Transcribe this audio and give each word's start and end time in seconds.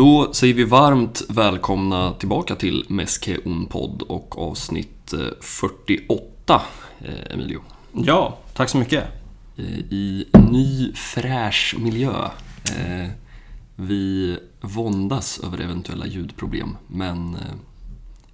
Då 0.00 0.32
säger 0.32 0.54
vi 0.54 0.64
varmt 0.64 1.22
välkomna 1.28 2.12
tillbaka 2.12 2.56
till 2.56 2.84
Meske 2.88 3.38
podd 3.68 4.02
och 4.02 4.38
avsnitt 4.38 5.14
48, 5.40 6.62
eh, 7.00 7.34
Emilio. 7.34 7.60
Ja, 7.92 8.38
tack 8.54 8.68
så 8.68 8.78
mycket. 8.78 9.04
Eh, 9.56 9.64
I 9.78 10.26
ny 10.50 10.92
fräsch 10.94 11.76
miljö. 11.78 12.24
Eh, 12.64 13.10
vi 13.76 14.36
våndas 14.60 15.40
över 15.44 15.60
eventuella 15.60 16.06
ljudproblem, 16.06 16.76
men 16.86 17.36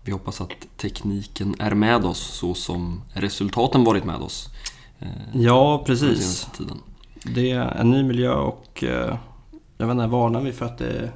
vi 0.02 0.12
hoppas 0.12 0.40
att 0.40 0.50
tekniken 0.76 1.54
är 1.58 1.74
med 1.74 2.04
oss 2.04 2.18
så 2.18 2.54
som 2.54 3.02
resultaten 3.12 3.84
varit 3.84 4.04
med 4.04 4.20
oss. 4.20 4.48
Ja, 5.32 5.82
precis. 5.86 6.48
Det 7.22 7.50
är 7.50 7.68
en 7.68 7.90
ny 7.90 8.02
miljö 8.02 8.34
och 8.34 8.84
jag 9.78 9.86
vet 9.86 9.90
inte, 9.90 10.06
varnar 10.06 10.40
vi 10.40 10.52
för 10.52 10.64
att 10.64 10.78
det 10.78 11.12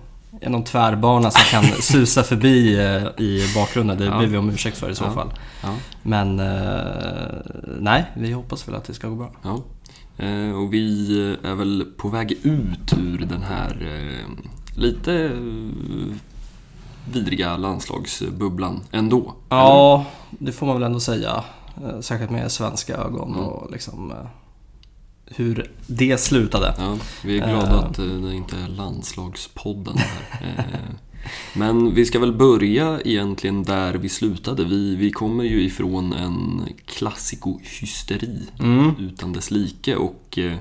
någon 0.47 0.65
tvärbana 0.65 1.31
som 1.31 1.43
kan 1.43 1.65
susa 1.83 2.23
förbi 2.23 2.75
eh, 2.75 3.25
i 3.25 3.53
bakgrunden. 3.55 3.99
Det 3.99 4.05
ja. 4.05 4.19
ber 4.19 4.27
vi 4.27 4.37
om 4.37 4.51
ursäkt 4.51 4.77
för 4.77 4.91
i 4.91 4.95
så 4.95 5.05
ja. 5.05 5.11
fall. 5.11 5.33
Ja. 5.63 5.75
Men 6.03 6.41
eh, 6.41 7.27
nej, 7.81 8.05
vi 8.15 8.33
hoppas 8.33 8.69
väl 8.69 8.75
att 8.75 8.85
det 8.85 8.95
ska 8.95 9.09
gå 9.09 9.15
bra. 9.15 9.33
Ja. 9.43 9.63
Eh, 10.25 10.51
och 10.51 10.75
vi 10.75 11.37
är 11.43 11.55
väl 11.55 11.87
på 11.97 12.09
väg 12.09 12.33
ut 12.33 12.93
ur 12.99 13.19
den 13.19 13.43
här 13.43 13.97
lite 14.77 15.31
vidriga 17.13 17.57
landslagsbubblan 17.57 18.81
ändå. 18.93 19.35
Ja, 19.49 20.05
det 20.31 20.53
får 20.53 20.67
man 20.67 20.77
väl 20.77 20.83
ändå 20.83 21.01
säga. 21.01 21.45
Särskilt 22.01 22.31
med 22.31 22.53
svenska 22.53 22.97
ögon 22.97 23.35
mm. 23.35 23.45
och 23.45 23.71
liksom 23.71 24.13
hur 25.37 25.71
det 25.87 26.21
slutade. 26.21 26.75
Ja, 26.79 26.99
vi 27.25 27.39
är 27.39 27.49
glada 27.49 27.75
uh, 27.75 27.85
att 27.85 27.95
det 27.95 28.35
inte 28.35 28.57
är 28.57 28.69
landslagspodden 28.69 29.99
här. 29.99 30.41
Eh, 30.43 30.95
men 31.55 31.95
vi 31.95 32.05
ska 32.05 32.19
väl 32.19 32.33
börja 32.33 33.01
egentligen 33.05 33.63
där 33.63 33.95
vi 33.95 34.09
slutade. 34.09 34.65
Vi, 34.65 34.97
vi 34.97 35.11
kommer 35.11 35.45
ju 35.45 35.63
ifrån 35.63 36.13
en 36.13 36.69
klassikohysteri 36.87 38.49
mm. 38.61 38.95
utan 38.99 39.33
dess 39.33 39.51
like 39.51 39.97
och 39.97 40.39
eh, 40.39 40.57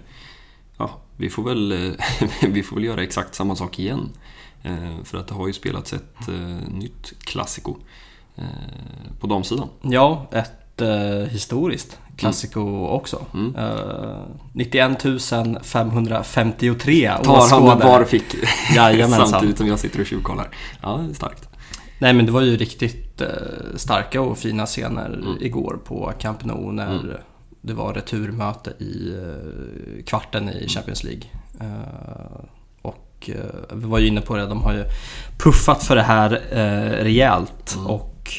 ja, 0.78 1.00
vi 1.18 1.30
får, 1.30 1.44
väl, 1.44 1.96
vi 2.48 2.64
får 2.64 2.76
väl 2.76 2.86
göra 2.86 3.04
exakt 3.04 3.36
samma 3.36 3.56
sak 3.56 3.80
igen. 3.80 4.10
För 5.04 5.18
att 5.18 5.28
det 5.28 5.34
har 5.34 5.48
ju 5.48 5.54
spelats 5.54 5.94
ett 5.94 6.28
nytt 6.68 7.14
klassiko 7.20 7.76
på 9.20 9.28
damsidan. 9.28 9.70
Ja, 9.82 10.28
ett 10.32 10.82
historiskt 11.32 11.98
Classico 12.20 12.60
mm. 12.60 12.84
också. 12.84 13.26
Mm. 13.34 13.56
Uh, 13.56 14.24
91 14.54 15.04
553 15.64 17.12
Tar 17.24 17.50
han 17.50 17.64
med 17.64 17.78
var 17.78 18.04
fick 18.04 18.36
samtidigt 19.10 19.58
som 19.58 19.68
jag 19.68 19.80
sitter 19.80 20.00
och 20.00 20.06
tjuvkollar. 20.06 20.50
Ja, 20.82 21.06
starkt. 21.14 21.50
Nej 22.00 22.14
men 22.14 22.26
det 22.26 22.32
var 22.32 22.42
ju 22.42 22.58
riktigt 22.58 23.22
uh, 23.22 23.28
starka 23.76 24.22
och 24.22 24.38
fina 24.38 24.66
scener 24.66 25.06
mm. 25.06 25.38
igår 25.40 25.80
på 25.86 26.14
Camp 26.20 26.46
Nou 26.46 26.72
när 26.72 27.00
mm. 27.00 27.16
det 27.62 27.74
var 27.74 27.94
returmöte 27.94 28.70
i 28.80 29.14
uh, 29.14 30.04
kvarten 30.06 30.50
i 30.50 30.58
mm. 30.58 30.68
Champions 30.68 31.04
League. 31.04 31.24
Uh, 31.62 32.46
och 32.82 33.30
vi 33.74 33.86
var 33.86 34.00
ju 34.00 34.08
inne 34.08 34.22
på 34.22 34.36
det, 34.36 34.46
de 34.46 34.62
har 34.62 34.74
ju 34.74 34.84
puffat 35.38 35.84
för 35.84 35.96
det 35.96 36.04
här 36.04 36.30
rejält. 37.04 37.76
Mm. 37.76 37.88
Och 37.88 38.34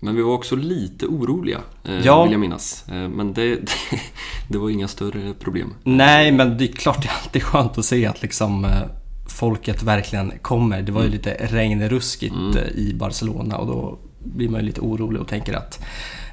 men 0.00 0.16
vi 0.16 0.22
var 0.22 0.32
också 0.32 0.56
lite 0.56 1.06
oroliga, 1.06 1.60
eh, 1.84 1.98
ja. 2.04 2.22
vill 2.22 2.32
jag 2.32 2.40
minnas. 2.40 2.84
Eh, 2.88 3.08
men 3.08 3.32
det, 3.32 3.54
det, 3.54 3.70
det, 4.48 4.58
var 4.58 4.70
inga 4.70 4.88
större 4.88 5.34
problem. 5.34 5.74
Nej, 5.82 6.32
men 6.32 6.58
det 6.58 6.64
är 6.64 6.72
klart 6.72 7.02
det 7.02 7.08
är 7.08 7.22
alltid 7.22 7.42
skönt 7.42 7.78
att 7.78 7.84
se 7.84 8.06
att 8.06 8.22
liksom 8.22 8.64
eh, 8.64 8.82
folket 9.28 9.82
verkligen 9.82 10.32
kommer. 10.42 10.82
Det 10.82 10.92
var 10.92 11.00
ju 11.00 11.06
mm. 11.06 11.16
lite 11.16 11.36
regnruskigt 11.40 12.34
mm. 12.34 12.56
i 12.74 12.94
Barcelona 12.94 13.56
och 13.56 13.66
då 13.66 13.98
blir 14.18 14.48
man 14.48 14.60
ju 14.60 14.66
lite 14.66 14.80
orolig 14.80 15.20
och 15.20 15.28
tänker 15.28 15.54
att 15.54 15.84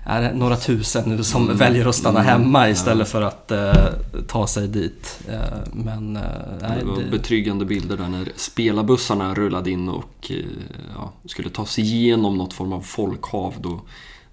är 0.05 0.21
det 0.21 0.33
några 0.33 0.55
tusen 0.55 1.09
nu 1.09 1.23
som 1.23 1.43
mm. 1.43 1.57
väljer 1.57 1.85
att 1.85 1.95
stanna 1.95 2.19
mm. 2.19 2.31
hemma 2.31 2.69
istället 2.69 3.09
för 3.09 3.21
att 3.21 3.51
eh, 3.51 3.73
ta 4.27 4.47
sig 4.47 4.67
dit. 4.67 5.19
Eh, 5.29 5.39
men, 5.73 6.15
eh, 6.15 6.21
det 6.59 6.85
var 6.85 6.97
det... 6.97 7.11
betryggande 7.11 7.65
bilder 7.65 7.97
där 7.97 8.07
när 8.07 8.31
spelarbussarna 8.35 9.33
rullade 9.33 9.71
in 9.71 9.89
och 9.89 10.31
eh, 10.31 10.35
ja, 10.95 11.11
skulle 11.25 11.49
ta 11.49 11.65
sig 11.65 11.83
igenom 11.83 12.37
något 12.37 12.53
form 12.53 12.73
av 12.73 12.81
folkhav. 12.81 13.53
Då, 13.59 13.81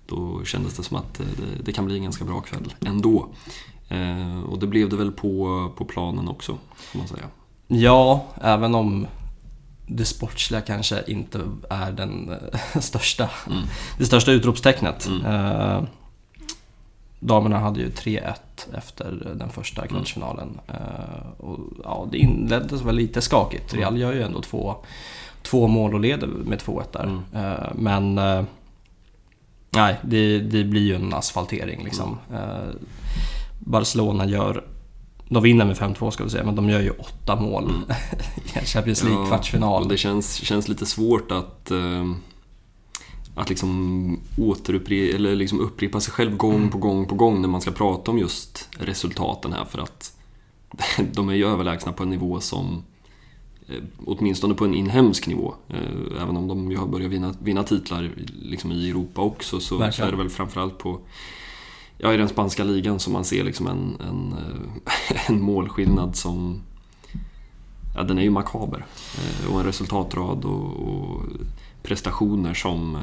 då 0.06 0.44
kändes 0.44 0.76
det 0.76 0.82
som 0.82 0.96
att 0.96 1.20
eh, 1.20 1.26
det, 1.36 1.62
det 1.64 1.72
kan 1.72 1.86
bli 1.86 1.96
en 1.96 2.02
ganska 2.02 2.24
bra 2.24 2.40
kväll 2.40 2.74
ändå. 2.80 3.28
Eh, 3.88 4.40
och 4.40 4.58
det 4.58 4.66
blev 4.66 4.88
det 4.88 4.96
väl 4.96 5.12
på, 5.12 5.72
på 5.76 5.84
planen 5.84 6.28
också, 6.28 6.58
får 6.76 6.98
man 6.98 7.08
säga. 7.08 7.24
Ja, 7.66 8.24
även 8.42 8.74
om 8.74 9.06
det 9.90 10.04
sportsliga 10.04 10.60
kanske 10.60 11.02
inte 11.06 11.40
är 11.70 11.92
den 11.92 12.28
eh, 12.28 12.80
största, 12.80 13.30
mm. 13.46 13.62
det 13.98 14.04
största 14.04 14.32
utropstecknet. 14.32 15.06
Mm. 15.06 15.26
Eh, 15.26 15.82
damerna 17.20 17.58
hade 17.58 17.80
ju 17.80 17.88
3-1 17.88 18.34
efter 18.74 19.34
den 19.34 19.50
första 19.50 19.82
mm. 19.82 19.94
kvartsfinalen. 19.94 20.60
Eh, 20.68 21.44
och, 21.44 21.58
ja, 21.84 22.08
det 22.12 22.18
inleddes 22.18 22.82
väl 22.82 22.96
lite 22.96 23.20
skakigt. 23.20 23.72
Mm. 23.72 23.82
Real 23.82 23.98
gör 23.98 24.12
ju 24.12 24.22
ändå 24.22 24.42
två, 24.42 24.76
två 25.42 25.66
mål 25.66 25.94
och 25.94 26.00
leder 26.00 26.26
med 26.26 26.58
2-1 26.58 26.84
där. 26.92 27.02
Mm. 27.02 27.22
Eh, 27.34 27.68
men 27.74 28.18
eh, 28.18 28.44
nej, 29.70 29.96
det, 30.02 30.38
det, 30.38 30.64
blir 30.64 30.82
ju 30.82 30.94
en 30.94 31.14
asfaltering 31.14 31.84
liksom. 31.84 32.18
Eh, 32.32 32.74
Barcelona 33.58 34.26
gör 34.26 34.64
de 35.30 35.42
vinner 35.42 35.64
med 35.64 35.76
5-2 35.76 36.10
ska 36.10 36.24
vi 36.24 36.30
säga, 36.30 36.44
men 36.44 36.54
de 36.54 36.68
gör 36.68 36.80
ju 36.80 36.90
åtta 36.90 37.36
mål 37.36 37.64
mm. 37.64 37.82
i 38.44 38.58
en 38.58 38.64
Champions 38.64 39.04
League-kvartsfinal. 39.04 39.82
Ja, 39.82 39.88
det 39.88 39.96
känns, 39.96 40.34
känns 40.34 40.68
lite 40.68 40.86
svårt 40.86 41.32
att, 41.32 41.70
eh, 41.70 42.10
att 43.34 43.48
liksom 43.48 44.20
återupprepa, 44.38 45.16
eller 45.16 45.34
liksom 45.34 45.60
upprepa 45.60 46.00
sig 46.00 46.12
själv 46.12 46.36
gång 46.36 46.56
mm. 46.56 46.70
på 46.70 46.78
gång 46.78 47.06
på 47.06 47.14
gång 47.14 47.40
när 47.40 47.48
man 47.48 47.60
ska 47.60 47.70
prata 47.70 48.10
om 48.10 48.18
just 48.18 48.68
resultaten 48.78 49.52
här 49.52 49.64
för 49.64 49.78
att 49.78 50.16
de 51.12 51.28
är 51.28 51.34
ju 51.34 51.46
överlägsna 51.46 51.92
på 51.92 52.02
en 52.02 52.10
nivå 52.10 52.40
som 52.40 52.84
eh, 53.68 53.82
åtminstone 54.06 54.54
på 54.54 54.64
en 54.64 54.74
inhemsk 54.74 55.26
nivå. 55.26 55.54
Eh, 55.68 56.22
även 56.22 56.36
om 56.36 56.48
de 56.48 56.70
ju 56.70 56.76
har 56.76 56.86
börjat 56.86 57.10
vinna, 57.10 57.34
vinna 57.42 57.62
titlar 57.62 58.10
liksom 58.42 58.72
i 58.72 58.90
Europa 58.90 59.20
också 59.20 59.60
så, 59.60 59.92
så 59.92 60.02
är 60.02 60.10
det 60.10 60.16
väl 60.16 60.30
framförallt 60.30 60.78
på 60.78 61.00
ja, 62.02 62.14
i 62.14 62.16
den 62.16 62.28
spanska 62.28 62.64
ligan 62.64 63.00
som 63.00 63.12
man 63.12 63.24
ser 63.24 63.44
liksom 63.44 63.66
en, 63.66 63.96
en, 64.08 64.32
eh, 64.32 65.20
en 65.30 65.42
målskillnad 65.42 66.16
som 66.16 66.62
ja, 67.94 68.02
den 68.02 68.18
är 68.18 68.22
ju 68.22 68.30
makaber. 68.30 68.86
Eh, 69.18 69.52
och 69.52 69.60
en 69.60 69.66
resultatrad 69.66 70.44
och, 70.44 70.88
och 70.88 71.22
prestationer 71.82 72.54
som 72.54 72.98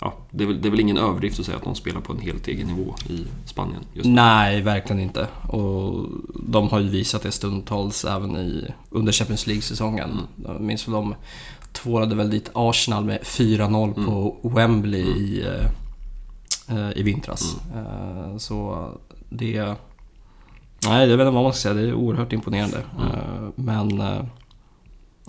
ja, 0.00 0.14
det, 0.30 0.44
är 0.44 0.48
väl, 0.48 0.62
det 0.62 0.68
är 0.68 0.70
väl 0.70 0.80
ingen 0.80 0.98
överdrift 0.98 1.40
att 1.40 1.46
säga 1.46 1.56
att 1.56 1.64
de 1.64 1.74
spelar 1.74 2.00
på 2.00 2.12
en 2.12 2.18
helt 2.18 2.48
egen 2.48 2.66
nivå 2.66 2.94
i 3.08 3.24
Spanien. 3.44 3.84
Nej, 3.92 4.60
verkligen 4.60 5.02
inte. 5.02 5.28
Och 5.48 6.08
de 6.34 6.68
har 6.68 6.80
ju 6.80 6.88
visat 6.88 7.22
det 7.22 7.32
stundtals 7.32 8.04
även 8.04 8.36
i, 8.36 8.66
under 8.90 9.12
Champions 9.12 9.46
League-säsongen. 9.46 10.10
Mm. 10.10 10.24
Jag 10.44 10.60
minns 10.60 10.88
väl 10.88 10.92
de 10.92 11.14
tvålade 11.72 12.14
väl 12.14 12.30
dit 12.30 12.50
Arsenal 12.54 13.04
med 13.04 13.20
4-0 13.20 13.84
mm. 13.84 14.06
på 14.06 14.36
Wembley 14.42 15.02
mm. 15.02 15.18
i 15.18 15.44
Eh, 15.46 15.70
i 16.94 17.02
vintras. 17.02 17.56
Mm. 17.72 17.86
Eh, 17.86 18.36
så 18.36 18.88
det... 19.28 19.74
Nej, 20.86 21.08
jag 21.08 21.16
vet 21.16 21.26
inte 21.26 21.30
vad 21.30 21.42
man 21.42 21.52
ska 21.52 21.60
säga. 21.60 21.74
Det 21.74 21.88
är 21.88 21.94
oerhört 21.94 22.32
imponerande. 22.32 22.82
Mm. 22.98 23.10
Eh, 23.10 23.50
men 23.54 24.02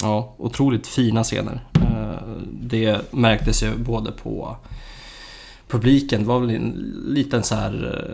ja, 0.01 0.35
otroligt 0.37 0.87
fina 0.87 1.23
scener. 1.23 1.67
Det 2.51 3.13
märktes 3.13 3.63
ju 3.63 3.77
både 3.77 4.11
på 4.11 4.57
publiken. 5.67 6.21
Det 6.21 6.27
var 6.27 6.39
väl 6.39 6.49
en 6.49 6.93
liten 7.05 7.43
så 7.43 7.55
här, 7.55 8.05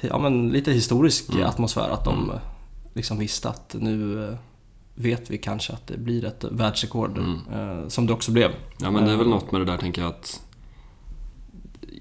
ja 0.00 0.18
men 0.18 0.48
lite 0.48 0.72
historisk 0.72 1.32
mm. 1.32 1.46
atmosfär. 1.46 1.88
Att 1.88 2.04
de 2.04 2.24
mm. 2.24 2.36
liksom 2.94 3.18
visste 3.18 3.48
att 3.48 3.76
nu 3.78 4.36
vet 4.94 5.30
vi 5.30 5.38
kanske 5.38 5.72
att 5.72 5.86
det 5.86 5.98
blir 5.98 6.24
ett 6.24 6.44
världsrekord. 6.50 7.18
Mm. 7.18 7.90
Som 7.90 8.06
det 8.06 8.12
också 8.12 8.32
blev. 8.32 8.50
Ja 8.78 8.90
men 8.90 9.04
det 9.04 9.12
är 9.12 9.16
väl 9.16 9.28
något 9.28 9.52
med 9.52 9.60
det 9.60 9.64
där 9.64 9.78
tänker 9.78 10.02
jag 10.02 10.08
att 10.08 10.42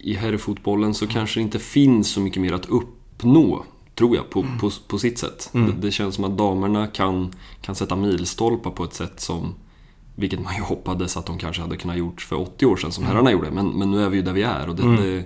i 0.06 0.14
herrfotbollen 0.14 0.94
så 0.94 1.08
kanske 1.08 1.40
det 1.40 1.42
inte 1.42 1.60
finns 1.60 2.10
så 2.10 2.20
mycket 2.20 2.42
mer 2.42 2.54
att 2.54 2.66
uppnå, 2.66 3.66
tror 3.96 4.16
jag, 4.16 4.30
på, 4.30 4.42
mm. 4.42 4.60
på, 4.60 4.72
på 4.88 4.98
sitt 4.98 5.20
sätt. 5.20 5.50
Mm. 5.54 5.70
Det, 5.70 5.88
det, 5.88 5.92
känns 5.92 6.16
som 6.16 6.24
att 6.24 6.38
damerna 6.38 6.88
kan, 6.88 7.34
kan 7.62 7.76
sätta 7.76 7.96
milstolpar 7.96 8.72
på 8.72 8.84
ett 8.84 8.94
sätt 8.94 9.20
som 9.20 9.56
vilket 10.16 10.40
man 10.40 10.56
ju 10.56 10.62
hoppades 10.62 11.18
att 11.18 11.26
de 11.26 11.38
kanske 11.38 11.62
hade 11.62 11.78
kunnat 11.78 11.98
gjort 11.98 12.22
för 12.22 12.36
80 12.36 12.66
år 12.66 12.78
sedan 12.78 12.92
som 12.92 13.04
mm. 13.04 13.12
herrarna 13.12 13.32
gjorde. 13.32 13.52
Men, 13.52 13.68
men 13.68 13.92
nu 13.92 14.04
är 14.04 14.10
vi 14.10 14.18
ju 14.18 14.24
där 14.24 14.34
vi 14.34 14.44
är. 14.44 14.70
Och 14.70 14.76
det, 14.76 14.84
mm. 14.84 14.96
det, 14.96 15.26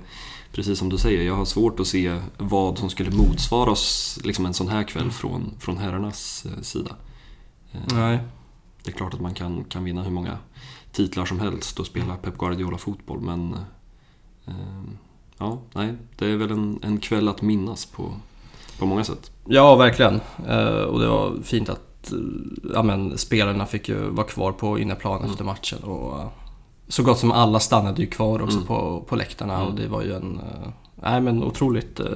precis 0.51 0.79
som 0.79 0.89
du 0.89 0.97
säger, 0.97 1.23
jag 1.23 1.35
har 1.35 1.45
svårt 1.45 1.79
att 1.79 1.87
se 1.87 2.21
vad 2.37 2.77
som 2.77 2.89
skulle 2.89 3.11
motsvara 3.11 3.71
oss 3.71 4.19
liksom 4.23 4.45
en 4.45 4.53
sån 4.53 4.67
här 4.67 4.83
kväll 4.83 5.01
mm. 5.03 5.13
från, 5.13 5.53
från 5.59 5.77
herrarnas 5.77 6.45
eh, 6.45 6.61
sida. 6.61 6.95
Eh, 7.71 7.79
Nej. 7.93 8.19
Det 8.83 8.91
är 8.91 8.95
klart 8.95 9.13
att 9.13 9.21
man 9.21 9.33
kan, 9.33 9.63
kan 9.63 9.83
vinna 9.83 10.03
hur 10.03 10.11
många 10.11 10.37
titlar 10.91 11.25
som 11.25 11.39
helst 11.39 11.79
och 11.79 11.85
spela 11.85 12.15
Pep 12.15 12.37
Guardiola 12.37 12.77
fotboll 12.77 13.21
men 13.21 13.55
ja, 15.37 15.57
nej, 15.73 15.95
det 16.15 16.25
är 16.25 16.35
väl 16.35 16.51
en, 16.51 16.79
en 16.83 16.99
kväll 16.99 17.27
att 17.27 17.41
minnas 17.41 17.85
på, 17.85 18.13
på 18.79 18.85
många 18.85 19.03
sätt. 19.03 19.31
Ja, 19.45 19.75
verkligen. 19.75 20.21
Eh, 20.47 20.81
och 20.81 20.99
det 20.99 21.07
var 21.07 21.35
fint 21.43 21.69
att 21.69 21.89
att 21.99 22.13
ja, 22.73 22.83
men, 22.83 23.17
spelarna 23.17 23.65
fick 23.65 23.89
ju 23.89 24.09
vara 24.09 24.27
kvar 24.27 24.51
på 24.51 24.79
inneplan 24.79 25.29
efter 25.29 25.43
matchen. 25.43 25.83
Och, 25.83 26.33
så 26.87 27.03
gott 27.03 27.19
som 27.19 27.31
alla 27.31 27.59
stannade 27.59 28.01
ju 28.01 28.07
kvar 28.07 28.41
också 28.41 28.61
på, 28.61 29.03
på 29.07 29.15
läktarna 29.15 29.65
och 29.65 29.75
det 29.75 29.87
var 29.87 30.01
ju 30.01 30.13
en 30.13 30.41
nej, 30.95 31.21
men 31.21 31.43
otroligt 31.43 31.99
eh, 31.99 32.07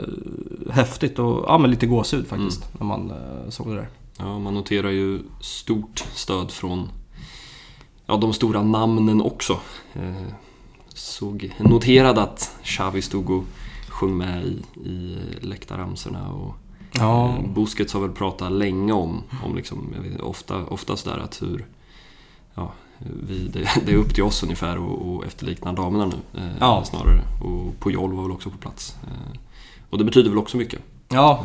häftigt 0.72 1.20
och 1.20 1.46
ja, 1.48 1.58
men 1.58 1.72
lite 1.72 1.86
gåshud 1.86 2.28
faktiskt 2.28 2.74
när 2.80 2.86
man 2.86 3.12
eh, 3.12 3.50
såg 3.50 3.68
det 3.68 3.76
där. 3.76 3.90
Ja, 4.18 4.40
man 4.40 4.54
noterar 4.54 4.90
ju 4.90 5.20
stort 5.42 6.06
stöd 6.14 6.52
från 6.52 6.90
ja, 8.06 8.18
de 8.18 8.34
stora 8.34 8.64
namnen 8.64 9.22
också. 9.22 9.60
Eh, 9.94 10.34
såg, 10.94 11.54
noterade 11.60 12.22
att 12.22 12.52
Xavi 12.64 13.02
stod 13.02 13.30
och 13.30 13.44
sjöng 13.90 14.18
med 14.18 14.44
i, 14.46 14.62
i 14.90 15.18
läktarramsorna 15.42 16.30
och 16.32 16.56
Ja. 16.96 17.30
eh, 17.30 17.50
Busquets 17.54 17.94
har 17.94 18.02
väl 18.02 18.12
pratat 18.12 18.52
länge 18.52 18.94
om, 18.94 19.22
om 19.46 19.56
liksom, 19.56 19.94
vet, 20.04 20.22
ofta, 20.22 20.66
ofta 20.66 20.96
sådär 20.98 21.18
att 21.18 21.42
hur 21.42 21.66
ja, 22.56 22.72
vi, 23.28 23.48
det, 23.48 23.68
det 23.86 23.92
är 23.92 23.96
upp 23.98 24.14
till 24.14 24.24
oss 24.24 24.44
ungefär 24.44 24.78
och, 24.78 25.14
och 25.16 25.26
efterlikna 25.26 25.74
damerna 25.74 26.06
nu 26.06 26.42
eh, 26.42 26.52
Ja. 26.60 26.84
snarare. 26.86 27.22
Och 27.44 27.80
Pujol 27.80 28.14
var 28.14 28.24
väl 28.24 28.32
också 28.32 28.50
på 28.50 28.58
plats. 28.58 28.96
Eh, 29.04 29.40
och 29.90 29.98
det 29.98 30.04
betyder 30.04 30.30
väl 30.30 30.40
också 30.40 30.58
mycket. 30.58 30.80
Ja, 31.10 31.44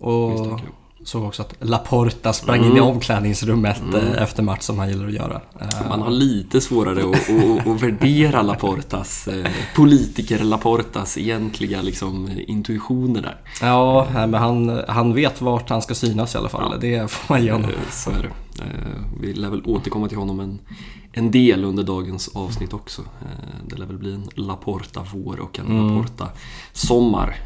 Eh, 0.00 0.06
och. 0.06 0.60
Såg 1.04 1.24
också 1.24 1.42
att 1.42 1.54
Laporta 1.60 2.32
sprang 2.32 2.58
Mm. 2.58 2.70
in 2.70 2.76
i 2.76 2.80
omklädningsrummet 2.80 3.82
eh, 3.94 4.22
efter 4.22 4.42
match 4.42 4.62
som 4.62 4.78
han 4.78 4.88
gillar 4.88 5.06
att 5.06 5.12
göra. 5.12 5.40
Eh, 5.60 5.88
Man 5.88 6.02
har 6.02 6.10
lite 6.10 6.60
svårare 6.60 7.00
att, 7.10 7.30
att, 7.30 7.66
att 7.66 7.82
värdera 7.82 8.42
Laportas, 8.42 9.28
eh, 9.28 9.50
politiker 9.76 10.38
Laportas 10.44 11.18
egentliga 11.18 11.82
liksom, 11.82 12.30
intuitioner 12.46 13.22
där. 13.22 13.36
Ja, 13.62 14.06
men 14.12 14.34
han, 14.34 14.80
han 14.88 15.14
vet 15.14 15.40
vart 15.40 15.70
han 15.70 15.82
ska 15.82 15.94
synas 15.94 16.34
i 16.34 16.38
alla 16.38 16.48
fall. 16.48 16.80
Det 16.80 17.10
får 17.10 17.34
man 17.34 17.44
ge 17.44 17.52
honom. 17.52 17.70
Så 17.90 18.10
är 18.10 18.22
det. 18.22 18.30
Vi 19.20 19.32
lär 19.32 19.50
väl 19.50 19.62
återkomma 19.64 20.08
till 20.08 20.18
honom 20.18 20.40
en, 20.40 20.58
en 21.12 21.30
del 21.30 21.64
under 21.64 21.82
dagens 21.82 22.28
avsnitt 22.34 22.72
också. 22.72 23.02
Det 23.66 23.76
lär 23.76 23.86
väl 23.86 23.98
bli 23.98 24.14
en 24.14 24.28
Laporta-vår 24.34 25.40
och 25.40 25.58
en 25.58 25.66
Laporta-sommar. 25.66 27.36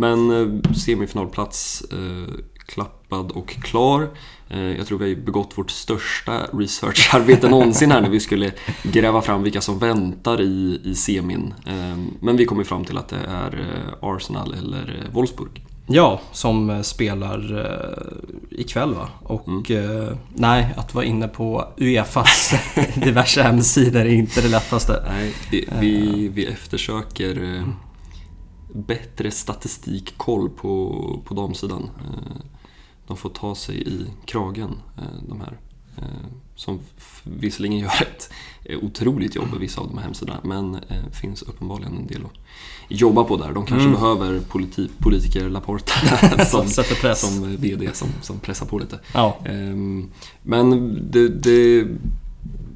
Men 0.00 0.30
eh, 0.30 0.72
semifinalplats 0.72 1.82
eh, 1.92 2.34
klappad 2.66 3.30
och 3.30 3.48
klar. 3.50 4.08
Eh, 4.48 4.60
Jag 4.76 4.86
tror 4.86 4.98
vi 4.98 5.14
har 5.14 5.20
begått 5.20 5.58
vårt 5.58 5.70
största 5.70 6.40
researcharbete 6.52 7.48
någonsin 7.56 7.90
här 7.90 8.00
när 8.00 8.08
vi 8.10 8.20
skulle 8.20 8.52
gräva 8.82 9.22
fram 9.22 9.42
vilka 9.42 9.60
som 9.60 9.78
väntar 9.78 10.40
i, 10.40 10.80
i 10.84 10.94
semin. 10.94 11.54
Ehm, 11.66 12.10
Men 12.20 12.36
vi 12.36 12.44
kom 12.44 12.58
ju 12.58 12.64
fram 12.64 12.84
till 12.84 12.98
att 12.98 13.08
det 13.08 13.16
är 13.28 13.64
Arsenal 14.00 14.54
eller 14.54 15.06
Wolfsburg. 15.12 15.64
Ja, 15.86 16.20
som 16.32 16.84
spelar 16.84 17.58
eh, 17.58 18.60
ikväll 18.60 18.94
va? 18.94 19.08
Och 19.22 19.70
eh, 19.70 20.16
nej, 20.34 20.74
att 20.76 20.94
vara 20.94 21.04
inne 21.04 21.28
på 21.28 21.64
Uefas 21.78 22.54
diverse 22.94 23.42
hemsidor 23.42 24.00
är 24.00 24.04
inte 24.14 24.40
det 24.40 24.48
lättaste. 24.48 25.04
Nej, 25.08 25.34
vi, 25.50 25.68
vi, 25.80 26.28
vi 26.28 26.46
eftersöker 26.46 27.54
eh, 27.56 27.62
bättre 28.74 29.30
statistikkoll 29.30 30.50
på, 30.50 31.22
på 31.24 31.34
damsidan. 31.34 31.90
Eh, 32.00 32.42
de 33.06 33.16
får 33.16 33.30
ta 33.30 33.54
sig 33.54 33.88
i 33.88 34.06
kragen, 34.24 34.78
eh, 34.98 35.28
de 35.28 35.40
här. 35.40 35.58
Eh, 35.96 36.30
som 36.56 36.80
visserligen 37.24 37.78
gör 37.78 38.02
ett 38.02 38.30
otroligt 38.82 39.34
jobb, 39.34 39.48
vissa 39.60 39.80
av 39.80 39.88
de 39.88 39.98
här 39.98 40.04
hemsidorna, 40.04 40.40
men 40.44 40.74
eh, 40.74 41.10
finns 41.12 41.42
uppenbarligen 41.42 41.96
en 41.96 42.06
del 42.06 42.24
att 42.24 42.32
jobba 42.88 43.24
på 43.24 43.36
där. 43.36 43.52
De 43.52 43.66
kanske 43.66 43.88
behöver 43.88 44.40
politi, 44.40 44.88
politiker 44.98 45.48
Laporta 45.48 45.92
som, 46.44 46.68
som 47.14 47.56
VD 47.56 47.90
som, 47.92 48.08
som 48.22 48.38
pressar 48.38 48.66
på 48.66 48.78
lite. 48.78 49.00
Ja, 49.14 49.38
Ehm, 49.44 50.10
Men 50.42 50.98
det, 51.10 51.28
det 51.28 51.86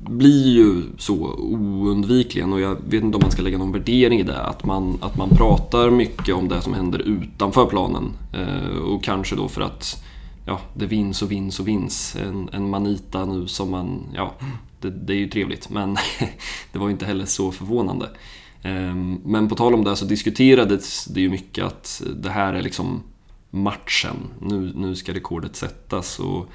blir 0.08 0.48
ju 0.48 0.82
så 0.98 1.14
oundvikligen 1.38 2.52
och 2.52 2.60
jag 2.60 2.76
vet 2.88 3.02
inte 3.02 3.16
om 3.16 3.22
man 3.22 3.30
ska 3.30 3.42
lägga 3.42 3.58
någon 3.58 3.72
värdering 3.72 4.20
i 4.20 4.22
det. 4.22 4.40
Att 4.42 4.64
man, 4.64 4.98
att 5.00 5.16
man 5.16 5.28
pratar 5.28 5.90
mycket 5.90 6.34
om 6.34 6.48
det 6.48 6.60
som 6.62 6.74
händer 6.74 6.98
utanför 6.98 7.66
planen. 7.66 8.12
Eh, 8.32 8.78
Och 8.78 9.04
kanske 9.04 9.36
då 9.36 9.48
för 9.48 9.60
att 9.60 10.04
ja, 10.46 10.60
det 10.74 10.86
vinns 10.86 11.22
och 11.22 11.32
vinns 11.32 11.60
och 11.60 11.68
vinns. 11.68 12.16
En, 12.16 12.48
en 12.52 12.70
Manita 12.70 13.24
nu 13.24 13.46
som 13.46 13.70
man, 13.70 14.02
ja, 14.14 14.34
det, 14.80 14.90
det 14.90 15.12
är 15.12 15.18
ju 15.18 15.28
trevligt 15.28 15.70
men 15.70 15.96
det 16.72 16.78
var 16.78 16.86
ju 16.86 16.92
inte 16.92 17.06
heller 17.06 17.26
så 17.26 17.52
förvånande. 17.52 18.10
Ehm, 18.62 19.20
men 19.24 19.48
på 19.48 19.54
tal 19.54 19.74
om 19.74 19.84
det 19.84 19.96
så 19.96 20.04
diskuterades 20.04 21.04
det 21.04 21.20
ju 21.20 21.30
mycket 21.30 21.64
att 21.64 22.02
det 22.16 22.30
här 22.30 22.54
är 22.54 22.62
liksom 22.62 23.02
matchen. 23.50 24.16
Nu, 24.40 24.72
nu 24.74 24.94
ska 24.94 25.14
rekordet 25.14 25.56
sättas 25.56 26.18
och 26.18 26.48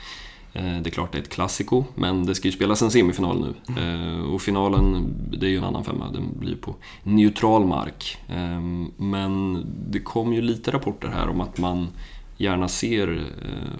Eh, 0.53 0.81
det 0.81 0.89
är 0.89 0.91
klart 0.91 1.11
det 1.11 1.17
är 1.17 1.21
ett 1.21 1.29
klassiko 1.29 1.85
men 1.95 2.25
det 2.25 2.35
ska 2.35 2.47
ju 2.47 2.51
spelas 2.51 2.81
en 2.81 2.91
semifinal 2.91 3.39
nu. 3.41 3.75
Mm. 3.81 4.33
och 4.33 4.41
finalen, 4.41 5.13
det 5.31 5.45
är 5.45 5.49
ju 5.49 5.57
en 5.57 5.63
annan 5.63 5.83
femma, 5.83 6.11
den 6.11 6.39
blir 6.39 6.49
ju 6.49 6.57
på 6.57 6.75
neutral 7.03 7.65
mark. 7.65 8.17
Eh, 8.27 8.61
men 8.97 9.65
det 9.89 9.99
kom 9.99 10.33
ju 10.33 10.41
lite 10.41 10.71
rapporter 10.71 11.07
här 11.07 11.29
om 11.29 11.41
att 11.41 11.57
man 11.57 11.87
gärna 12.37 12.67
ser 12.67 13.27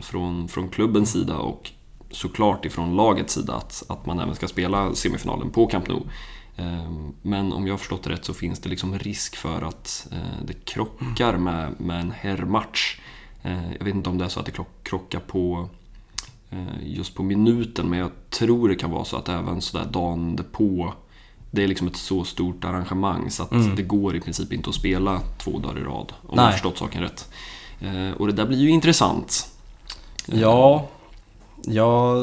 från, 0.01 0.47
från 0.47 0.69
klubbens 0.69 1.11
sida 1.11 1.37
och 1.37 1.71
såklart 2.11 2.65
ifrån 2.65 2.95
lagets 2.95 3.33
sida 3.33 3.53
att, 3.53 3.83
att 3.87 4.05
man 4.05 4.19
även 4.19 4.35
ska 4.35 4.47
spela 4.47 4.95
semifinalen 4.95 5.49
på 5.49 5.67
Camp 5.67 5.87
Nou. 5.87 6.01
Men 7.21 7.53
om 7.53 7.67
jag 7.67 7.73
har 7.73 7.77
förstått 7.77 8.03
det 8.03 8.09
rätt 8.09 8.25
så 8.25 8.33
finns 8.33 8.59
det 8.59 8.69
liksom 8.69 8.99
risk 8.99 9.35
för 9.35 9.61
att 9.61 10.07
det 10.45 10.65
krockar 10.65 11.37
med, 11.37 11.73
med 11.77 11.99
en 12.01 12.11
herrmatch. 12.11 12.99
Jag 13.79 13.85
vet 13.85 13.95
inte 13.95 14.09
om 14.09 14.17
det 14.17 14.25
är 14.25 14.29
så 14.29 14.39
att 14.39 14.45
det 14.45 14.63
krockar 14.83 15.19
på 15.19 15.69
just 16.83 17.15
på 17.15 17.23
minuten 17.23 17.89
men 17.89 17.99
jag 17.99 18.11
tror 18.29 18.69
det 18.69 18.75
kan 18.75 18.91
vara 18.91 19.05
så 19.05 19.17
att 19.17 19.29
även 19.29 19.61
sådär 19.61 19.85
dagen 19.91 20.39
på 20.51 20.93
det 21.51 21.63
är 21.63 21.67
liksom 21.67 21.87
ett 21.87 21.95
så 21.95 22.23
stort 22.23 22.65
arrangemang 22.65 23.31
så 23.31 23.43
att 23.43 23.75
det 23.75 23.83
går 23.83 24.15
i 24.15 24.19
princip 24.21 24.53
inte 24.53 24.69
att 24.69 24.75
spela 24.75 25.21
två 25.37 25.59
dagar 25.59 25.79
i 25.79 25.83
rad. 25.83 26.13
Om 26.21 26.29
jag 26.29 26.35
Nej. 26.43 26.51
förstått 26.51 26.77
saken 26.77 27.01
rätt. 27.01 27.29
Eh, 27.81 28.11
Och 28.17 28.27
det 28.27 28.33
där 28.33 28.45
blir 28.45 28.57
ju 28.57 28.69
intressant. 28.69 29.47
ja 30.25 30.87
jag 31.63 32.17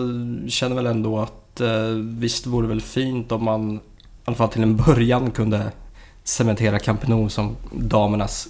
känner 0.49 0.77
väl 0.77 0.87
ändå 0.87 1.19
att 1.19 1.61
eh, 1.61 1.89
visst 2.03 2.47
vore 2.47 2.65
det 2.67 2.69
väl 2.69 2.81
fint 2.81 3.33
om 3.33 3.45
man 3.45 3.77
i 3.77 3.81
alla 4.25 4.37
fall 4.37 4.49
till 4.49 4.63
en 4.63 4.77
början 4.77 5.31
kunde 5.31 5.73
cementera 6.25 6.79
Camp 6.79 7.09
Nou 7.09 7.29
som 7.29 7.57
damernas 7.73 8.49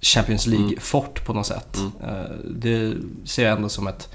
Champions 0.00 0.46
League-fort 0.46 1.24
på 1.26 1.32
något 1.32 1.46
sätt. 1.46 1.78
Eh, 2.02 2.34
Det 2.50 2.94
ser 3.24 3.44
jag 3.44 3.56
ändå 3.56 3.68
som 3.68 3.86
ett 3.86 4.08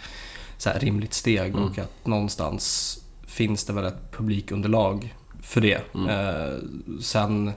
så 0.64 0.70
här 0.70 0.80
rimligt 0.80 1.14
steg 1.14 1.56
och 1.56 1.78
att 1.80 2.06
någonstans 2.06 2.98
finns 3.28 3.66
det 3.66 3.74
väl 3.74 3.86
ett 3.86 4.12
publikunderlag 4.12 5.16
för 5.42 5.62
det. 5.62 5.82
Eh, 5.96 6.58
Sen 7.02 7.52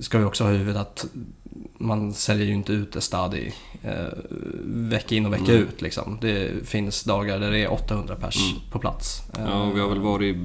ska 0.00 0.18
vi 0.18 0.24
också 0.24 0.44
ha 0.44 0.52
i 0.52 0.56
huvudet 0.56 0.80
att 0.80 1.06
man 1.78 2.14
säljer 2.14 2.46
ju 2.46 2.52
inte 2.54 2.72
ut 2.72 2.96
Estadi 2.96 3.52
eh, 3.82 4.06
vecka 4.64 5.14
in 5.14 5.26
och 5.26 5.32
vecka 5.32 5.52
ut. 5.52 5.82
Liksom. 5.82 6.18
Det 6.20 6.68
finns 6.68 7.04
dagar 7.04 7.40
där 7.40 7.50
det 7.50 7.58
är 7.58 7.72
800 7.72 8.16
pers 8.16 8.54
på 8.72 8.78
plats. 8.78 9.22
Ja, 9.38 9.70
vi 9.70 9.80
har 9.80 9.88
väl 9.88 10.00
varit, 10.00 10.36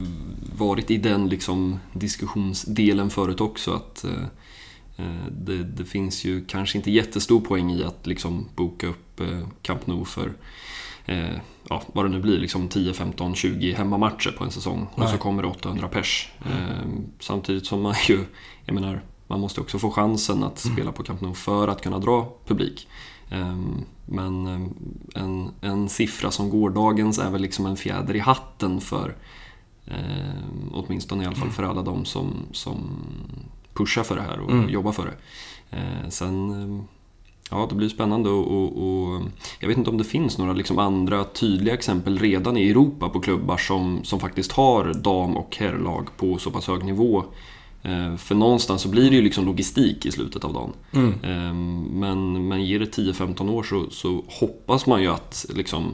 varit 0.58 0.92
i 0.92 0.98
den 0.98 1.30
liksom 1.30 1.80
diskussionsdelen 1.94 3.10
förut 3.10 3.42
också. 3.42 3.74
att 3.74 4.04
eh, 4.04 4.24
eh, 4.98 5.26
det, 5.32 5.64
det 5.64 5.86
finns 5.86 6.26
ju 6.26 6.46
kanske 6.46 6.78
inte 6.78 6.92
jättestor 6.92 7.42
poäng 7.42 7.72
i 7.72 7.84
att 7.84 8.08
liksom 8.08 8.48
boka 8.56 8.88
upp 8.88 9.20
eh, 9.20 9.48
Camp 9.62 9.88
Nou 9.88 10.06
för 10.06 10.34
eh, 11.12 11.36
ja, 11.70 11.82
vad 11.94 12.06
det 12.06 12.10
nu 12.10 12.20
blir, 12.22 12.40
liksom 12.40 12.68
10, 12.68 12.94
15, 12.94 13.36
20 13.36 13.74
hemmamatcher 13.74 14.32
på 14.38 14.44
en 14.44 14.52
säsong. 14.52 14.88
Och 14.96 15.10
så 15.10 15.18
kommer 15.18 15.42
det 15.44 15.48
800 15.50 15.88
pers. 15.88 16.32
Eh, 16.46 16.88
samtidigt 17.20 17.66
som 17.66 17.82
man 17.82 17.96
ju, 18.08 18.26
jag 18.66 18.74
menar, 18.74 19.02
man 19.28 19.40
måste 19.40 19.62
också 19.62 19.80
få 19.80 19.92
chansen 19.92 20.44
att 20.44 20.60
spela 20.60 20.92
på 20.92 21.04
Camp 21.04 21.22
Nou 21.22 21.34
för 21.34 21.68
att 21.68 21.82
kunna 21.82 22.00
dra 22.00 22.34
publik. 22.46 22.88
Ehm, 23.30 23.86
Men 24.06 24.48
ehm, 24.48 24.74
en, 25.16 25.50
en 25.62 25.90
siffra 25.90 26.32
som 26.32 26.50
gårdagens 26.50 27.20
är 27.20 27.30
väl 27.32 27.42
liksom 27.42 27.66
en 27.66 27.78
fjäder 27.78 28.16
i 28.16 28.20
hatten 28.20 28.82
för 28.82 29.16
eh, 29.86 30.44
åtminstone 30.72 31.24
i 31.24 31.28
alla 31.28 31.36
fall 31.36 31.50
för 31.50 31.64
alla 31.64 31.82
de 31.82 32.06
som, 32.06 32.34
som 32.52 32.78
pushar 33.74 34.04
för 34.04 34.16
det 34.16 34.22
här 34.22 34.40
och 34.40 34.52
Mm. 34.52 34.70
jobbar 34.70 34.92
för 34.92 35.06
det. 35.06 35.16
Eh, 35.78 36.10
sen, 36.10 36.52
eh, 36.52 36.84
ja 37.52 37.66
det 37.70 37.76
blir 37.76 37.90
spännande 37.90 38.30
och, 38.30 38.68
och, 38.78 39.22
jag 39.60 39.68
vet 39.68 39.78
inte 39.78 39.90
om 39.90 39.98
det 39.98 40.04
finns 40.04 40.38
några 40.38 40.54
liksom 40.54 40.80
andra 40.80 41.24
tydliga 41.24 41.74
exempel 41.74 42.20
redan 42.20 42.58
i 42.58 42.70
Europa 42.70 43.10
på 43.10 43.20
klubbar 43.20 43.58
som, 43.58 44.04
som 44.04 44.20
faktiskt 44.20 44.52
har 44.52 44.94
dam 44.94 45.38
och 45.38 45.56
herrlag 45.60 46.08
på 46.18 46.38
så 46.38 46.52
pass 46.52 46.68
hög 46.68 46.84
nivå. 46.86 47.24
Eh, 47.84 48.16
För 48.16 48.36
någonstans 48.36 48.82
så 48.82 48.90
blir 48.90 49.10
det 49.10 49.16
ju 49.16 49.22
liksom 49.22 49.46
logistik 49.46 50.06
i 50.06 50.12
slutet 50.12 50.44
av 50.44 50.54
dagen. 50.54 50.74
Mm. 50.92 51.10
Eh, 51.24 51.54
Men, 52.00 52.48
men 52.48 52.66
ger 52.66 52.80
det 52.80 52.98
10-15 52.98 53.50
år 53.52 53.64
så, 53.64 53.90
så 53.90 54.24
hoppas 54.40 54.86
man 54.86 55.02
ju 55.02 55.08
att 55.08 55.46
liksom, 55.56 55.94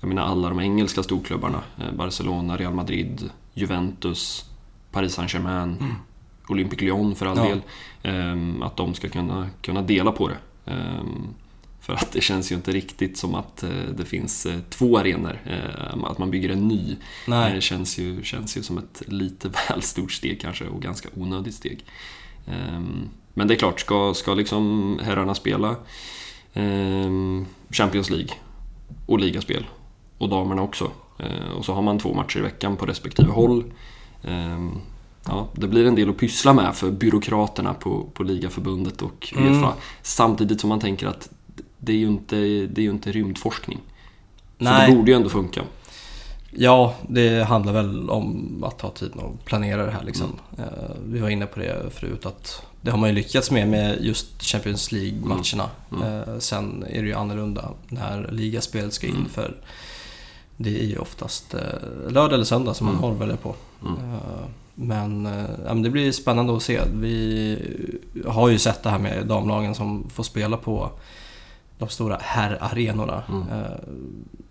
jag 0.00 0.08
menar 0.08 0.22
alla 0.22 0.48
de 0.48 0.60
engelska 0.60 1.02
storklubbarna, 1.02 1.62
eh, 1.78 1.96
Barcelona, 1.96 2.56
Real 2.56 2.74
Madrid, 2.74 3.30
Juventus, 3.54 4.44
Paris 4.92 5.14
Saint-Germain, 5.14 5.76
Olympique 6.48 6.84
Lyon 6.84 7.14
för 7.14 7.26
all 7.26 7.36
Ja. 7.38 7.44
del, 7.44 7.60
eh, 8.02 8.66
att 8.66 8.76
de 8.76 8.94
ska 8.94 9.08
kunna, 9.08 9.48
kunna 9.62 9.82
dela 9.82 10.12
på 10.12 10.28
det. 10.28 10.36
Eh, 10.66 11.04
För 11.80 11.92
att 11.92 12.12
det 12.12 12.20
känns 12.20 12.52
ju 12.52 12.56
inte 12.56 12.72
riktigt 12.72 13.16
som 13.18 13.34
att 13.34 13.62
eh, 13.62 13.70
det 13.96 14.04
finns 14.04 14.46
eh, 14.46 14.58
två 14.70 14.98
arenor, 14.98 15.40
eh, 15.46 16.04
att 16.04 16.18
man 16.18 16.30
bygger 16.30 16.48
en 16.50 16.68
ny. 16.68 16.96
Nej. 17.26 17.54
Det 17.54 17.60
känns 17.60 17.98
ju, 17.98 18.22
känns 18.22 18.56
ju 18.56 18.62
som 18.62 18.78
ett 18.78 19.02
lite 19.06 19.48
väl 19.68 19.82
stort 19.82 20.12
steg 20.12 20.40
kanske 20.40 20.64
och 20.68 20.82
ganska 20.82 21.08
onödigt 21.16 21.54
steg. 21.54 21.84
Ehm, 22.46 23.08
Men 23.34 23.48
det 23.48 23.54
är 23.54 23.58
klart, 23.58 23.80
ska, 23.80 24.14
ska 24.14 24.34
liksom 24.34 24.98
herrarna 25.04 25.34
spela 25.34 25.76
ehm, 26.54 27.46
Champions 27.70 28.10
League 28.10 28.30
och 29.06 29.18
ligaspel 29.18 29.66
och 30.18 30.28
damerna 30.28 30.62
också. 30.62 30.90
Eh, 31.18 31.50
Och 31.56 31.64
så 31.64 31.72
har 31.72 31.82
man 31.82 31.98
två 31.98 32.14
matcher 32.14 32.38
i 32.38 32.42
veckan 32.42 32.76
på 32.76 32.86
respektive 32.86 33.30
håll. 33.30 33.64
Ja, 35.28 35.48
det 35.52 35.68
blir 35.68 35.86
en 35.86 35.94
del 35.94 36.10
att 36.10 36.16
pyssla 36.18 36.52
med 36.52 36.74
för 36.74 36.90
byråkraterna 36.90 37.74
på, 37.74 38.06
på 38.14 38.22
ligaförbundet 38.22 39.02
och 39.02 39.32
Mm. 39.36 39.52
Uefa. 39.54 39.72
Samtidigt 40.02 40.60
som 40.60 40.68
man 40.68 40.80
tänker 40.80 41.06
att 41.06 41.28
det 41.78 41.92
är 41.92 41.96
ju 41.96 42.06
inte, 42.06 42.36
det 42.66 42.78
är 42.80 42.82
ju 42.82 42.90
inte 42.90 43.12
rymdforskning. 43.12 43.78
Så 44.58 44.64
Nej. 44.64 44.90
det 44.90 44.96
borde 44.96 45.10
ju 45.10 45.16
ändå 45.16 45.28
funka. 45.28 45.62
Ja, 46.50 46.94
det 47.08 47.44
handlar 47.44 47.72
väl 47.72 48.10
om 48.10 48.64
att 48.64 48.78
ta 48.78 48.90
tiden 48.90 49.18
och 49.18 49.44
planera 49.44 49.86
det 49.86 49.92
här 49.92 50.04
liksom. 50.04 50.26
Mm. 50.58 50.68
Eh, 50.68 50.90
Vi 51.04 51.18
var 51.18 51.28
inne 51.28 51.46
på 51.46 51.60
det 51.60 51.90
förut 51.94 52.26
att 52.26 52.62
det 52.80 52.90
har 52.90 52.98
man 52.98 53.08
ju 53.08 53.14
lyckats 53.14 53.50
med 53.50 53.68
med 53.68 53.98
just 54.04 54.42
Champions 54.42 54.92
League-matcherna. 54.92 55.70
Mm. 55.92 56.02
Eh, 56.28 56.38
Sen 56.38 56.84
är 56.90 57.02
det 57.02 57.08
ju 57.08 57.14
annorlunda 57.14 57.70
när 57.88 58.28
ligaspelet 58.32 58.92
ska 58.92 59.06
in 59.06 59.14
Mm. 59.16 59.28
för 59.28 59.56
det 60.56 60.80
är 60.80 60.86
ju 60.86 60.98
oftast 60.98 61.54
eh, 61.54 61.60
lördag 62.10 62.32
eller 62.32 62.44
söndag 62.44 62.74
som 62.74 62.86
man 62.86 63.04
Mm. 63.04 63.18
välja 63.18 63.36
på. 63.36 63.54
Men, 64.78 65.26
eh, 65.26 65.32
ja, 65.66 65.74
men 65.74 65.82
det 65.82 65.90
blir 65.90 66.12
spännande 66.12 66.56
att 66.56 66.62
se. 66.62 66.80
Vi 66.92 67.58
har 68.26 68.48
ju 68.48 68.58
sett 68.58 68.82
det 68.82 68.90
här 68.90 68.98
med 68.98 69.26
damlagen 69.26 69.74
som 69.74 70.08
får 70.10 70.22
spela 70.22 70.56
på 70.56 70.90
de 71.78 71.88
stora 71.88 72.18
herrarenorna. 72.20 73.22
Mm. 73.28 73.42
Eh, 73.42 73.78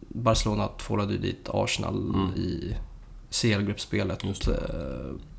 Barcelona 0.09 0.67
tvålade 0.67 1.13
ju 1.13 1.19
dit 1.19 1.49
Arsenal 1.53 1.95
Mm. 1.95 2.27
i 2.35 2.75
CL-gruppspelet 3.29 4.23
Just 4.23 4.47
eh, 4.47 4.53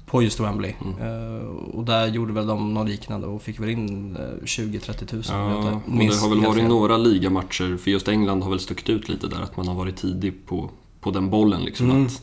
på 0.06 0.22
just 0.22 0.40
Wembley. 0.40 0.72
Mm. 0.84 1.46
Och 1.56 1.84
där 1.84 2.06
gjorde 2.06 2.32
väl 2.32 2.46
de 2.46 2.74
något 2.74 2.88
liknande 2.88 3.26
och 3.26 3.42
fick 3.42 3.60
väl 3.60 3.68
in 3.70 4.16
eh, 4.16 4.44
20-30 4.44 5.06
tusen. 5.06 5.36
om 5.40 5.50
jag 5.50 5.64
Ja, 5.64 5.80
inte 5.86 5.90
och 5.90 5.98
det 5.98 6.16
har 6.20 6.28
väl 6.28 6.40
varit 6.46 6.58
fel. 6.60 6.68
några 6.68 6.96
ligamatcher, 6.96 7.76
för 7.76 7.90
just 7.90 8.08
England 8.08 8.42
har 8.42 8.50
väl 8.50 8.60
stuckit 8.60 8.88
ut 8.88 9.08
lite 9.08 9.26
där, 9.26 9.40
att 9.42 9.56
man 9.56 9.68
har 9.68 9.74
varit 9.74 9.96
tidig 9.96 10.46
på, 10.46 10.70
på 11.00 11.10
den 11.10 11.30
bollen. 11.30 11.62
Liksom, 11.62 11.90
Mm. 11.90 12.06
att, 12.06 12.22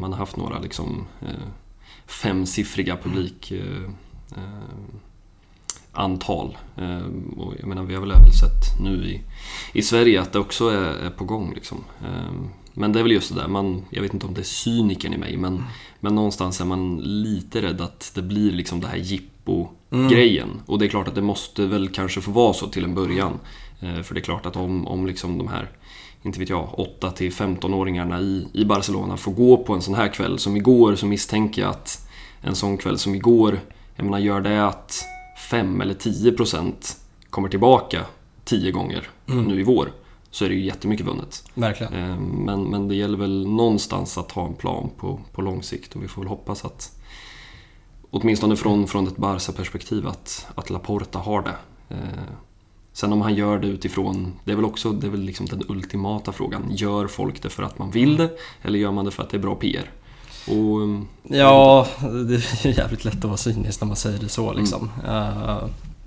man 0.00 0.12
har 0.12 0.18
haft 0.18 0.36
några 0.36 0.58
liksom, 0.58 1.06
femsiffriga 2.06 2.96
publik... 2.96 3.50
Eh, 3.50 3.82
eh, 4.36 4.76
antal. 5.92 6.58
Eh, 6.76 7.06
och 7.36 7.54
jag 7.58 7.68
menar, 7.68 7.82
vi 7.82 7.94
har 7.94 8.00
väl 8.00 8.10
även 8.10 8.32
sett 8.32 8.80
nu 8.80 9.06
i, 9.06 9.22
i 9.72 9.82
Sverige 9.82 10.20
att 10.20 10.32
det 10.32 10.38
också 10.38 10.68
är, 10.68 11.06
är 11.06 11.10
på 11.10 11.24
gång. 11.24 11.54
Liksom. 11.54 11.84
Men 12.74 12.92
det 12.92 12.98
är 12.98 13.02
väl 13.02 13.12
just 13.12 13.34
det 13.34 13.40
där, 13.40 13.48
man, 13.48 13.84
jag 13.90 14.02
vet 14.02 14.14
inte 14.14 14.26
om 14.26 14.34
det 14.34 14.40
är 14.40 14.44
cyniken 14.44 15.14
i 15.14 15.16
mig, 15.16 15.36
men, 15.36 15.64
men 16.00 16.14
någonstans 16.14 16.60
är 16.60 16.64
man 16.64 16.96
lite 16.96 17.62
rädd 17.62 17.80
att 17.80 18.12
det 18.14 18.22
blir 18.22 18.52
liksom 18.52 18.80
det 18.80 18.86
här 18.86 18.96
jippo-grejen. 18.96 20.48
Och 20.66 20.78
det 20.78 20.86
är 20.86 20.88
klart 20.88 21.08
att 21.08 21.14
det 21.14 21.22
måste 21.22 21.66
väl 21.66 21.88
kanske 21.88 22.20
få 22.20 22.30
vara 22.30 22.52
så 22.52 22.66
till 22.66 22.84
en 22.84 22.94
början. 22.94 23.38
För 23.80 24.14
det 24.14 24.20
är 24.20 24.24
klart 24.24 24.46
att 24.46 24.56
om, 24.56 24.86
om 24.86 25.06
liksom 25.06 25.38
de 25.38 25.48
här 25.48 25.70
inte 26.26 26.38
vet 26.38 26.48
jag, 26.48 26.68
8 26.78 27.10
till 27.10 27.32
15-åringarna 27.32 28.20
i, 28.20 28.48
i 28.52 28.64
Barcelona 28.64 29.16
får 29.16 29.32
gå 29.32 29.56
på 29.56 29.74
en 29.74 29.82
sån 29.82 29.94
här 29.94 30.08
kväll 30.08 30.38
som 30.38 30.56
igår 30.56 30.94
så 30.94 31.06
misstänker 31.06 31.62
jag 31.62 31.70
att 31.70 32.08
en 32.40 32.54
sån 32.54 32.76
kväll 32.78 32.98
som 32.98 33.14
igår, 33.14 33.60
jag 33.96 34.04
menar 34.04 34.18
gör 34.18 34.40
det 34.40 34.66
att 34.66 35.04
5 35.50 35.80
eller 35.80 35.94
10 35.94 36.32
procent 36.32 36.96
kommer 37.30 37.48
tillbaka 37.48 38.00
10 38.44 38.70
gånger 38.70 39.08
Mm. 39.28 39.44
nu 39.44 39.60
i 39.60 39.62
vår 39.62 39.92
så 40.30 40.44
är 40.44 40.48
det 40.48 40.54
ju 40.54 40.64
jättemycket 40.64 41.06
vunnet. 41.06 41.44
Verkligen. 41.54 41.94
Eh, 41.94 42.16
Men, 42.20 42.64
men 42.64 42.88
det 42.88 42.94
gäller 42.94 43.18
väl 43.18 43.46
någonstans 43.46 44.18
att 44.18 44.32
ha 44.32 44.46
en 44.46 44.54
plan 44.54 44.90
på, 44.96 45.20
på 45.32 45.42
lång 45.42 45.62
sikt 45.62 45.96
och 45.96 46.02
vi 46.02 46.08
får 46.08 46.22
väl 46.22 46.28
hoppas 46.28 46.64
att 46.64 46.98
åtminstone 48.10 48.56
från, 48.56 48.86
från 48.86 49.06
ett 49.06 49.16
Barca-perspektiv 49.16 50.06
att, 50.08 50.46
att 50.54 50.70
Laporta 50.70 51.18
har 51.18 51.42
det. 51.42 51.54
Sen 52.96 53.12
om 53.12 53.20
han 53.20 53.34
gör 53.34 53.58
det 53.58 53.66
utifrån, 53.68 54.32
det 54.44 54.52
är 54.52 54.56
väl 54.56 54.64
också 54.64 54.92
det 54.92 55.06
är 55.06 55.10
väl 55.10 55.20
liksom 55.20 55.46
den 55.46 55.62
ultimata 55.68 56.32
frågan. 56.32 56.62
Gör 56.70 57.06
folk 57.06 57.42
det 57.42 57.48
för 57.50 57.62
att 57.62 57.78
man 57.78 57.90
vill 57.90 58.16
det 58.16 58.30
eller 58.62 58.78
gör 58.78 58.92
man 58.92 59.04
det 59.04 59.10
för 59.10 59.22
att 59.22 59.30
det 59.30 59.36
är 59.36 59.40
bra 59.40 59.54
PR? 59.54 59.90
Och, 60.48 60.82
mm, 60.82 61.06
Ja, 61.22 61.86
det 62.00 62.34
är 62.64 62.78
jävligt 62.78 63.04
lätt 63.04 63.14
att 63.18 63.24
vara 63.24 63.36
cynisk 63.36 63.80
när 63.80 63.86
man 63.86 63.96
säger 63.96 64.18
det 64.18 64.28
så 64.28 64.44
Mm. 64.50 64.56
liksom. 64.60 64.90
Eh, 65.08 65.56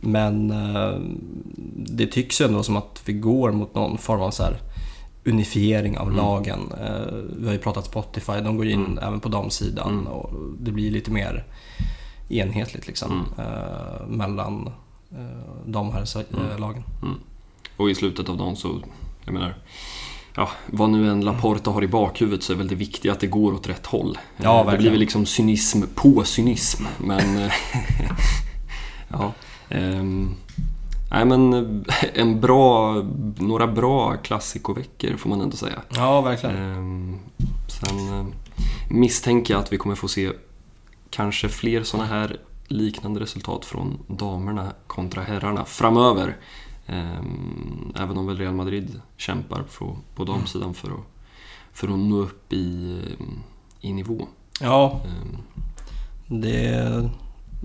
Men 0.02 0.52
eh, 0.52 1.00
det 1.76 2.08
tycks 2.08 2.42
ju 2.42 2.46
ändå 2.46 2.64
som 2.64 2.78
att 2.78 3.02
vi 3.06 3.14
går 3.14 3.52
mot 3.52 3.76
någon 3.76 3.98
form 3.98 4.22
av 4.22 4.32
så 4.32 4.44
unifiering 5.26 5.98
av 5.98 6.08
Mm. 6.08 6.18
lagen. 6.18 6.60
Eh, 6.82 7.14
Vi 7.40 7.46
har 7.46 7.54
ju 7.54 7.60
pratat 7.60 7.86
Spotify, 7.86 8.32
de 8.44 8.58
går 8.58 8.68
in 8.68 8.86
Mm. 8.86 8.98
även 8.98 9.20
på 9.20 9.30
damsidan 9.30 9.90
Mm. 9.94 10.08
och 10.08 10.34
det 10.60 10.72
blir 10.72 10.92
lite 10.92 11.12
mer 11.12 11.46
enhetligt 12.30 12.88
liksom 12.88 13.26
Mm. 13.38 14.18
mellan 14.18 14.70
eh, 15.12 15.18
de 15.66 15.92
här 15.94 16.06
Mm. 16.34 16.60
lagen. 16.60 16.84
och 17.78 17.90
i 17.90 17.96
slutet 17.96 18.30
av 18.30 18.38
dagen 18.38 18.56
så, 18.56 18.82
jag 19.26 19.34
menar, 19.34 19.56
ja, 20.36 20.50
vad 20.66 20.90
nu 20.90 21.10
en 21.12 21.22
Laporta 21.22 21.72
har 21.72 21.84
i 21.84 21.88
bakhuvudet 21.88 22.44
så 22.44 22.54
är 22.54 22.58
väl 22.58 22.68
det 22.68 22.76
viktiga 22.76 23.12
att 23.12 23.20
det 23.20 23.28
går 23.28 23.54
åt 23.54 23.70
rätt 23.70 23.86
håll. 23.86 24.18
Ja, 24.38 24.66
Eh, 24.66 24.72
det 24.72 24.78
blir 24.78 24.90
väl 24.90 25.00
liksom 25.00 25.26
cynism 25.26 25.82
på 25.96 26.24
cynism, 26.24 26.84
men... 26.98 27.38
eh, 27.46 27.52
ja. 29.08 29.34
ehm, 29.70 30.36
nej 31.12 31.26
men 31.26 31.54
eh, 31.54 32.04
en 32.14 32.42
bra, 32.42 32.94
några 33.38 33.68
bra 33.68 34.16
klassikoveckor 34.18 35.18
får 35.18 35.30
man 35.30 35.42
ändå 35.42 35.58
säga. 35.58 35.82
Ja, 35.90 36.22
verkligen. 36.22 36.56
Ehm, 36.56 37.20
sen 37.68 38.20
eh, 38.20 38.26
misstänker 38.90 39.54
jag 39.54 39.62
att 39.62 39.74
vi 39.74 39.78
kommer 39.78 39.96
få 39.96 40.08
se 40.08 40.32
kanske 41.10 41.50
fler 41.50 41.84
sådana 41.84 42.10
här 42.10 42.38
liknande 42.70 43.20
resultat 43.20 43.66
från 43.66 43.98
damerna 44.08 44.72
kontra 44.88 45.22
herrarna 45.24 45.66
framöver. 45.66 46.38
Ehm, 46.88 47.94
även 47.96 48.18
om 48.18 48.28
väl 48.28 48.38
Real 48.38 48.54
Madrid 48.54 49.02
kämpar 49.18 49.64
på, 49.78 49.98
damsidan 50.26 50.74
för 50.74 50.88
att, 50.90 51.06
för 51.74 51.88
att 51.88 52.00
nå 52.00 52.18
upp 52.18 52.54
i, 52.54 52.98
i 53.82 53.94
nivå. 53.94 54.28
Ja, 54.62 55.02
Ehm, 55.06 55.38
Det, 56.42 57.10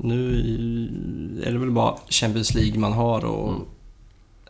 nu 0.02 1.42
är 1.46 1.52
det 1.52 1.58
väl 1.58 1.70
bara 1.70 1.96
Champions 2.08 2.54
League 2.54 2.78
man 2.80 2.92
har 2.92 3.24
och 3.24 3.48
Mm. 3.48 3.62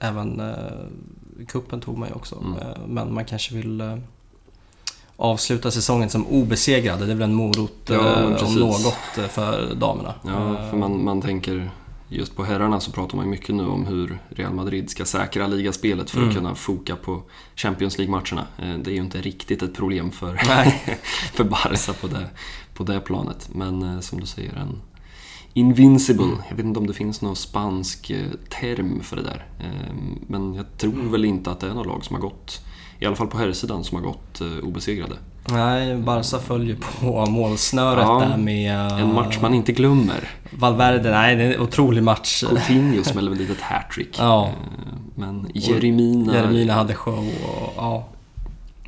även 0.00 0.40
eh, 0.40 1.46
kuppen 1.48 1.80
tog 1.80 1.98
man 1.98 2.08
ju 2.08 2.14
också. 2.14 2.36
Mm. 2.44 2.58
Eh, 2.58 2.86
men 2.88 3.14
man 3.14 3.24
kanske 3.24 3.54
vill 3.54 3.80
eh, 3.80 3.96
avsluta 5.16 5.70
säsongen 5.70 6.10
som 6.10 6.26
obesegrade. 6.26 7.06
Det 7.06 7.12
är 7.12 7.16
väl 7.16 7.30
en 7.30 7.34
morot 7.34 7.72
Ja, 7.86 7.94
eh, 8.20 8.46
om 8.46 8.54
något 8.54 9.18
eh, 9.18 9.24
för 9.26 9.74
damerna. 9.74 10.14
Ja, 10.24 10.56
för 10.70 10.76
man, 10.76 11.04
man 11.04 11.22
tänker 11.22 11.70
just 12.08 12.36
på 12.36 12.44
herrarna 12.44 12.80
så 12.80 12.90
pratar 12.92 13.16
man 13.16 13.30
mycket 13.30 13.54
nu 13.54 13.66
om 13.66 13.86
hur 13.86 14.18
Real 14.28 14.52
Madrid 14.54 14.90
ska 14.90 15.04
säkra 15.04 15.46
ligaspelet 15.46 16.10
för 16.10 16.18
Mm. 16.18 16.28
att 16.30 16.36
kunna 16.36 16.54
foka 16.54 16.96
på 16.96 17.22
Champions 17.56 17.98
League-matcherna. 17.98 18.46
Eh, 18.58 18.78
Det 18.78 18.90
är 18.90 18.94
ju 18.94 19.00
inte 19.00 19.20
riktigt 19.20 19.62
ett 19.62 19.74
problem 19.74 20.10
för, 20.10 20.36
för 21.34 21.44
Barca 21.44 21.92
på 21.92 22.06
det, 22.06 22.28
på 22.74 22.84
det 22.84 23.00
planet. 23.00 23.48
Men 23.52 24.02
som 24.02 24.20
du 24.20 24.26
säger, 24.26 24.54
en 24.56 24.80
Invincible. 25.56 26.24
Mm. 26.24 26.38
Jag 26.48 26.56
vet 26.56 26.64
inte 26.66 26.80
om 26.80 26.86
det 26.86 26.92
finns 26.92 27.20
någon 27.20 27.36
spansk 27.36 28.12
term 28.60 29.00
för 29.02 29.16
det 29.16 29.22
där. 29.22 29.46
Men 30.26 30.54
jag 30.54 30.78
tror 30.78 31.10
väl 31.10 31.24
inte 31.24 31.50
att 31.50 31.60
det 31.60 31.66
är 31.66 31.74
något 31.74 31.86
lag 31.86 32.04
som 32.04 32.14
har 32.14 32.20
gått, 32.20 32.60
i 32.98 33.06
alla 33.06 33.16
fall 33.16 33.26
på 33.26 33.38
herrsidan, 33.38 33.84
som 33.84 33.96
har 33.96 34.04
gått 34.04 34.40
eh, 34.40 34.46
obesegrade. 34.68 35.14
Nej, 35.48 35.96
Barca 35.96 36.38
följer 36.38 36.76
på 37.00 37.26
målsnöret 37.26 38.02
Ja, 38.06 38.18
där 38.28 38.36
med 38.36 38.76
eh, 38.92 39.00
En 39.00 39.14
match 39.14 39.38
man 39.42 39.54
inte 39.54 39.72
glömmer. 39.72 40.28
Valverde. 40.50 41.10
Nej, 41.10 41.36
det 41.36 41.42
är 41.42 41.54
en 41.54 41.60
otrolig 41.60 42.02
match. 42.02 42.44
Coutinho 42.48 43.02
smäller 43.04 43.30
väl 43.30 43.38
dit 43.38 43.50
ett 43.50 43.60
hattrick. 43.60 44.16
Ja. 44.18 44.46
Eh, 44.46 44.52
Men 45.14 45.50
Jeremina... 45.54 46.34
Jeremina 46.34 46.74
hade 46.74 46.94
show 46.94 47.28
och 47.44 47.72
ja, 47.76 48.04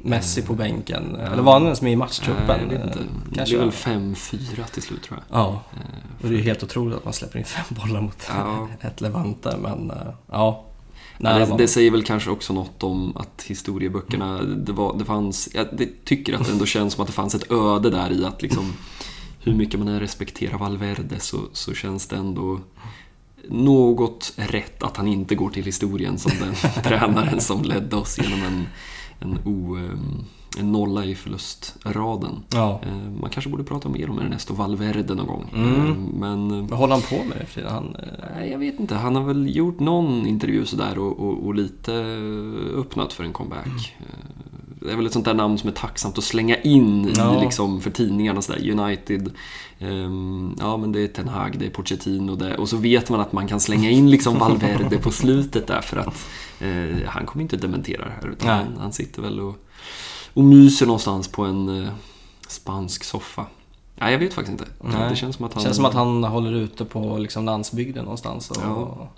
Messi 0.02 0.42
på 0.42 0.54
bänken. 0.54 1.16
Ja. 1.18 1.32
Eller 1.32 1.42
var 1.42 1.52
han 1.52 1.62
ens 1.64 1.82
med 1.82 1.92
i 1.92 1.96
matchtruppen? 1.96 2.46
Nej, 2.46 2.58
jag 2.60 2.86
vet 2.86 2.86
inte. 2.86 2.98
Eh, 2.98 3.04
Det 3.28 3.44
blev 3.48 3.60
väl 3.60 3.70
5-4 3.70 4.64
till 4.72 4.82
slut 4.82 5.02
tror 5.02 5.18
jag. 5.30 5.40
Ja, 5.40 5.60
Eh, 5.74 6.22
och 6.24 6.28
det 6.28 6.34
är 6.34 6.38
ju 6.38 6.44
helt 6.44 6.62
otroligt 6.62 6.96
att 6.96 7.04
man 7.04 7.12
släpper 7.12 7.38
in 7.38 7.44
fem 7.44 7.64
bollar 7.68 8.00
mot 8.00 8.26
Ja. 8.28 8.68
ett 8.80 9.00
Levante, 9.00 9.56
men 9.62 9.90
eh, 9.90 9.96
ja. 10.32 10.62
Nära 11.18 11.46
det, 11.46 11.56
det 11.56 11.68
säger 11.68 11.90
väl 11.90 12.02
kanske 12.02 12.30
också 12.30 12.52
något 12.52 12.82
om 12.82 13.16
att 13.16 13.44
historieböckerna, 13.46 14.42
det, 14.42 14.72
var, 14.72 14.98
det 14.98 15.04
fanns, 15.04 15.48
jag 15.54 15.66
det 15.72 16.04
tycker 16.04 16.34
att 16.34 16.46
det 16.46 16.52
ändå 16.52 16.66
känns 16.66 16.92
som 16.92 17.02
att 17.02 17.06
det 17.06 17.12
fanns 17.12 17.34
ett 17.34 17.52
öde 17.52 17.90
där 17.90 18.12
i 18.12 18.24
att 18.24 18.42
liksom 18.42 18.72
hur 19.40 19.54
mycket 19.54 19.80
man 19.80 19.88
än 19.88 20.00
respekterar 20.00 20.58
Valverde 20.58 21.20
så, 21.20 21.40
så 21.52 21.74
känns 21.74 22.06
det 22.06 22.16
ändå 22.16 22.60
något 23.48 24.32
rätt 24.36 24.82
att 24.82 24.96
han 24.96 25.08
inte 25.08 25.34
går 25.34 25.50
till 25.50 25.64
historien 25.64 26.18
som 26.18 26.32
den 26.40 26.54
tränaren 26.82 27.40
som 27.40 27.62
ledde 27.62 27.96
oss 27.96 28.18
genom 28.18 28.42
en, 28.42 28.66
en 29.20 29.38
o, 29.44 29.76
en 30.58 30.72
nolla 30.72 31.04
i 31.04 31.14
förlustraden. 31.14 32.42
Ja. 32.52 32.80
Eh, 32.86 33.10
man 33.20 33.30
kanske 33.30 33.50
borde 33.50 33.64
prata 33.64 33.88
mer 33.88 34.10
om 34.10 34.18
Ernesto 34.18 34.54
Valverde 34.54 35.14
någon 35.14 35.26
gång. 35.26 35.50
Mm. 35.54 35.74
Eh, 35.90 35.96
men 36.20 36.50
eh, 36.50 36.66
Vad 36.70 36.78
håller 36.78 36.92
han 36.94 37.02
på 37.02 37.24
med 37.24 37.48
för? 37.48 37.62
Han, 37.62 37.96
nej, 38.36 38.50
jag 38.50 38.58
vet 38.58 38.80
inte. 38.80 38.94
Han 38.94 39.16
har 39.16 39.22
väl 39.24 39.56
gjort 39.56 39.80
någon 39.80 40.26
intervju 40.26 40.64
sådär 40.66 40.98
och, 40.98 41.18
och, 41.20 41.46
och 41.46 41.54
lite 41.54 41.92
öppnat 42.76 43.12
för 43.12 43.24
en 43.24 43.32
comeback. 43.32 43.94
Eh, 43.98 44.04
Det 44.80 44.92
är 44.92 44.96
väl 44.96 45.06
ett 45.06 45.12
sånt 45.12 45.24
där 45.24 45.34
namn 45.34 45.58
som 45.58 45.68
är 45.68 45.74
tacksamt 45.74 46.18
att 46.18 46.24
slänga 46.24 46.56
in 46.56 47.12
Ja. 47.16 47.38
i 47.38 47.44
liksom 47.44 47.80
för 47.80 47.90
tidningarna 47.90 48.42
sådär. 48.42 48.70
United, 48.80 49.30
ehm, 49.78 50.54
ja 50.58 50.76
men 50.76 50.92
det 50.92 51.00
är 51.00 51.08
Ten 51.08 51.28
Hag, 51.28 51.58
det 51.58 51.66
är 51.66 51.70
Pochettino 51.70 52.36
det, 52.36 52.56
och 52.56 52.68
så 52.68 52.76
vet 52.76 53.10
man 53.10 53.20
att 53.20 53.32
man 53.32 53.46
kan 53.48 53.60
slänga 53.60 53.90
in 53.90 54.10
liksom 54.10 54.38
Valverde 54.38 54.98
på 54.98 55.10
slutet 55.10 55.66
där 55.66 55.80
för 55.80 55.96
att 55.96 56.26
eh, 56.60 57.06
han 57.08 57.26
kommer 57.26 57.42
inte 57.42 57.56
dementera 57.56 58.04
det 58.04 58.12
här 58.20 58.28
utan 58.32 58.48
han, 58.48 58.76
han 58.78 58.92
sitter 58.92 59.22
väl 59.22 59.40
och, 59.40 59.56
och 60.36 60.44
myser 60.44 60.86
någonstans 60.86 61.28
på 61.28 61.44
en 61.44 61.82
eh, 61.84 61.90
spansk 62.48 63.04
soffa. 63.04 63.46
Nej, 63.96 64.12
jag 64.12 64.18
vet 64.18 64.34
faktiskt 64.34 64.60
inte. 64.60 64.72
Nej. 64.98 65.10
Det 65.10 65.16
känns 65.16 65.36
som 65.36 65.44
att 65.44 65.54
han... 65.54 65.62
känns 65.62 65.76
som 65.76 65.84
att 65.84 65.94
han 65.94 66.24
håller 66.24 66.52
ute 66.52 66.84
på 66.84 67.18
liksom 67.18 67.44
landsbygden 67.44 68.04
någonstans 68.04 68.50
och 68.50 68.56
Ja. 68.64 69.08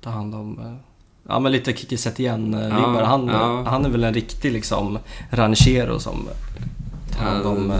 tar 0.00 0.10
hand 0.10 0.34
om 0.34 0.58
eh, 0.58 0.74
Ja 1.28 1.38
men 1.38 1.52
lite 1.52 1.72
Kikki 1.72 1.96
Setien-vibbar. 1.96 3.00
Ja, 3.00 3.04
han, 3.04 3.26
ja. 3.28 3.62
han 3.62 3.84
är 3.84 3.88
väl 3.88 4.04
en 4.04 4.14
riktig 4.14 4.52
liksom 4.52 4.98
ranchero 5.30 5.98
som 5.98 6.28
tar 7.18 7.24
hand 7.24 7.46
om... 7.46 7.70
eh, 7.70 7.76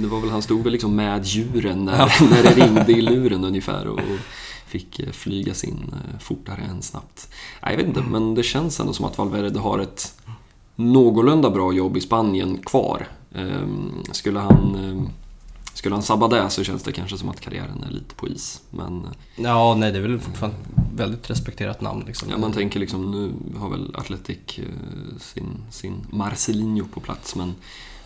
Det 0.00 0.06
var 0.06 0.20
väl, 0.20 0.30
han 0.30 0.42
stod 0.42 0.62
väl 0.62 0.72
liksom 0.72 0.96
med 0.96 1.24
djuren 1.24 1.84
när, 1.84 1.96
när 2.30 2.42
det 2.42 2.50
ringde 2.66 2.92
i 2.92 3.00
luren 3.02 3.44
ungefär 3.44 3.86
och, 3.86 3.98
och 3.98 4.18
fick 4.66 4.98
eh, 5.00 5.10
flygas 5.10 5.64
in 5.64 5.94
fortare 6.20 6.60
än 6.70 6.82
snabbt. 6.82 7.28
Nej, 7.62 7.72
jag 7.72 7.78
vet 7.78 7.86
inte, 7.86 8.00
men 8.10 8.34
det 8.34 8.42
känns 8.42 8.80
ändå 8.80 8.92
som 8.92 9.04
att 9.04 9.18
Valverde 9.18 9.58
har 9.60 9.78
ett 9.78 10.14
någorlunda 10.76 11.50
bra 11.50 11.72
jobb 11.72 11.96
i 11.96 12.00
Spanien 12.00 12.58
kvar. 12.58 13.08
Ehm, 13.34 13.92
Skulle 14.12 14.38
han, 14.40 14.74
ehm, 14.74 15.08
skulle 15.74 15.94
han 15.94 16.02
sabba 16.02 16.28
det 16.28 16.50
så 16.50 16.64
känns 16.64 16.82
det 16.82 16.92
kanske 16.92 17.18
som 17.18 17.28
att 17.28 17.40
karriären 17.40 17.82
är 17.88 17.90
lite 17.90 18.14
på 18.14 18.28
is. 18.28 18.62
Men 18.70 19.06
Ja, 19.36 19.74
nej 19.78 19.92
det 19.92 19.98
är 19.98 20.02
väl 20.02 20.20
fortfarande 20.20 20.56
ett 20.58 20.98
väldigt 20.98 21.30
respekterat 21.30 21.80
namn 21.80 22.04
liksom. 22.06 22.30
ja, 22.30 22.38
man 22.38 22.52
tänker 22.52 22.80
liksom, 22.80 23.10
nu 23.10 23.32
har 23.58 23.68
väl 23.70 23.94
Atletic 23.96 24.58
eh, 24.58 24.64
sin, 25.20 25.46
sin 25.70 26.06
Marcelinho 26.10 26.86
på 26.86 27.00
plats, 27.00 27.36
men 27.36 27.54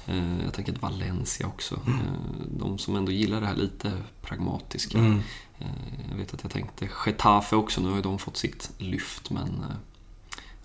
eh, 0.06 0.44
jag 0.44 0.52
tänker 0.54 0.72
att 0.72 0.82
Valencia 0.82 1.46
också. 1.46 1.74
Eh, 1.74 2.46
de 2.58 2.78
som 2.78 2.96
ändå 2.96 3.12
gillar 3.12 3.40
det 3.40 3.46
här 3.46 3.56
lite 3.56 3.92
pragmatiska. 4.22 4.98
Mm. 4.98 5.20
Eh, 5.58 5.66
Jag 6.10 6.16
vet 6.16 6.34
att 6.34 6.42
jag 6.42 6.52
tänkte 6.52 6.88
Getafe 7.06 7.56
också, 7.56 7.80
nu 7.80 7.88
har 7.88 7.96
ju 7.96 8.02
de 8.02 8.18
fått 8.18 8.36
sitt 8.36 8.70
lyft 8.78 9.30
men 9.30 9.42
eh, 9.48 9.76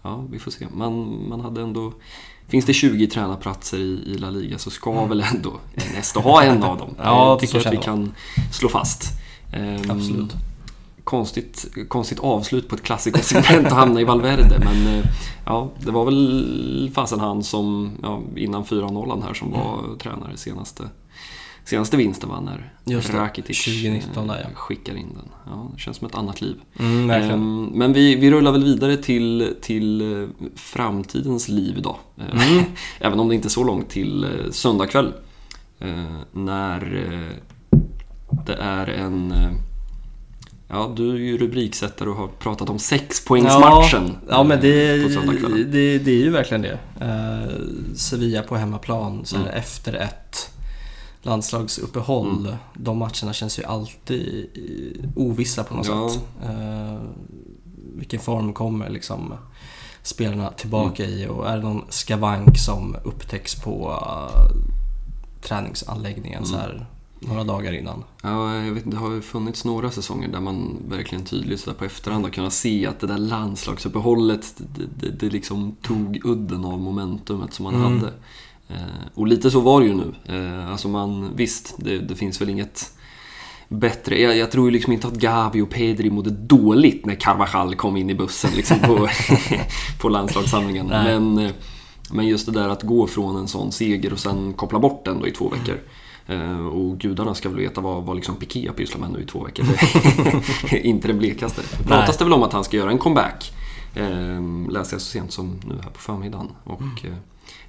ja, 0.02 0.26
vi 0.32 0.40
får 0.40 0.52
se. 0.52 0.68
Man, 0.74 1.26
man 1.30 1.42
hade 1.42 1.62
ändå, 1.62 1.94
finns 2.48 2.66
det 2.66 2.74
20 2.74 3.08
tränarplatser 3.08 3.78
i, 3.78 4.04
i 4.06 4.18
La 4.18 4.30
Liga 4.30 4.58
så 4.58 4.70
ska 4.70 5.06
väl 5.06 5.24
ändå 5.34 5.60
Ernesto 5.76 6.20
ha 6.20 6.44
en 6.44 6.64
av 6.64 6.78
dem. 6.78 6.90
Mm. 6.90 7.02
Ja, 7.04 7.34
Eh, 7.34 7.40
tycker 7.40 7.60
så 7.60 7.68
att 7.68 7.74
vi 7.74 7.78
kan 7.78 8.12
slå 8.52 8.70
fast. 8.70 9.04
Ehm, 9.54 9.92
Absolut. 9.92 10.36
Konstigt, 11.04 11.68
konstigt 11.88 12.20
avslut 12.20 12.68
på 12.70 12.76
ett 12.76 12.84
klassikersegment 12.84 13.68
att 13.68 13.74
hamna 13.74 14.02
i 14.02 14.04
Valverde 14.04 14.60
men 14.60 14.96
eh, 14.96 15.06
ja, 15.46 15.70
det 15.80 15.92
var 15.92 16.06
väl 16.06 16.92
fasen 16.96 17.20
han 17.20 17.44
som, 17.44 17.92
ja, 18.02 18.22
innan 18.36 18.64
4-0 18.64 19.24
här 19.24 19.34
som 19.34 19.52
var 19.52 19.98
tränare 19.98 20.38
senaste 20.38 20.84
Senaste 21.66 21.98
vinsten 21.98 22.30
var 22.30 22.42
när 22.42 22.74
Just 22.86 23.12
det, 23.12 23.18
Rakitic 23.18 23.66
2019 23.66 24.28
där, 24.28 24.36
ja. 24.36 24.42
eh, 24.42 24.56
skickar 24.56 24.96
in 24.96 25.08
den. 25.14 25.30
Ja, 25.46 25.72
det 25.74 25.80
känns 25.82 25.98
som 25.98 26.08
ett 26.08 26.16
annat 26.16 26.42
liv. 26.42 26.56
Mm. 26.80 27.10
Ehm, 27.12 27.66
Men 27.66 27.94
vi, 27.94 28.16
vi 28.16 28.32
rullar 28.32 28.52
väl 28.52 28.64
vidare 28.64 28.98
till, 28.98 29.54
till 29.62 30.02
eh, 30.22 30.28
framtidens 30.56 31.50
liv 31.50 31.82
då. 31.82 32.00
Eh, 32.18 32.50
Mm. 32.52 32.64
Även 33.00 33.20
om 33.20 33.30
det 33.30 33.36
inte 33.36 33.48
är 33.48 33.50
så 33.50 33.64
långt 33.64 33.90
till 33.90 34.28
söndag 34.52 34.88
kväll. 34.88 35.14
Eh, 35.80 36.20
När 36.32 36.80
det 38.46 38.54
är 38.54 38.88
en... 38.88 39.34
Ja, 40.74 40.94
du 40.96 41.12
är 41.12 41.16
ju 41.18 41.38
rubriksättare 41.38 42.10
och 42.10 42.16
har 42.16 42.28
pratat 42.28 42.70
om 42.70 42.80
sexpoängsmatchen 42.80 44.04
Ja, 44.28 44.36
ja 44.36 44.44
men 44.44 44.62
det, 44.62 44.98
det, 45.72 45.98
det 46.00 46.12
är 46.12 46.24
ju 46.24 46.30
verkligen 46.30 46.62
det. 46.62 46.80
Eh, 47.02 47.56
Sevilla 47.96 48.42
på 48.42 48.56
hemmaplan 48.56 49.26
så 49.26 49.36
här, 49.38 49.44
Mm. 49.44 49.56
efter 49.58 49.94
ett 49.94 50.51
landslagsuppehåll. 51.22 52.46
Mm. 52.48 52.56
De 52.74 52.98
matcherna 52.98 53.34
känns 53.34 53.60
ju 53.60 53.64
alltid 53.64 54.48
ovissa 55.16 55.64
på 55.64 55.76
något 55.76 55.88
Ja. 55.88 56.10
sätt. 56.10 56.24
Eh, 56.44 57.00
vilken 57.96 58.20
form 58.20 58.54
kommer 58.54 58.90
liksom 58.90 59.34
spelarna 60.04 60.50
tillbaka 60.52 61.06
Mm. 61.06 61.20
i 61.20 61.28
och 61.28 61.50
är 61.50 61.58
det 61.58 61.64
någon 61.64 61.86
skavank 61.90 62.58
som 62.60 62.96
upptäcks 63.04 63.56
på 63.56 63.92
eh, 63.92 64.52
träningsanläggningen 65.42 66.46
så 66.46 66.56
Mm. 66.56 66.66
här 66.68 66.86
några 67.20 67.44
dagar 67.44 67.74
innan. 67.74 68.04
Ja, 68.24 68.56
jag 68.56 68.72
vet, 68.74 68.92
det 68.92 68.98
har 68.98 69.12
ju 69.12 69.22
funnits 69.22 69.66
några 69.66 69.92
säsonger 69.92 70.28
där 70.28 70.40
man 70.40 70.78
verkligen 70.90 71.26
tydligt 71.26 71.60
så 71.60 71.74
på 71.74 71.86
efterhand 71.86 72.24
har 72.26 72.32
kunnat 72.32 72.54
se 72.54 72.88
att 72.88 73.00
det 73.00 73.08
där 73.08 73.18
landslagsuppehållet, 73.18 74.54
det, 74.58 74.86
det, 75.00 75.12
det 75.20 75.30
liksom 75.30 75.76
tog 75.82 76.22
udden 76.26 76.66
av 76.66 76.80
momentumet 76.80 77.54
som 77.54 77.64
man 77.64 77.76
Mm. 77.76 78.00
hade. 78.00 78.14
Eh, 78.72 79.08
och 79.16 79.28
lite 79.28 79.52
så 79.52 79.60
var 79.60 79.82
det 79.82 79.88
ju 79.88 79.94
nu. 79.94 80.14
Eh, 80.26 80.72
alltså 80.72 80.88
man, 80.88 81.36
visst, 81.36 81.76
det, 81.78 82.00
det 82.00 82.16
finns 82.16 82.42
väl 82.42 82.50
inget 82.50 82.92
bättre. 83.70 84.22
Jag, 84.22 84.38
jag 84.38 84.52
tror 84.52 84.66
ju 84.66 84.72
liksom 84.72 84.94
inte 84.94 85.08
att 85.08 85.14
Gavi 85.14 85.62
och 85.62 85.70
Pedri 85.70 86.10
mådde 86.10 86.30
dåligt 86.30 87.06
när 87.06 87.16
Carvajal 87.16 87.76
kom 87.76 87.98
in 87.98 88.10
i 88.10 88.16
bussen 88.16 88.52
liksom 88.56 88.80
på, 88.80 89.08
på 90.02 90.10
landslagssamlingen. 90.10 90.88
Nej. 90.88 91.20
Men, 91.20 91.46
eh, 91.46 91.52
men 92.12 92.28
just 92.28 92.46
det 92.46 92.52
där 92.52 92.70
att 92.70 92.84
gå 92.84 93.08
från 93.08 93.36
en 93.36 93.48
sån 93.48 93.72
seger 93.72 94.14
och 94.14 94.20
sen 94.20 94.54
koppla 94.54 94.80
bort 94.80 95.06
den 95.06 95.20
då 95.20 95.28
i 95.28 95.32
två 95.32 95.50
veckor. 95.50 95.76
Eh, 96.28 96.68
Och 96.68 96.98
gudarna 96.98 97.34
ska 97.34 97.50
väl 97.50 97.58
veta 97.58 97.82
vad, 97.82 98.04
vad 98.04 98.16
liksom 98.16 98.36
Piqué 98.36 98.68
har 98.68 98.74
pysslat 98.74 99.02
med 99.02 99.12
nu 99.12 99.20
i 99.22 99.26
två 99.26 99.44
veckor. 99.44 99.66
Inte 100.86 101.08
den 101.08 101.18
blekaste. 101.18 101.62
Det 101.78 101.84
pratas 101.84 102.18
det 102.18 102.24
väl 102.24 102.34
om 102.34 102.44
att 102.44 102.54
han 102.54 102.64
ska 102.64 102.78
göra 102.78 102.92
en 102.92 102.98
comeback. 102.98 103.52
Eh, 103.96 104.42
läste 104.70 104.96
jag 104.96 105.02
så 105.02 105.12
sent 105.12 105.32
som 105.32 105.60
nu 105.66 105.76
här 105.84 105.90
på 105.90 106.00
förmiddagen. 106.00 106.48
Och 106.64 106.82
eh, 106.82 107.14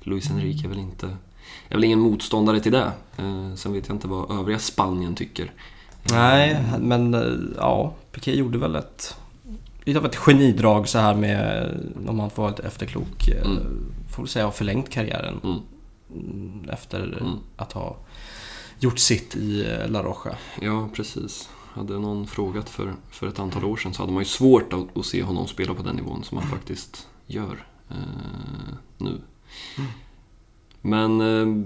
Luis 0.02 0.30
Enrique 0.30 0.64
är 0.66 0.68
väl 0.68 0.78
inte... 0.78 1.06
är 1.68 1.74
väl 1.74 1.84
ingen 1.84 2.00
motståndare 2.00 2.60
till 2.60 2.72
det. 2.72 2.92
Eh, 3.16 3.54
sen 3.54 3.72
vet 3.72 3.88
jag 3.88 3.94
inte 3.96 4.08
vad 4.08 4.38
övriga 4.38 4.58
Spanien 4.58 5.14
tycker. 5.14 5.52
Nej, 6.04 6.62
men 6.80 7.14
eh, 7.14 7.32
ja, 7.56 7.94
Piqué 8.12 8.34
gjorde 8.36 8.58
väl 8.58 8.76
ett 8.76 9.16
lite 9.84 9.98
av 9.98 10.06
ett 10.06 10.16
genidrag 10.16 10.88
så 10.88 10.98
här 10.98 11.14
med, 11.14 11.70
om 12.06 12.16
man 12.16 12.30
får 12.30 12.50
lite 12.50 12.62
efterklok, 12.62 13.28
eh, 13.28 13.46
Mm. 13.50 13.62
får 14.10 14.26
säga 14.26 14.44
har 14.44 14.52
förlängt 14.52 14.90
karriären 14.90 15.40
Mm. 15.44 16.68
efter 16.70 17.00
Mm. 17.20 17.32
att 17.56 17.72
ha 17.72 17.96
gjort 18.80 18.98
sitt 18.98 19.36
i 19.36 19.66
eh, 19.70 19.90
La 19.90 20.02
Roja. 20.02 20.36
Ja, 20.60 20.88
precis. 20.94 21.48
Hade 21.74 21.98
någon 21.98 22.26
frågat 22.26 22.68
för, 22.70 22.92
för 23.10 23.26
ett 23.26 23.38
antal 23.38 23.64
år 23.64 23.76
sedan 23.76 23.94
så 23.94 24.02
hade 24.02 24.12
man 24.12 24.20
ju 24.22 24.28
svårt 24.28 24.72
att, 24.72 24.96
att 24.98 25.06
se 25.06 25.22
honom 25.22 25.46
spela 25.46 25.74
på 25.74 25.82
den 25.82 25.96
nivån 25.96 26.24
som 26.24 26.38
han 26.38 26.46
faktiskt 26.50 27.08
gör 27.26 27.66
eh, 27.90 27.96
nu. 28.98 29.20
Men 30.84 31.20
eh, 31.20 31.64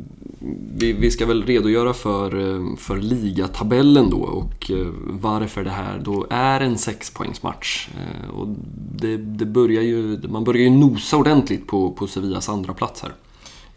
vi, 0.77 0.93
vi 0.93 1.11
ska 1.11 1.27
väl 1.27 1.47
redogöra 1.47 1.95
för, 1.95 2.55
eh, 2.55 2.77
för 2.77 2.97
ligatabellen 2.97 4.11
då 4.11 4.17
och 4.17 4.71
eh, 4.71 4.87
varför 5.07 5.65
det 5.65 5.71
här 5.71 5.99
då 6.05 6.27
är 6.31 6.61
en 6.61 6.79
sexpoängsmatch. 6.79 7.89
Eh, 7.89 8.31
och 8.31 8.49
det, 8.93 9.17
det 9.17 9.47
börjar 9.47 9.83
ju, 9.83 10.29
man 10.29 10.45
börjar 10.45 10.63
ju 10.63 10.71
nosa 10.71 11.17
ordentligt 11.17 11.67
på, 11.67 11.91
på 11.91 12.07
Sevillas 12.07 12.49
andra 12.49 12.75
plats 12.75 13.03
här. 13.03 13.13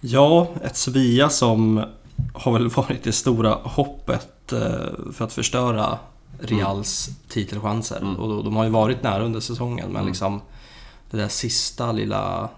Ja, 0.01 0.47
ett 0.63 0.77
Sevilla 0.77 1.29
som 1.29 1.83
har 2.33 2.51
väl 2.51 2.69
varit 2.69 3.03
det 3.03 3.11
stora 3.11 3.53
hoppet 3.63 4.53
eh, 4.53 5.11
för 5.13 5.25
att 5.25 5.33
förstöra 5.33 5.97
Reals 6.39 7.09
titelchanser. 7.27 8.01
Mm. 8.01 8.15
Och 8.15 8.43
de 8.43 8.55
har 8.55 8.63
ju 8.63 8.69
varit 8.69 9.03
nära 9.03 9.23
under 9.23 9.39
säsongen 9.39 9.85
men 9.87 9.95
Mm. 9.95 10.07
liksom 10.07 10.41
det 11.11 11.17
där 11.17 11.27
sista 11.27 11.91
lilla 11.91 12.49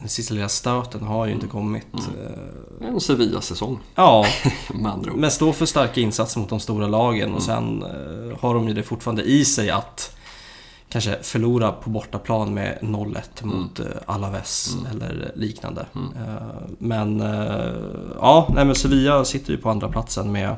den 0.00 0.08
sista 0.08 0.34
lilla 0.34 0.48
stöten 0.48 1.02
har 1.02 1.26
ju 1.26 1.32
inte 1.32 1.46
kommit. 1.46 1.86
Eh, 1.94 2.88
En 2.88 3.00
Sevilla-säsong 3.00 3.78
Ja, 3.94 4.24
med 4.74 4.92
andra 4.92 5.12
ord. 5.12 5.18
men 5.18 5.30
står 5.30 5.52
för 5.52 5.66
starka 5.66 6.00
insatser 6.00 6.40
mot 6.40 6.48
de 6.48 6.60
stora 6.60 6.86
lagen 6.86 7.22
Mm. 7.24 7.34
och 7.36 7.42
sen 7.42 7.82
eh, 7.82 8.38
har 8.40 8.54
de 8.54 8.68
ju 8.68 8.74
det 8.74 8.82
fortfarande 8.82 9.22
i 9.22 9.44
sig 9.44 9.70
att 9.70 10.16
kanske 10.88 11.18
förlora 11.22 11.72
på 11.72 11.90
bortaplan 11.90 12.54
med 12.54 12.78
0-1 12.82 13.44
mot 13.44 13.80
eh, 13.80 13.86
Alaves 14.06 14.74
Mm. 14.74 14.86
eller 14.90 15.32
liknande. 15.36 15.86
Mm. 15.94 16.08
Men 16.78 17.20
ja, 18.18 18.48
nej, 18.54 18.64
men 18.64 18.74
Sevilla 18.74 19.24
sitter 19.24 19.52
ju 19.52 19.58
på 19.58 19.70
andra 19.70 19.88
platsen 19.88 20.32
med 20.32 20.56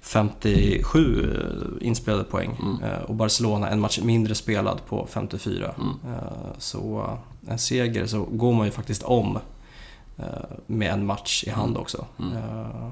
57 0.00 1.34
eh, 1.80 1.86
inspelade 1.88 2.24
poäng 2.24 2.56
Mm. 2.62 3.02
Och 3.08 3.14
Barcelona 3.14 3.68
en 3.70 3.80
match 3.80 3.98
mindre 4.02 4.34
spelad 4.34 4.80
på 4.88 5.06
54. 5.10 5.74
Mm. 5.78 5.88
Eh, 6.14 6.22
Så 6.58 7.10
en 7.48 7.58
seger 7.58 8.06
så 8.06 8.24
går 8.24 8.52
man 8.52 8.66
ju 8.66 8.72
faktiskt 8.72 9.02
om 9.02 9.38
eh, 10.16 10.24
med 10.66 10.92
en 10.92 11.06
match 11.06 11.44
i 11.46 11.50
hand 11.50 11.70
Mm. 11.70 11.82
också. 11.82 12.06
Mm. 12.18 12.32
Eh, 12.36 12.88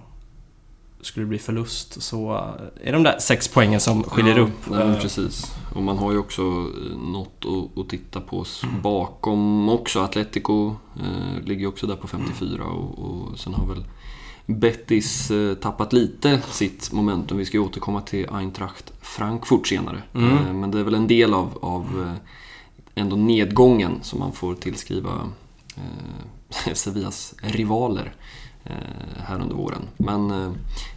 skulle 1.01 1.25
det 1.25 1.29
bli 1.29 1.39
förlust 1.39 2.03
så 2.03 2.51
är 2.85 2.93
de 2.93 3.03
där 3.03 3.19
sex 3.19 3.49
poängen 3.49 3.81
som 3.81 4.03
skiljer 4.03 4.37
ja, 4.37 4.43
upp. 4.43 4.71
Nej, 4.71 4.81
Eh, 4.89 5.01
precis. 5.01 5.53
Och 5.75 5.83
man 5.83 5.99
har 5.99 6.13
ju 6.13 6.19
också 6.19 6.43
eh, 6.43 6.99
något 6.99 7.45
att, 7.77 7.89
titta 7.89 8.21
på 8.21 8.43
s- 8.43 8.63
bakom 8.83 9.69
också. 9.69 10.01
Atletico 10.01 10.75
eh, 10.97 11.43
ligger 11.45 11.61
ju 11.61 11.67
också 11.67 11.87
där 11.87 11.97
på 11.97 12.07
54 12.09 12.65
och, 12.65 12.99
och 12.99 13.39
sen 13.39 13.55
har 13.55 13.67
väl 13.67 13.85
Betis 14.47 15.31
eh, 15.31 15.55
tappat 15.55 15.93
lite 15.93 16.41
sitt 16.51 16.93
momentum. 16.93 17.39
Vi 17.39 17.45
ska 17.45 17.57
ju 17.57 17.63
återkomma 17.65 18.01
till 18.01 18.27
Eintracht 18.33 18.93
Frankfurt 19.01 19.67
senare. 19.67 20.03
Mm. 20.15 20.33
Eh, 20.47 20.53
men 20.53 20.71
det 20.71 20.79
är 20.81 20.83
väl 20.85 20.95
en 20.95 21.07
del 21.07 21.35
av, 21.35 21.59
av 21.63 21.83
eh, 22.03 22.29
ändå 22.95 23.17
nedgången 23.17 23.99
som 24.03 24.19
man 24.19 24.33
får 24.33 24.55
tillskriva 24.55 25.31
eh, 25.77 26.73
Sevillas 26.75 27.35
rivaler 27.41 28.15
eh, 28.65 28.75
här 29.19 29.41
under 29.41 29.57
våren. 29.57 29.83
Men 29.97 30.31
eh, 30.31 30.53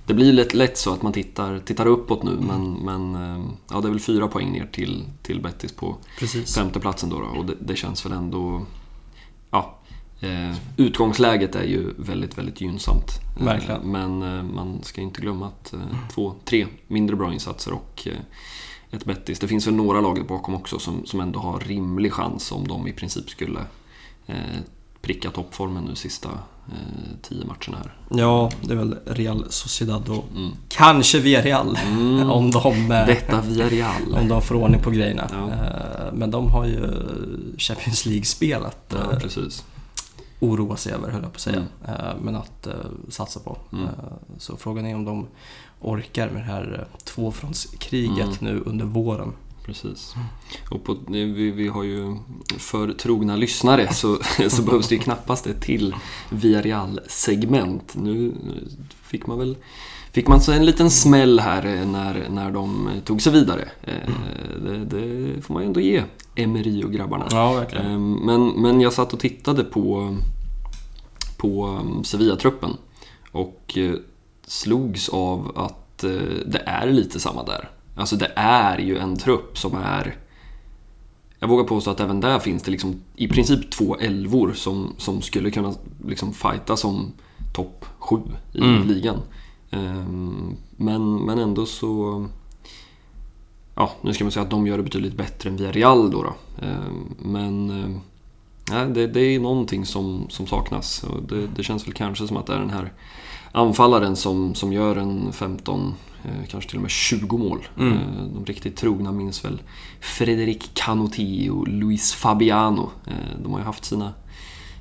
det 0.05 0.13
blir 0.13 0.33
lätt, 0.33 0.53
lätt 0.53 0.77
så 0.77 0.93
att 0.93 1.01
man 1.01 1.13
tittar, 1.13 1.59
tittar 1.59 1.85
uppåt 1.85 2.23
nu 2.23 2.37
men, 2.39 2.73
men 2.73 3.15
eh, 3.15 3.45
ja, 3.69 3.81
det 3.81 3.87
är 3.87 3.91
väl 3.91 3.99
fyra 3.99 4.27
poäng 4.27 4.51
ner 4.51 4.65
till, 4.71 5.03
till 5.21 5.41
Betis 5.41 5.71
på 5.71 5.97
Precis. 6.19 6.55
femteplatsen 6.55 7.09
då, 7.09 7.19
då 7.19 7.25
och 7.25 7.45
det, 7.45 7.55
det 7.59 7.75
känns 7.75 8.05
väl 8.05 8.11
ändå... 8.13 8.65
Ja, 9.51 9.79
eh, 10.19 10.55
utgångsläget 10.77 11.55
är 11.55 11.63
ju 11.63 11.93
väldigt, 11.97 12.37
väldigt 12.37 12.61
gynnsamt. 12.61 13.11
Eh. 13.39 13.83
Men 13.83 14.21
eh, 14.21 14.43
man 14.43 14.83
ska 14.83 15.01
inte 15.01 15.21
glömma 15.21 15.47
att 15.47 15.73
eh, 15.73 15.79
två, 16.13 16.35
tre 16.45 16.67
mindre 16.87 17.15
bra 17.15 17.33
insatser 17.33 17.73
och 17.73 18.07
eh, 18.07 18.19
ett 18.91 19.05
Betis. 19.05 19.39
Det 19.39 19.47
finns 19.47 19.67
väl 19.67 19.73
några 19.75 20.01
lag 20.01 20.25
bakom 20.27 20.55
också 20.55 20.79
som, 20.79 21.05
som 21.05 21.19
ändå 21.19 21.39
har 21.39 21.59
rimlig 21.59 22.13
chans 22.13 22.51
om 22.51 22.67
de 22.67 22.87
i 22.87 22.93
princip 22.93 23.29
skulle 23.29 23.59
eh, 24.25 24.35
pricka 25.01 25.31
toppformen 25.31 25.83
nu 25.83 25.95
sista 25.95 26.29
eh, 26.67 27.17
tio 27.21 27.45
matcherna 27.45 27.77
här. 27.83 27.97
Ja, 28.09 28.51
det 28.61 28.73
är 28.73 28.77
väl 28.77 28.97
Real 29.05 29.45
Sociedad 29.49 30.09
och 30.09 30.23
Mm. 30.35 30.51
kanske 30.67 31.19
Villarreal. 31.19 31.79
Mm. 31.87 32.29
Om, 32.31 32.51
de, 32.51 32.91
eh, 32.91 33.05
Detta 33.05 33.41
Villarreal. 33.41 34.13
om 34.21 34.27
de 34.27 34.41
får 34.41 34.55
ordning 34.55 34.81
på 34.81 34.91
grejerna. 34.91 35.29
Ja. 35.31 35.47
Eh, 35.53 36.13
Men 36.13 36.31
de 36.31 36.47
har 36.51 36.65
ju 36.65 36.81
Champions 37.57 38.05
League-spel 38.05 38.65
att 38.65 38.93
Ja, 38.95 39.11
eh, 39.13 39.19
precis. 39.19 39.65
oroa 40.39 40.75
sig 40.77 40.93
över, 40.93 41.09
höll 41.11 41.21
jag 41.23 41.31
på 41.31 41.35
att 41.37 41.41
säga. 41.41 41.55
Mm. 41.87 42.17
Men 42.21 42.35
att 42.35 42.67
satsa 43.09 43.39
på. 43.39 43.57
Mm. 43.73 43.87
Så 44.37 44.57
frågan 44.57 44.85
är 44.85 44.95
om 44.95 45.05
de 45.05 45.27
orkar 45.81 46.29
med 46.29 46.41
det 46.41 46.45
här 46.45 46.87
eh, 46.91 46.97
tvåfrontskriget 47.03 48.41
Mm. 48.41 48.53
nu 48.55 48.63
under 48.65 48.85
våren. 48.85 49.33
Precis. 49.65 50.13
Och 50.71 50.83
på, 50.83 50.97
vi, 51.07 51.51
vi 51.51 51.67
har 51.67 51.83
ju 51.83 52.15
för 52.57 52.93
trogna 52.93 53.35
lyssnare 53.35 53.93
så, 53.93 54.17
så 54.49 54.61
behövs 54.61 54.87
det 54.87 54.95
ju 54.95 55.01
knappast 55.01 55.47
ett 55.47 55.61
till 55.61 55.95
Villarreal-segment. 56.29 57.95
Nu 57.95 58.33
fick 59.03 59.27
man 59.27 59.39
väl 59.39 59.55
Fick 60.11 60.27
man 60.27 60.41
så 60.41 60.51
en 60.51 60.65
liten 60.65 60.89
smäll 60.91 61.39
här 61.39 61.65
eh, 61.65 61.87
när, 61.87 62.29
när 62.29 62.51
de 62.51 62.89
tog 63.05 63.21
sig 63.21 63.33
vidare. 63.33 63.69
Eh, 63.83 64.09
Det, 64.65 64.85
det 64.85 65.41
får 65.41 65.53
man 65.53 65.63
ju 65.63 65.67
ändå 65.67 65.79
ge 65.79 66.03
Emery 66.35 66.83
och 66.83 66.91
grabbarna. 66.93 67.27
Ja, 67.31 67.53
verkligen. 67.53 67.85
Eh, 67.91 67.99
Men, 67.99 68.47
men 68.47 68.81
jag 68.81 68.93
satt 68.93 69.13
och 69.13 69.19
tittade 69.19 69.63
på, 69.63 70.17
på 71.37 71.79
Sevilla-truppen 72.03 72.77
och 73.31 73.77
eh, 73.77 73.93
slogs 74.47 75.09
av 75.09 75.51
att 75.55 76.03
eh, 76.03 76.11
det 76.45 76.63
är 76.65 76.87
lite 76.91 77.19
samma 77.19 77.43
där. 77.43 77.69
Alltså 77.95 78.15
det 78.15 78.31
är 78.35 78.77
ju 78.77 78.97
en 78.97 79.17
trupp 79.17 79.57
som 79.57 79.75
är... 79.75 80.15
Jag 81.39 81.47
vågar 81.47 81.63
påstå 81.63 81.91
att 81.91 81.99
även 81.99 82.19
där 82.21 82.39
finns 82.39 82.63
det 82.63 82.71
liksom 82.71 82.95
i 83.15 83.27
princip 83.27 83.71
två 83.71 83.95
elvor 83.97 84.53
som, 84.55 84.93
som 84.97 85.21
skulle 85.21 85.51
kunna 85.51 85.73
liksom 86.07 86.33
fighta 86.33 86.77
som 86.77 87.11
topp 87.55 87.85
sju 87.99 88.17
i 88.53 88.59
Mm. 88.59 88.87
ligan. 88.87 89.19
Ehm, 89.71 90.55
Men, 90.77 91.15
men 91.25 91.39
ändå 91.39 91.65
så... 91.65 92.25
Ja, 93.75 93.91
nu 94.01 94.13
ska 94.13 94.23
man 94.23 94.31
säga 94.31 94.43
att 94.43 94.49
de 94.49 94.67
gör 94.67 94.77
det 94.77 94.83
betydligt 94.83 95.17
bättre 95.17 95.49
än 95.49 95.57
Villarreal 95.57 96.11
då. 96.11 96.23
då. 96.23 96.33
Ehm, 96.65 97.15
Men 97.19 97.69
eh, 97.83 97.99
nej, 98.71 98.87
det, 98.93 99.07
det 99.07 99.19
är 99.21 99.39
någonting 99.39 99.85
som, 99.85 100.25
som 100.29 100.47
saknas. 100.47 101.03
Och 101.03 101.23
det, 101.23 101.47
det 101.47 101.63
känns 101.63 101.87
väl 101.87 101.93
kanske 101.93 102.27
som 102.27 102.37
att 102.37 102.45
det 102.45 102.53
är 102.53 102.59
den 102.59 102.69
här 102.69 102.93
anfallaren 103.51 104.15
som, 104.15 104.55
som 104.55 104.73
gör 104.73 104.95
en 104.95 105.33
15, 105.33 105.93
eh, 106.23 106.47
kanske 106.49 106.69
till 106.69 106.77
och 106.77 106.81
med 106.81 106.91
20 106.91 107.37
mål. 107.37 107.67
Mm. 107.79 107.93
Eh, 107.93 107.99
De 108.35 108.45
riktigt 108.45 108.75
trogna 108.77 109.11
minns 109.11 109.45
väl 109.45 109.61
Fredrik 110.01 110.71
Canotti 110.73 111.49
och 111.49 111.67
Luis 111.67 112.13
Fabiano. 112.13 112.89
Eh, 113.07 113.13
De 113.43 113.51
har 113.51 113.59
ju 113.59 113.65
haft 113.65 113.85
sina, 113.85 114.13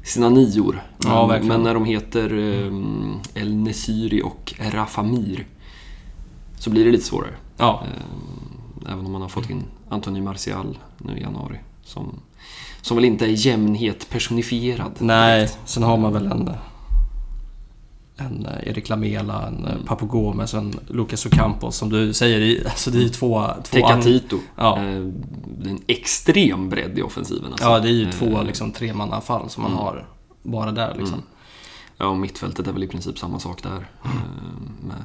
sina 0.05 0.29
nior. 0.29 0.83
Ja, 1.05 1.27
Men-. 1.27 1.47
Men 1.47 1.63
när 1.63 1.75
de 1.75 1.85
heter 1.85 2.39
eh, 2.39 3.43
El 3.43 3.55
Nesiri 3.57 4.23
och 4.23 4.55
Rafa 4.73 5.03
Mir 5.03 5.47
så 6.59 6.71
blir 6.71 6.85
det 6.85 6.91
lite 6.91 7.05
svårare. 7.05 7.35
Ja, 7.57 7.83
Eh, 7.85 8.93
Även 8.93 9.07
om 9.07 9.13
man 9.13 9.23
har 9.23 9.29
fått 9.29 9.51
in 9.51 9.63
Anthony 9.89 10.21
Martial 10.21 10.79
nu 10.99 11.19
i 11.19 11.21
januari. 11.23 11.57
Som, 11.85 12.15
som 12.83 12.97
väl 12.97 13.05
inte 13.05 13.25
är 13.27 13.47
jämnhet 13.47 14.11
personifierad. 14.11 14.93
nej. 14.99 15.49
Sen 15.65 15.83
har 15.83 15.97
man 15.97 16.13
väl 16.13 16.27
en, 16.27 16.51
en 18.17 18.47
eh, 18.47 18.69
Erik 18.69 18.89
Lamela, 18.89 19.47
en 19.47 19.65
mm. 19.67 19.85
Papu 19.85 20.07
Gomez 20.07 20.55
en 20.55 20.75
Lucas 20.89 21.27
Ocampos 21.27 21.77
som 21.77 21.89
du 21.91 22.13
säger. 22.15 22.67
Alltså 22.67 22.91
det 22.91 22.99
är 22.99 23.03
ju 23.03 23.09
två... 23.09 23.45
två 23.63 23.63
Tecatito. 23.71 24.39
Ja. 24.57 24.79
Eh, 24.83 25.01
Det 25.59 25.69
är 25.69 25.71
en 25.71 25.83
extrem 25.87 26.69
bredd 26.69 26.99
i 26.99 27.03
offensiven. 27.03 27.51
Alltså. 27.53 27.65
Ja, 27.69 27.79
det 27.81 27.89
är 27.89 27.93
ju 27.93 28.05
Eh, 28.05 28.11
två 28.11 28.43
liksom, 28.43 28.73
tremannaanfall 28.73 29.51
som 29.51 29.63
man 29.63 29.73
Mm. 29.73 29.85
har 29.85 30.07
bara 30.43 30.73
där 30.73 30.95
liksom. 30.99 31.23
Ja, 31.99 32.07
och 32.07 32.17
mittfältet 32.17 32.67
är 32.67 32.73
väl 32.73 32.85
i 32.85 32.89
princip 32.89 33.19
samma 33.19 33.39
sak 33.39 33.63
där. 33.63 33.89
Eh, 34.05 34.11
Med 34.87 35.05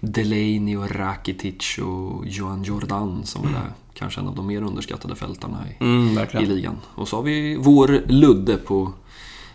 Delaney 0.00 0.76
och 0.76 0.90
Rakitic 0.90 1.78
och 1.78 2.26
Johan 2.26 2.62
Jordan 2.62 3.20
som 3.24 3.42
väl 3.42 3.54
är 3.54 3.72
kanske 3.94 4.20
en 4.20 4.28
av 4.28 4.34
de 4.34 4.46
mer 4.46 4.62
underskattade 4.62 5.14
fältarna 5.16 5.58
i, 5.70 5.84
Mm, 5.84 6.18
i 6.42 6.46
ligan. 6.46 6.76
Och 6.94 7.08
så 7.08 7.16
har 7.16 7.22
vi 7.22 7.56
vår 7.56 8.02
Ludde 8.06 8.56
på 8.56 8.92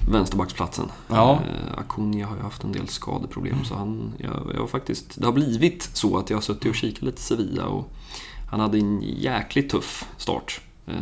vänsterbacksplatsen. 0.10 0.92
Ja. 1.08 1.32
Eh, 1.34 1.80
Acuna 1.80 2.26
har 2.28 2.36
ju 2.36 2.42
haft 2.42 2.64
en 2.64 2.72
del 2.72 2.88
skadeproblem 2.88 3.64
så 3.66 3.76
han, 3.76 4.14
jag, 4.18 4.52
jag 4.56 4.70
faktiskt, 4.70 5.20
det 5.20 5.26
har 5.26 5.34
blivit 5.34 5.90
så 5.94 6.18
att 6.18 6.30
jag 6.30 6.38
har 6.38 6.42
suttit 6.42 6.70
och 6.70 6.76
kikat 6.76 7.02
lite 7.04 7.22
Sevilla 7.22 7.66
och 7.66 7.90
han 8.52 8.60
hade 8.60 8.78
en 8.78 9.02
jäkligt 9.02 9.70
tuff 9.70 10.06
start 10.18 10.62
eh, 10.86 10.94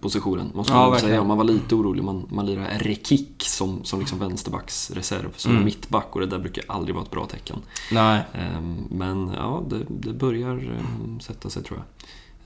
på 0.00 0.10
sessionen, 0.10 0.50
måste 0.54 0.72
Ja, 0.72 0.78
man 0.80 0.90
verkligen. 0.90 1.12
säga. 1.12 1.24
Man 1.24 1.36
var 1.36 1.44
lite 1.44 1.74
orolig, 1.74 2.04
man, 2.04 2.26
man 2.30 2.46
lirar 2.46 2.78
Rekik 2.78 3.42
som, 3.46 3.84
som 3.84 3.98
liksom 4.00 4.18
vänsterbacksreserv, 4.18 5.30
som 5.36 5.50
Mm. 5.52 5.64
mittback 5.64 6.06
och 6.14 6.20
det 6.20 6.26
där 6.26 6.38
brukar 6.38 6.64
aldrig 6.68 6.94
vara 6.94 7.04
ett 7.04 7.10
bra 7.10 7.26
tecken. 7.26 7.56
Nej. 7.92 8.22
Ehm, 8.34 8.76
Men 8.90 9.30
ja, 9.36 9.62
det, 9.70 9.78
det 9.88 10.12
börjar 10.12 10.56
ehm, 10.56 11.20
sätta 11.20 11.50
sig 11.50 11.62
tror 11.62 11.78
jag. 11.78 11.86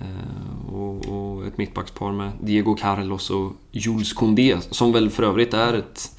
Ehm, 0.01 0.75
Och, 0.75 1.09
och 1.09 1.47
ett 1.47 1.59
mittbackspar 1.59 2.13
med 2.13 2.33
Diego 2.41 2.75
Carlos 2.75 3.31
och 3.31 3.53
Jules 3.73 4.13
Koundé 4.13 4.57
som 4.71 4.93
väl 4.93 5.11
för 5.11 5.23
övrigt 5.23 5.55
är 5.55 5.73
ett, 5.75 6.11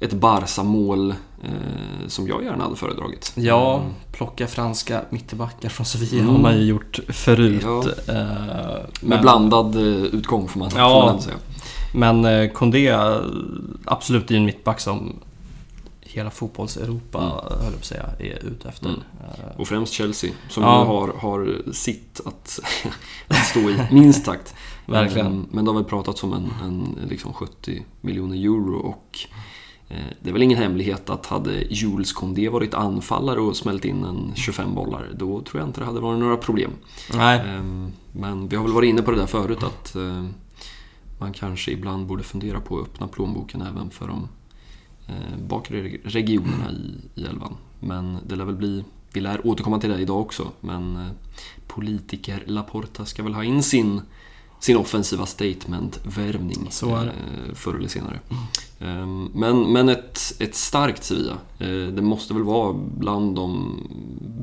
ett 0.00 0.12
Barca-mål 0.12 1.10
eh, 1.44 2.06
som 2.08 2.28
jag 2.28 2.44
gärna 2.44 2.64
hade 2.64 2.76
föredragit. 2.76 3.32
Ja, 3.36 3.76
Ehm, 3.80 3.90
plocka 4.12 4.46
franska 4.46 5.00
mittbackar 5.10 5.68
från 5.68 5.86
Sevilla 5.86 6.22
Mm. 6.22 6.34
har 6.34 6.42
man 6.42 6.56
ju 6.58 6.64
gjort 6.64 6.98
förut. 7.08 7.62
Ja. 7.62 7.84
Eh, 8.08 8.14
Med 8.14 8.86
men- 9.02 9.20
blandad 9.22 9.76
eh, 9.76 9.82
utgång 10.04 10.48
får 10.48 10.58
man, 10.60 10.70
Ja. 10.76 11.00
får 11.00 11.12
man 11.12 11.22
säga. 11.22 11.36
Men 11.94 12.24
eh, 12.24 12.50
Condé, 12.50 12.88
eh, 12.88 13.16
absolut 13.84 14.30
är 14.30 14.34
en 14.36 14.44
mittback 14.44 14.80
som 14.80 15.16
hela 16.12 16.30
fotbolls-Europa, 16.30 17.18
Mm. 17.18 17.64
höll 17.64 17.72
jag 17.72 17.84
säga, 17.84 18.06
är 18.18 18.44
ute 18.46 18.68
efter. 18.68 18.88
Mm. 18.88 19.00
Eh, 19.20 19.60
Och 19.60 19.68
främst 19.68 19.92
Chelsea 19.92 20.30
som 20.48 20.62
Ja. 20.62 20.80
nu 20.80 20.86
har, 20.86 21.08
har 21.08 21.72
sitt 21.72 22.20
att, 22.24 22.60
att 23.28 23.46
stå 23.46 23.60
i, 23.60 23.86
minst 23.90 24.24
sagt. 24.24 24.54
Verkligen. 24.86 25.46
Men 25.50 25.64
det 25.64 25.70
har 25.70 25.76
väl 25.78 25.84
pratats 25.88 26.22
om 26.24 26.32
en, 26.32 26.50
en 26.62 26.98
liksom 27.08 27.32
70 27.32 27.82
miljoner 28.00 28.36
euro 28.36 28.76
och 28.78 29.18
eh, 29.88 29.96
det 30.20 30.28
är 30.28 30.32
väl 30.32 30.42
ingen 30.42 30.58
hemlighet 30.58 31.10
att 31.10 31.26
hade 31.26 31.52
Jules 31.70 32.12
Condé 32.12 32.48
varit 32.48 32.74
anfallare 32.74 33.40
och 33.40 33.56
smält 33.56 33.84
in 33.84 34.04
en 34.04 34.32
25 34.34 34.74
bollar, 34.74 35.08
då 35.14 35.40
tror 35.40 35.60
jag 35.60 35.68
inte 35.68 35.80
det 35.80 35.86
hade 35.86 36.00
varit 36.00 36.20
några 36.20 36.36
problem. 36.36 36.70
Nej, 37.14 37.40
Ehm, 37.46 37.92
Men 38.12 38.48
vi 38.48 38.56
har 38.56 38.62
väl 38.64 38.72
varit 38.72 38.88
inne 38.88 39.02
på 39.02 39.10
det 39.10 39.16
där 39.16 39.26
förut 39.26 39.62
att 39.62 39.94
eh, 39.96 40.24
man 41.18 41.32
kanske 41.32 41.70
ibland 41.70 42.06
borde 42.06 42.22
fundera 42.22 42.60
på 42.60 42.78
att 42.78 42.82
öppna 42.82 43.08
plånboken 43.08 43.62
även 43.62 43.90
för 43.90 44.08
de 44.08 44.28
bakre 45.48 45.82
regionerna 46.04 46.70
i, 46.72 47.20
i 47.20 47.24
elvan. 47.24 47.54
Men 47.80 48.18
det 48.26 48.36
lär 48.36 48.44
väl 48.44 48.54
bli, 48.56 48.84
vi 49.12 49.20
lär 49.20 49.46
återkomma 49.46 49.78
till 49.80 49.90
det 49.90 49.98
idag 50.00 50.20
också, 50.20 50.48
men 50.60 50.96
eh, 50.96 51.12
politiker 51.66 52.42
Laporta 52.46 53.04
ska 53.04 53.22
väl 53.22 53.34
ha 53.34 53.44
in 53.44 53.62
sin, 53.62 54.00
sin 54.60 54.76
offensiva 54.76 55.26
statement-värvning 55.26 56.70
eh, 57.08 57.54
förr 57.54 57.74
eller 57.74 57.88
senare. 57.88 58.20
Ehm, 58.80 59.30
Men, 59.34 59.72
men 59.72 59.88
ett, 59.88 60.34
ett 60.38 60.54
starkt 60.54 61.04
Sevilla, 61.04 61.38
eh, 61.58 61.68
det 61.94 62.02
måste 62.02 62.34
väl 62.34 62.42
vara 62.42 62.72
bland 62.98 63.36
de 63.36 63.78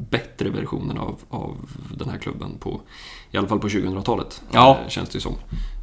bättre 0.10 0.50
versionerna 0.50 1.02
av, 1.02 1.20
av 1.30 1.56
den 1.98 2.10
här 2.10 2.18
klubben 2.18 2.58
på, 2.60 2.82
i 3.32 3.38
alla 3.38 3.48
fall 3.48 3.60
på 3.60 3.68
2000-talet. 3.68 4.42
Ja. 4.52 4.80
eh, 4.84 4.90
Känns 4.90 5.10
det 5.10 5.16
ju 5.16 5.22
som. 5.22 5.36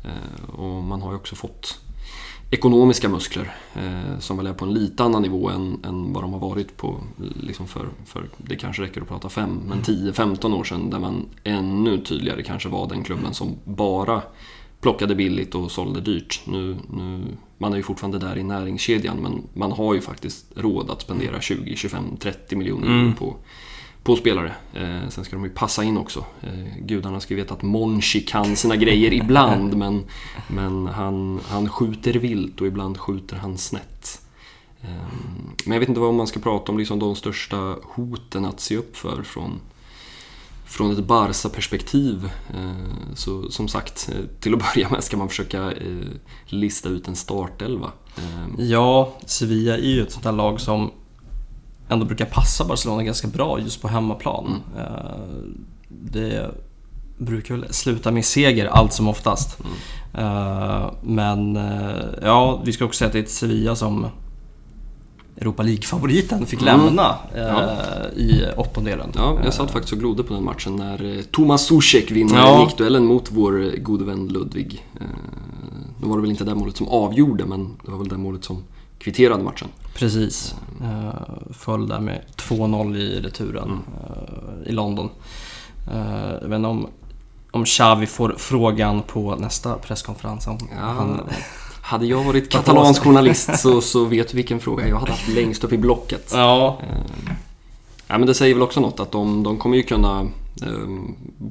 Eh, 0.05 0.55
Och 0.61 0.83
man 0.85 1.03
har 1.03 1.11
ju 1.11 1.16
också 1.16 1.35
fått 1.35 1.81
ekonomiska 2.51 3.09
muskler 3.09 3.57
eh, 3.75 4.19
som 4.19 4.37
väl 4.37 4.47
är 4.47 4.53
på 4.53 4.65
en 4.65 4.75
lite 4.75 5.05
annan 5.05 5.23
nivå 5.23 5.51
än, 5.51 5.81
än 5.85 6.13
vad 6.13 6.23
de 6.23 6.33
har 6.33 6.41
varit 6.41 6.77
på 6.77 7.01
liksom 7.41 7.67
för, 7.67 7.89
för, 8.05 8.29
det 8.37 8.57
kanske 8.57 8.83
räcker 8.83 9.01
att 9.01 9.09
prata 9.09 9.29
fem, 9.29 9.61
men 9.69 9.83
10-15 9.83 10.55
år 10.55 10.65
sedan 10.65 10.91
där 10.91 10.99
man 10.99 11.27
ännu 11.45 11.99
tydligare 11.99 12.43
kanske 12.43 12.69
var 12.69 12.89
den 12.89 13.05
klubben 13.05 13.35
som 13.35 13.57
bara 13.65 14.23
plockade 14.81 15.15
billigt 15.15 15.55
och 15.55 15.71
sålde 15.71 16.01
dyrt. 16.01 16.43
Nu, 16.45 16.77
nu, 16.91 17.25
man 17.59 17.73
är 17.73 17.77
ju 17.77 17.83
fortfarande 17.83 18.19
där 18.19 18.39
i 18.39 18.43
näringskedjan 18.43 19.17
men 19.17 19.43
man 19.55 19.73
har 19.73 19.95
ju 19.95 20.01
faktiskt 20.01 20.47
råd 20.57 20.91
att 20.91 21.03
spendera 21.03 21.41
20, 21.41 21.77
25, 21.77 22.05
30 22.21 22.57
miljoner 22.57 22.87
mm. 22.87 23.15
på 23.15 23.37
på 24.07 24.16
spelare. 24.16 24.55
Eh, 24.75 25.09
sen 25.09 25.25
ska 25.25 25.37
de 25.37 25.45
ju 25.45 25.51
passa 25.51 25.85
in 25.85 25.97
också. 25.97 26.25
Eh, 26.42 26.79
gudarna 26.81 27.21
ska 27.21 27.35
ju 27.35 27.40
veta 27.40 27.55
att 27.55 27.62
Monchi 27.62 28.21
kan 28.21 28.57
sina 28.57 28.77
grejer 28.77 29.12
ibland 29.12 29.77
men, 29.77 30.05
men 30.49 30.87
han, 30.87 31.40
han 31.49 31.69
skjuter 31.69 32.12
vilt 32.12 32.61
och 32.61 32.66
ibland 32.66 32.99
skjuter 32.99 33.37
han 33.37 33.59
snett. 33.59 34.21
Eh, 34.83 34.88
men 35.64 35.73
jag 35.73 35.81
vet 35.81 35.88
inte 35.88 36.01
vad 36.01 36.14
man 36.14 36.27
ska 36.27 36.40
prata 36.40 36.73
om 36.73 36.79
liksom 36.79 36.99
de 36.99 37.16
största 37.16 37.77
hoten 37.83 38.45
att 38.45 38.61
se 38.61 38.77
upp 38.77 38.97
för 38.97 39.23
från, 39.23 39.61
från 40.66 40.92
ett 40.92 41.05
Barca-perspektiv. 41.05 42.31
Eh, 42.55 43.14
så 43.14 43.51
som 43.51 43.69
sagt, 43.69 44.11
eh, 44.12 44.40
till 44.40 44.55
att 44.55 44.75
börja 44.75 44.88
med 44.88 45.05
ska 45.05 45.16
man 45.16 45.29
försöka 45.29 45.73
eh, 45.73 46.07
lista 46.47 46.88
ut 46.88 47.09
en 47.09 47.16
startelva. 47.16 47.92
Ja, 48.59 49.12
Sevilla 49.27 49.75
är 49.75 49.81
ju 49.81 50.03
ett 50.03 50.12
sånt 50.12 50.25
där 50.25 50.33
lag 50.33 50.61
som 50.61 50.90
ändå 51.88 52.07
brukar 52.07 52.25
passa 52.25 52.64
Barcelona 52.64 53.03
ganska 53.03 53.29
bra 53.29 53.61
just 53.61 53.83
på 53.83 53.88
hemmaplan. 53.88 54.62
Mm. 54.75 54.87
Eh, 54.87 55.11
det 55.88 56.51
brukar 57.18 57.55
väl 57.55 57.72
sluta 57.72 58.11
med 58.11 58.25
seger 58.25 58.66
allt 58.66 58.92
som 58.92 59.09
oftast. 59.09 59.59
Mm. 59.61 60.27
Eh, 60.27 60.90
men 61.03 61.57
eh, 61.57 62.05
ja, 62.22 62.62
vi 62.64 62.72
ska 62.72 62.85
också 62.85 62.99
säga 62.99 63.07
att 63.07 63.12
det 63.12 63.18
är 63.18 63.22
ett 63.22 63.31
Sevilla 63.31 63.77
som 63.77 64.07
Europa 65.37 65.62
League-favoriten 65.62 66.46
fick 66.46 66.62
mm. 66.62 66.81
lämna 66.81 67.16
ja. 67.37 67.70
i 68.16 68.44
åttondelen. 68.57 69.11
Ja, 69.14 69.38
jag 69.44 69.55
satt 69.55 69.70
faktiskt 69.70 69.92
och 69.92 69.99
glodde 69.99 70.22
på 70.22 70.35
den 70.35 70.44
matchen 70.44 70.77
när 70.77 71.22
Tomas 71.22 71.66
Zuzek 71.66 72.11
vinner 72.11 72.37
ja. 72.37 72.64
nickduellen 72.64 73.07
mot 73.07 73.31
vår 73.31 73.77
gode 73.77 74.05
vän 74.05 74.29
Ludvig. 74.29 74.87
Nu 76.01 76.09
var 76.09 76.16
det 76.16 76.20
väl 76.20 76.31
inte 76.31 76.44
det 76.44 76.55
målet 76.55 76.77
som 76.77 76.88
avgjorde, 76.88 77.46
men 77.46 77.77
det 77.85 77.90
var 77.90 77.99
väl 77.99 78.09
det 78.09 78.16
målet 78.16 78.44
som 78.44 78.62
kvitterade 78.99 79.44
matchen. 79.44 79.68
Precis. 79.97 80.55
Uh, 80.81 81.53
föll 81.53 81.89
där 81.89 82.01
med 82.01 82.21
2-0 82.37 82.97
i 82.97 83.21
returen 83.21 83.65
mm. 83.65 83.79
uh, 83.79 84.69
i 84.69 84.73
London. 84.73 85.11
Uh, 85.95 86.49
inte 86.49 86.65
om, 86.65 86.89
om 87.51 87.65
Xavi 87.65 88.07
får 88.07 88.35
frågan 88.39 89.03
på 89.03 89.37
nästa 89.37 89.75
presskonferens. 89.75 90.47
Om 90.47 90.59
ja. 90.71 90.77
han, 90.81 91.21
hade 91.83 92.07
jag 92.07 92.25
varit 92.25 92.51
katalansk 92.51 93.03
journalist 93.03 93.59
så, 93.59 93.81
så 93.81 94.05
vet 94.05 94.29
du 94.29 94.37
vilken 94.37 94.61
fråga 94.61 94.89
jag 94.89 94.97
hade 94.97 95.11
haft 95.11 95.29
längst 95.29 95.65
upp 95.65 95.73
i 95.73 95.79
blocket. 95.79 96.31
Ja. 96.35 96.79
ja 98.07 98.19
men 98.19 98.27
det 98.27 98.35
säger 98.35 98.55
väl 98.55 98.63
också 98.63 98.81
något 98.81 99.01
att 99.01 99.13
de, 99.13 99.43
de 99.43 99.59
kommer 99.59 99.77
ju 99.77 99.83
kunna 99.83 100.27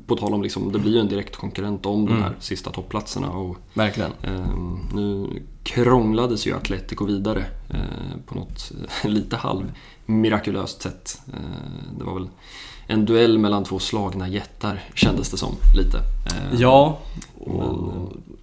på 0.07 0.15
tal 0.15 0.33
om 0.33 0.43
liksom, 0.43 0.71
det 0.71 0.79
blir 0.79 0.93
ju 0.93 0.99
en 0.99 1.07
direkt 1.07 1.35
konkurrent 1.35 1.85
om 1.85 2.01
mm. 2.01 2.13
de 2.13 2.23
här 2.23 2.35
sista 2.39 2.71
toppplatserna. 2.71 3.31
Och, 3.31 3.57
Verkligen. 3.73 4.11
Eh, 4.23 4.57
nu 4.93 5.41
krånglades 5.63 6.47
ju 6.47 6.55
Atletico 6.55 7.05
vidare 7.05 7.45
eh, 7.69 8.19
på 8.25 8.35
något 8.35 8.71
lite 9.03 9.35
halv 9.35 9.71
mirakulöst 10.05 10.81
sätt. 10.81 11.21
Eh, 11.33 11.97
det 11.97 12.03
var 12.03 12.13
väl 12.13 12.29
en 12.87 13.05
duell 13.05 13.37
mellan 13.37 13.63
två 13.63 13.79
slagna 13.79 14.27
jättar 14.27 14.83
kändes 14.93 15.31
det 15.31 15.37
som 15.37 15.55
lite. 15.75 15.97
Ehm, 15.97 16.57
ja, 16.57 16.99
och 17.39 17.63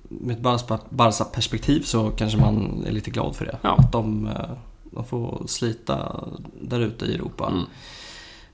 men, 0.08 0.26
med 0.26 0.36
ett 0.36 0.90
Barca-perspektiv 0.90 1.82
så 1.82 2.10
kanske 2.10 2.38
man 2.38 2.84
är 2.86 2.92
lite 2.92 3.10
glad 3.10 3.36
för 3.36 3.44
det. 3.44 3.58
Ja. 3.62 3.76
Att 3.78 3.92
de, 3.92 4.26
eh, 4.26 4.50
de 4.84 5.04
får 5.04 5.42
slita 5.46 6.24
där 6.60 6.80
ute 6.80 7.04
i 7.04 7.14
Europa. 7.14 7.52
Mm. 7.52 7.64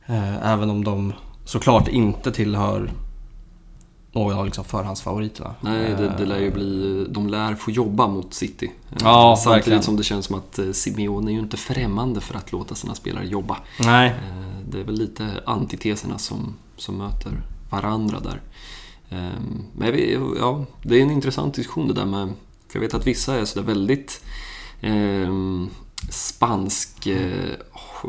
Eh, 0.07 0.53
även 0.53 0.71
om 0.71 0.85
de 0.85 1.13
såklart 1.49 1.89
inte 1.89 2.33
tillhör 2.33 2.93
någon 4.13 4.33
av 4.33 4.45
liksom 4.45 4.65
förhandsfavoriterna. 4.65 5.55
Nej, 5.61 5.95
det, 5.99 6.15
det 6.19 6.27
lär 6.27 6.39
ju 6.39 6.51
bli, 6.51 7.07
de 7.11 7.29
lär 7.29 7.55
få 7.55 7.71
jobba 7.71 8.07
mot 8.07 8.35
City. 8.35 8.71
Ja, 9.01 9.37
Samtidigt 9.37 9.57
verkligen. 9.57 9.83
som 9.83 9.97
det 9.97 10.05
känns 10.05 10.27
som 10.27 10.37
att 10.37 10.59
eh, 10.59 10.71
Simeone 10.73 11.31
är 11.31 11.33
ju 11.33 11.39
inte 11.39 11.57
främmande 11.57 12.21
för 12.21 12.35
att 12.35 12.53
låta 12.53 12.75
sina 12.75 12.95
spelare 12.95 13.27
jobba. 13.27 13.57
Nej. 13.81 14.09
Eh, 14.09 14.59
det 14.69 14.81
är 14.81 14.85
väl 14.85 14.95
lite 14.95 15.43
antiteserna 15.47 16.19
som, 16.19 16.55
som 16.77 16.97
möter 16.97 17.43
varandra 17.71 18.21
där. 18.21 18.41
Ehm, 19.11 19.65
men 19.77 19.93
vet, 19.93 20.21
ja, 20.39 20.65
det 20.83 20.99
är 20.99 21.03
en 21.03 21.11
intressant 21.11 21.55
diskussion 21.55 21.89
det 21.89 21.95
där 21.95 22.07
med, 22.07 22.29
för 22.69 22.79
jag 22.79 22.81
vet 22.81 22.95
att 22.95 23.07
vissa 23.07 23.35
är 23.35 23.45
sådär 23.45 23.67
väldigt 23.67 24.25
eh, 24.81 25.33
spansk 26.11 27.07
eh, 27.07 27.55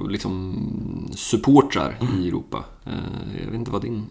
liksom, 0.09 1.11
supportrar 1.15 1.97
mm. 2.01 2.19
i 2.19 2.27
Europa. 2.27 2.63
Eh, 2.85 2.93
jag 3.39 3.45
vet 3.45 3.55
inte 3.55 3.71
vad 3.71 3.81
din 3.81 4.05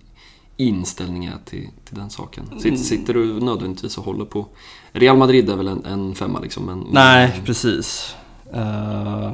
inställning 0.57 1.25
är 1.25 1.38
till, 1.45 1.69
till 1.85 1.97
den 1.97 2.11
saken. 2.11 2.45
Sitter, 2.47 2.69
mm. 2.69 2.81
sitter 2.81 3.14
du 3.14 3.41
nödvändigtvis 3.41 3.99
och 3.99 4.05
håller 4.05 4.25
på... 4.25 4.47
Real 4.93 5.17
Madrid 5.17 5.51
är 5.51 5.57
väl 5.57 5.69
en, 5.69 5.85
en 5.85 6.14
femma 6.14 6.41
liksom? 6.41 6.64
Men, 6.64 6.87
Nej, 6.91 7.33
men... 7.37 7.45
precis. 7.47 8.17
Uh... 8.55 9.33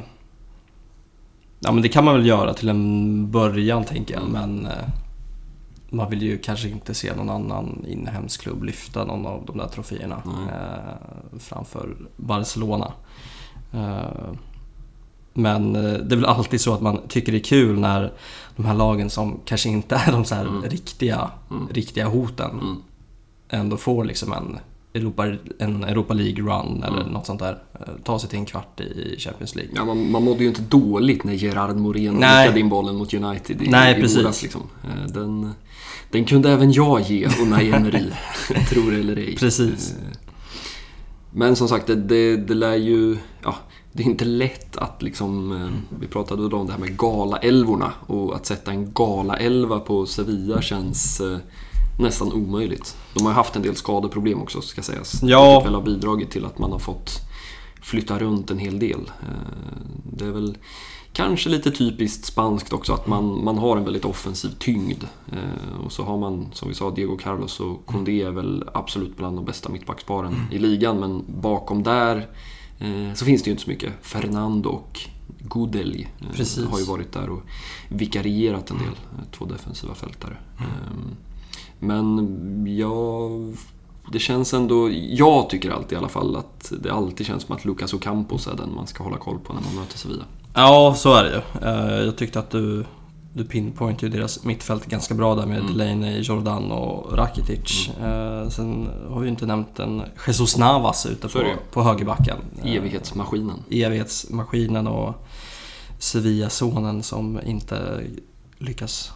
Ja 1.59 1.71
men 1.71 1.81
det 1.81 1.89
kan 1.89 2.05
man 2.05 2.15
väl 2.15 2.25
göra 2.25 2.53
till 2.53 2.69
en 2.69 3.31
början 3.31 3.83
tänker 3.83 4.13
jag, 4.13 4.23
mm. 4.23 4.33
men 4.33 4.65
uh... 4.65 4.71
man 5.89 6.09
vill 6.09 6.21
ju 6.21 6.37
kanske 6.37 6.69
inte 6.69 6.93
se 6.93 7.15
någon 7.15 7.29
annan 7.29 7.85
inhemsk 7.87 8.41
klubb 8.41 8.63
lyfta 8.63 9.05
någon 9.05 9.25
av 9.25 9.45
de 9.45 9.57
där 9.57 9.67
troféerna 9.67 10.15
uh, 10.25 11.39
framför 11.39 11.97
Barcelona. 12.17 12.93
Men 15.37 15.75
eh, 15.75 15.81
det 15.81 16.15
är 16.15 16.17
väl 16.17 16.25
alltid 16.25 16.61
så 16.61 16.73
att 16.73 16.81
man 16.81 16.99
tycker 17.07 17.31
det 17.31 17.37
är 17.37 17.43
kul 17.43 17.79
när 17.79 18.13
de 18.55 18.65
här 18.65 18.73
lagen 18.73 19.09
som 19.09 19.39
kanske 19.45 19.69
inte 19.69 19.95
är 19.95 20.11
de 20.11 20.25
så 20.25 20.35
mm. 20.35 20.63
riktiga, 20.63 21.31
mm. 21.51 21.67
riktiga 21.71 22.07
hoten 22.07 22.51
mm. 22.51 22.75
ändå 23.49 23.77
får 23.77 24.05
liksom 24.05 24.33
en 24.33 24.59
Europa, 24.93 25.33
en 25.59 25.83
Europa 25.83 26.13
League-run 26.13 26.83
eller 26.83 27.01
mm. 27.01 27.13
något 27.13 27.25
sånt 27.25 27.39
där. 27.39 27.63
Eh, 27.73 27.93
ta 28.03 28.19
sig 28.19 28.29
till 28.29 28.39
en 28.39 28.45
kvart 28.45 28.81
i 28.81 29.15
Champions 29.19 29.55
League. 29.55 29.71
Ja, 29.75 29.85
man, 29.85 30.11
man 30.11 30.23
mådde 30.23 30.43
ju 30.43 30.49
inte 30.49 30.61
dåligt 30.61 31.23
när 31.23 31.33
Gerard 31.33 31.75
Moreno 31.75 32.13
nickade 32.13 32.59
in 32.59 32.69
bollen 32.69 32.95
mot 32.95 33.13
United 33.13 33.61
i, 33.61 33.69
Nej, 33.69 33.97
i 33.97 34.01
precis. 34.01 34.17
våras. 34.17 34.43
Liksom. 34.43 34.61
Eh, 34.83 35.11
den, 35.13 35.53
den 36.11 36.25
kunde 36.25 36.51
även 36.51 36.71
jag 36.71 37.01
ge 37.01 37.27
Unai 37.41 37.71
Emery, 37.71 38.05
tror 38.69 38.91
det 38.91 38.99
eller 38.99 39.15
ej. 39.15 39.35
Precis. 39.35 39.95
Men 41.31 41.55
som 41.55 41.67
sagt, 41.67 41.87
det, 41.87 41.95
det, 41.95 42.37
det 42.37 42.53
lär 42.53 42.75
ju... 42.75 43.17
Ja, 43.43 43.55
det 43.95 44.03
är 44.03 44.07
inte 44.07 44.25
lätt 44.25 44.77
att 44.77 45.01
liksom, 45.01 45.51
eh, 45.51 45.97
vi 45.99 46.07
pratade 46.07 46.55
om 46.55 46.65
det 46.67 46.71
här 46.71 46.79
med 46.79 46.97
galaälvorna 46.97 47.93
och 48.07 48.35
att 48.35 48.45
sätta 48.45 48.71
en 48.71 48.91
galaälva 48.93 49.79
på 49.79 50.05
Sevilla 50.05 50.61
känns 50.61 51.21
eh, 51.21 51.37
nästan 51.99 52.33
omöjligt. 52.33 52.97
De 53.13 53.25
har 53.25 53.33
haft 53.33 53.55
en 53.55 53.61
del 53.61 53.75
skadeproblem 53.75 54.41
också 54.41 54.61
ska 54.61 54.81
sägas. 54.81 55.23
Ja. 55.23 55.49
Vilket 55.49 55.67
väl 55.67 55.75
har 55.75 55.81
bidragit 55.81 56.31
till 56.31 56.45
att 56.45 56.59
man 56.59 56.71
har 56.71 56.79
fått 56.79 57.11
flytta 57.81 58.19
runt 58.19 58.51
en 58.51 58.59
hel 58.59 58.79
del. 58.79 59.11
Eh, 59.21 59.81
det 60.03 60.25
är 60.25 60.31
väl 60.31 60.57
kanske 61.13 61.49
lite 61.49 61.71
typiskt 61.71 62.25
spanskt 62.25 62.73
också 62.73 62.93
att 62.93 63.07
man, 63.07 63.43
man 63.43 63.57
har 63.57 63.77
en 63.77 63.83
väldigt 63.83 64.05
offensiv 64.05 64.49
tyngd. 64.59 65.03
Och 65.85 65.91
så 65.91 66.03
har 66.03 66.17
man, 66.17 66.47
som 66.53 66.69
vi 66.69 66.75
sa, 66.75 66.91
Diego 66.91 67.17
Carlos 67.17 67.59
och 67.59 67.85
Condé 67.85 68.21
är 68.21 68.31
väl 68.31 68.63
absolut 68.73 69.17
bland 69.17 69.37
de 69.37 69.45
bästa 69.45 69.69
mittbacksparen 69.69 70.33
mm. 70.33 70.45
i 70.51 70.59
ligan 70.59 70.99
men 70.99 71.23
bakom 71.27 71.83
där 71.83 72.27
så 73.15 73.25
finns 73.25 73.43
det 73.43 73.47
ju 73.47 73.51
inte 73.51 73.63
så 73.63 73.69
mycket. 73.69 73.93
Fernando 74.01 74.69
och 74.69 74.99
Godelj 75.39 76.07
eh, 76.19 76.69
har 76.69 76.79
ju 76.79 76.85
varit 76.85 77.11
där 77.11 77.29
och 77.29 77.41
vikarierat 77.89 78.71
en 78.71 78.77
del, 78.77 78.87
eh, 78.87 79.23
två 79.31 79.45
defensiva 79.45 79.95
fältare. 79.95 80.37
Mm. 80.57 80.71
Ehm, 80.71 81.15
men 81.79 82.77
ja, 82.77 83.29
det 84.11 84.19
känns 84.19 84.53
ändå, 84.53 84.89
jag 84.91 85.49
tycker 85.49 85.71
alltid 85.71 85.91
i 85.91 85.95
alla 85.95 86.07
fall 86.07 86.35
att 86.35 86.73
det 86.79 86.93
alltid 86.93 87.25
känns 87.25 87.43
som 87.43 87.55
att 87.55 87.65
Lucas 87.65 87.93
Ocampos 87.93 88.47
är 88.47 88.55
den 88.55 88.75
man 88.75 88.87
ska 88.87 89.03
hålla 89.03 89.17
koll 89.17 89.39
på 89.39 89.53
när 89.53 89.61
man 89.61 89.75
möter 89.75 89.97
Sevilla. 89.97 90.23
Ja, 90.53 90.95
så 90.97 91.13
är 91.13 91.23
det 91.23 91.29
ju. 91.31 92.05
Jag 92.05 92.17
tyckte 92.17 92.39
att 92.39 92.49
du 92.49 92.85
du 93.35 93.45
pinpointar 93.45 94.07
ju 94.07 94.13
deras 94.13 94.43
mittfält 94.43 94.85
ganska 94.85 95.13
bra 95.13 95.35
där 95.35 95.45
med 95.45 95.59
mm. 95.59 95.77
Delaney, 95.77 96.21
Jordan 96.21 96.71
och 96.71 97.17
Rakitic. 97.17 97.89
Mm. 97.99 98.41
Eh, 98.41 98.49
sen 98.49 98.89
har 99.09 99.19
vi 99.19 99.25
ju 99.25 99.29
inte 99.29 99.45
nämnt 99.45 99.79
en 99.79 100.01
Jesus 100.27 100.57
Navas 100.57 101.05
ute 101.05 101.27
på, 101.27 101.43
på 101.71 101.83
högerbacken. 101.83 102.37
Evighetsmaskinen. 102.63 103.63
Eh, 103.69 103.85
evighetsmaskinen 103.85 104.87
och 104.87 105.25
Sevilla-sonen 105.99 107.03
som 107.03 107.39
inte 107.45 108.03
lyckas 108.57 109.11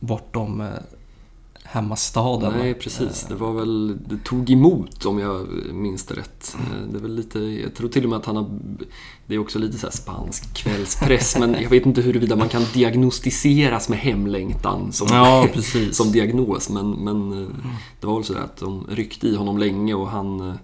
bortom 0.00 0.60
eh, 0.60 0.68
hemmastaden. 1.64 2.52
Nej, 2.58 2.74
precis. 2.74 3.26
Det 3.28 3.34
var 3.34 3.52
väl, 3.52 3.98
det 4.08 4.18
tog 4.24 4.50
emot 4.50 5.04
om 5.04 5.18
jag 5.18 5.46
minns 5.72 6.06
det 6.06 6.14
rätt. 6.14 6.56
Mm. 6.58 6.92
Det 6.92 6.98
är 6.98 7.02
väl 7.02 7.14
lite, 7.14 7.38
jag 7.38 7.74
tror 7.74 7.88
till 7.88 8.04
och 8.04 8.10
med 8.10 8.18
att 8.18 8.26
han 8.26 8.36
har, 8.36 8.50
det 9.26 9.34
är 9.34 9.38
också 9.38 9.58
lite 9.58 9.78
så 9.78 9.90
spansk 9.90 10.54
kvällspress, 10.54 11.36
men 11.38 11.56
jag 11.62 11.70
vet 11.70 11.86
inte 11.86 12.02
huruvida 12.02 12.36
man 12.36 12.48
kan 12.48 12.62
diagnostiseras 12.74 13.88
med 13.88 13.98
hemlängtan 13.98 14.92
som, 14.92 15.08
ja, 15.10 15.48
som 15.92 16.12
diagnos. 16.12 16.68
Men, 16.68 16.90
men 16.90 17.30
det 18.00 18.06
var 18.06 18.14
väl 18.14 18.24
så 18.24 18.38
att 18.38 18.56
de 18.56 18.86
ryckte 18.90 19.26
i 19.26 19.36
honom 19.36 19.58
länge 19.58 19.94
och 19.94 20.08
han 20.08 20.58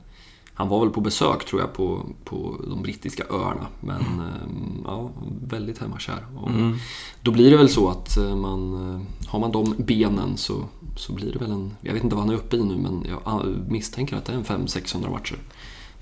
han 0.55 0.68
var 0.68 0.81
väl 0.81 0.90
på 0.90 1.01
besök 1.01 1.44
tror 1.44 1.61
jag 1.61 1.72
på, 1.72 2.07
på 2.25 2.57
de 2.68 2.83
brittiska 2.83 3.25
öarna. 3.31 3.66
Men 3.81 4.01
eh, 4.01 4.48
ja, 4.85 5.11
väldigt 5.46 5.79
hemmakär. 5.79 6.27
Och 6.37 6.51
Mm. 6.51 6.77
Då 7.22 7.31
blir 7.31 7.51
det 7.51 7.57
väl 7.57 7.68
så 7.68 7.88
att 7.88 8.16
eh, 8.16 8.37
man, 8.37 8.75
eh, 8.75 9.29
har 9.29 9.38
man 9.38 9.53
de 9.53 9.75
benen 9.79 10.37
så, 10.37 10.64
så 10.96 11.12
blir 11.12 11.33
det 11.33 11.38
väl 11.38 11.51
en, 11.51 11.70
jag 11.81 11.92
vet 11.92 12.05
inte 12.05 12.16
vad 12.16 12.25
han 12.25 12.35
är 12.35 12.38
uppe 12.38 12.57
i 12.57 12.64
nu 12.64 12.77
men 12.77 13.07
jag 13.09 13.20
ah, 13.25 13.42
misstänker 13.68 14.16
att 14.16 14.25
det 14.25 14.33
är 14.33 14.37
en 14.37 14.44
500-600 14.44 15.11
matcher. 15.11 15.37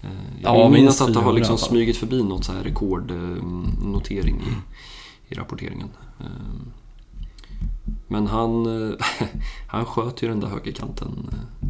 Eh, 0.02 0.08
Jag 0.42 0.56
Ja, 0.56 0.68
minns 0.68 1.00
att 1.00 1.06
det 1.06 1.12
har 1.14 1.22
400 1.22 1.38
liksom 1.38 1.58
smugit 1.58 1.96
förbi 1.96 2.22
något 2.22 2.44
så 2.44 2.52
här 2.52 2.62
rekordnotering 2.62 4.40
i, 4.40 4.52
i 5.32 5.34
rapporteringen. 5.34 5.88
Eh, 6.20 6.26
Men 8.08 8.26
han, 8.26 8.66
han 9.68 9.84
sköt 9.84 10.22
ju 10.22 10.28
den 10.28 10.40
där 10.40 10.48
högerkanten 10.48 11.28
eh, 11.32 11.68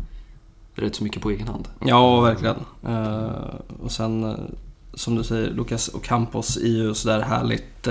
rätt 0.74 0.94
så 0.94 1.04
mycket 1.04 1.22
på 1.22 1.30
egen 1.30 1.48
hand. 1.48 1.68
Ja, 1.84 2.20
verkligen. 2.20 2.56
Eh, 2.86 3.54
och 3.82 3.92
sen, 3.92 4.24
eh, 4.24 4.36
som 4.94 5.14
du 5.14 5.24
säger, 5.24 5.50
Lucas 5.50 5.90
Ocampos 5.94 6.56
är 6.56 6.66
ju 6.68 6.94
sådär 6.94 7.20
härligt... 7.20 7.88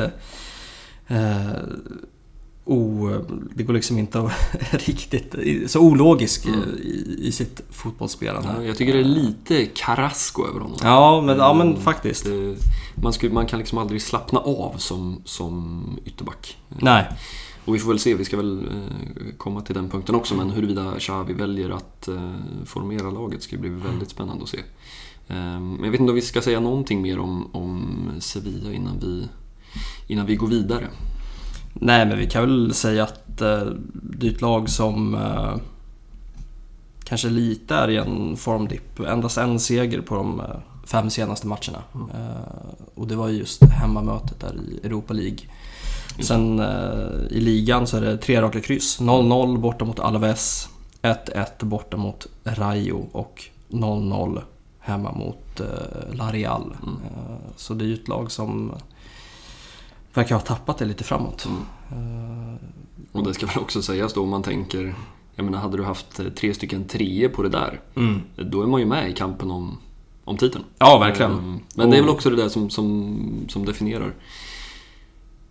o, 2.70 3.10
det 3.56 3.64
går 3.64 3.74
liksom 3.74 3.98
inte 3.98 4.20
att 4.20 4.32
riktigt... 4.72 5.36
Så 5.72 5.80
ologisk 5.80 6.46
Mm. 6.46 6.60
i, 6.84 7.16
i 7.22 7.32
sitt 7.32 7.62
fotbollsspelande. 7.70 8.50
Ja, 8.58 8.64
jag 8.64 8.78
tycker 8.78 8.94
det 8.94 9.00
är 9.00 9.04
lite 9.04 9.66
Carrasco 9.66 10.48
över 10.48 10.60
honom. 10.60 10.78
Ja, 10.84 11.22
men, 11.22 11.38
ja, 11.38 11.54
men 11.54 11.68
Mm, 11.70 11.82
faktiskt. 11.82 12.26
Det, 12.26 12.56
man, 12.96 13.14
skulle, 13.14 13.34
man 13.34 13.46
kan 13.46 13.60
liksom 13.60 13.78
aldrig 13.78 14.02
slappna 14.02 14.40
av 14.40 14.74
som, 14.78 15.22
som 15.26 15.84
ytterback. 16.06 16.58
Nej. 16.70 17.06
Och 17.66 17.76
vi 17.76 17.80
får 17.80 17.90
väl 17.90 18.00
se, 18.00 18.14
vi 18.16 18.26
ska 18.26 18.38
väl 18.38 18.60
eh, 18.60 19.36
komma 19.38 19.62
till 19.62 19.76
den 19.76 19.90
punkten 19.90 20.16
också, 20.16 20.36
men 20.36 20.50
huruvida 20.52 20.94
Xavi 21.00 21.34
väljer 21.34 21.70
att 21.70 22.08
eh, 22.08 22.34
formera 22.66 23.10
laget 23.12 23.44
ska 23.44 23.58
bli 23.58 23.70
väldigt 23.70 24.10
spännande 24.10 24.44
att 24.44 24.50
se. 24.50 24.58
Eh, 25.28 25.36
Men 25.60 25.80
jag 25.84 25.92
vet 25.92 26.00
inte 26.00 26.12
om 26.12 26.16
vi 26.16 26.22
ska 26.22 26.42
säga 26.42 26.60
någonting 26.60 27.02
mer 27.02 27.20
om, 27.20 27.56
om 27.56 28.10
Sevilla 28.20 28.72
innan 28.74 29.00
vi, 29.00 29.28
innan 30.08 30.26
vi 30.26 30.36
går 30.36 30.48
vidare. 30.48 30.88
Nej, 31.74 32.06
men 32.06 32.18
vi 32.18 32.28
kan 32.28 32.42
väl 32.42 32.74
säga 32.74 33.04
att 33.04 33.42
eh, 33.42 33.64
det 33.94 34.28
är 34.28 34.32
ett 34.32 34.42
lag 34.42 34.70
som 34.70 35.16
eh, 35.16 35.56
kanske 37.04 37.30
lite 37.30 37.76
är 37.76 37.90
i 37.90 37.98
en 37.98 38.38
formdipp. 38.38 39.00
Endast 39.00 39.38
en 39.38 39.60
seger 39.60 40.02
på 40.02 40.16
de 40.16 40.40
eh, 40.40 40.46
fem 40.86 41.10
senaste 41.10 41.48
matcherna. 41.48 41.84
Eh, 41.94 42.72
och 42.96 43.08
det 43.08 43.16
var 43.16 43.28
ju 43.28 43.38
just 43.38 43.64
hemmamötet 43.64 44.40
där 44.40 44.56
i 44.56 44.88
Europa 44.88 45.14
League. 45.14 45.40
Sen 46.20 46.60
eh, 46.60 47.28
i 47.30 47.40
ligan 47.42 47.88
så 47.88 47.98
är 47.98 48.02
det 48.02 48.18
tre 48.18 48.42
raka 48.42 48.62
kryss. 48.62 49.00
0-0 49.02 49.58
borta 49.58 49.86
mot 49.86 50.00
Alaves, 50.00 50.70
1-1 51.02 51.66
borta 51.66 51.98
mot 51.98 52.28
Rayo 52.44 53.10
och 53.12 53.44
0-0 53.70 54.42
hemma 54.80 55.12
mot 55.12 55.60
eh, 55.60 56.16
La 56.16 56.32
Real. 56.32 56.76
Eh, 56.84 57.36
så 57.56 57.74
det 57.74 57.86
är 57.86 57.88
ju 57.88 57.94
ett 57.94 58.08
lag 58.08 58.32
som 58.32 58.72
verkar 60.20 60.36
ha 60.36 60.42
tappat 60.42 60.78
det 60.78 60.86
lite 60.86 61.04
framåt. 61.04 61.46
Eh, 61.92 62.56
Och 63.12 63.24
det 63.24 63.34
ska 63.34 63.46
väl 63.46 63.58
också 63.58 63.82
sägas 63.82 64.14
då 64.14 64.24
om 64.24 64.30
man 64.30 64.44
tänker, 64.44 64.96
jag 65.36 65.46
menar 65.46 65.60
hade 65.60 65.78
du 65.78 65.84
haft 65.84 66.20
eh, 66.20 66.26
tre 66.26 66.54
stycken 66.54 66.84
treor 66.88 67.30
på 67.30 67.44
det 67.44 67.50
där, 67.50 67.80
Mm. 67.96 68.22
då 68.36 68.62
är 68.62 68.68
man 68.68 68.80
ju 68.80 68.86
med 68.86 69.10
i 69.10 69.14
kampen 69.14 69.52
om, 69.52 69.78
om 70.24 70.38
titeln. 70.38 70.64
Ja, 70.80 70.98
verkligen. 71.00 71.32
Eh, 71.32 71.56
Men 71.76 71.90
det 71.90 71.98
är 71.98 72.02
väl 72.02 72.10
också 72.10 72.30
det 72.30 72.36
där 72.36 72.50
som, 72.50 72.70
som, 72.70 73.46
som 73.50 73.66
definierar 73.66 74.14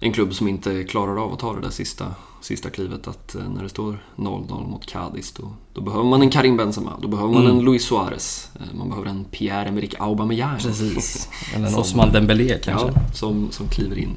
en 0.00 0.12
klubb 0.12 0.34
som 0.34 0.48
inte 0.48 0.84
klarar 0.84 1.24
av 1.24 1.32
att 1.32 1.38
ta 1.38 1.54
det 1.54 1.60
där 1.60 1.70
sista, 1.70 2.06
sista 2.40 2.70
klivet. 2.70 3.08
Att 3.08 3.34
eh, 3.34 3.48
när 3.48 3.62
det 3.62 3.68
står 3.68 4.04
0-0 4.16 4.68
mot 4.70 4.86
Cadiz, 4.86 5.32
då, 5.32 5.50
då 5.74 5.80
behöver 5.80 6.04
man 6.04 6.22
en 6.22 6.30
Karim 6.30 6.56
Benzema, 6.56 6.92
då 7.02 7.08
behöver 7.08 7.32
man 7.32 7.44
Mm. 7.46 7.58
en 7.58 7.64
Luis 7.64 7.84
Suarez, 7.84 8.50
eh, 8.54 8.76
man 8.78 8.88
behöver 8.88 9.10
en 9.10 9.24
Pierre-Emerick 9.24 9.94
Aubameyang. 9.98 10.58
Precis. 10.58 11.28
Eller 11.54 11.66
en 11.66 11.72
Som- 11.72 11.80
Osman 11.80 12.12
Dembélé 12.12 12.58
kanske. 12.64 12.86
Ja, 12.86 12.94
som, 13.14 13.50
som 13.50 13.68
kliver 13.68 13.98
in. 13.98 14.16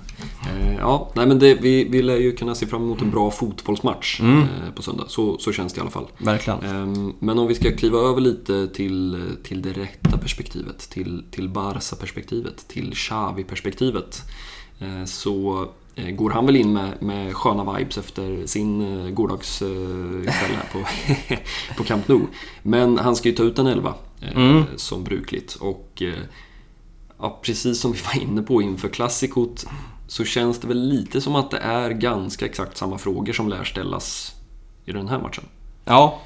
Eh, 0.50 0.76
ja, 0.78 1.10
nej 1.16 1.28
men 1.28 1.40
det, 1.40 1.54
vi, 1.56 1.84
vi 1.90 2.02
lär 2.02 2.18
ju 2.18 2.32
kunna 2.36 2.56
se 2.56 2.66
fram 2.68 2.84
emot 2.84 3.02
en 3.02 3.12
bra 3.12 3.32
fotbollsmatch 3.32 4.20
Mm. 4.20 4.40
eh, 4.42 4.72
på 4.76 4.82
söndag. 4.82 5.06
Så, 5.08 5.38
så 5.38 5.52
känns 5.52 5.74
det 5.74 5.78
i 5.78 5.82
alla 5.82 5.92
fall. 5.92 6.08
Verkligen. 6.18 6.60
Ehm, 6.64 7.14
Men 7.20 7.40
om 7.40 7.48
vi 7.48 7.56
ska 7.56 7.72
kliva 7.76 7.98
över 8.00 8.22
lite 8.22 8.68
till, 8.68 9.22
till 9.44 9.62
det 9.62 9.72
rätta 9.74 10.18
perspektivet, 10.18 10.80
till, 10.90 11.24
till 11.32 11.50
Barca-perspektivet, 11.50 12.68
till 12.68 12.94
Xavi-perspektivet. 12.96 14.22
Eh, 14.82 15.06
Så 15.06 15.68
eh, 15.96 16.10
går 16.10 16.30
han 16.30 16.46
väl 16.46 16.56
in 16.56 16.74
med, 16.74 17.02
med 17.02 17.36
sköna 17.36 17.74
vibes 17.78 17.98
efter 17.98 18.46
sin 18.48 18.82
eh, 19.06 19.10
gårdagskväll 19.12 20.28
här 20.28 20.70
på, 20.74 20.80
på 21.78 21.84
Camp 21.84 22.08
Nou. 22.08 22.22
Men 22.64 22.98
han 22.98 23.16
ska 23.16 23.30
ju 23.30 23.36
ta 23.36 23.44
ut 23.44 23.60
en 23.60 23.68
elva 23.68 23.94
Mm. 24.36 24.64
som 24.76 25.04
brukligt. 25.04 25.56
Och 25.56 26.02
ja, 27.20 27.40
precis 27.42 27.80
som 27.82 27.92
vi 27.92 28.00
var 28.06 28.22
inne 28.24 28.42
på 28.42 28.62
inför 28.62 28.88
klassikot 28.90 29.66
så 30.08 30.24
känns 30.26 30.60
det 30.60 30.68
väl 30.68 30.88
lite 30.90 31.22
som 31.22 31.36
att 31.36 31.52
det 31.52 31.58
är 31.58 31.90
ganska 31.90 32.46
exakt 32.46 32.78
samma 32.78 32.98
frågor 32.98 33.34
som 33.34 33.50
lär 33.50 33.64
ställas 33.64 34.36
i 34.86 34.92
den 34.92 35.08
här 35.08 35.20
matchen. 35.20 35.44
Ja, 35.86 36.20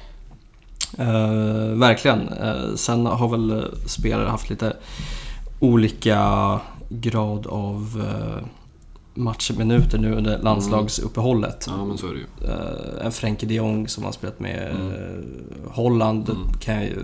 eh, 0.98 1.74
verkligen. 1.74 2.28
Eh, 2.28 2.74
sen 2.74 3.06
har 3.06 3.28
väl 3.28 3.74
spelare 3.86 4.28
haft 4.28 4.50
lite 4.50 4.76
olika 5.60 6.20
grad 6.88 7.46
av 7.46 8.04
eh, 8.08 8.46
matchminuter 9.14 9.98
nu 9.98 10.14
under 10.14 10.38
landslagsuppehållet. 10.42 11.64
Ja, 11.68 11.84
men 11.84 11.98
så 11.98 12.06
är 12.08 12.12
det 12.12 12.18
ju. 12.18 12.50
Eh, 12.50 13.06
en 13.06 13.12
Frenkie 13.12 13.48
de 13.48 13.54
Jong 13.54 13.88
som 13.88 14.04
har 14.04 14.12
spelat 14.12 14.40
med 14.40 14.70
Mm. 14.70 14.92
eh, 14.92 15.70
Holland 15.72 16.30
kan 16.60 16.74
jag 16.74 16.84
ju 16.84 16.96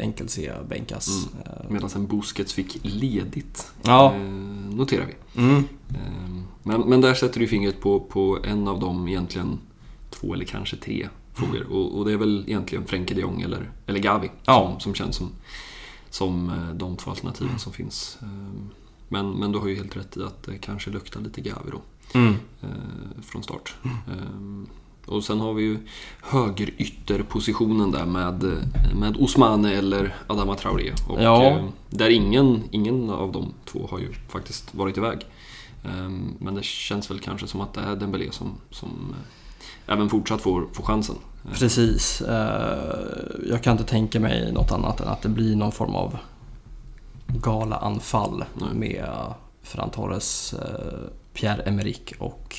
enkelt 0.00 0.30
se 0.30 0.52
bänkas. 0.68 1.28
Eh, 1.44 1.70
Medan 1.70 1.90
en 1.94 2.06
Busquets 2.06 2.52
fick 2.52 2.78
ledigt, 2.82 3.72
Ja. 3.82 4.14
eh, 4.14 4.20
noterar 4.74 5.04
vi. 5.06 5.40
Mm. 5.42 5.56
Eh, 5.88 6.42
men, 6.62 6.80
men 6.80 7.00
där 7.00 7.14
sätter 7.14 7.40
du 7.40 7.46
fingret 7.46 7.80
på, 7.80 8.00
på 8.00 8.38
en 8.44 8.68
av 8.68 8.80
de 8.80 9.08
egentligen 9.08 9.58
två 10.10 10.34
eller 10.34 10.44
kanske 10.44 10.76
tre 10.76 11.08
frågor. 11.34 11.66
Och, 11.72 11.98
och 11.98 12.04
det 12.04 12.12
är 12.12 12.16
väl 12.16 12.44
egentligen 12.46 12.84
Frenkie 12.86 13.14
de 13.16 13.20
Jong 13.22 13.42
eller, 13.42 13.70
eller 13.86 14.00
Gavi 14.00 14.30
Ja. 14.44 14.68
som, 14.70 14.80
som 14.80 14.94
känns 14.94 15.16
som, 15.16 15.30
som 16.10 16.52
de 16.74 16.96
två 16.96 17.10
alternativen 17.10 17.58
som 17.58 17.72
finns. 17.72 18.18
Eh, 18.22 18.28
Men, 19.08 19.30
men 19.30 19.52
du 19.52 19.58
har 19.58 19.68
ju 19.68 19.74
helt 19.76 19.96
rätt 19.96 20.16
i 20.16 20.22
att 20.22 20.42
det 20.42 20.58
kanske 20.58 20.90
luktar 20.90 21.20
lite 21.20 21.40
Gavi 21.40 21.70
då. 21.72 21.80
Mm. 22.18 22.34
eh, 22.62 23.22
från 23.22 23.42
start. 23.42 23.74
Eh, 23.84 24.68
och 25.06 25.24
sen 25.24 25.40
har 25.40 25.54
vi 25.54 25.62
ju 25.62 25.78
högerytterpositionen 26.22 27.90
där 27.90 28.06
med, 28.06 28.44
eh, 28.44 28.94
med 28.98 29.16
Osmane 29.16 29.72
eller 29.74 30.16
Adama 30.26 30.54
Traoré. 30.54 30.92
Och, 31.08 31.22
Ja. 31.22 31.44
eh, 31.44 31.64
där 31.90 32.10
ingen, 32.10 32.62
ingen 32.70 33.10
av 33.10 33.32
de 33.32 33.52
två 33.64 33.86
har 33.90 33.98
ju 33.98 34.12
faktiskt 34.28 34.74
varit 34.74 34.98
iväg. 34.98 35.18
Eh, 35.84 36.10
men 36.38 36.54
det 36.54 36.64
känns 36.64 37.10
väl 37.10 37.18
kanske 37.20 37.46
som 37.46 37.60
att 37.60 37.74
det 37.74 37.80
är 37.80 37.96
Dembélé 37.96 38.30
som, 38.32 38.52
som 38.70 38.88
eh, 39.10 39.92
även 39.94 40.08
fortsatt 40.08 40.40
får, 40.40 40.66
får 40.72 40.84
chansen. 40.84 41.16
Precis. 41.54 42.22
Jag 43.48 43.62
kan 43.62 43.72
inte 43.72 43.84
tänka 43.84 44.20
mig 44.20 44.52
något 44.52 44.72
annat 44.72 45.00
än 45.00 45.08
att 45.08 45.22
det 45.22 45.28
blir 45.28 45.56
någon 45.56 45.72
form 45.72 45.94
av 45.94 46.16
galaanfall 47.26 48.44
Nej. 48.54 48.74
med 48.74 49.34
Ferran 49.62 49.90
Torres, 49.90 50.52
eh, 50.54 51.08
Pierre-Emerick 51.34 52.12
och 52.18 52.56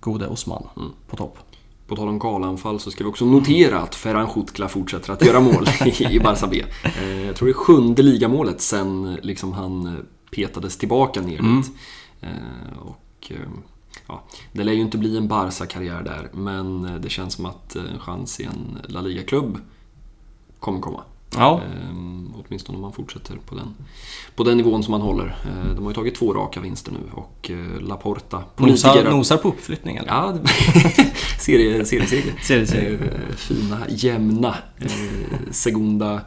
gode 0.00 0.26
Osman 0.26 0.66
Mm. 0.76 0.88
på 1.06 1.16
topp. 1.16 1.38
På 1.86 1.96
tal 1.96 2.08
om 2.08 2.18
galanfall 2.18 2.80
så 2.80 2.90
ska 2.90 3.04
vi 3.04 3.10
också 3.10 3.24
notera 3.24 3.80
att 3.80 3.94
Ferran 3.94 4.28
Schutkla 4.28 4.68
fortsätter 4.68 5.12
att 5.12 5.24
göra 5.24 5.40
mål 5.40 5.64
i 5.86 6.18
Barça 6.18 6.48
B. 6.50 6.64
Eh, 6.84 7.26
Jag 7.26 7.36
tror 7.36 7.46
det 7.46 7.52
är 7.52 7.54
sjunde 7.54 8.02
ligamålet 8.02 8.60
sen 8.60 9.18
liksom 9.22 9.52
han 9.52 9.86
eh, 9.86 9.92
petades 10.30 10.78
tillbaka 10.78 11.20
ner 11.20 11.38
Mm. 11.40 11.60
dit. 11.62 11.72
Och, 12.80 13.32
ja, 14.08 14.22
det 14.52 14.64
lär 14.64 14.72
ju 14.72 14.80
inte 14.80 14.98
bli 14.98 15.16
en 15.16 15.28
Barca-karriär 15.28 16.02
där, 16.02 16.30
men 16.32 16.82
det 17.02 17.08
känns 17.10 17.34
som 17.34 17.46
att 17.46 17.76
en 17.76 17.98
chans 17.98 18.40
i 18.40 18.44
en 18.44 18.78
La 18.84 19.00
Liga-klubb 19.00 19.58
kommer 20.60 20.80
komma. 20.80 21.02
Ja, 21.36 21.60
Ehm, 21.90 22.32
åtminstone 22.46 22.76
om 22.76 22.82
man 22.82 22.92
fortsätter 22.92 23.36
på 23.46 23.54
den, 23.54 23.74
på 24.36 24.44
den 24.44 24.56
nivån 24.56 24.82
som 24.82 24.90
man 24.90 25.00
håller. 25.00 25.26
Eh, 25.44 25.74
de 25.74 25.84
har 25.84 25.90
ju 25.90 25.94
tagit 25.94 26.14
två 26.14 26.34
raka 26.34 26.60
vinster 26.60 26.92
nu 26.92 26.98
och 27.12 27.50
eh, 27.50 27.80
Laporta, 27.80 28.42
nosar, 28.56 29.04
nosar 29.10 29.36
på 29.36 29.48
uppflyttning 29.48 29.96
eller? 29.96 30.08
Ja, 30.08 30.32
det- 30.42 30.48
serie, 31.40 31.84
serieseger. 31.84 32.34
Serieseger. 32.42 32.92
Eh, 33.30 33.36
Fina, 33.36 33.78
jämna 33.88 34.54
eh, 34.78 34.90
Segunda. 35.50 36.20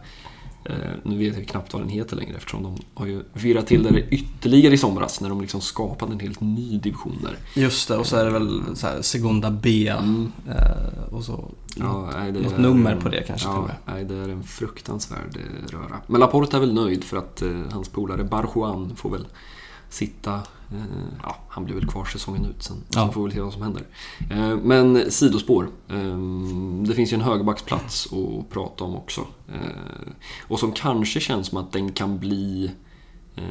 Eh, 0.70 0.76
nu 1.04 1.18
vet 1.18 1.38
jag 1.38 1.48
knappt 1.48 1.74
vad 1.74 1.82
den 1.82 1.90
heter 1.90 2.16
längre 2.16 2.36
eftersom 2.38 2.64
de 2.64 2.78
har 2.94 3.06
ju 3.06 3.24
virrat 3.34 3.68
till 3.68 3.84
det 3.84 4.04
ytterligare 4.10 4.74
i 4.74 4.78
somras 4.78 5.22
när 5.22 5.30
de 5.30 5.42
liksom 5.42 5.62
skapade 5.62 6.14
en 6.14 6.20
helt 6.20 6.42
ny 6.42 6.78
division 6.78 7.18
där. 7.24 7.38
Just 7.62 7.88
det, 7.88 7.98
och 7.98 8.06
så 8.06 8.16
är 8.16 8.26
det 8.26 8.32
väl 8.32 8.62
så 8.74 8.88
här 8.88 9.02
Segunda 9.02 9.52
B 9.52 9.88
Mm. 9.88 10.32
eh, 10.48 11.14
och 11.14 11.24
så 11.24 11.52
Ja, 11.76 12.10
nej, 12.18 12.32
det 12.32 12.40
något 12.40 12.54
är- 12.54 12.58
nummer 12.58 12.96
på 12.96 13.10
det 13.10 13.24
kanske 13.28 13.48
Ja, 13.48 13.70
nej, 13.86 14.06
det 14.06 14.16
är 14.16 14.30
en 14.30 14.44
fruktansvärd 14.44 15.38
eh, 15.38 15.72
röra. 15.72 15.98
Men 16.08 16.20
Laporta 16.20 16.58
är 16.58 16.62
väl 16.62 16.74
nöjd 16.74 17.04
för 17.04 17.18
att 17.18 17.42
eh, 17.42 17.62
hans 17.72 17.90
polare 17.90 18.24
Barjuan 18.24 18.96
får 18.96 19.10
väl 19.10 19.28
sitta 19.90 20.40
ja, 21.24 21.36
han 21.50 21.66
blir 21.66 21.76
väl 21.76 21.88
kvar 21.88 22.06
säsongen 22.06 22.46
ut 22.46 22.64
sen. 22.64 22.78
Ja. 22.90 23.02
Sen 23.04 23.12
får 23.14 23.22
vi 23.22 23.28
väl 23.28 23.34
se 23.36 23.42
vad 23.42 23.54
som 23.54 23.62
händer. 23.62 23.84
Eh, 24.32 24.58
Men 24.64 25.12
sidospår. 25.12 25.68
Eh, 25.90 26.18
Det 26.88 26.94
finns 26.96 27.14
ju 27.14 27.16
en 27.16 27.22
högerbacksplats 27.22 28.08
att 28.14 28.50
prata 28.50 28.84
om 28.84 28.96
också. 28.96 29.22
Eh, 29.54 30.12
Och 30.48 30.60
som 30.60 30.72
kanske 30.72 31.20
känns 31.20 31.48
som 31.48 31.58
att 31.58 31.72
den 31.72 31.92
kan 31.92 32.20
bli... 32.20 32.72
eh, 33.36 33.44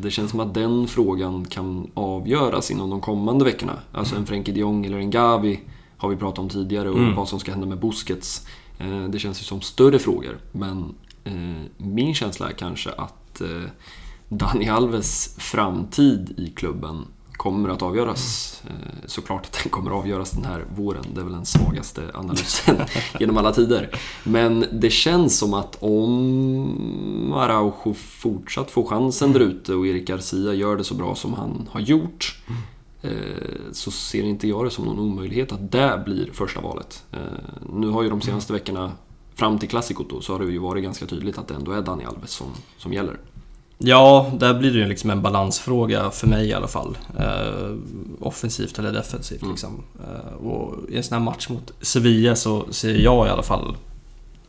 Det 0.00 0.10
känns 0.10 0.30
som 0.30 0.40
att 0.40 0.54
den 0.54 0.86
frågan 0.88 1.44
kan 1.44 1.90
avgöras 1.94 2.70
inom 2.70 2.90
de 2.90 3.00
kommande 3.00 3.44
veckorna. 3.44 3.78
Alltså 3.92 4.16
en 4.16 4.26
Frenkie 4.26 4.54
de 4.54 4.60
Jong 4.60 4.86
eller 4.86 4.98
en 4.98 5.10
Gavi 5.10 5.60
har 5.96 6.08
vi 6.08 6.16
pratat 6.16 6.38
om 6.38 6.48
tidigare 6.48 6.90
och 6.90 6.98
Mm. 6.98 7.14
vad 7.14 7.28
som 7.28 7.40
ska 7.40 7.50
hända 7.52 7.66
med 7.66 7.80
Busquets. 7.80 8.46
Eh, 8.78 9.04
Det 9.08 9.18
känns 9.18 9.40
ju 9.40 9.44
som 9.44 9.60
större 9.60 9.98
frågor. 9.98 10.38
Men 10.52 10.94
eh, 11.24 11.62
min 11.76 12.14
känsla 12.14 12.48
är 12.48 12.52
kanske 12.52 12.90
att 12.92 13.40
eh, 13.40 13.62
Dani 14.28 14.68
Alves 14.68 15.34
framtid 15.38 16.34
i 16.36 16.50
klubben 16.50 17.04
kommer 17.32 17.68
att 17.68 17.82
avgöras. 17.82 18.62
Eh, 18.66 18.70
Såklart 19.06 19.46
att 19.46 19.58
den 19.62 19.70
kommer 19.72 19.90
att 19.90 19.96
avgöras 19.96 20.30
den 20.30 20.44
här 20.44 20.64
våren. 20.76 21.04
Det 21.14 21.20
är 21.20 21.24
väl 21.24 21.32
den 21.32 21.44
svagaste 21.46 22.10
analysen 22.14 22.76
genom 23.20 23.36
alla 23.36 23.52
tider. 23.52 23.90
Men 24.24 24.64
det 24.72 24.90
känns 24.90 25.38
som 25.38 25.54
att 25.54 25.76
om 25.82 27.32
Araujo 27.36 27.94
fortsatt 27.94 28.70
får 28.70 28.84
chansen 28.86 29.32
där 29.32 29.40
ute 29.40 29.74
och 29.74 29.86
Erik 29.86 30.08
Garcia 30.08 30.54
gör 30.54 30.76
det 30.76 30.84
så 30.84 30.94
bra 30.94 31.14
som 31.14 31.34
han 31.34 31.68
har 31.72 31.80
gjort 31.80 32.38
eh, 33.02 33.10
så 33.72 33.90
ser 33.90 34.22
inte 34.22 34.48
jag 34.48 34.64
det 34.64 34.70
som 34.70 34.84
någon 34.84 34.98
omöjlighet 34.98 35.52
att 35.52 35.72
det 35.72 36.02
blir 36.04 36.30
första 36.32 36.60
valet. 36.60 37.04
Eh, 37.12 37.18
Nu 37.72 37.88
har 37.88 38.02
ju 38.02 38.10
de 38.10 38.20
senaste 38.20 38.52
veckorna 38.52 38.92
fram 39.34 39.58
till 39.58 39.68
klassikot 39.68 40.10
då, 40.10 40.20
så 40.20 40.32
har 40.32 40.40
det 40.44 40.52
ju 40.52 40.58
varit 40.58 40.84
ganska 40.84 41.06
tydligt 41.06 41.38
att 41.38 41.48
det 41.48 41.54
ändå 41.54 41.72
är 41.72 41.82
Dani 41.82 42.04
Alves 42.04 42.30
som, 42.30 42.46
som 42.78 42.92
gäller. 42.92 43.18
Ja, 43.78 44.30
där 44.38 44.54
blir 44.54 44.72
det 44.72 44.78
ju 44.78 44.86
liksom 44.88 45.10
en 45.10 45.22
balansfråga 45.22 46.10
för 46.10 46.26
mig 46.26 46.46
i 46.48 46.52
alla 46.54 46.68
fall. 46.68 46.98
Eh, 47.18 47.76
offensivt 48.20 48.78
eller 48.78 48.92
defensivt 48.92 49.42
Mm. 49.42 49.52
liksom. 49.52 49.82
Eh, 50.04 50.46
och 50.46 50.74
i 50.90 50.96
en 50.96 51.02
sån 51.04 51.18
här 51.18 51.24
match 51.24 51.48
mot 51.48 51.72
Sevilla 51.80 52.36
så 52.36 52.66
ser 52.72 52.94
jag 52.94 53.26
i 53.26 53.30
alla 53.30 53.42
fall 53.42 53.76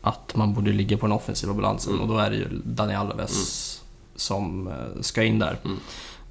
att 0.02 0.36
man 0.36 0.54
borde 0.54 0.72
ligga 0.72 0.98
på 0.98 1.06
den 1.06 1.16
offensiva 1.16 1.54
balansen 1.54 1.94
Mm. 1.94 2.02
och 2.02 2.08
då 2.16 2.18
är 2.18 2.30
det 2.30 2.36
ju 2.38 2.48
Dani 2.64 2.96
Alves 2.96 3.82
som 4.16 4.68
eh, 4.68 5.02
ska 5.02 5.24
in 5.24 5.40
där. 5.40 5.58
Mm. 5.66 5.78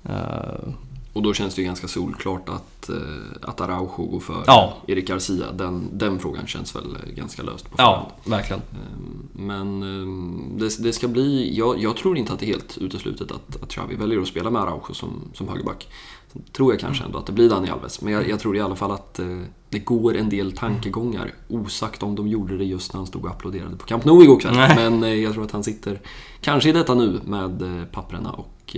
Eh, 0.04 0.68
Och 1.14 1.22
då 1.22 1.34
känns 1.34 1.54
det 1.54 1.60
ju 1.62 1.66
ganska 1.66 1.88
solklart 1.88 2.48
att, 2.48 2.88
eh, 2.88 2.96
att 3.42 3.60
Araujo 3.60 4.06
går 4.06 4.20
för 4.20 4.44
Ja. 4.46 4.76
Erik 4.86 5.08
Garcia. 5.08 5.52
Den, 5.52 5.88
den 5.92 6.18
frågan 6.18 6.46
känns 6.46 6.76
väl 6.76 6.96
ganska 7.16 7.42
löst 7.42 7.70
på 7.70 7.76
förhand. 7.76 8.06
ja, 8.24 8.30
verkligen. 8.30 8.62
Ehm, 8.72 9.28
Men 9.32 9.82
ehm, 9.82 10.58
det, 10.58 10.82
det 10.82 10.92
ska 10.92 11.08
bli... 11.08 11.56
Jag, 11.58 11.78
jag 11.78 11.96
tror 11.96 12.18
inte 12.18 12.32
att 12.32 12.38
det 12.38 12.46
är 12.46 12.48
helt 12.48 12.78
uteslutet 12.78 13.30
att, 13.32 13.62
att 13.62 13.68
Xavi 13.68 13.94
väljer 13.94 14.20
att 14.20 14.28
spela 14.28 14.50
med 14.50 14.62
Araujo 14.62 14.94
som, 14.94 15.10
som 15.34 15.48
högerback. 15.48 15.88
Sen 16.32 16.42
tror 16.52 16.72
jag 16.72 16.80
kanske 16.80 17.04
ändå 17.04 17.18
att 17.18 17.26
det 17.26 17.32
blir 17.32 17.48
Dani 17.48 17.70
Alves. 17.70 18.00
Men 18.02 18.12
jag, 18.12 18.28
jag 18.28 18.40
tror 18.40 18.56
i 18.56 18.60
alla 18.60 18.76
fall 18.76 18.90
att 18.90 19.18
eh, 19.18 19.40
det 19.70 19.78
går 19.78 20.16
en 20.16 20.28
del 20.28 20.52
tankegångar. 20.52 21.32
Osagt 21.48 22.02
om 22.02 22.14
de 22.14 22.28
gjorde 22.28 22.56
det 22.58 22.64
just 22.64 22.92
när 22.92 22.98
han 22.98 23.06
stod 23.06 23.24
och 23.24 23.30
applåderade 23.30 23.76
på 23.76 23.86
Camp 23.86 24.04
Nou 24.04 24.22
igår 24.22 24.40
kväll. 24.40 24.54
Nej. 24.54 24.76
Men 24.76 25.04
eh, 25.04 25.14
jag 25.14 25.32
tror 25.32 25.44
att 25.44 25.52
han 25.52 25.64
sitter, 25.64 26.00
kanske 26.40 26.68
i 26.68 26.72
detta 26.72 26.94
nu, 26.94 27.20
med 27.24 27.86
papperna 27.92 28.30
och, 28.32 28.76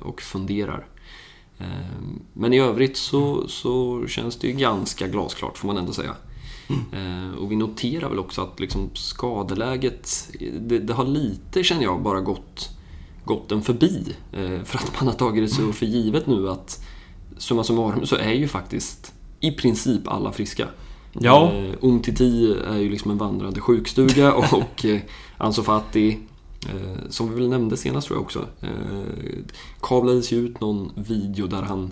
och 0.00 0.22
funderar. 0.22 0.86
Ehm, 1.58 2.20
Men 2.32 2.52
i 2.52 2.58
övrigt 2.60 2.96
så, 2.96 3.48
så 3.48 4.04
känns 4.06 4.36
det 4.36 4.46
ju 4.46 4.52
ganska 4.52 5.06
glasklart 5.08 5.58
får 5.58 5.66
man 5.66 5.76
ändå 5.76 5.92
säga. 5.92 6.14
Eh, 6.92 7.38
Och 7.38 7.52
vi 7.52 7.56
noterar 7.56 8.08
väl 8.08 8.18
också 8.18 8.42
att 8.42 8.60
liksom 8.60 8.90
skadeläget, 8.94 10.28
det, 10.60 10.78
det 10.78 10.92
har 10.92 11.04
lite 11.04 11.64
känner 11.64 11.82
jag 11.82 12.02
bara 12.02 12.20
gått, 12.20 12.70
gått 13.24 13.52
en 13.52 13.62
förbi. 13.62 14.06
Eh, 14.32 14.62
För 14.64 14.78
att 14.78 14.92
man 15.00 15.08
har 15.08 15.14
tagit 15.14 15.44
det 15.44 15.48
så 15.54 15.72
för 15.72 15.86
givet 15.86 16.26
nu 16.26 16.50
att 16.50 16.84
summa 17.38 17.64
summarum 17.64 18.06
så 18.06 18.16
är 18.16 18.32
ju 18.32 18.48
faktiskt 18.48 19.12
i 19.40 19.50
princip 19.50 20.08
alla 20.08 20.32
friska. 20.32 20.68
Ja. 21.12 21.52
Eh, 21.52 21.74
Umtiti 21.82 22.56
är 22.66 22.76
ju 22.76 22.88
liksom 22.90 23.10
en 23.10 23.18
vandrande 23.18 23.60
sjukstuga 23.60 24.32
och 24.52 24.84
eh, 24.84 25.00
Ansu 25.38 25.62
Fati 25.62 26.08
Eh, 26.10 26.18
som 27.08 27.28
vi 27.30 27.34
väl 27.34 27.48
nämnde 27.48 27.76
senast 27.76 28.06
tror 28.06 28.16
jag 28.18 28.22
också. 28.24 28.46
Eh, 28.60 28.68
kablades 29.80 30.32
ju 30.32 30.36
ut 30.38 30.60
någon 30.60 30.92
video 30.94 31.46
där 31.46 31.62
han 31.62 31.90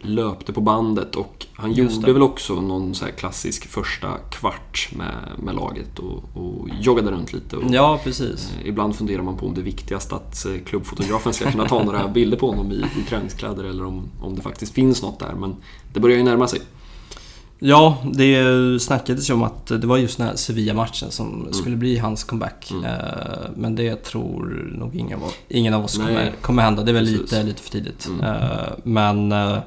löpte 0.00 0.52
på 0.52 0.60
bandet 0.60 1.16
och 1.16 1.46
han 1.52 1.72
gjorde 1.72 2.12
väl 2.12 2.22
också 2.22 2.54
någon 2.60 2.94
så 2.94 3.06
klassisk 3.06 3.66
första 3.66 4.18
kvart 4.30 4.88
med, 4.96 5.14
med 5.38 5.54
laget 5.54 5.98
och, 5.98 6.22
och 6.34 6.68
joggade 6.80 7.10
runt 7.10 7.32
lite. 7.32 7.56
Och, 7.56 7.62
Ja, 7.70 8.00
precis. 8.04 8.52
eh, 8.60 8.68
Ibland 8.68 8.96
funderar 8.96 9.22
man 9.22 9.36
på 9.36 9.46
om 9.46 9.54
det 9.54 9.60
är 9.60 9.64
viktigast 9.64 10.12
att 10.12 10.46
eh, 10.46 10.52
klubbfotografen 10.66 11.32
ska 11.32 11.50
kunna 11.50 11.68
ta 11.68 11.84
några 11.84 12.08
bilder 12.14 12.36
på 12.38 12.50
honom 12.50 12.72
i, 12.72 12.74
i 12.76 13.02
träningskläder 13.08 13.64
eller 13.64 13.84
om, 13.84 14.02
om 14.20 14.36
det 14.36 14.42
faktiskt 14.42 14.72
finns 14.74 15.02
något 15.02 15.18
där. 15.18 15.34
Men 15.34 15.56
det 15.92 16.00
börjar 16.00 16.16
ju 16.16 16.22
närma 16.24 16.48
sig. 16.48 16.60
Ja, 17.66 17.98
det 18.12 18.42
snackades 18.82 19.30
ju 19.30 19.34
om 19.34 19.42
att 19.42 19.66
det 19.66 19.86
var 19.86 19.96
just 19.96 20.18
den 20.18 20.26
här 20.26 20.36
Sevilla-matchen 20.36 21.10
som 21.10 21.48
skulle 21.52 21.76
bli 21.76 21.98
hans 21.98 22.24
comeback. 22.24 22.70
Mm. 22.70 22.84
Eh, 22.84 22.90
Men 23.56 23.74
det 23.74 23.96
tror 24.04 24.72
nog 24.78 24.94
ingen, 24.96 25.22
av- 25.22 25.32
ingen 25.48 25.74
av 25.74 25.84
oss 25.84 25.98
Nej. 25.98 26.06
kommer, 26.06 26.32
kommer 26.40 26.62
hända. 26.62 26.82
Det 26.82 26.90
är 26.90 26.92
väl 26.92 27.04
Precis. 27.06 27.20
lite, 27.20 27.42
lite 27.42 27.62
för 27.62 27.70
tidigt. 27.70 28.06
Mm. 28.06 28.20
Eh, 28.20 28.68
Men... 28.82 29.32
eh, 29.32 29.58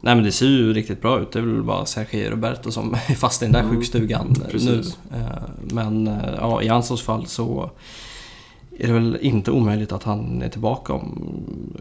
Nej 0.00 0.14
men 0.14 0.24
det 0.24 0.32
ser 0.32 0.46
ju 0.46 0.72
riktigt 0.72 1.02
bra 1.02 1.20
ut. 1.20 1.32
Det 1.32 1.38
är 1.38 1.42
väl 1.42 1.62
bara 1.62 1.86
Sergio 1.86 2.30
Roberto 2.30 2.70
som 2.70 2.94
är 2.94 3.14
fast 3.14 3.42
i 3.42 3.44
den 3.44 3.52
där 3.52 3.60
Mm. 3.60 3.74
sjukstugan 3.76 4.34
nu. 4.40 4.50
Precis. 4.50 4.98
Eh, 5.14 5.42
Men 5.70 6.18
ja, 6.40 6.62
i 6.62 6.68
Ansons 6.68 7.02
fall 7.02 7.26
så 7.26 7.70
är 8.78 8.86
det 8.86 8.92
väl 8.92 9.18
inte 9.20 9.50
omöjligt 9.50 9.92
att 9.92 10.02
han 10.02 10.42
är 10.42 10.48
tillbaka 10.48 10.92
om 10.92 11.34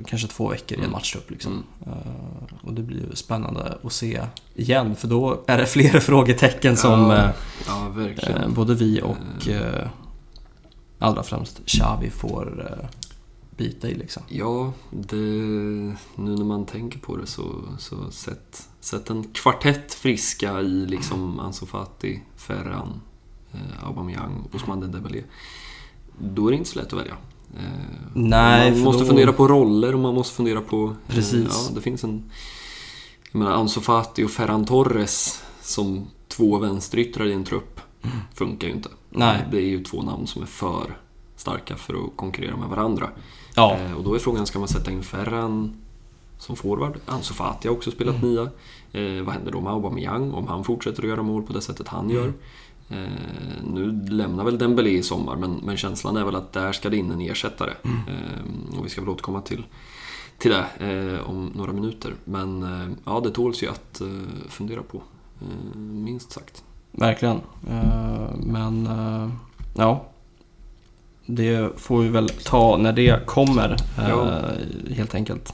kanske 0.07 0.27
två 0.27 0.49
veckor 0.49 0.71
i 0.77 0.79
en 0.79 0.83
Mm. 0.85 0.91
matchtrupp. 0.91 1.31
Liksom. 1.31 1.51
Mm. 1.85 1.97
Eh, 1.97 2.67
Och 2.67 2.73
det 2.73 2.81
blir 2.81 2.97
ju 3.09 3.15
spännande 3.15 3.77
att 3.83 3.93
se 3.93 4.21
igen 4.55 4.95
för 4.95 5.07
då 5.07 5.43
är 5.47 5.57
det 5.57 5.65
fler 5.65 5.99
frågetecken 5.99 6.77
som 6.77 6.99
Ja, 6.99 7.15
eh, 7.23 7.29
Ja, 7.67 8.29
eh, 8.29 8.49
både 8.49 8.75
vi 8.75 9.01
och 9.01 9.17
allra 10.99 11.23
främst 11.23 11.61
Xavi 11.65 12.09
får 12.09 12.69
bita 13.57 13.89
i 13.89 13.93
liksom. 13.95 14.23
Ja, 14.27 14.73
det, 14.91 15.15
nu 15.15 15.95
när 16.15 16.43
man 16.45 16.65
tänker 16.65 16.99
på 16.99 17.17
det 17.17 17.27
så, 17.27 17.55
så 17.77 18.11
sätt, 18.11 18.67
sätt 18.79 19.09
en 19.09 19.23
kvartett 19.23 19.93
friska 19.93 20.61
i 20.61 20.85
liksom 20.85 21.39
Ansu 21.39 21.65
Fati, 21.65 22.21
Ferran, 22.35 23.01
eh, 23.53 23.87
Aubameyang, 23.87 24.47
Ousmane 24.53 24.87
Dembélé. 24.87 25.23
Då 26.19 26.47
är 26.47 26.51
det 26.51 26.57
inte 26.57 26.69
så 26.69 26.79
lätt 26.79 26.93
att 26.93 26.99
välja. 26.99 27.13
Eh, 27.57 27.61
Nej, 28.13 28.71
man 28.71 28.79
måste 28.79 29.03
då- 29.03 29.07
fundera 29.07 29.33
på 29.33 29.47
roller 29.47 29.93
och 29.93 29.99
man 29.99 30.13
måste 30.15 30.35
fundera 30.35 30.61
på... 30.61 30.83
eh, 31.07 31.15
Precis. 31.15 31.47
Ja, 31.69 31.75
det 31.75 31.81
finns 31.81 32.03
en... 32.03 32.23
Jag 33.31 33.39
menar, 33.39 33.51
Ansu 33.51 33.81
Fati 33.81 34.23
och 34.23 34.31
Ferran 34.31 34.65
Torres 34.65 35.43
som 35.61 36.05
två 36.27 36.57
vänsteryttrar 36.57 37.25
i 37.25 37.33
en 37.33 37.43
trupp 37.43 37.79
funkar 38.33 38.67
ju 38.67 38.73
inte. 38.73 38.89
Nej. 39.09 39.45
Det 39.51 39.57
är 39.57 39.61
ju 39.65 39.83
två 39.83 40.01
namn 40.01 40.27
som 40.27 40.41
är 40.41 40.45
för 40.45 40.97
starka 41.35 41.75
för 41.75 41.93
att 41.93 42.09
konkurrera 42.15 42.57
med 42.57 42.69
varandra. 42.69 43.09
Ja, 43.55 43.77
Eh, 43.77 43.93
och 43.93 44.03
då 44.03 44.15
är 44.15 44.19
frågan, 44.19 44.45
ska 44.45 44.59
man 44.59 44.67
sätta 44.67 44.91
in 44.91 45.03
Ferran 45.03 45.75
som 46.37 46.55
forward? 46.55 46.97
Ansu 47.05 47.33
Fati 47.33 47.67
har 47.67 47.75
också 47.75 47.91
spelat 47.91 48.15
Mm. 48.15 48.29
nia. 48.29 48.41
Eh, 48.91 49.23
vad 49.23 49.33
händer 49.33 49.51
då 49.51 49.61
med 49.61 49.73
Aubameyang 49.73 50.31
om 50.31 50.47
han 50.47 50.63
fortsätter 50.63 51.03
att 51.03 51.09
göra 51.09 51.23
mål 51.23 51.43
på 51.43 51.53
det 51.53 51.61
sättet 51.61 51.87
han 51.87 52.05
Mm. 52.05 52.15
gör? 52.15 52.33
Eh, 52.89 52.97
nu 53.73 54.05
lämnar 54.09 54.43
väl 54.43 54.57
Dembélé 54.57 54.89
i 54.89 55.03
sommar, 55.03 55.35
men, 55.35 55.51
men 55.63 55.77
känslan 55.77 56.17
är 56.17 56.23
väl 56.23 56.35
att 56.35 56.53
där 56.53 56.71
ska 56.71 56.89
det 56.89 56.97
in 56.97 57.11
en 57.11 57.21
ersättare. 57.21 57.73
Mm. 57.83 57.97
Eh, 58.07 58.79
och 58.79 58.85
vi 58.85 58.89
ska 58.89 59.01
väl 59.01 59.09
återkomma 59.09 59.41
till, 59.41 59.65
till 60.37 60.51
det 60.51 60.65
eh, 61.19 61.29
om 61.29 61.51
några 61.55 61.73
minuter. 61.73 62.13
Men 62.25 62.63
eh, 62.63 62.89
ja, 63.05 63.19
det 63.23 63.31
tåls 63.31 63.63
ju 63.63 63.67
att 63.69 64.01
eh, 64.01 64.07
fundera 64.49 64.81
på, 64.83 65.01
eh, 65.41 65.77
minst 65.77 66.31
sagt. 66.31 66.63
verkligen. 66.91 67.41
Men 68.37 68.89
ja, 69.77 70.05
det 71.25 71.79
får 71.79 72.01
vi 72.01 72.09
väl 72.09 72.29
ta 72.29 72.77
när 72.77 72.93
det 72.93 73.25
kommer 73.25 73.75
Ja. 73.97 74.41
helt 74.95 75.15
enkelt. 75.15 75.53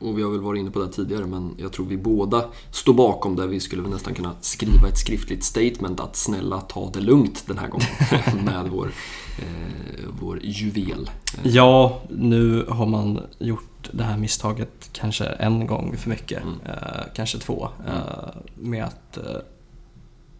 Och 0.00 0.18
vi 0.18 0.22
har 0.22 0.30
väl 0.30 0.40
varit 0.40 0.58
inne 0.60 0.70
på 0.70 0.78
det 0.78 0.88
tidigare, 0.92 1.26
men 1.26 1.54
jag 1.58 1.72
tror 1.72 1.86
vi 1.86 1.96
båda 1.96 2.44
står 2.70 2.94
bakom 2.94 3.36
det. 3.36 3.46
Vi 3.46 3.60
skulle 3.60 3.82
väl 3.82 3.90
nästan 3.90 4.14
kunna 4.14 4.34
skriva 4.40 4.88
ett 4.88 4.98
skriftligt 4.98 5.44
statement 5.44 6.00
att 6.00 6.16
snälla 6.16 6.60
ta 6.60 6.90
det 6.90 7.00
lugnt 7.00 7.44
den 7.46 7.58
här 7.58 7.68
gången 7.68 8.44
med 8.44 8.68
vår, 8.70 8.92
eh, 9.38 10.04
vår 10.20 10.40
juvel. 10.42 11.10
Eh, 11.38 11.50
Ja, 11.50 12.00
nu 12.08 12.66
har 12.68 12.86
man 12.86 13.20
gjort 13.38 13.90
det 13.92 14.04
här 14.04 14.16
misstaget 14.18 14.90
kanske 14.92 15.24
en 15.24 15.66
gång 15.66 15.96
för 15.96 16.10
mycket. 16.10 16.42
Mm. 16.42 16.54
Eh, 16.66 17.02
kanske 17.14 17.38
två. 17.38 17.68
Eh, 17.86 18.28
med 18.54 18.84
att 18.84 19.16
eh, 19.16 19.36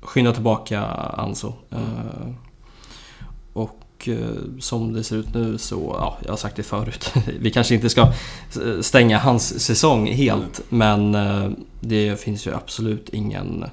skynda 0.00 0.32
tillbaka 0.32 0.84
Anso. 1.16 1.52
Eh, 1.70 2.30
och 3.52 3.80
eh, 4.08 4.28
som 4.60 4.92
det 4.92 5.04
ser 5.04 5.16
ut 5.16 5.34
nu 5.34 5.58
så, 5.58 5.96
ja, 5.98 6.18
jag 6.24 6.30
har 6.32 6.36
sagt 6.36 6.56
det 6.56 6.62
förut. 6.62 7.12
Vi 7.40 7.50
kanske 7.50 7.74
inte 7.74 7.90
ska 7.90 8.12
s- 8.48 8.86
stänga 8.86 9.18
hans 9.18 9.60
säsong 9.64 10.06
helt. 10.06 10.60
Men 10.68 11.14
eh, 11.14 11.50
det 11.80 12.20
finns 12.20 12.46
ju 12.46 12.54
absolut 12.54 13.08
ingen 13.08 13.64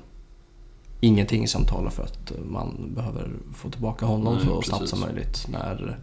Ingenting 0.99 1.47
som 1.47 1.65
talar 1.65 1.89
för 1.89 2.03
att 2.03 2.31
man 2.49 2.91
behöver 2.95 3.29
få 3.55 3.69
tillbaka 3.69 4.05
honom 4.05 4.33
Nej, 4.35 4.45
så 4.45 4.55
precis. 4.55 4.69
snabbt 4.69 4.89
som 4.89 4.99
möjligt 4.99 5.45
när 5.49 5.97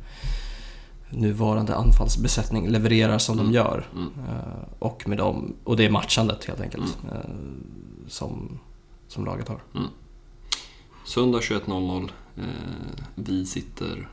nuvarande 1.11 1.77
anfallsbesättning 1.77 2.69
levererar 2.69 3.19
som 3.19 3.37
de 3.37 3.53
gör. 3.53 3.87
Mm. 3.95 4.09
Eh, 4.29 4.65
och, 4.79 5.09
med 5.09 5.19
dem, 5.19 5.55
och 5.65 5.77
det 5.77 5.85
är 5.85 5.91
matchandet 5.91 6.45
helt 6.45 6.61
enkelt 6.61 6.99
eh, 7.13 7.31
som, 8.09 8.59
som 9.09 9.25
laget 9.25 9.49
har. 9.49 9.59
Söndag 11.07 11.39
21.00. 11.39 12.09
Eh, 12.37 12.45
vi 13.15 13.47
sitter 13.47 14.09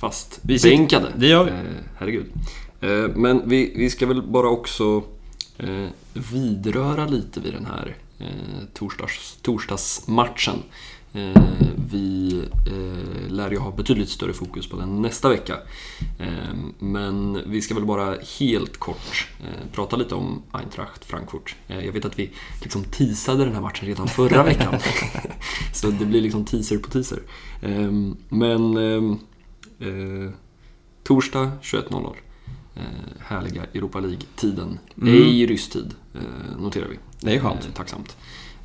fast 0.00 0.38
Vi 0.42 0.58
sitter- 0.58 0.76
bänkade. 0.76 1.12
det 1.16 1.26
gör 1.26 1.44
vi. 1.44 1.50
Eh, 1.50 1.56
herregud. 1.98 2.26
Eh, 2.80 3.08
men 3.16 3.48
vi, 3.48 3.72
vi 3.76 3.90
ska 3.90 4.06
väl 4.06 4.22
bara 4.22 4.48
också 4.48 5.02
vidröra 6.14 7.06
lite 7.06 7.40
vid 7.40 7.52
den 7.54 7.66
här 7.66 7.96
torsdags, 8.74 9.38
torsdagsmatchen. 9.42 10.62
Eh, 11.12 11.42
vi 11.90 12.38
eh, 12.66 13.32
lär 13.32 13.50
ju 13.50 13.58
ha 13.58 13.70
betydligt 13.70 14.08
större 14.08 14.32
fokus 14.32 14.66
på 14.66 14.76
den 14.76 15.02
nästa 15.02 15.28
vecka. 15.28 15.56
Eh, 16.18 16.54
men 16.78 17.42
vi 17.46 17.62
ska 17.62 17.74
väl 17.74 17.84
bara 17.84 18.16
helt 18.38 18.76
kort 18.78 19.28
prata 19.72 19.96
lite 19.96 20.14
om 20.14 20.42
Eintracht 20.52 21.04
Frankfurt. 21.04 21.56
Jag 21.66 21.92
vet 21.92 22.04
att 22.04 22.18
vi 22.18 22.30
liksom 22.62 22.84
teasade 22.84 23.44
den 23.44 23.54
här 23.54 23.60
matchen 23.60 23.88
redan 23.88 24.08
förra 24.08 24.42
veckan. 24.44 24.74
Så 25.74 25.90
det 25.90 26.06
blir 26.06 26.20
liksom 26.20 26.44
teaser 26.44 26.78
på 26.78 26.90
teaser. 26.90 27.22
Men 28.28 28.76
eh, 29.82 30.30
torsdag 31.02 31.50
21.00. 31.62 32.14
Eh, 32.74 32.82
härliga 33.18 33.64
Europa 33.74 34.00
League-tiden. 34.00 34.78
Mm. 35.02 35.14
Ej 35.14 35.46
rysk 35.46 35.72
tid, 35.72 35.94
eh, 36.14 36.60
noterar 36.60 36.88
vi. 36.88 36.98
Det 37.20 37.34
är 37.34 37.40
skönt. 37.40 37.74
Tacksamt. 37.74 38.16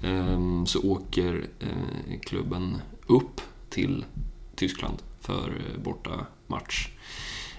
Ehm, 0.03 0.65
så 0.65 0.81
åker 0.81 1.47
eh, 1.59 2.19
klubben 2.21 2.77
upp 3.07 3.41
till 3.69 4.05
Tyskland 4.55 4.97
för 5.21 5.47
eh, 5.47 5.81
borta 5.83 6.25
match 6.47 6.89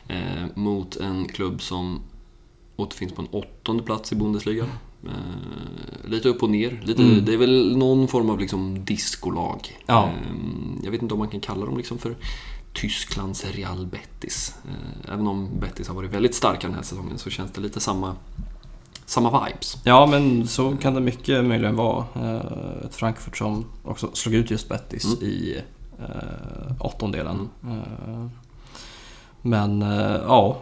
eh, 0.09 0.45
mot 0.55 0.97
en 0.97 1.28
klubb 1.28 1.62
som 1.62 2.01
återfinns 2.76 3.12
på 3.12 3.22
en 3.22 3.28
åttonde 3.30 3.82
plats 3.82 4.12
i 4.12 4.16
Bundesliga. 4.16 4.66
Eh, 5.05 6.11
lite 6.11 6.28
upp 6.28 6.43
och 6.43 6.51
ner. 6.51 6.80
Lite, 6.84 7.03
Mm. 7.03 7.24
Det 7.24 7.32
är 7.32 7.36
väl 7.36 7.76
någon 7.76 8.09
form 8.09 8.30
av 8.30 8.41
liksom 8.41 8.84
diskolag. 8.84 9.78
Ja. 9.86 10.09
Ehm, 10.09 10.80
jag 10.84 10.91
vet 10.91 11.03
inte 11.03 11.14
om 11.14 11.18
man 11.18 11.28
kan 11.28 11.41
kalla 11.41 11.66
dem 11.66 11.76
liksom 11.76 11.99
för 11.99 12.16
Tysklands 12.72 13.45
Real 13.45 13.86
Betis. 13.86 14.55
Eh, 14.64 15.12
även 15.12 15.26
om 15.26 15.49
Betis 15.61 15.89
har 15.89 15.95
varit 15.95 16.11
väldigt 16.11 16.34
starka 16.34 16.66
den 16.66 16.76
här 16.76 16.82
säsongen 16.82 17.18
så 17.18 17.30
känns 17.30 17.53
det 17.53 17.61
lite 17.61 17.80
samma, 17.80 18.16
samma 19.09 19.46
vibes. 19.46 19.76
Ja, 19.84 20.06
men 20.06 20.46
så 20.46 20.76
kan 20.76 20.94
det 20.94 21.00
mycket 21.00 21.44
möjligen 21.44 21.76
vara. 21.76 22.04
Eh, 22.14 22.84
Ett 22.84 22.94
Frankfurt 22.94 23.36
som 23.36 23.64
också 23.84 24.11
slog 24.12 24.34
ut 24.34 24.50
just 24.50 24.68
Betis 24.68 25.04
Mm. 25.04 25.18
i 25.28 25.62
eh, 25.98 26.72
åttondelen. 26.80 27.48
Eh, 27.64 28.26
Men 29.42 29.82
eh, 29.82 30.16
ja, 30.26 30.56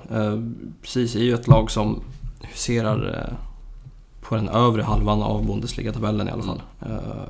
precis. 0.82 1.14
Är 1.16 1.20
ju 1.20 1.34
ett 1.34 1.48
lag 1.48 1.70
som 1.70 2.00
huserar 2.42 3.32
på 4.22 4.34
den 4.36 4.48
övre 4.48 4.82
halvan 4.82 5.22
av 5.22 5.46
Bundesliga-tabellen 5.46 6.28
i 6.28 6.30
alla 6.30 6.42
fall. 6.42 6.62
Eh, 6.80 7.28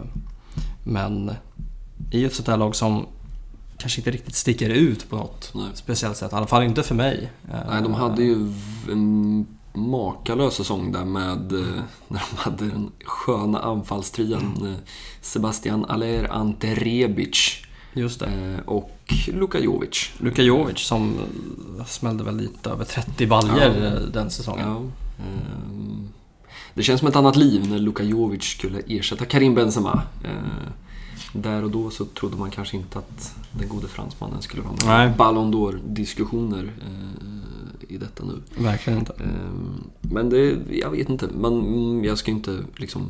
Men 0.85 1.31
ju 2.13 2.27
ett 2.27 2.35
sånt 2.35 2.49
här 2.49 2.57
lag 2.57 2.77
som 2.77 3.07
kanske 3.79 4.01
inte 4.01 4.11
riktigt 4.11 4.35
sticker 4.35 4.71
ut 4.71 5.11
på 5.11 5.17
något 5.17 5.53
Nej. 5.55 5.65
speciellt 5.75 6.17
sätt. 6.17 6.33
I 6.33 6.35
alla 6.35 6.47
fall 6.47 6.63
inte 6.63 6.83
för 6.83 6.95
mig. 6.95 7.31
Nej, 7.69 7.83
de 7.83 7.95
hade 7.95 8.23
ju 8.23 8.53
en 8.93 9.47
makalös 9.77 10.55
säsong 10.55 10.93
där 10.93 11.05
med 11.05 11.53
eh, 11.53 11.61
när 12.09 12.23
de 12.31 12.37
hade 12.37 12.65
den 12.69 12.91
sköna 13.05 13.59
anfallstrian 13.61 14.57
eh, 14.67 14.75
Sebastian 15.21 15.85
Aller, 15.85 16.33
Ante 16.33 16.75
Rebic 16.75 17.63
Just 17.95 18.21
det. 18.21 18.27
eh, 18.27 18.69
och 18.69 18.91
Luka 19.33 19.59
Jovic. 19.59 20.11
Luka 20.19 20.43
Jovic 20.43 20.79
som 20.79 21.15
smällde 21.87 22.25
väl 22.25 22.37
lite 22.37 22.71
över 22.71 22.85
30 22.85 23.27
baljer 23.27 23.93
Ja. 23.95 24.07
den 24.13 24.31
säsongen. 24.31 24.69
Ja, 24.69 24.77
ehm, 25.25 26.09
det 26.75 26.83
känns 26.83 26.99
som 27.01 27.09
ett 27.09 27.17
annat 27.17 27.37
liv 27.37 27.71
när 27.71 27.79
Luka 27.79 28.03
Jovic 28.03 28.43
skulle 28.45 28.79
ersätta 28.89 29.25
Karim 29.25 29.55
Benzema. 29.55 30.03
Där 31.33 31.65
och 31.65 31.71
då 31.71 31.91
så 31.91 32.05
trodde 32.05 32.37
man 32.37 32.51
kanske 32.51 32.77
inte 32.77 32.99
att 32.99 33.35
den 33.53 33.69
gode 33.69 33.89
fransmannen 33.89 34.43
skulle 34.43 34.63
vara 34.63 34.75
med 34.87 35.13
i 35.13 35.17
Ballon 35.17 35.55
d'Or-diskussioner 35.55 36.71
i 37.89 37.97
detta 37.99 38.25
nu. 38.25 38.43
Verkligen 38.65 38.99
inte. 38.99 39.13
Ehm, 39.13 39.81
Men 40.01 40.31
det, 40.31 40.59
jag 40.71 40.91
vet 40.91 41.09
inte. 41.09 41.29
Man, 41.39 41.53
mm, 41.61 42.05
jag 42.05 42.19
ska 42.19 42.31
inte 42.31 42.59
liksom 42.77 43.09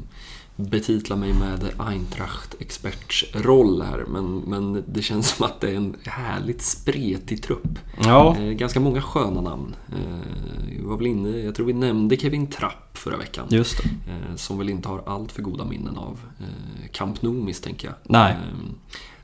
betitla 0.57 1.17
mig 1.17 1.33
med 1.33 1.71
Eintracht-expertsroll 1.79 3.83
här. 3.83 4.05
Men, 4.09 4.37
men 4.37 4.85
det 4.87 5.03
känns 5.03 5.29
som 5.37 5.47
att 5.47 5.61
det 5.61 5.71
är 5.71 5.75
en 5.77 5.97
härligt 6.05 6.63
spretig 6.63 7.43
trupp. 7.43 7.79
Ja, 8.05 8.37
Eh, 8.39 8.53
Ganska 8.53 8.81
många 8.81 9.03
sköna 9.03 9.41
namn. 9.41 9.75
Eh, 9.89 10.85
var 10.87 10.97
väl 10.97 11.07
inne, 11.07 11.29
jag 11.39 11.55
tror 11.55 11.67
vi 11.67 11.73
nämnde 11.73 12.17
Kevin 12.17 12.47
Trapp 12.47 12.99
förra 12.99 13.17
veckan. 13.17 13.47
just 13.51 13.83
det. 13.83 13.89
Eh, 14.13 14.37
Som 14.37 14.59
väl 14.59 14.69
inte 14.69 14.89
har 14.89 15.03
allt 15.07 15.33
för 15.33 15.43
goda 15.43 15.65
minnen 15.65 15.97
av 15.99 16.21
eh, 16.41 16.89
Camp 16.93 17.23
Nou 17.23 17.33
misstänker 17.45 17.89
jag. 17.89 17.95
Nej. 18.03 18.33
Ehm, 18.33 18.75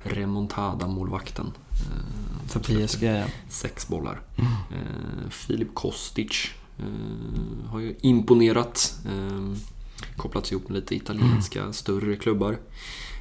Remontada-målvakten. 0.04 1.46
För 2.48 2.60
PSG 2.60 3.02
ja. 3.02 3.24
sex 3.48 3.88
bollar. 3.88 4.20
Eh, 4.38 5.30
Filip 5.30 5.74
Kostic 5.74 6.50
eh, 6.78 7.70
har 7.70 7.80
ju 7.80 7.94
imponerat. 8.00 8.94
Eh, 9.06 9.52
kopplats 10.16 10.52
ihop 10.52 10.68
med 10.68 10.74
lite 10.80 10.94
italienska 10.94 11.72
större 11.72 12.16
klubbar. 12.16 12.58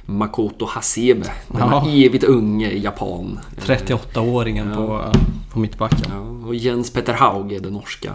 Makoto 0.06 0.66
Hasebe, 0.66 1.32
denna 1.48 1.66
Ja. 1.70 1.88
evigt 1.90 2.24
unge 2.24 2.70
i 2.70 2.82
Japan. 2.82 3.40
Eh, 3.56 3.62
38-åringen 3.64 4.68
Ja. 4.70 4.74
på, 4.76 5.12
på 5.50 5.58
mittbacken. 5.58 6.10
Ja, 6.10 6.18
och 6.48 6.54
Jens 6.54 6.90
Petter 6.90 7.12
Hauge, 7.12 7.58
det 7.58 7.70
norska 7.70 8.14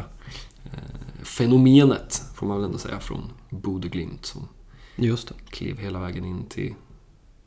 fenomenet, 1.23 2.23
får 2.35 2.47
man 2.47 2.57
väl 2.57 2.65
ändå 2.65 2.77
säga, 2.77 2.99
från 2.99 3.21
Bodø 3.49 3.87
Glimt 3.89 4.25
som 4.25 4.47
Just 4.95 5.27
det. 5.27 5.33
klev 5.49 5.77
hela 5.77 5.99
vägen 5.99 6.25
in 6.25 6.45
till 6.49 6.73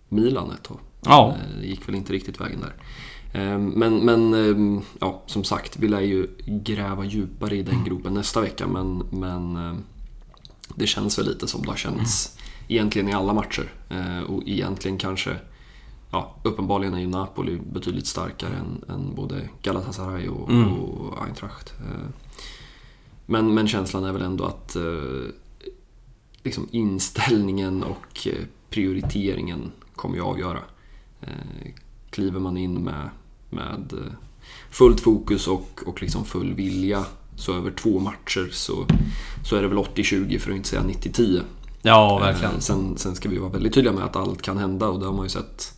Milan 0.09 0.51
ett 0.51 0.63
tag. 0.63 0.79
Ja. 1.05 1.37
Väl 1.91 1.97
inte 1.99 2.13
riktigt 2.13 2.41
vägen 2.41 2.61
där. 2.61 2.75
Eh, 3.41 3.59
Men, 3.59 4.05
men 4.05 4.35
eh, 4.35 4.83
ja, 5.01 5.23
som 5.27 5.45
sagt, 5.45 5.77
vi 5.77 5.89
lär 5.89 6.01
ju 6.01 6.27
gräva 6.47 7.05
djupare 7.05 7.57
i 7.57 7.63
den 7.63 7.85
gropen 7.85 8.15
nästa 8.15 8.41
vecka. 8.41 8.67
Men, 8.67 9.03
men 9.11 9.57
eh, 9.57 9.75
det 10.75 10.87
känns 10.87 11.19
väl 11.19 11.27
lite 11.27 11.47
som 11.49 11.63
det 11.63 11.69
har 11.69 11.77
känts 11.77 12.39
egentligen 12.69 13.09
i 13.09 13.13
alla 13.13 13.33
matcher. 13.33 13.73
Och 14.29 14.43
egentligen 14.47 14.99
kanske, 14.99 15.37
ja, 16.11 16.37
uppenbarligen 16.43 16.95
är 16.95 17.01
ju 17.01 17.07
Napoli 17.07 17.59
betydligt 17.73 18.07
starkare 18.07 18.55
än, 18.55 18.85
än 18.95 19.15
både 19.15 19.49
Galatasaray 19.63 20.29
och, 20.29 20.51
Mm. 20.51 20.73
och 20.73 21.23
Eintracht. 21.27 21.73
Men, 23.27 23.55
men 23.55 23.69
känslan 23.69 24.05
är 24.05 24.13
väl 24.13 24.23
ändå 24.23 24.45
att 24.45 24.77
eh, 24.77 24.83
liksom 26.43 26.69
inställningen 26.71 27.83
och 27.83 28.27
eh, 28.27 28.45
prioriteringen 28.71 29.73
kommer 29.97 30.17
ju 30.17 30.23
avgöra. 30.23 30.61
Eh, 31.23 31.73
Kliver 32.11 32.41
man 32.41 32.57
in 32.57 32.85
med, 32.85 33.11
med 33.51 33.93
eh, 33.93 34.13
fullt 34.71 35.01
fokus 35.01 35.49
och, 35.49 35.81
och 35.87 36.03
liksom 36.03 36.25
full 36.25 36.55
vilja 36.55 37.05
så 37.37 37.55
över 37.57 37.71
två 37.71 37.99
matcher 37.99 38.49
så, 38.53 38.87
så 39.45 39.57
är 39.57 39.63
det 39.63 39.69
väl 39.69 39.79
80-20 39.79 40.39
för 40.39 40.51
att 40.51 40.57
inte 40.57 40.69
säga 40.69 40.83
90-10. 40.83 41.43
Ja, 41.83 42.19
verkligen. 42.19 42.55
Eh, 42.55 42.61
Sen, 42.61 42.97
sen 42.97 43.15
ska 43.15 43.29
vi 43.29 43.39
vara 43.39 43.51
väldigt 43.51 43.75
tydliga 43.75 43.93
med 43.95 44.05
att 44.05 44.17
allt 44.17 44.43
kan 44.43 44.59
hända 44.59 44.89
och 44.89 45.01
det 45.01 45.07
har 45.07 45.13
man 45.13 45.25
ju 45.25 45.29
sett 45.31 45.75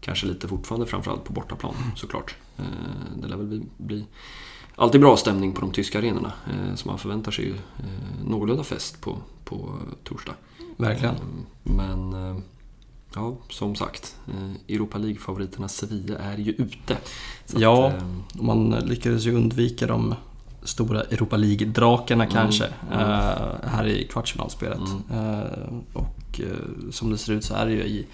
kanske 0.00 0.26
lite 0.26 0.48
fortfarande 0.48 0.86
framförallt 0.86 1.24
på 1.24 1.32
bortaplan 1.32 1.74
såklart. 1.96 2.34
Eh, 2.58 2.64
Det 3.22 3.28
lär 3.28 3.36
väl 3.36 3.46
bli, 3.46 3.62
bli 3.76 4.04
alltid 4.76 5.00
bra 5.00 5.16
stämning 5.16 5.52
på 5.52 5.60
de 5.60 5.72
tyska 5.72 5.98
arenorna 5.98 6.32
så 6.74 6.88
man 6.88 6.98
förväntar 6.98 7.32
sig 7.32 7.44
ju 7.44 7.54
någorlunda 8.24 8.64
fest 8.64 9.00
på, 9.00 9.18
på 9.44 9.78
torsdag. 10.04 10.34
Verkligen. 10.76 11.14
Men 11.62 12.12
ja, 13.16 13.36
som 13.50 13.74
sagt, 13.74 14.16
eh, 14.28 14.74
Europa 14.74 14.98
League-favoriterna 14.98 15.68
Sevilla 15.68 16.18
är 16.18 16.36
ju 16.36 16.52
ute. 16.52 16.98
Ja. 17.56 17.86
Att, 17.88 17.94
eh, 18.02 18.42
Man 18.42 18.70
lyckades 18.70 19.24
ju 19.24 19.34
undvika 19.34 19.86
de 19.86 20.14
stora 20.62 21.00
Europa 21.02 21.36
League-drakarna 21.36 22.24
Mm, 22.24 22.34
kanske 22.34 22.64
mm. 22.92 23.00
eh, 23.00 23.68
här 23.68 23.86
i 23.86 24.04
kvartsfinalspelet. 24.08 24.78
Mm. 25.10 25.80
Och 25.92 26.40
som 26.90 27.10
det 27.10 27.18
ser 27.18 27.32
ut 27.32 27.44
så 27.44 27.54
är 27.54 27.66
det 27.66 27.72
ju 27.72 27.82
i 27.84 28.06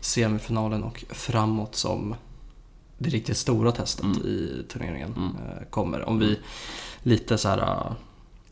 semifinalen 0.00 0.82
och 0.82 1.04
framåt 1.10 1.74
som 1.74 2.14
det 2.98 3.08
riktigt 3.10 3.36
stora 3.36 3.72
testet 3.72 4.04
Mm. 4.04 4.26
i 4.26 4.64
turneringen 4.72 5.14
Mm. 5.16 5.32
kommer. 5.70 6.08
Om 6.08 6.18
vi 6.18 6.38
lite 7.02 7.38
så 7.38 7.48
här 7.48 7.92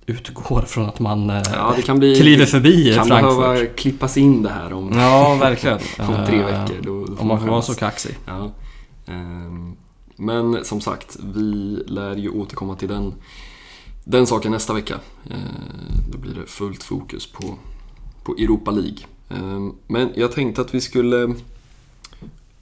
utgår 0.07 0.62
från 0.62 0.86
att 0.86 1.00
man 1.00 1.30
eh, 1.30 1.42
ja, 1.52 1.72
det 1.76 1.82
kan 1.82 1.98
bli... 1.98 2.14
kliver 2.14 2.46
förbi 2.46 2.94
kan 2.94 3.07
Frankfurt. 3.07 3.38
behöva 3.38 3.66
klippas 3.66 4.16
in 4.16 4.42
det 4.42 4.48
här 4.50 4.72
om, 4.72 4.92
Ja, 4.98 5.34
verkligen. 5.40 5.78
om 5.98 6.26
tre 6.26 6.38
Eh, 6.40 6.46
veckor. 6.46 6.76
Då, 6.82 7.05
då 7.05 7.16
Om 7.22 7.26
man 7.26 7.40
får 7.40 7.46
vara 7.48 7.62
så 7.62 7.74
kaxig. 7.74 8.16
Ja. 8.26 8.50
Ehm, 9.07 9.76
Men 10.16 10.64
som 10.64 10.80
sagt, 10.80 11.16
vi 11.34 11.82
lär 11.86 12.16
ju 12.16 12.28
återkomma 12.30 12.74
till 12.76 12.88
den, 12.88 13.14
den 14.05 14.26
saken 14.26 14.52
nästa 14.52 14.72
vecka. 14.74 14.94
Ehm, 15.30 16.11
Då 16.12 16.18
blir 16.18 16.34
det 16.34 16.46
fullt 16.46 16.82
fokus 16.82 17.26
på, 17.32 17.55
på 18.24 18.32
Europa 18.38 18.70
League. 18.70 18.98
Ehm, 19.30 19.72
Men 19.86 20.11
jag 20.14 20.32
tänkte 20.32 20.61
att 20.61 20.74
vi 20.74 20.80
skulle 20.80 21.34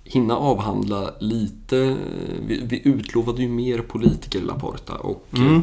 hinna 0.04 0.36
avhandla 0.36 1.10
lite. 1.20 1.96
Vi, 2.46 2.60
vi 2.64 2.82
utlovade 2.84 3.42
ju 3.42 3.48
mer 3.48 3.78
politiker 3.78 4.40
Laporta 4.40 4.94
och 4.94 5.26
mm. 5.36 5.62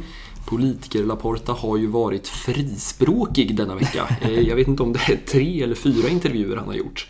Politiker 0.49 1.03
Laporta 1.03 1.53
har 1.53 1.77
ju 1.77 1.87
varit 1.87 2.27
frispråkig 2.27 3.55
denna 3.55 3.75
vecka. 3.75 4.17
Jag 4.47 4.55
vet 4.55 4.67
inte 4.67 4.83
om 4.83 4.93
det 4.93 4.99
är 4.99 5.19
tre 5.27 5.63
eller 5.63 5.75
fyra 5.75 6.09
intervjuer 6.09 6.57
han 6.57 6.67
har 6.67 6.73
gjort. 6.73 7.07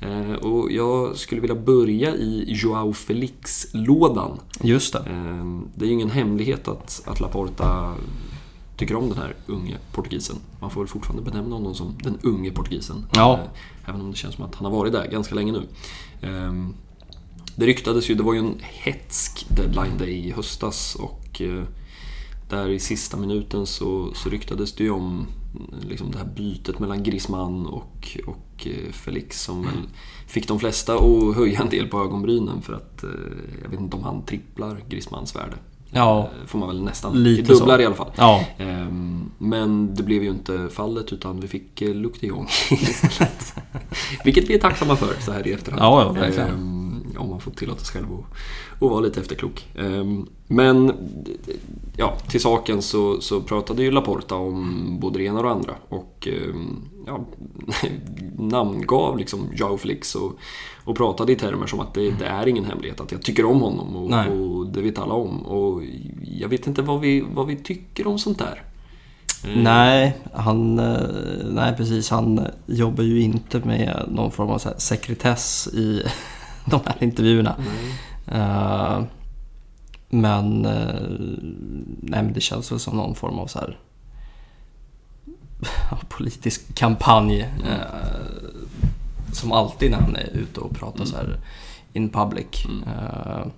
Eh, 0.00 0.32
och 0.32 0.72
jag 0.72 1.16
skulle 1.16 1.40
vilja 1.40 1.56
börja 1.56 2.14
i 2.14 2.44
Joao 2.46 2.92
Felix-lådan. 2.92 4.40
Just 4.62 4.92
det. 4.92 4.98
Eh, 4.98 5.62
det 5.74 5.84
är 5.84 5.86
ju 5.86 5.92
ingen 5.92 6.10
hemlighet 6.10 6.68
att, 6.68 7.02
att 7.06 7.20
Laporta 7.20 7.94
tycker 8.76 8.96
om 8.96 9.08
den 9.08 9.18
här 9.18 9.34
unge 9.46 9.78
portugisen. 9.92 10.36
Man 10.60 10.70
får 10.70 10.80
väl 10.80 10.88
fortfarande 10.88 11.30
benämna 11.30 11.54
honom 11.54 11.74
som 11.74 11.98
den 12.02 12.18
unge 12.22 12.50
portugisen. 12.50 13.06
Ja. 13.12 13.32
Eh, 13.34 13.90
även 13.90 14.00
om 14.00 14.10
det 14.10 14.16
känns 14.16 14.34
som 14.34 14.44
att 14.44 14.54
han 14.54 14.64
har 14.64 14.72
varit 14.72 14.92
där 14.92 15.06
ganska 15.10 15.34
länge 15.34 15.52
nu. 15.52 15.62
Det 17.56 17.66
ryktades 17.66 18.10
ju, 18.10 18.14
det 18.14 18.22
var 18.22 18.34
ju 18.34 18.38
en 18.38 18.58
hetsk 18.60 19.46
deadline 19.48 19.98
day 19.98 20.28
i 20.28 20.30
höstas 20.30 20.94
och 20.94 21.42
där 22.54 22.68
i 22.68 22.78
sista 22.78 23.16
minuten 23.16 23.66
så, 23.66 24.14
så 24.14 24.28
ryktades 24.28 24.72
det 24.72 24.84
ju 24.84 24.90
om 24.90 25.26
liksom 25.88 26.10
det 26.10 26.18
här 26.18 26.28
bytet 26.36 26.78
mellan 26.78 27.02
Griezmann 27.02 27.66
och, 27.66 28.18
och 28.26 28.66
eh, 28.66 28.92
Felix 28.92 29.42
som 29.42 29.62
väl 29.62 29.72
fick 30.26 30.48
de 30.48 30.60
flesta 30.60 30.94
att 30.94 31.36
höja 31.36 31.60
en 31.60 31.68
del 31.68 31.86
på 31.86 32.00
ögonbrynen 32.00 32.62
för 32.62 32.72
att 32.72 33.04
eh, 33.04 33.10
jag 33.62 33.70
vet 33.70 33.80
inte 33.80 33.96
om 33.96 34.02
han 34.02 34.22
tripplar 34.22 34.80
Griezmanns 34.88 35.36
värde. 35.36 35.56
Ja, 35.90 36.20
eh, 36.20 36.46
får 36.46 36.58
man 36.58 36.68
väl 36.68 36.82
nästan. 36.82 37.22
Lite 37.22 37.52
dubblar 37.52 37.76
så. 37.76 37.82
i 37.82 37.86
alla 37.86 37.94
fall. 37.94 38.12
Ja. 38.16 38.44
Ehm, 38.58 39.30
men 39.38 39.94
det 39.94 40.02
blev 40.02 40.22
ju 40.22 40.30
inte 40.30 40.68
fallet 40.72 41.12
utan 41.12 41.40
vi 41.40 41.48
fick 41.48 41.80
Luc 41.80 42.12
de 42.20 42.26
Jong 42.26 42.46
istället. 42.70 43.54
Vilket 44.24 44.50
vi 44.50 44.54
är 44.54 44.58
tacksamma 44.58 44.96
för 44.96 45.20
så 45.20 45.32
här 45.32 45.46
i 45.46 45.52
efterhand. 45.52 45.82
Ja, 45.82 46.02
ja, 46.02 46.12
verkligen. 46.12 46.73
Om 47.16 47.30
man 47.30 47.40
får 47.40 47.50
tillåta 47.50 47.84
sig 47.84 48.00
själv 48.00 48.14
att, 48.14 48.24
att 48.82 48.90
vara 48.90 49.00
lite 49.00 49.20
efterklok. 49.20 49.66
Ehm, 49.74 50.26
men 50.46 50.92
ja, 51.96 52.16
till 52.28 52.40
saken 52.40 52.82
så, 52.82 53.20
så 53.20 53.40
pratade 53.40 53.82
ju 53.82 53.90
Laporta 53.90 54.34
om 54.34 54.96
både 55.00 55.18
det 55.18 55.24
ena 55.24 55.38
och 55.38 55.44
det 55.44 55.50
andra 55.50 55.74
och 55.88 56.28
ehm, 56.30 56.82
ja, 57.06 57.24
namngav 58.38 59.18
liksom 59.18 59.48
Joao 59.54 59.76
Felix 59.76 60.14
och, 60.14 60.32
och 60.84 60.96
pratade 60.96 61.32
i 61.32 61.36
termer 61.36 61.66
som 61.66 61.80
att 61.80 61.94
det, 61.94 62.10
det, 62.10 62.26
är 62.26 62.46
ingen 62.46 62.64
hemlighet 62.64 63.00
att 63.00 63.12
jag 63.12 63.22
tycker 63.22 63.44
om 63.44 63.60
honom 63.60 63.96
och, 63.96 64.10
och, 64.26 64.66
det 64.66 64.82
vet 64.82 64.98
alla 64.98 65.14
om. 65.14 65.46
Och 65.46 65.82
jag 66.22 66.48
vet 66.48 66.66
inte 66.66 66.82
vad 66.82 67.00
vi, 67.00 67.24
vad 67.34 67.46
vi 67.46 67.56
tycker 67.56 68.06
om 68.06 68.18
sånt 68.18 68.38
där. 68.38 68.62
Ehm. 69.44 69.62
Nej, 69.62 70.16
han, 70.32 70.78
eh, 70.78 70.96
nej, 71.44 71.74
precis. 71.76 72.10
Han 72.10 72.46
jobbar 72.66 73.04
ju 73.04 73.20
inte 73.20 73.58
med 73.58 74.04
någon 74.08 74.30
form 74.30 74.50
av 74.50 74.58
sekretess 74.58 75.68
i 75.74 76.02
de 76.70 76.80
här 76.86 76.96
intervjuerna. 77.00 77.56
Uh, 78.32 79.04
men, 80.08 80.66
uh, 80.66 81.18
nej, 82.00 82.22
men 82.22 82.32
det 82.32 82.40
känns 82.40 82.72
väl 82.72 82.80
som 82.80 82.96
någon 82.96 83.14
form 83.14 83.38
av 83.38 83.46
så 83.46 83.58
här 83.58 83.78
politisk 86.08 86.74
kampanj. 86.74 87.42
Uh, 87.42 87.48
som 89.32 89.52
alltid 89.52 89.90
när 89.90 89.98
han 89.98 90.16
är 90.16 90.30
ute 90.36 90.60
och 90.60 90.74
pratar 90.74 90.96
mm. 90.96 91.06
så 91.06 91.16
här 91.16 91.40
in 91.92 92.08
public. 92.08 92.64
Mm. 92.64 93.50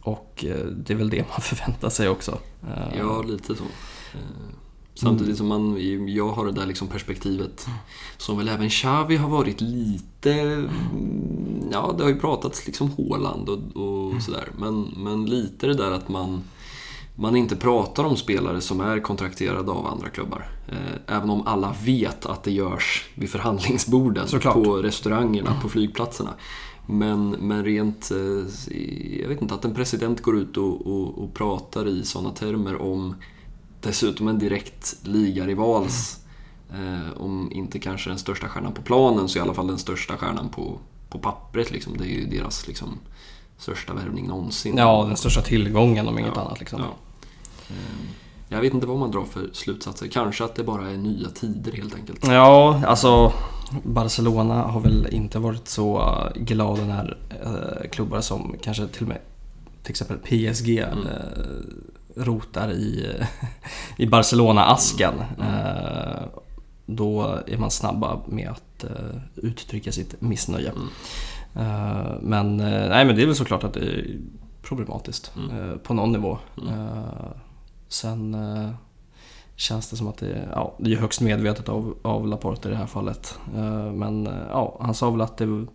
och 0.00 0.44
det 0.76 0.90
är 0.92 0.94
väl 0.94 1.10
det 1.10 1.24
man 1.28 1.40
förväntar 1.40 1.90
sig 1.90 2.08
också. 2.08 2.38
ja, 2.98 3.22
lite 3.22 3.54
så. 3.54 3.64
Samtidigt 5.00 5.36
som 5.36 5.46
man, 5.46 5.76
jag 6.14 6.28
har 6.28 6.46
det 6.46 6.52
där 6.52 6.66
liksom 6.66 6.88
perspektivet 6.88 7.66
som 8.16 8.38
väl 8.38 8.48
även 8.48 8.68
Xavi 8.68 9.16
har 9.16 9.28
varit 9.28 9.60
lite... 9.60 10.64
Ja, 11.72 11.94
det 11.96 12.02
har 12.02 12.10
ju 12.10 12.20
pratats 12.20 12.66
liksom 12.66 12.90
Håland 12.90 13.48
och, 13.48 13.58
och 13.58 14.22
sådär. 14.22 14.48
Men, 14.58 14.82
men 14.96 15.26
lite 15.26 15.66
det 15.66 15.74
där 15.74 15.90
att 15.90 16.08
man, 16.08 16.42
man 17.14 17.36
inte 17.36 17.56
pratar 17.56 18.04
om 18.04 18.16
spelare 18.16 18.60
som 18.60 18.80
är 18.80 19.00
kontrakterade 19.00 19.70
av 19.70 19.86
andra 19.86 20.08
klubbar. 20.08 20.48
Eh, 20.68 21.16
även 21.16 21.30
om 21.30 21.46
alla 21.46 21.74
vet 21.84 22.26
att 22.26 22.42
det 22.42 22.52
görs 22.52 23.08
vid 23.14 23.30
förhandlingsborden, 23.30 24.28
Såklart. 24.28 24.54
på 24.54 24.76
restaurangerna, 24.76 25.60
på 25.62 25.68
flygplatserna. 25.68 26.30
Men, 26.86 27.30
men 27.30 27.64
rent, 27.64 28.10
eh, 28.10 28.76
jag 29.20 29.28
vet 29.28 29.42
inte, 29.42 29.54
att 29.54 29.64
en 29.64 29.74
president 29.74 30.22
går 30.22 30.38
ut 30.38 30.56
och, 30.56 30.86
och, 30.86 31.18
och 31.22 31.34
pratar 31.34 31.88
i 31.88 32.04
sådana 32.04 32.30
termer 32.30 32.82
om 32.82 33.14
dessutom 33.80 34.28
en 34.28 34.38
direkt 34.38 34.96
ligarivals. 35.02 36.18
Eh, 36.72 37.20
om 37.22 37.52
inte 37.52 37.78
kanske 37.78 38.10
den 38.10 38.18
största 38.18 38.48
stjärnan 38.48 38.72
på 38.72 38.82
planen 38.82 39.28
så 39.28 39.38
i 39.38 39.42
alla 39.42 39.54
fall 39.54 39.66
den 39.66 39.78
största 39.78 40.16
stjärnan 40.16 40.48
på, 40.48 40.78
på 41.08 41.18
pappret. 41.18 41.70
Liksom. 41.70 41.96
Det 41.96 42.04
är 42.04 42.08
ju 42.08 42.26
deras 42.26 42.68
liksom, 42.68 42.98
största 43.58 43.94
värvning 43.94 44.26
någonsin. 44.26 44.76
Ja, 44.76 45.04
den 45.06 45.16
största 45.16 45.42
tillgången 45.42 46.08
om 46.08 46.18
inget 46.18 46.32
ja, 46.34 46.40
annat. 46.40 46.60
Liksom. 46.60 46.80
Ja. 46.80 46.94
Eh, 47.68 48.08
jag 48.48 48.60
vet 48.60 48.74
inte 48.74 48.86
vad 48.86 48.98
man 48.98 49.10
drar 49.10 49.24
för 49.24 49.50
slutsatser. 49.52 50.08
Kanske 50.08 50.44
att 50.44 50.54
det 50.54 50.64
bara 50.64 50.90
är 50.90 50.96
nya 50.96 51.28
tider 51.28 51.72
helt 51.72 51.94
enkelt. 51.94 52.26
Ja, 52.26 52.82
alltså 52.86 53.32
Barcelona 53.84 54.62
har 54.62 54.80
väl 54.80 55.06
inte 55.10 55.38
varit 55.38 55.68
så 55.68 56.14
glada 56.36 56.84
när 56.84 57.18
eh, 57.44 57.90
klubbar 57.90 58.20
som 58.20 58.56
kanske 58.62 58.86
till 58.86 59.02
och 59.02 59.08
med 59.08 59.18
till 59.82 59.90
exempel 59.90 60.18
PSG 60.18 60.78
mm. 60.78 61.06
Rotar 62.18 62.72
i, 62.72 63.06
i 63.96 64.06
Barcelona-asken. 64.06 65.14
Mm. 65.38 65.54
Eh, 65.54 66.22
då 66.86 67.38
är 67.46 67.56
man 67.58 67.70
snabba 67.70 68.20
med 68.26 68.50
att 68.50 68.84
eh, 68.84 69.20
uttrycka 69.34 69.92
sitt 69.92 70.20
missnöje. 70.20 70.72
Mm. 70.72 70.88
Eh, 71.54 72.12
men, 72.20 72.56
nej, 72.56 73.04
men 73.04 73.16
det 73.16 73.22
är 73.22 73.26
väl 73.26 73.36
såklart 73.36 73.64
att 73.64 73.74
det 73.74 73.80
är 73.80 74.18
problematiskt 74.62 75.32
mm. 75.36 75.78
på 75.78 75.94
någon 75.94 76.12
nivå. 76.12 76.38
Mm. 76.62 76.88
Sen 77.88 78.36
känns 79.56 79.90
det 79.90 79.96
som 79.96 80.08
att 80.08 80.18
det, 80.18 80.48
ja, 80.52 80.74
det 80.78 80.92
är 80.92 80.96
högst 80.96 81.20
medvetet 81.20 81.68
av, 81.68 81.96
av 82.02 82.26
Laporte 82.26 82.68
i 82.68 82.70
det 82.70 82.76
här 82.76 82.86
fallet. 82.86 83.38
Men 83.94 84.28
ja, 84.50 84.78
han 84.80 84.94
sa 84.94 85.10
väl 85.10 85.20
att 85.20 85.36
det 85.36 85.66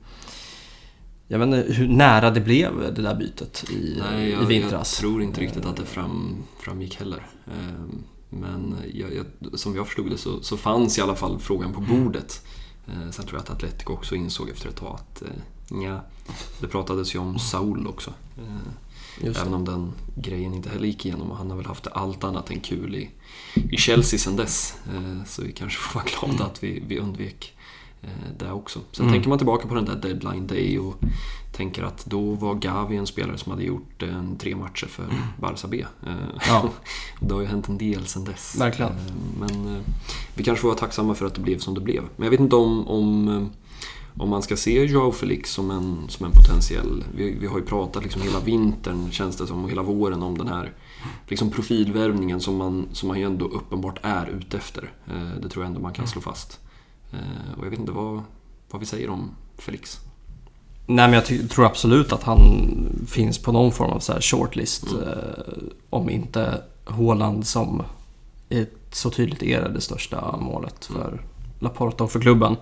jag 1.33 1.39
vet 1.39 1.47
inte 1.47 1.73
hur 1.73 1.87
nära 1.87 2.31
det 2.31 2.41
blev 2.41 2.93
det 2.93 3.01
där 3.01 3.15
bytet 3.15 3.65
i, 3.69 3.97
Nej, 3.99 4.29
jag, 4.29 4.43
i 4.43 4.45
vintras. 4.45 4.93
Jag 4.93 4.99
tror 4.99 5.21
inte 5.21 5.41
riktigt 5.41 5.65
att 5.65 5.75
det 5.75 5.85
fram, 5.85 6.35
framgick 6.59 6.99
heller. 6.99 7.27
Ehm, 7.47 8.03
men 8.29 8.75
jag, 8.93 9.09
jag, 9.15 9.59
som 9.59 9.75
jag 9.75 9.85
förstod 9.87 10.09
det 10.09 10.17
så, 10.17 10.41
så, 10.41 10.57
fanns 10.57 10.97
i 10.97 11.01
alla 11.01 11.15
fall 11.15 11.39
frågan 11.39 11.73
på 11.73 11.81
bordet. 11.81 12.45
Ehm, 12.87 13.11
sen 13.11 13.25
tror 13.25 13.39
jag 13.39 13.41
att 13.41 13.49
Atletico 13.49 13.93
också 13.93 14.15
insåg 14.15 14.49
efter 14.49 14.69
ett 14.69 14.75
tag 14.75 14.95
att 14.95 15.21
eh, 15.21 15.83
ja, 15.83 16.01
det 16.59 16.67
pratades 16.67 17.15
ju 17.15 17.19
om 17.19 17.39
Saul 17.39 17.87
också. 17.87 18.13
Ehm, 18.37 19.35
även 19.35 19.53
om 19.53 19.65
den 19.65 19.93
grejen 20.15 20.53
inte 20.53 20.69
heller 20.69 20.87
gick 20.87 21.05
igenom 21.05 21.31
och 21.31 21.37
han 21.37 21.49
har 21.49 21.57
väl 21.57 21.65
haft 21.65 21.87
allt 21.87 22.23
annat 22.23 22.49
än 22.49 22.59
kul 22.59 22.95
i, 22.95 23.09
i 23.71 23.77
Chelsea 23.77 24.19
sen 24.19 24.35
dess. 24.35 24.75
Så 25.27 25.41
vi 25.41 25.51
kanske 25.51 25.79
får 25.79 25.99
vara 25.99 26.05
glada 26.19 26.45
att 26.45 26.63
vi, 26.63 26.83
vi 26.87 26.99
undvek 26.99 27.53
Eh, 28.03 28.37
där 28.37 28.53
också. 28.53 28.79
Sen 28.91 29.05
mm. 29.05 29.13
tänker 29.13 29.29
man 29.29 29.37
tillbaka 29.37 29.67
på 29.67 29.75
den 29.75 29.85
där 29.85 29.95
deadline 29.95 30.47
day 30.47 30.79
och 30.79 30.95
tänker 31.51 31.83
att 31.83 32.05
då 32.05 32.33
var 32.33 32.55
Gavi 32.55 32.97
en 32.97 33.07
spelare 33.07 33.37
som 33.37 33.51
hade 33.51 33.63
gjort 33.63 34.03
en, 34.03 34.35
tre 34.37 34.55
matcher 34.55 34.87
för 34.87 35.03
mm. 35.03 35.15
Barça 35.41 35.67
B. 35.67 35.85
Eh, 36.07 36.13
ja. 36.47 36.69
det 37.19 37.33
har 37.33 37.41
ju 37.41 37.47
hänt 37.47 37.67
en 37.67 37.77
del 37.77 38.05
sen 38.05 38.23
dess. 38.23 38.55
Verkligen. 38.59 38.91
Eh, 38.91 39.13
men 39.39 39.83
vi 40.35 40.43
kanske 40.43 40.61
får 40.61 40.67
vara 40.67 40.77
tacksamma 40.77 41.15
för 41.15 41.25
att 41.25 41.35
det 41.35 41.41
blev 41.41 41.57
som 41.57 41.73
det 41.73 41.81
blev. 41.81 42.03
Men 42.15 42.23
jag 42.23 42.31
vet 42.31 42.39
inte 42.39 42.55
om, 42.55 42.87
om, 42.87 43.49
om 44.17 44.29
man 44.29 44.41
ska 44.41 44.55
se 44.55 44.85
Joao 44.85 45.11
Felix 45.11 45.51
som 45.51 45.71
en, 45.71 46.05
som 46.07 46.25
en 46.25 46.31
potentiell... 46.31 47.03
Vi, 47.15 47.37
vi 47.39 47.47
har 47.47 47.57
ju 47.57 47.65
pratat 47.65 48.03
liksom 48.03 48.21
hela 48.21 48.39
vintern, 48.39 49.11
känns 49.11 49.37
det 49.37 49.47
som, 49.47 49.63
och 49.63 49.71
hela 49.71 49.83
våren 49.83 50.23
om 50.23 50.37
den 50.37 50.47
här 50.47 50.73
liksom 51.27 51.49
profilvärvningen 51.49 52.39
som 52.39 52.55
man, 52.55 52.87
som 52.91 53.07
man 53.07 53.19
ju 53.19 53.25
ändå 53.25 53.45
uppenbart 53.45 53.99
är 54.01 54.27
ute 54.27 54.57
efter. 54.57 54.91
Det 55.41 55.49
tror 55.49 55.65
jag 55.65 55.69
ändå 55.69 55.79
man 55.79 55.93
kan 55.93 56.07
slå 56.07 56.21
fast. 56.21 56.59
Eh, 57.13 57.57
och 57.57 57.65
jag 57.65 57.69
vet 57.69 57.79
inte 57.79 57.91
vad, 57.91 58.21
vad 58.71 58.79
vi 58.79 58.85
säger 58.85 59.09
om 59.09 59.31
Felix. 59.57 59.99
Nej 60.85 61.07
men 61.07 61.13
jag 61.13 61.49
tror 61.49 61.65
absolut 61.65 62.13
att 62.13 62.23
han 62.23 62.39
finns 63.07 63.37
på 63.37 63.51
någon 63.51 63.71
form 63.71 63.91
av 63.91 63.99
så 63.99 64.13
shortlist. 64.21 64.91
Mm. 64.91 65.03
Eh, 65.03 65.53
om 65.89 66.09
inte 66.09 66.61
Håland 66.85 67.47
som 67.47 67.83
är 68.49 68.67
så 68.91 69.09
tydligt 69.09 69.43
är 69.43 69.69
det 69.69 69.81
största 69.81 70.37
målet 70.37 70.85
för 70.85 71.07
mm. 71.07 71.19
Laporta 71.59 72.03
och 72.03 72.11
för 72.11 72.19
klubben. 72.19 72.55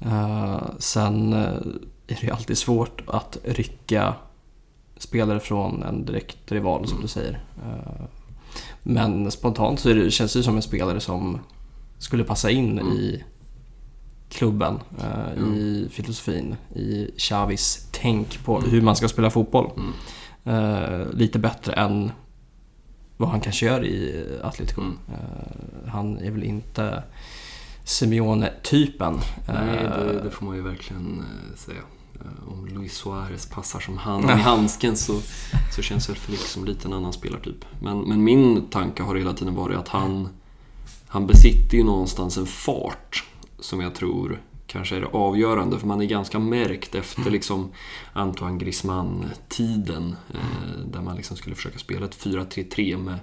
Eh, 0.00 0.62
sen 0.78 1.32
är 1.32 1.60
det 2.06 2.22
ju 2.22 2.30
alltid 2.30 2.58
svårt 2.58 3.02
att 3.06 3.38
rycka 3.44 4.14
spelare 4.96 5.40
från 5.40 5.82
en 5.82 6.04
direkt 6.04 6.52
rival 6.52 6.78
mm. 6.78 6.88
som 6.88 7.00
du 7.00 7.08
säger. 7.08 7.44
men 8.82 9.30
spontant 9.30 9.80
så 9.80 9.88
det, 9.88 10.10
känns 10.10 10.32
det 10.32 10.42
som 10.42 10.56
en 10.56 10.62
spelare 10.62 11.00
som 11.00 11.38
skulle 11.98 12.24
passa 12.24 12.50
in 12.50 12.78
mm. 12.78 12.92
i 12.92 13.24
klubben 14.30 14.80
eh, 15.00 15.32
mm. 15.36 15.54
i 15.54 15.88
filosofin, 15.92 16.56
i 16.74 17.10
Xavis 17.18 17.88
tänk 17.90 18.44
på 18.44 18.58
mm. 18.58 18.70
hur 18.70 18.82
man 18.82 18.96
ska 18.96 19.08
spela 19.08 19.30
fotboll. 19.30 19.70
Mm. 19.76 19.92
Eh, 20.44 21.06
lite 21.12 21.38
bättre 21.38 21.72
än 21.72 22.12
vad 23.16 23.28
han 23.28 23.40
kanske 23.40 23.66
gör 23.66 23.84
i 23.84 24.26
Atletico. 24.42 24.80
Mm. 24.80 24.98
Eh, 25.08 25.90
han 25.92 26.18
är 26.18 26.30
väl 26.30 26.42
inte 26.42 27.02
Simeone-typen. 27.84 29.20
Nej, 29.46 29.82
det, 29.82 30.20
det, 30.24 30.30
får 30.30 30.46
man 30.46 30.56
ju 30.56 30.62
verkligen 30.62 31.18
eh, 31.18 31.56
säga. 31.56 31.80
eh, 32.14 32.52
om 32.52 32.66
Luis 32.66 32.94
Suarez 32.94 33.46
passar 33.46 33.80
som 33.80 33.98
hand 33.98 34.24
i 34.24 34.32
handsken 34.32 34.96
så, 34.96 35.20
så 35.76 35.82
känns 35.82 36.08
väl 36.08 36.16
Felix 36.16 36.52
som 36.52 36.64
lite 36.64 36.88
en 36.88 36.94
annan 36.94 37.12
spelartyp. 37.12 37.64
Men, 37.82 38.00
men 38.00 38.24
min 38.24 38.68
tanke 38.70 39.02
har 39.02 39.14
hela 39.14 39.32
tiden 39.32 39.54
varit 39.54 39.78
att 39.78 39.88
han, 39.88 40.28
han 41.08 41.26
besitter 41.26 41.76
ju 41.76 41.84
någonstans 41.84 42.36
en 42.36 42.46
fart 42.46 43.24
som 43.60 43.80
jag 43.80 43.94
tror 43.94 44.42
kanske 44.66 44.96
är 44.96 45.00
det 45.00 45.06
avgörande. 45.06 45.78
För 45.78 45.86
man 45.86 46.00
är 46.00 46.06
ganska 46.06 46.38
märkt 46.38 46.94
efter 46.94 47.30
liksom 47.30 47.72
Antoine 48.12 48.58
Griezmann-tiden. 48.58 50.16
Eh, 50.34 50.80
där 50.86 51.00
man 51.00 51.16
liksom 51.16 51.36
skulle 51.36 51.56
försöka 51.56 51.78
spela 51.78 52.06
ett 52.06 52.24
4-3-3 52.24 52.98
med, 52.98 53.18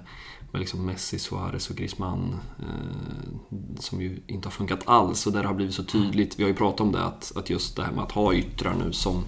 med 0.52 0.60
liksom 0.60 0.86
Messi, 0.86 1.18
Suarez 1.18 1.70
och 1.70 1.76
Griezmann. 1.76 2.36
Eh, 2.58 3.78
som 3.78 4.02
ju 4.02 4.22
inte 4.26 4.46
har 4.46 4.52
funkat 4.52 4.80
alls 4.84 5.26
och 5.26 5.32
där 5.32 5.42
det 5.42 5.48
har 5.48 5.54
blivit 5.54 5.74
så 5.74 5.84
tydligt. 5.84 6.38
Vi 6.38 6.42
har 6.42 6.50
ju 6.50 6.56
pratat 6.56 6.80
om 6.80 6.92
det, 6.92 7.04
att, 7.04 7.32
att 7.36 7.50
just 7.50 7.76
det 7.76 7.82
här 7.82 7.92
med 7.92 8.04
att 8.04 8.12
ha 8.12 8.34
yttrar 8.34 8.74
nu 8.84 8.92
som 8.92 9.24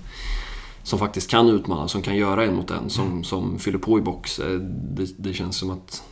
som 0.82 0.98
faktiskt 0.98 1.30
kan 1.30 1.48
utmana, 1.48 1.88
som 1.88 2.02
kan 2.02 2.16
göra 2.16 2.44
en 2.44 2.54
mot 2.54 2.70
en, 2.70 2.90
som, 2.90 3.24
som 3.24 3.58
fyller 3.58 3.78
på 3.78 3.98
i 3.98 4.02
box. 4.02 4.38
Eh, 4.38 4.58
det, 4.96 5.18
det 5.18 5.32
känns 5.32 5.56
som 5.56 5.70
att 5.70 6.02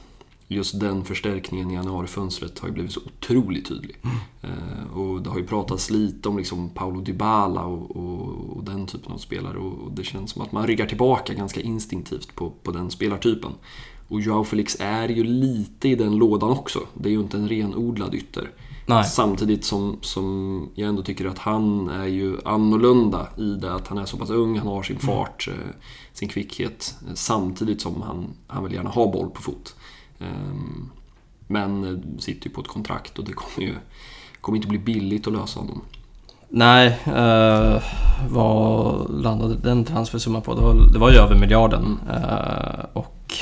just 0.49 0.81
den 0.81 1.05
förstärkningen 1.05 1.71
i 1.71 1.75
januarifönstret 1.75 2.59
har 2.59 2.69
ju 2.69 2.75
blivit 2.75 2.93
så 2.93 3.01
otroligt 3.01 3.69
tydlig. 3.69 3.97
Mm. 4.03 4.91
och 4.95 5.23
det 5.23 5.31
har 5.31 5.39
ju 5.39 5.47
pratats 5.47 5.91
lite 5.91 6.29
om 6.29 6.39
liksom 6.39 6.71
Paolo 6.71 7.01
Dybala 7.01 7.65
och, 7.65 7.97
och, 7.97 8.57
och 8.57 8.65
den 8.65 8.87
typen 8.87 9.13
av 9.13 9.19
spelare 9.19 9.59
och, 9.59 9.93
det 9.93 10.05
känns 10.05 10.31
som 10.31 10.43
att 10.43 10.53
man 10.53 10.67
ryggar 10.67 10.87
tillbaka 10.87 11.35
ganska 11.35 11.61
instinktivt 11.61 12.35
på, 12.35 12.51
på 12.63 12.71
den 12.71 12.91
spelartypen. 12.91 13.53
Och 14.09 14.21
Joao 14.21 14.45
Felix 14.45 14.77
är 14.81 15.09
ju 15.09 15.25
lite 15.25 15.89
i 15.89 15.95
den 15.95 16.17
lådan 16.17 16.51
också. 16.51 16.81
Det 16.95 17.09
är 17.09 17.13
ju 17.13 17.21
inte 17.21 17.37
en 17.37 17.49
renodlad 17.49 18.15
ytter. 18.15 18.51
Nej. 18.87 19.05
Samtidigt 19.05 19.65
som, 19.65 19.99
som 20.01 20.69
jag 20.75 20.89
ändå 20.89 21.03
tycker 21.03 21.27
att 21.27 21.39
han 21.39 21.89
är 21.89 22.07
ju 22.07 22.37
annorlunda 22.45 23.29
i 23.37 23.55
det 23.55 23.75
att 23.75 23.89
han 23.89 23.99
är 23.99 24.05
så 24.05 24.17
pass 24.17 24.31
ung, 24.31 24.59
han 24.59 24.67
har 24.67 24.83
sin 24.83 24.97
mm. 24.97 25.07
fart, 25.07 25.49
mm. 25.49 25.61
sin 26.13 26.29
kvickhet. 26.29 26.95
Samtidigt 27.15 27.81
som 27.81 28.03
han, 28.03 28.27
han 28.47 28.65
vill 28.65 28.73
gärna 28.73 28.91
ha 28.91 29.13
boll 29.13 29.31
på 29.31 29.43
fot. 29.43 29.75
Ehm, 30.21 30.91
men 31.47 32.03
sitter 32.19 32.49
ju 32.49 32.55
på 32.55 32.61
ett 32.61 32.69
kontrakt 32.69 33.19
och 33.19 33.25
det 33.25 33.33
kommer 33.33 33.69
ju 33.69 33.75
kommer 34.41 34.57
inte 34.57 34.69
bli 34.69 34.79
billigt 34.79 35.27
att 35.27 35.33
lösa 35.33 35.61
honom. 35.61 35.83
Nej, 36.49 36.99
eh, 37.07 37.83
vad 38.29 39.11
landade 39.11 39.55
den 39.55 39.85
transfersumman 39.85 40.43
på? 40.43 40.55
Det 40.55 40.61
var, 40.61 40.93
det 40.93 40.99
var 40.99 41.11
ju 41.11 41.17
över 41.17 41.35
miljarden. 41.35 41.99
Mm. 42.09 42.23
Eh, 42.23 42.85
och 42.93 43.35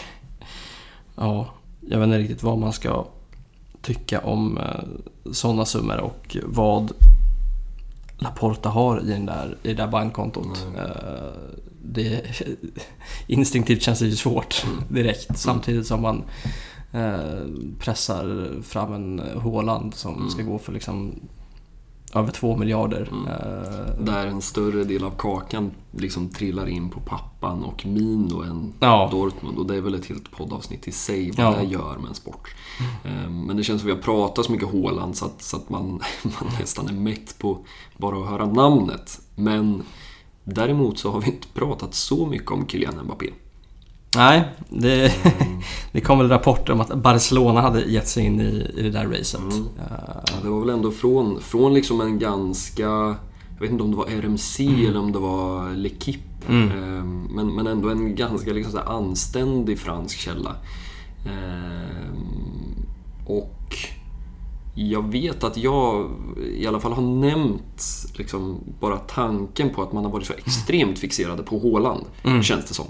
ja, 1.17 1.47
jag 1.81 1.99
vet 1.99 2.07
inte 2.07 2.19
riktigt 2.19 2.43
vad 2.43 2.59
man 2.59 2.73
ska 2.73 3.07
tycka 3.83 4.21
om 4.21 4.59
eh, 4.59 5.33
sådana 5.33 5.65
summor 5.65 6.01
och 6.01 6.37
vad 6.45 6.93
Laporta 8.19 8.69
har 8.69 9.01
i, 9.01 9.11
den 9.11 9.27
där, 9.27 9.57
i 9.63 9.69
det 9.69 9.75
där 9.75 9.87
bankkontot. 9.87 10.67
Mm. 10.69 10.81
Eh, 10.81 11.33
det, 11.93 12.23
instinktivt 13.27 13.83
känns 13.83 13.99
det 13.99 14.07
ju 14.07 14.17
svårt 14.17 14.65
mm. 14.65 14.85
direkt 14.89 15.29
mm. 15.31 15.37
samtidigt 15.37 15.87
som 15.87 16.03
man 16.03 16.25
eh, 16.93 17.41
pressar 17.79 18.57
fram 18.63 18.93
en 18.93 19.23
Håland 19.35 19.95
som 19.95 20.15
mm. 20.15 20.31
ska 20.31 20.43
gå 20.43 20.59
för 20.59 20.73
liksom 20.73 21.21
över 22.15 22.33
två 22.33 22.57
miljarder. 22.57 23.09
Mm. 23.13 23.27
Eh, 23.27 24.05
Där 24.05 24.27
en 24.27 24.43
större 24.43 24.85
del 24.85 25.05
av 25.05 25.11
kakan 25.11 25.71
liksom 25.91 26.29
trillar 26.29 26.69
in 26.69 26.91
på 26.91 27.01
pappan 27.01 27.65
och 27.65 27.87
Mino 27.87 28.43
än 28.43 28.73
ja. 28.81 29.09
Dortmund. 29.11 29.59
Och 29.59 29.67
det 29.67 29.77
är 29.77 29.81
väl 29.81 29.95
ett 29.95 30.07
helt 30.07 30.31
poddavsnitt 30.31 30.89
i 30.89 30.93
sig 30.93 31.31
vad 31.31 31.47
ja. 31.47 31.57
det 31.59 31.65
gör 31.65 31.97
med 31.99 32.09
en 32.09 32.15
sport. 32.15 32.55
Mm. 33.05 33.47
Men 33.47 33.57
det 33.57 33.65
känns 33.65 33.81
som 33.81 33.91
att 33.91 33.97
vi 33.97 33.99
har 33.99 34.03
pratat 34.03 34.47
så 34.47 34.53
mycket 34.53 34.69
Håland 34.69 35.17
så 35.17 35.25
att, 35.25 35.43
så 35.43 35.57
att 35.57 35.71
man, 35.71 35.87
man 36.23 36.51
nästan 36.61 36.89
är 36.89 36.93
mätt 36.93 37.39
på 37.39 37.59
bara 37.97 38.19
att 38.19 38.29
höra 38.29 38.47
namnet. 38.47 39.21
Men 39.35 39.83
Däremot 40.49 40.99
så 40.99 41.11
har 41.11 41.21
vi 41.21 41.27
inte 41.27 41.49
pratat 41.55 41.95
så 41.95 42.27
mycket 42.27 42.51
om 42.51 42.69
Kylian 42.69 43.05
Mbappé. 43.05 43.27
Nej, 44.17 44.45
det, 44.69 45.25
mm. 45.25 45.61
det 45.93 46.01
kom 46.01 46.19
väl 46.19 46.29
rapporter 46.29 46.73
om 46.73 46.81
att 46.81 46.95
Barcelona 46.95 47.61
hade 47.61 47.81
gett 47.81 48.09
sig 48.09 48.25
in 48.25 48.41
i, 48.41 48.71
i 48.77 48.83
det 48.83 48.91
där 48.91 49.07
racet. 49.07 49.41
Mm. 49.41 49.69
Ja, 49.79 50.41
det 50.43 50.49
var 50.49 50.61
väl 50.61 50.71
ändå 50.71 50.91
från, 50.91 51.41
från 51.41 51.75
liksom 51.75 52.01
en 52.01 52.19
ganska, 52.19 52.83
jag 53.55 53.61
vet 53.61 53.71
inte 53.71 53.83
om 53.83 53.91
det 53.91 53.97
var 53.97 54.07
RMC 54.07 54.67
mm. 54.67 54.87
eller 54.87 55.01
om 55.01 55.13
det 55.13 55.19
var 55.19 55.71
L'Equipe. 55.71 56.19
Mm. 56.49 56.71
Ehm, 56.71 57.29
men, 57.31 57.55
men 57.55 57.67
ändå 57.67 57.89
en 57.89 58.15
ganska 58.15 58.53
liksom 58.53 58.73
så 58.73 58.79
anständig 58.79 59.79
fransk 59.79 60.19
källa. 60.19 60.57
Ehm, 61.27 62.87
och 63.27 63.77
jag 64.79 65.13
vet 65.13 65.45
att 65.45 65.57
jag 65.57 66.11
i 66.53 66.67
alla 66.67 66.81
fall 66.81 66.93
har 66.93 67.03
nämnt 67.03 67.83
liksom 68.15 68.61
bara 68.81 68.97
tanken 68.97 69.71
på 69.71 69.83
att 69.83 69.93
man 69.93 70.05
har 70.05 70.13
varit 70.13 70.27
så 70.27 70.33
extremt 70.33 70.99
fixerade 70.99 71.43
på 71.43 71.59
Håland, 71.59 72.05
mm. 72.23 72.43
känns 72.43 72.65
det 72.65 72.75
som. 72.75 72.87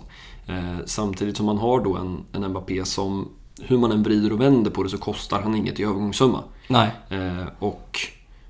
Eh, 0.47 0.77
samtidigt 0.87 1.37
som 1.37 1.47
man 1.47 1.59
har 1.59 1.85
då 1.85 1.97
en, 1.97 2.21
en 2.33 2.51
Mbappé 2.51 2.85
som, 2.85 3.29
hur 3.61 3.79
man 3.79 3.93
än 3.93 4.03
vrider 4.03 4.33
och 4.33 4.41
vänder 4.41 4.71
på 4.71 4.83
det, 4.83 4.89
så 4.89 4.99
kostar 4.99 5.43
han 5.43 5.55
inget 5.55 5.81
i 5.81 5.83
övergångssumma. 5.83 6.43
Nej. 6.69 6.91
Eh, 7.09 7.47
och 7.59 8.01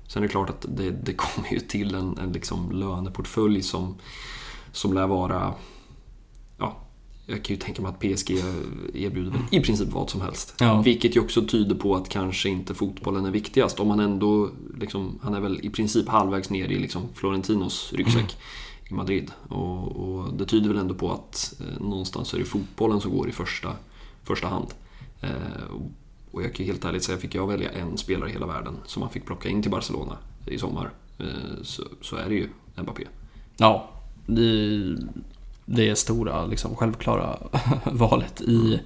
sen 0.07 0.23
är 0.23 0.27
det 0.27 0.31
klart 0.31 0.49
att 0.49 0.65
det, 0.69 0.91
det 0.91 1.13
kommer 1.17 1.49
ju 1.49 1.59
till 1.59 1.95
en, 1.95 2.17
en 2.17 2.31
liksom 2.31 2.71
löneportfölj 2.71 3.61
som, 3.61 3.95
som 4.71 4.93
lär 4.93 5.07
vara 5.07 5.53
jag 7.29 7.43
kan 7.43 7.55
ju 7.55 7.59
tänka 7.59 7.81
mig 7.81 7.89
att 7.89 7.99
PSG 7.99 8.31
erbjuder 8.93 9.31
väl 9.31 9.41
i 9.51 9.61
princip 9.61 9.89
vad 9.91 10.09
som 10.09 10.21
helst. 10.21 10.55
Ja. 10.59 10.81
Vilket 10.81 11.15
ju 11.15 11.19
också 11.19 11.45
tyder 11.45 11.75
på 11.75 11.95
att 11.95 12.09
kanske 12.09 12.49
inte 12.49 12.73
fotbollen 12.73 13.25
är 13.25 13.31
viktigast. 13.31 13.79
Om 13.79 13.87
man 13.87 13.99
ändå, 13.99 14.49
liksom, 14.79 15.19
han 15.21 15.33
är 15.33 15.39
väl 15.39 15.59
i 15.65 15.69
princip 15.69 16.07
halvvägs 16.07 16.49
ner 16.49 16.67
i 16.69 16.79
liksom 16.79 17.01
Florentinos 17.13 17.93
ryggsäck 17.93 18.15
mm. 18.15 18.89
i 18.89 18.93
Madrid. 18.93 19.31
Och, 19.47 19.87
och, 19.87 20.33
det 20.33 20.45
tyder 20.45 20.69
väl 20.69 20.77
ändå 20.77 20.95
på 20.95 21.11
att 21.11 21.53
eh, 21.59 21.81
någonstans 21.81 22.33
är 22.33 22.37
det 22.37 22.45
fotbollen 22.45 23.01
som 23.01 23.11
går 23.11 23.29
i 23.29 23.31
första, 23.31 23.73
första 24.23 24.47
hand. 24.47 24.67
Eh, 25.21 25.29
och 26.31 26.43
jag 26.43 26.53
kan 26.53 26.65
ju 26.65 26.71
helt 26.71 26.85
ärligt 26.85 27.03
säga, 27.03 27.17
fick 27.17 27.35
jag 27.35 27.47
välja 27.47 27.71
en 27.71 27.97
spelare 27.97 28.29
i 28.29 28.33
hela 28.33 28.47
världen 28.47 28.77
som 28.85 28.99
man 28.99 29.09
fick 29.09 29.25
plocka 29.25 29.49
in 29.49 29.61
till 29.61 29.71
Barcelona 29.71 30.17
i 30.45 30.57
sommar, 30.57 30.89
eh, 31.19 31.25
så, 31.63 31.83
så 32.01 32.15
är 32.15 32.29
det 32.29 32.35
ju 32.35 32.49
Mbappé. 32.75 33.03
Ja, 33.57 33.89
det 34.25 34.97
det 35.69 35.95
stora, 35.95 36.45
liksom, 36.45 36.75
självklara 36.75 37.37
valet 37.83 38.41
i 38.41 38.79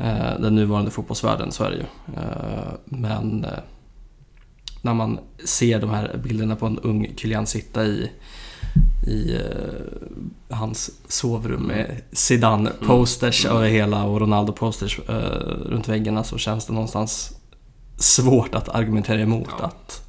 eh, 0.00 0.40
den 0.40 0.54
nuvarande 0.54 0.90
fotbollsvärlden, 0.90 1.52
så 1.52 1.64
är 1.64 1.70
det 1.70 1.76
ju. 1.76 2.14
Eh, 2.16 2.72
men 2.84 3.44
eh, 3.44 3.50
när 4.82 4.94
man 4.94 5.18
ser 5.44 5.80
de 5.80 5.90
här 5.90 6.20
bilderna 6.24 6.56
på 6.56 6.66
en 6.66 6.78
ung 6.78 7.12
Kylian 7.16 7.46
sitta 7.46 7.84
i, 7.84 8.10
i 9.06 9.34
eh, 9.34 10.56
hans 10.56 10.90
sovrum 11.08 11.62
med 11.62 12.02
Zidane-posters 12.12 13.46
mm. 13.46 13.56
över 13.56 13.68
hela 13.68 14.04
och 14.04 14.20
Ronaldo-posters 14.20 15.00
eh, 15.08 15.70
runt 15.70 15.88
väggarna 15.88 16.24
så 16.24 16.38
känns 16.38 16.66
det 16.66 16.72
någonstans 16.72 17.36
svårt 17.96 18.54
att 18.54 18.68
argumentera 18.68 19.20
emot 19.20 19.48
ja. 19.58 19.64
att 19.64 20.04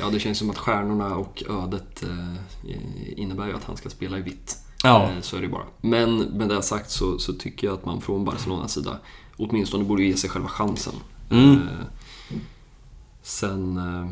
Ja, 0.00 0.10
det 0.10 0.20
känns 0.20 0.38
som 0.38 0.50
att 0.50 0.58
stjärnorna 0.58 1.16
och 1.16 1.42
ödet 1.50 2.02
eh, 2.02 2.70
innebär 3.16 3.46
ju 3.46 3.54
att 3.54 3.64
han 3.64 3.76
ska 3.76 3.90
spela 3.90 4.18
i 4.18 4.22
vitt. 4.22 4.58
Ja. 4.82 5.02
Eh, 5.04 5.20
så 5.20 5.36
är 5.36 5.40
det 5.40 5.48
bara. 5.48 5.64
Men 5.80 6.18
med 6.18 6.48
det 6.48 6.62
sagt 6.62 6.90
så, 6.90 7.18
så 7.18 7.32
tycker 7.32 7.66
jag 7.66 7.74
att 7.74 7.84
man 7.84 8.00
från 8.00 8.24
Barcelonas 8.24 8.72
sida 8.72 8.98
åtminstone 9.36 9.84
borde 9.84 10.02
ge 10.02 10.16
sig 10.16 10.30
själva 10.30 10.48
chansen. 10.48 10.94
Mm. 11.30 11.52
Eh, 11.52 11.86
sen 13.22 13.76
eh, 13.76 14.10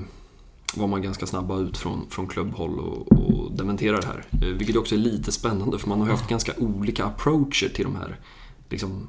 var 0.75 0.87
man 0.87 1.03
ganska 1.03 1.27
snabba 1.27 1.59
ut 1.59 1.79
från, 1.79 2.07
från 2.11 2.27
klubbhåll 2.27 2.79
och, 2.79 3.13
och 3.13 3.53
dementerar 3.53 4.01
det 4.01 4.07
här. 4.07 4.25
Vilket 4.53 4.77
också 4.77 4.95
är 4.95 4.99
lite 4.99 5.33
spännande 5.33 5.79
för 5.79 5.89
man 5.89 6.01
har 6.01 6.09
haft 6.09 6.29
ganska 6.29 6.53
olika 6.59 7.05
approacher 7.05 7.69
till 7.69 7.85
de 7.85 7.97
här 7.97 8.19
Liksom, 8.71 9.09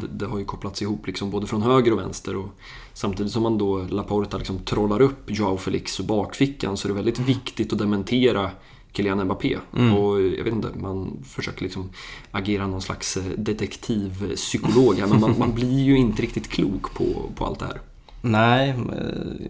det, 0.00 0.06
det, 0.06 0.26
har 0.26 0.38
ju 0.38 0.44
kopplats 0.44 0.82
ihop 0.82 1.06
liksom 1.06 1.30
både 1.30 1.46
från 1.46 1.62
höger 1.62 1.92
och 1.92 1.98
vänster 1.98 2.36
och 2.36 2.48
samtidigt 2.92 3.32
som 3.32 3.42
man 3.42 3.58
då 3.58 3.78
Laporta 3.78 4.38
liksom 4.38 4.58
trollar 4.58 5.02
upp 5.02 5.24
Joao 5.26 5.56
Felix 5.56 6.00
ur 6.00 6.04
bakfickan 6.04 6.76
så 6.76 6.88
är 6.88 6.88
det 6.88 6.94
väldigt 6.94 7.18
viktigt 7.18 7.72
att 7.72 7.78
dementera 7.78 8.50
Kylian 8.92 9.24
Mbappé. 9.24 9.58
Mm. 9.76 9.94
Och 9.94 10.22
jag 10.22 10.44
vet 10.44 10.54
inte, 10.54 10.68
man 10.74 11.24
försöker 11.24 11.62
liksom 11.62 11.90
agera 12.30 12.66
någon 12.66 12.82
slags 12.82 13.16
eh, 13.16 13.24
detektivpsykolog 13.36 14.98
här, 14.98 15.06
men 15.06 15.20
man, 15.20 15.34
man, 15.38 15.54
blir 15.54 15.80
ju 15.80 15.96
inte 15.96 16.22
riktigt 16.22 16.48
klok 16.48 16.94
på, 16.94 17.04
på 17.34 17.46
allt 17.46 17.58
det 17.58 17.66
här. 17.66 17.80
Nej, 18.20 18.74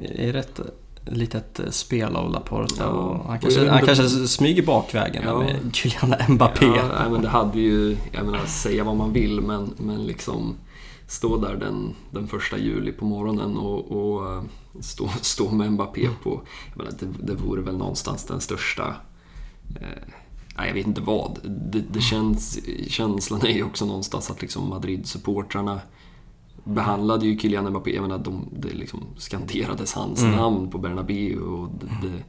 det 0.01 0.29
är 0.29 0.33
rätt 0.33 0.61
litet 1.07 1.61
spel 1.71 2.17
av 2.17 2.31
Laporta 2.31 2.75
ja, 2.79 2.87
och 2.87 3.29
han 3.29 3.39
kanske, 3.39 3.69
han 3.69 3.87
kanske 3.87 4.09
smyger 4.09 4.63
bakvägen 4.63 5.23
ja. 5.27 5.39
med 5.39 5.75
Kylian 5.75 6.15
Mbappé. 6.29 6.67
Ja, 6.67 7.09
men 7.11 7.23
det 7.23 7.29
hade 7.29 7.61
ju, 7.61 7.97
jag 8.13 8.25
menar 8.25 8.47
säga 8.47 8.85
vad 8.85 8.97
man 8.97 9.13
vill 9.13 9.41
men, 9.41 9.75
men 9.77 10.07
liksom 10.07 10.55
stå 11.07 11.37
där 11.37 11.57
den, 11.57 11.95
den 12.11 12.29
första 12.29 12.59
juli 12.59 12.93
på 12.93 13.05
morgonen 13.05 13.57
och, 13.57 13.93
och 13.93 14.33
eh, 14.33 14.43
stå, 14.81 15.09
stå 15.21 15.51
med 15.51 15.73
Mbappé 15.73 16.09
på, 16.23 16.41
jag 16.71 16.79
menar, 16.79 16.93
det, 17.01 17.07
det 17.27 17.35
vore 17.35 17.63
väl 17.63 17.77
någonstans 17.77 18.25
den 18.25 18.41
största 18.41 18.95
eh, 19.81 20.67
jag 20.67 20.75
vet 20.75 20.87
inte 20.87 21.01
vad. 21.01 21.39
Det, 21.45 21.81
det 21.91 22.01
känns, 22.01 22.59
känslan 22.89 23.41
är 23.43 23.53
ju 23.53 23.65
också 23.65 23.87
någonstans 23.87 24.31
att 24.31 24.43
liksom 24.43 24.69
Madrid-supportrarna 24.69 25.81
behandlade 26.65 27.27
ju 27.27 27.39
Kylian 27.39 27.71
Mbappé, 27.71 27.95
jag 27.95 28.03
menar 28.03 28.19
de, 28.19 28.49
det 28.53 28.69
liksom 28.69 29.01
skanderades 29.17 29.93
hans 29.93 30.23
mm. 30.23 30.37
namn 30.37 30.71
på 30.71 30.79
Bernabéu 30.79 31.41
och 31.41 31.71
det, 31.81 32.09
det, 32.09 32.25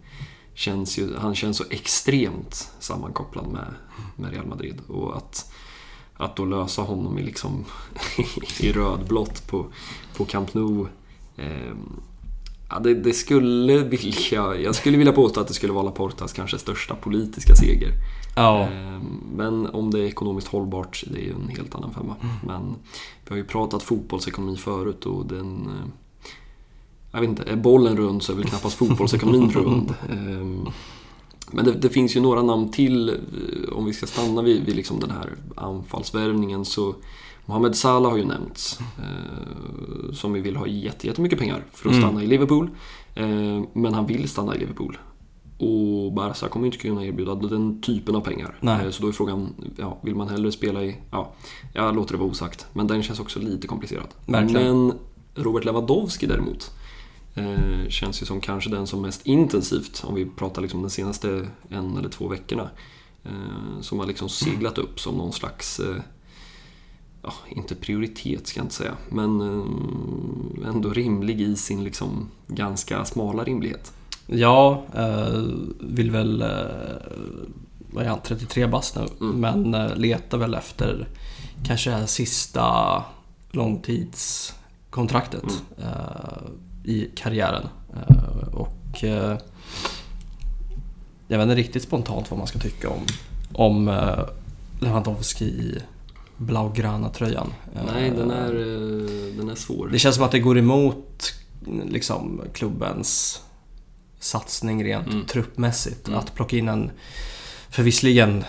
känns 0.54 1.00
ju, 1.00 1.16
han 1.16 1.36
känns 1.36 1.58
så 1.58 1.64
extremt 1.70 2.72
sammankopplad 2.80 3.48
med, 3.48 3.74
med 4.16 4.32
Real 4.32 4.48
Madrid. 4.48 4.82
Och 4.88 5.18
att, 5.18 5.54
att 6.14 6.36
då 6.36 6.46
lösa 6.46 6.82
honom 6.82 7.20
i, 7.20 7.24
liksom, 7.24 7.66
i 8.60 8.72
rödblått 8.72 9.48
på, 9.48 9.66
på 10.18 10.26
Camp 10.26 10.54
Nou. 10.54 10.88
Eh, 11.38 11.74
ja, 12.74 12.80
det, 12.80 12.94
det, 12.94 13.14
skulle 13.14 13.78
vilja, 13.78 14.56
jag 14.56 14.76
skulle 14.76 14.98
vilja 14.98 15.14
påstå 15.14 15.42
att 15.42 15.48
det 15.48 15.54
skulle 15.54 15.74
vara 15.74 15.84
Laportas 15.84 16.34
kanske 16.34 16.58
största 16.58 16.96
politiska 16.96 17.56
seger. 17.56 17.92
Ja. 18.36 18.62
Eh, 18.62 19.02
men 19.36 19.68
om 19.68 19.92
det 19.92 20.00
är 20.00 20.04
ekonomiskt 20.04 20.48
hållbart, 20.48 21.04
det 21.08 21.20
är 21.20 21.24
ju 21.24 21.34
en 21.34 21.50
helt 21.58 21.76
annan 21.76 21.94
femma. 21.94 22.16
Mm. 22.22 22.36
Men 22.44 22.76
vi 23.26 23.30
har 23.30 23.38
ju 23.38 23.44
pratat 23.44 23.84
fotbollsekonomi 23.84 24.58
förut 24.58 25.06
och 25.06 25.26
den... 25.26 25.68
Eh, 25.68 25.88
jag 27.12 27.20
vet 27.20 27.30
inte, 27.30 27.44
är 27.44 27.56
bollen 27.56 27.98
rund 27.98 28.24
så 28.24 28.32
är 28.32 28.36
väl 28.36 28.46
knappast 28.46 28.76
fotbollsekonomin 28.76 29.52
rund. 29.54 29.94
Ehm, 30.10 30.68
men 31.52 31.66
det, 31.66 31.72
det, 31.72 31.90
finns 31.90 32.16
ju 32.16 32.22
några 32.22 32.42
namn 32.42 32.72
till, 32.72 33.10
eh, 33.10 33.78
om 33.78 33.86
vi 33.86 33.94
ska 33.94 34.06
stanna 34.06 34.42
vid, 34.42 34.66
vid 34.66 34.76
liksom 34.76 35.00
den 35.00 35.12
här 35.12 35.30
anfallsvärvningen 35.56 36.66
så 36.66 36.96
Mohamed 37.46 37.76
Salah 37.76 38.12
har 38.12 38.18
ju 38.18 38.26
nämnts, 38.26 38.80
eh, 38.98 40.14
som 40.14 40.34
vi 40.34 40.42
vill 40.42 40.56
ha 40.56 40.68
jättemycket 40.68 41.40
pengar 41.40 41.64
för 41.72 41.90
att 41.90 41.96
mm. 41.96 42.02
stanna 42.02 42.20
mm. 42.20 42.24
i 42.24 42.28
Liverpool. 42.28 42.70
Eh, 43.16 43.64
men 43.74 43.94
han 43.94 44.06
vill 44.06 44.30
stanna 44.30 44.56
i 44.56 44.60
Liverpool. 44.60 44.98
Och 45.58 46.14
Barca 46.14 46.48
kommer 46.48 46.66
inte 46.66 46.78
kunna 46.78 47.06
erbjuda 47.06 47.36
den 47.36 47.82
typen 47.82 48.16
av 48.16 48.22
pengar. 48.22 48.58
Nej. 48.60 48.94
Så 48.94 49.02
då 49.02 49.08
är 49.08 49.12
frågan, 49.12 49.54
ja, 49.78 49.98
vill 50.02 50.16
man 50.16 50.30
hellre 50.30 50.52
spela 50.52 50.84
i... 50.84 50.98
Ja, 51.12 51.34
jag 51.74 51.96
låter 51.96 52.12
det 52.12 52.18
vara 52.18 52.30
osagt. 52.30 52.66
Men 52.74 52.88
den 52.88 53.04
känns 53.04 53.20
också 53.20 53.40
lite 53.40 53.68
komplicerad. 53.68 54.08
Verkligen. 54.26 54.88
Men 54.88 54.98
Robert 55.36 55.66
Lewandowski 55.66 56.26
däremot 56.26 56.72
eh, 57.36 57.90
känns 57.90 58.22
ju 58.22 58.26
som 58.26 58.42
kanske 58.42 58.70
den 58.70 58.88
som 58.88 59.02
mest 59.02 59.28
intensivt, 59.28 60.04
om 60.08 60.16
vi 60.16 60.26
pratar 60.26 60.62
liksom 60.62 60.82
de 60.82 60.90
senaste 60.90 61.48
en 61.70 61.98
eller 61.98 62.10
två 62.10 62.28
veckorna, 62.28 62.70
eh, 63.24 63.82
som 63.82 64.00
har 64.00 64.06
liksom 64.06 64.30
seglat 64.30 64.78
upp 64.78 65.00
som 65.00 65.16
någon 65.16 65.34
slags 65.34 65.80
eh, 65.80 65.96
ja, 67.24 67.34
inte 67.50 67.76
prioritet 67.76 68.48
ska 68.48 68.60
jag 68.60 68.66
inte 68.66 68.76
säga, 68.76 68.96
men 69.10 69.42
eh, 69.42 69.66
ändå 70.70 70.90
rimlig 70.90 71.42
i 71.42 71.56
sin 71.56 71.84
liksom 71.84 72.30
ganska 72.48 73.06
smala 73.06 73.44
rimlighet. 73.44 73.94
Ja, 74.28 74.84
eh, 74.96 75.42
vill 75.80 76.12
väl, 76.12 76.42
eh, 76.42 76.48
vad 77.92 78.06
är 78.06 78.10
han, 78.10 78.20
33 78.24 78.68
bast 78.68 78.96
nu, 78.96 79.08
mm. 79.22 79.40
men 79.40 79.88
letar 79.88 80.38
väl 80.38 80.54
efter 80.54 81.08
kanske 81.66 81.90
det 81.90 81.96
här 81.96 82.06
sista 82.06 83.04
långtidskontraktet 83.52 85.44
mm. 85.44 85.60
I 86.84 87.10
karriären. 87.16 87.68
Och 88.52 89.04
jag 91.28 91.38
vet 91.38 91.44
inte 91.44 91.56
riktigt 91.56 91.84
spontant 91.84 92.32
vad 92.32 92.38
man 92.38 92.48
ska 92.48 92.60
tycka 92.60 92.90
om, 92.90 93.06
om 93.54 93.86
Lewandowski 94.80 95.46
i 95.46 95.78
Blaugrana-tröjan. 96.46 97.54
Nej, 97.94 98.10
den 98.10 98.32
är, 98.32 98.54
den 99.38 99.50
är 99.50 99.56
svår. 99.56 99.88
Det 99.88 100.00
känns 100.00 100.16
som 100.16 100.26
att 100.26 100.32
det 100.32 100.40
går 100.40 100.58
emot 100.58 101.34
liksom, 101.90 102.42
klubbens 102.54 103.42
satsning 104.20 104.84
rent 104.84 105.08
mm. 105.08 105.26
truppmässigt. 105.26 106.08
Mm. 106.08 106.20
Att 106.20 106.36
plocka 106.36 106.58
in 106.58 106.68
en, 106.68 106.92
för 107.70 107.84
visserligen 107.84 108.44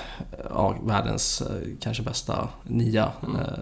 ja, 0.50 0.76
världens 0.84 1.40
eh, 1.40 1.68
kanske 1.80 2.02
bästa 2.02 2.48
nia 2.62 3.12
mm. 3.22 3.36
eh, 3.36 3.58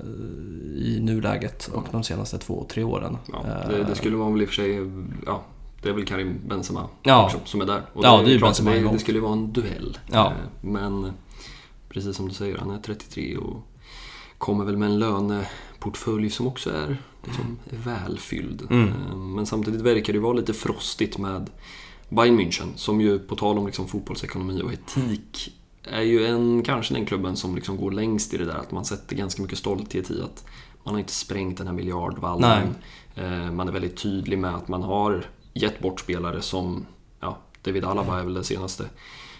i 0.76 1.00
nuläget 1.02 1.70
och 1.72 1.86
de 1.90 2.02
senaste 2.02 2.38
två, 2.38 2.66
tre 2.70 2.84
åren. 2.84 3.18
Ja, 3.32 3.44
det, 3.68 3.84
det, 3.84 3.94
skulle 3.94 4.16
man 4.16 4.32
väl 4.32 4.42
i 4.42 4.44
och 4.44 4.48
för 4.48 4.54
sig, 4.54 4.90
ja, 5.26 5.42
det 5.82 5.88
är 5.88 5.92
väl 5.92 6.06
Karim 6.06 6.40
Benzema 6.46 6.88
ja. 7.02 7.24
också, 7.24 7.38
som 7.44 7.60
är 7.60 7.66
där. 7.66 7.82
Och 7.92 8.04
ja, 8.04 8.22
det, 8.24 8.30
är, 8.30 8.34
det 8.34 8.40
Benzema 8.40 8.70
det, 8.70 8.92
det 8.92 8.98
skulle 8.98 9.20
vara 9.20 9.32
en 9.32 9.52
duell. 9.52 9.98
Ja. 10.12 10.26
Eh, 10.26 10.32
men 10.60 11.12
precis 11.88 12.16
som 12.16 12.28
du 12.28 12.34
säger, 12.34 12.58
han 12.58 12.70
är 12.70 12.78
33 12.78 13.36
och 13.36 13.66
kommer 14.42 14.64
väl 14.64 14.76
med 14.76 14.90
en 14.90 14.98
löneportfölj 14.98 16.30
som 16.30 16.46
också 16.46 16.70
är 16.70 16.96
liksom, 17.24 17.58
välfylld. 17.84 18.66
Mm. 18.70 19.34
Men 19.34 19.46
samtidigt 19.46 19.80
verkar 19.80 20.12
det 20.12 20.18
vara 20.18 20.32
lite 20.32 20.54
frostigt 20.54 21.18
med 21.18 21.50
Bayern 22.08 22.40
München, 22.40 22.68
som 22.76 23.00
ju 23.00 23.18
på 23.18 23.36
tal 23.36 23.58
om 23.58 23.66
liksom 23.66 23.88
fotbollsekonomi 23.88 24.62
och 24.62 24.72
etik 24.72 25.58
är 25.84 26.02
ju 26.02 26.26
en, 26.26 26.62
kanske 26.62 26.94
den 26.94 27.06
klubben 27.06 27.36
som 27.36 27.54
liksom 27.54 27.76
går 27.76 27.90
längst 27.90 28.34
i 28.34 28.36
det 28.36 28.44
där 28.44 28.58
att 28.58 28.72
man 28.72 28.84
sätter 28.84 29.16
ganska 29.16 29.42
mycket 29.42 29.58
stolthet 29.58 30.10
i 30.10 30.22
att 30.22 30.44
man 30.84 30.94
har 30.94 31.00
inte 31.00 31.12
sprängt 31.12 31.58
den 31.58 31.66
här 31.66 31.74
miljardvallen. 31.74 32.74
Eh, 33.14 33.52
man 33.52 33.68
är 33.68 33.72
väldigt 33.72 33.96
tydlig 33.96 34.38
med 34.38 34.54
att 34.54 34.68
man 34.68 34.82
har 34.82 35.26
gett 35.54 35.80
bort 35.80 36.00
spelare 36.00 36.42
som, 36.42 36.86
ja, 37.20 37.38
David 37.62 37.84
Alaba 37.84 38.20
är 38.20 38.24
väl 38.24 38.34
det 38.34 38.44
senaste 38.44 38.84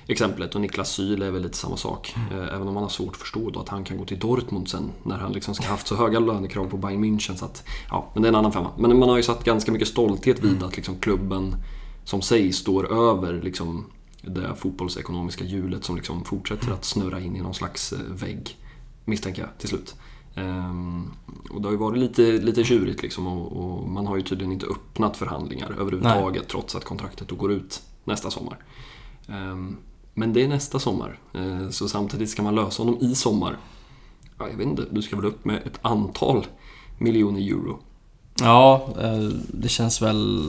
exemplet 0.06 0.54
och 0.54 0.60
Niklas 0.60 0.92
Syle 0.92 1.22
är 1.22 1.30
väl 1.30 1.42
lite 1.42 1.56
samma 1.56 1.76
sak. 1.76 2.14
Mm. 2.30 2.48
Även 2.48 2.68
om 2.68 2.74
man 2.74 2.82
har 2.82 2.90
svårt 2.90 3.10
att 3.10 3.20
förstå 3.20 3.50
då 3.50 3.60
att 3.60 3.68
han 3.68 3.84
kan 3.84 3.98
gå 3.98 4.04
till 4.04 4.18
Dortmund 4.18 4.68
sen 4.68 4.90
när 5.02 5.18
han 5.18 5.32
liksom 5.32 5.54
ska 5.54 5.66
haft 5.66 5.86
så 5.86 5.96
höga 5.96 6.20
lönekrav 6.20 6.66
på 6.66 6.76
Bayern 6.76 7.04
München. 7.04 7.36
Så 7.36 7.44
att, 7.44 7.64
ja, 7.90 8.10
men 8.14 8.22
det 8.22 8.26
är 8.26 8.30
en 8.30 8.36
annan 8.38 8.52
femma. 8.52 8.70
Men 8.78 8.98
man 8.98 9.08
har 9.08 9.16
ju 9.16 9.22
satt 9.22 9.44
ganska 9.44 9.72
mycket 9.72 9.88
stolthet 9.88 10.44
vid 10.44 10.52
mm. 10.52 10.64
att 10.64 10.76
liksom 10.76 10.96
klubben 10.96 11.56
som 12.04 12.22
sig 12.22 12.52
står 12.52 12.92
över 12.92 13.42
liksom, 13.42 13.86
det 14.22 14.54
fotbollsekonomiska 14.56 15.44
hjulet 15.44 15.84
som 15.84 15.96
liksom 15.96 16.24
fortsätter 16.24 16.72
att 16.72 16.84
snurra 16.84 17.20
in 17.20 17.36
i 17.36 17.40
någon 17.40 17.54
slags 17.54 17.92
eh, 17.92 17.98
vägg, 17.98 18.58
misstänker 19.04 19.42
jag, 19.42 19.58
till 19.58 19.68
slut. 19.68 19.94
Um, 20.34 21.12
och 21.50 21.60
det 21.60 21.68
har 21.68 21.72
ju 21.72 21.78
varit 21.78 21.98
lite, 21.98 22.22
lite 22.32 22.64
tjurigt 22.64 23.02
liksom 23.02 23.26
och, 23.26 23.52
och, 23.52 23.88
man 23.88 24.06
har 24.06 24.16
ju 24.16 24.22
tydligen 24.22 24.52
inte 24.52 24.66
öppnat 24.66 25.16
förhandlingar 25.16 25.70
överhuvudtaget 25.70 26.42
Nej. 26.42 26.50
trots 26.50 26.76
att 26.76 26.84
kontraktet 26.84 27.28
då 27.28 27.34
går 27.34 27.52
ut 27.52 27.82
nästa 28.04 28.30
sommar. 28.30 28.58
Um, 29.28 29.76
men 30.14 30.32
det 30.32 30.42
är 30.42 30.48
nästa 30.48 30.78
sommar, 30.78 31.18
uh, 31.36 31.70
så 31.70 31.88
samtidigt 31.88 32.30
ska 32.30 32.42
man 32.42 32.54
lösa 32.54 32.82
honom 32.82 33.00
i 33.00 33.14
sommar. 33.14 33.56
Ja, 34.38 34.48
jag 34.48 34.56
vet 34.56 34.66
inte, 34.66 34.86
du 34.90 35.02
ska 35.02 35.16
väl 35.16 35.24
upp 35.24 35.44
med 35.44 35.56
ett 35.66 35.78
antal 35.82 36.46
miljoner 36.98 37.40
euro. 37.40 37.78
Ja, 38.40 38.88
eh, 39.00 39.28
det 39.48 39.68
känns 39.68 40.02
väl... 40.02 40.42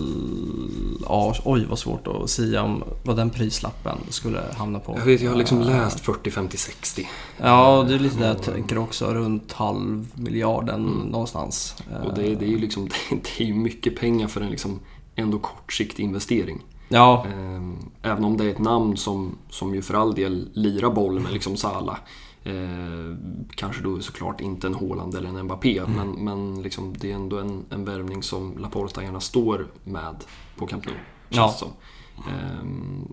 Ja, 1.06 1.36
oj 1.46 1.66
vad 1.70 1.80
svårt 1.80 2.08
att 2.08 2.30
säga 2.30 2.64
om 2.64 2.84
vad 3.04 3.16
den 3.16 3.30
prislappen 3.30 3.98
skulle 4.10 4.42
hamna 4.58 4.80
på. 4.80 4.96
Jag 4.98 5.06
vet, 5.06 5.22
jag 5.22 5.32
har 5.32 5.38
liksom 5.38 5.62
eh, 5.62 5.68
läst 5.68 6.00
40, 6.00 6.32
50, 6.32 6.58
60. 6.58 7.08
Ja, 7.38 7.86
det 7.88 7.96
är 7.96 8.00
lite 8.00 8.18
det 8.18 8.28
jag 8.28 8.42
tänker 8.42 8.78
också. 8.78 9.14
Runt 9.14 9.52
halv 9.52 10.08
miljarden 10.14 10.88
mm. 10.88 11.08
någonstans. 11.08 11.76
Och 12.06 12.14
det, 12.14 12.36
det 12.36 12.46
är 12.46 12.50
ju 12.50 12.60
liksom, 12.60 12.90
det 13.38 13.50
är 13.50 13.54
mycket 13.54 13.96
pengar 13.96 14.28
för 14.28 14.42
en 14.42 14.50
liksom 14.50 14.80
ändå 15.16 15.40
kortsiktig 15.40 16.04
investering. 16.04 16.62
Ja. 16.94 17.26
Ehm, 17.28 17.78
även 18.02 18.24
om 18.24 18.38
det 18.38 18.46
är 18.46 18.50
ett 18.50 18.60
namn 18.60 18.98
som, 18.98 19.38
som 19.50 19.76
ju 19.76 19.82
för 19.82 19.94
all 19.94 20.16
del 20.16 20.50
lirar 20.54 20.90
boll 20.90 21.20
med 21.20 21.34
liksom 21.34 21.58
Sala. 21.58 21.98
Eh, 22.44 23.18
kanske 23.56 23.84
då 23.84 24.00
såklart 24.00 24.42
inte 24.42 24.68
en 24.68 24.74
Haaland 24.74 25.16
eller 25.16 25.30
en 25.30 25.44
Mbappé, 25.44 25.78
mm. 25.78 25.92
men, 25.92 26.12
men 26.12 26.62
liksom, 26.62 26.94
det 26.98 27.12
är 27.12 27.16
ändå 27.16 27.40
en, 27.40 27.66
en 27.70 27.86
värvning 27.86 28.24
som 28.24 28.58
Laporta 28.58 29.04
gärna 29.04 29.20
står 29.20 29.68
med 29.84 30.16
på 30.58 30.68
Camp 30.68 30.86
Nou. 30.86 30.96
Ja. 31.30 31.50
Som. 31.50 31.70
Eh, 32.18 32.64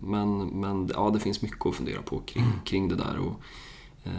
men 0.03 0.47
men 0.47 0.91
ja, 0.95 1.11
det 1.11 1.21
finns 1.21 1.43
mycket 1.43 1.67
att 1.67 1.75
fundera 1.75 2.03
på 2.03 2.19
kring, 2.19 2.45
mm. 2.45 2.59
kring 2.65 2.89
det 2.89 2.97
där. 2.97 3.19
Och, 3.19 3.41
eh, 4.05 4.13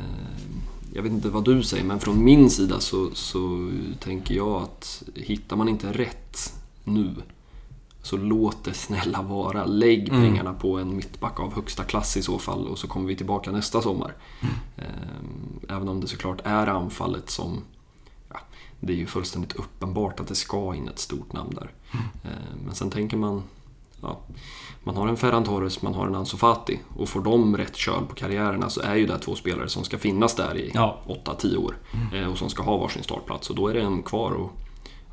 jag 0.94 1.04
vet 1.04 1.12
inte 1.12 1.30
vad 1.30 1.46
du 1.46 1.64
säger, 1.64 1.84
men 1.84 2.00
från 2.00 2.24
min 2.24 2.50
sida 2.50 2.80
så, 2.80 3.10
så 3.14 3.72
tänker 4.00 4.36
jag 4.36 4.62
att 4.62 5.04
hittar 5.16 5.56
man 5.56 5.70
inte 5.70 5.92
rätt 5.92 6.54
nu 6.84 7.16
så 8.02 8.18
låt 8.18 8.64
det 8.64 8.74
snälla 8.74 9.22
vara. 9.22 9.66
Lägg 9.66 10.10
mm. 10.10 10.22
pengarna 10.22 10.54
på 10.54 10.78
en 10.78 10.96
mittback 10.96 11.40
av 11.40 11.54
högsta 11.54 11.84
klass 11.84 12.18
i 12.18 12.22
så 12.22 12.40
fall 12.40 12.68
och 12.68 12.80
så 12.80 12.88
kommer 12.88 13.08
vi 13.08 13.16
tillbaka 13.16 13.52
nästa 13.52 13.82
sommar. 13.82 14.14
Mm. 14.42 14.54
Även 15.70 15.90
om 15.90 16.02
det 16.02 16.08
såklart 16.08 16.42
är 16.44 16.68
anfallet 16.68 17.30
som... 17.30 17.64
Ja, 18.30 18.40
det 18.80 18.94
är 18.94 18.98
ju 18.98 19.06
fullständigt 19.06 19.54
uppenbart 19.54 20.20
att 20.20 20.28
det 20.28 20.36
ska 20.36 20.76
in 20.76 20.88
ett 20.88 21.00
stort 21.00 21.34
namn 21.34 21.50
där. 21.56 21.72
Mm. 21.92 22.06
Ehm, 22.24 22.60
men 22.66 22.76
sen 22.76 22.90
tänker 22.90 23.18
man... 23.18 23.44
Ja, 24.02 24.20
man 24.84 24.96
har 24.96 25.08
en 25.08 25.18
Ferran 25.18 25.44
Torres, 25.44 25.82
man 25.82 25.94
har 25.94 26.08
en 26.08 26.16
Ansu 26.16 26.38
Fati 26.38 26.80
och 26.98 27.10
får 27.10 27.22
de 27.22 27.58
rätt 27.58 27.76
köl 27.76 28.06
på 28.06 28.16
karriärerna 28.16 28.70
så 28.70 28.82
är 28.82 28.96
ju 28.96 29.06
det 29.06 29.20
två 29.20 29.36
spelare 29.36 29.70
som 29.70 29.84
ska 29.84 29.98
finnas 29.98 30.36
där 30.36 30.58
i 30.58 30.72
ja. 30.74 31.02
8-10 31.26 31.58
år 31.58 31.78
mm. 32.14 32.32
och 32.32 32.38
som 32.38 32.50
ska 32.50 32.64
ha 32.64 32.78
varsin 32.78 33.04
startplats 33.04 33.50
och 33.50 33.56
då 33.56 33.68
är 33.68 33.74
det 33.74 33.82
en 33.82 34.04
kvar 34.04 34.32
och 34.32 34.52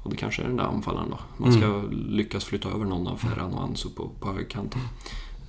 och 0.09 0.15
det 0.15 0.21
kanske 0.21 0.43
är 0.43 0.47
den 0.47 0.57
där 0.57 0.65
anfallaren 0.65 1.11
då. 1.11 1.19
Man 1.37 1.53
ska 1.53 1.65
mm. 1.65 1.91
lyckas 1.91 2.45
flytta 2.45 2.69
över 2.69 2.85
någon 2.85 3.07
av 3.09 3.17
Ferran 3.17 3.55
och 3.55 3.63
Ansu 3.63 3.89
på, 3.89 4.11
på 4.21 4.29
högerkanten. 4.29 4.81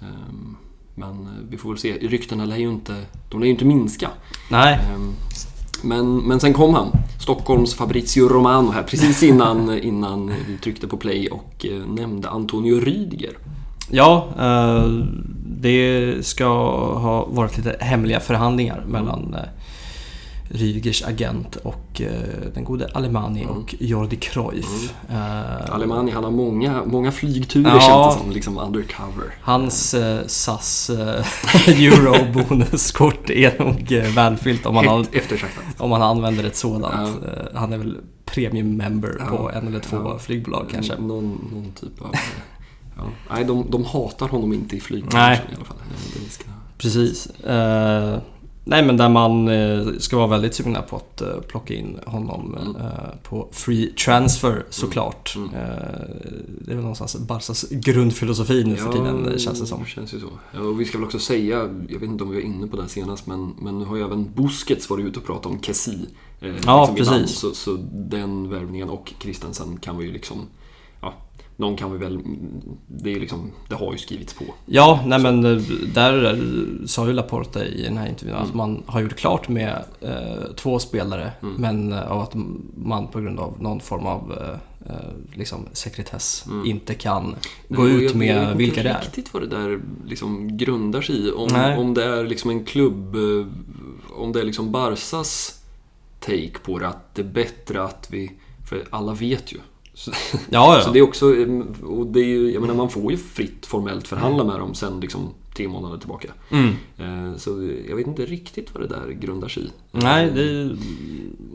Um, 0.01 0.57
men 0.95 1.09
eh, 1.09 1.49
vi 1.49 1.57
får 1.57 1.69
väl 1.69 1.77
se. 1.77 1.93
Ryktena 1.93 2.45
lär 2.45 2.57
ju 2.57 2.69
inte, 2.69 3.05
de 3.29 3.39
lär 3.39 3.45
ju 3.45 3.51
inte 3.51 3.65
minska. 3.65 4.09
Nej. 4.49 4.79
Um, 4.95 5.13
men, 5.83 6.17
men 6.17 6.39
sen 6.39 6.53
kom 6.53 6.73
han, 6.73 6.91
Stockholms 7.19 7.75
Fabrizio 7.75 8.27
Romano 8.27 8.71
här 8.71 8.83
precis 8.83 9.23
innan, 9.23 9.79
innan 9.81 10.33
vi 10.47 10.57
tryckte 10.57 10.87
på 10.87 10.97
play 10.97 11.27
och 11.27 11.65
eh, 11.65 11.85
nämnde 11.85 12.29
Antonio 12.29 12.79
Rydiger. 12.79 13.37
Ja, 13.91 14.27
eh, 14.39 14.87
det 15.45 16.15
ska 16.25 16.45
ha 16.95 17.25
varit 17.25 17.57
lite 17.57 17.77
hemliga 17.79 18.19
förhandlingar 18.19 18.83
mellan 18.87 19.35
Rüdigers 20.51 21.03
agent 21.07 21.55
och 21.55 22.01
eh, 22.01 22.11
den 22.53 22.63
gode 22.63 22.87
Alemani 22.93 23.43
Mm. 23.43 23.57
och 23.57 23.75
Jordi 23.79 24.15
Cruyff. 24.15 24.93
Eh, 25.09 25.71
Alemani, 25.73 26.11
han 26.11 26.23
har 26.23 26.31
många, 26.31 26.83
många 26.85 27.11
flygturer 27.11 27.69
Ja. 27.69 27.79
känns 27.79 28.15
det 28.15 28.21
som, 28.21 28.31
liksom 28.31 28.57
undercover. 28.57 29.35
Hans 29.41 29.93
eh, 29.93 30.19
SAS 30.27 30.89
eh, 30.89 31.25
Euro-bonuskort 31.83 33.29
är 33.29 33.59
nog 33.59 33.91
eh, 33.91 34.13
välfyllt 34.15 34.65
om 34.65 34.75
man, 34.75 34.87
om 35.77 35.89
man 35.89 36.01
använder 36.01 36.43
ett 36.43 36.55
sådant. 36.55 37.23
Eh, 37.25 37.31
han 37.59 37.73
är 37.73 37.77
väl 37.77 37.97
premium 38.25 38.77
member 38.77 39.15
Ja, 39.19 39.25
på 39.37 39.51
en 39.51 39.67
eller 39.67 39.79
två 39.79 39.97
ja. 39.97 40.19
flygbolag 40.19 40.65
kanske. 40.71 40.95
Någon, 40.95 41.49
någon 41.53 41.71
typ 41.81 42.01
av... 42.01 42.15
Ja. 42.97 43.03
Nej, 43.31 43.45
de, 43.45 43.65
de 43.71 43.85
hatar 43.85 44.27
honom 44.27 44.53
inte 44.53 44.75
i 44.75 44.79
flygbranschen 44.79 45.43
i 45.51 45.55
alla 45.55 45.65
fall. 45.65 45.77
Ska... 46.29 46.43
Precis. 46.77 47.25
Eh, 47.25 48.17
nej 48.69 48.83
men 48.85 48.97
där 48.97 49.09
man 49.09 49.47
eh, 49.47 49.87
ska 49.99 50.17
vara 50.17 50.27
väldigt 50.27 50.53
sugna 50.55 50.81
på 50.81 50.95
att 50.95 51.21
eh, 51.21 51.27
plocka 51.47 51.73
in 51.73 51.99
honom 52.05 52.55
Mm. 52.61 52.75
eh, 52.75 52.91
på 53.23 53.47
free 53.51 53.93
transfer 54.05 54.63
såklart. 54.69 55.33
Mm. 55.35 55.49
Eh, 55.49 55.59
det 56.61 56.71
är 56.71 56.75
väl 56.75 56.77
någonstans 56.81 57.15
Barsas 57.17 57.65
grundfilosofi 57.69 58.63
nu 58.63 58.75
för 58.75 58.91
tiden 58.91 59.39
känns 59.39 59.59
det 59.59 59.65
som. 59.67 59.85
känns 59.85 60.13
ju 60.13 60.19
så. 60.19 60.27
Ja, 60.53 60.59
och 60.59 60.81
vi 60.81 60.85
ska 60.85 60.97
väl 60.97 61.05
också 61.05 61.19
säga, 61.19 61.57
jag 61.89 61.99
vet 61.99 62.09
inte 62.09 62.23
om 62.23 62.29
vi 62.29 62.35
var 62.35 62.43
inne 62.43 62.67
på 62.67 62.75
det 62.75 62.81
här 62.81 62.89
senast, 62.89 63.27
men, 63.27 63.53
men 63.61 63.79
nu 63.79 63.85
har 63.85 63.95
ju 63.95 64.03
även 64.03 64.31
Busquets 64.35 64.89
varit 64.89 65.05
ute 65.05 65.19
och 65.19 65.25
pratat 65.25 65.45
om 65.45 65.61
Kessi. 65.61 65.99
Eh, 66.41 66.49
Ja, 66.65 66.85
namn. 66.85 66.95
precis. 66.95 67.31
Så, 67.39 67.51
så 67.53 67.77
den 67.91 68.49
värvningen 68.49 68.89
och 68.89 69.13
Christensen 69.21 69.77
kan 69.77 69.97
vi 69.97 70.05
ju 70.05 70.11
liksom, 70.11 70.37
någon 71.59 71.75
kan 71.75 71.91
vi 71.91 71.97
väl, 71.97 72.19
det 72.87 73.11
är 73.15 73.19
liksom, 73.19 73.51
det 73.69 73.75
har 73.75 73.91
ju 73.91 73.97
skrivits 73.97 74.33
på. 74.33 74.43
Ja, 74.65 75.03
nej 75.05 75.19
men 75.19 75.45
eh, 75.45 75.61
där 75.93 76.39
sa 76.87 77.07
ju 77.07 77.13
Laporta 77.13 77.65
i 77.65 77.83
den 77.83 77.97
här 77.97 78.07
intervjun 78.09 78.35
att 78.37 78.43
Mm. 78.45 78.57
man 78.57 78.83
har 78.85 79.01
gjort 79.01 79.15
klart 79.15 79.49
med 79.49 79.83
eh, 80.01 80.43
två 80.55 80.79
spelare 80.79 81.31
Mm. 81.41 81.55
men 81.55 81.91
eh, 81.93 82.11
av 82.11 82.21
att 82.21 82.33
man 82.75 83.07
på 83.07 83.19
grund 83.21 83.39
av 83.39 83.61
någon 83.61 83.79
form 83.79 84.05
av 84.05 84.31
eh, 84.41 84.93
eh, 84.93 85.09
liksom 85.33 85.65
sekretess 85.73 86.45
Mm. 86.47 86.65
inte 86.65 86.93
kan 86.93 87.35
gå 87.69 87.87
jag- 87.87 87.95
ut 87.95 88.01
jag 88.01 88.07
vet 88.09 88.15
med 88.15 88.43
inte 88.43 88.57
vilka 88.57 88.83
det 88.83 88.89
är. 88.89 89.01
riktigt 89.01 89.33
vad 89.33 89.43
det 89.43 89.47
där 89.47 89.79
liksom 90.07 90.57
grundar 90.57 91.01
sig 91.01 91.15
i. 91.27 91.31
Om, 91.31 91.49
Nej. 91.51 91.77
om 91.77 91.93
det 91.93 92.03
är 92.03 92.23
liksom 92.23 92.49
en 92.49 92.65
klubb, 92.65 93.15
om 94.17 94.31
det 94.31 94.39
är 94.39 94.43
liksom 94.45 94.71
Barsas 94.71 95.55
take 96.19 96.59
på 96.63 96.79
det, 96.79 96.87
att 96.87 97.15
det 97.15 97.21
är 97.21 97.25
bättre 97.25 97.83
att 97.83 98.07
vi, 98.11 98.31
för 98.69 98.83
alla 98.89 99.13
vet 99.13 99.53
ju. 99.53 99.57
Så, 99.99 100.11
Ja, 100.49 100.75
ja. 100.77 100.81
så 100.81 100.91
det 100.91 100.99
är 100.99 101.03
också, 101.03 101.35
eh, 101.35 101.61
och 101.87 102.07
det 102.07 102.19
är 102.19 102.25
ju, 102.25 102.51
jag 102.51 102.61
menar 102.61 102.73
man 102.75 102.89
får 102.89 103.11
ju 103.11 103.17
fritt 103.17 103.65
formellt 103.65 104.07
förhandla 104.07 104.43
med 104.43 104.59
dem 104.59 104.73
sen 104.75 104.99
liksom 104.99 105.29
tre 105.55 105.67
månader 105.67 105.97
tillbaka. 105.97 106.27
Mm. 106.49 106.73
Eh, 106.97 107.37
Så 107.37 107.49
jag 107.89 107.95
vet 107.95 108.07
inte 108.07 108.25
riktigt 108.25 108.73
vad 108.73 108.83
det 108.83 108.87
där 108.87 109.07
grundar 109.11 109.47
sig 109.47 109.63
i. 109.63 109.69
Nej, 109.91 110.31
det 110.35 110.41
är 110.41 110.77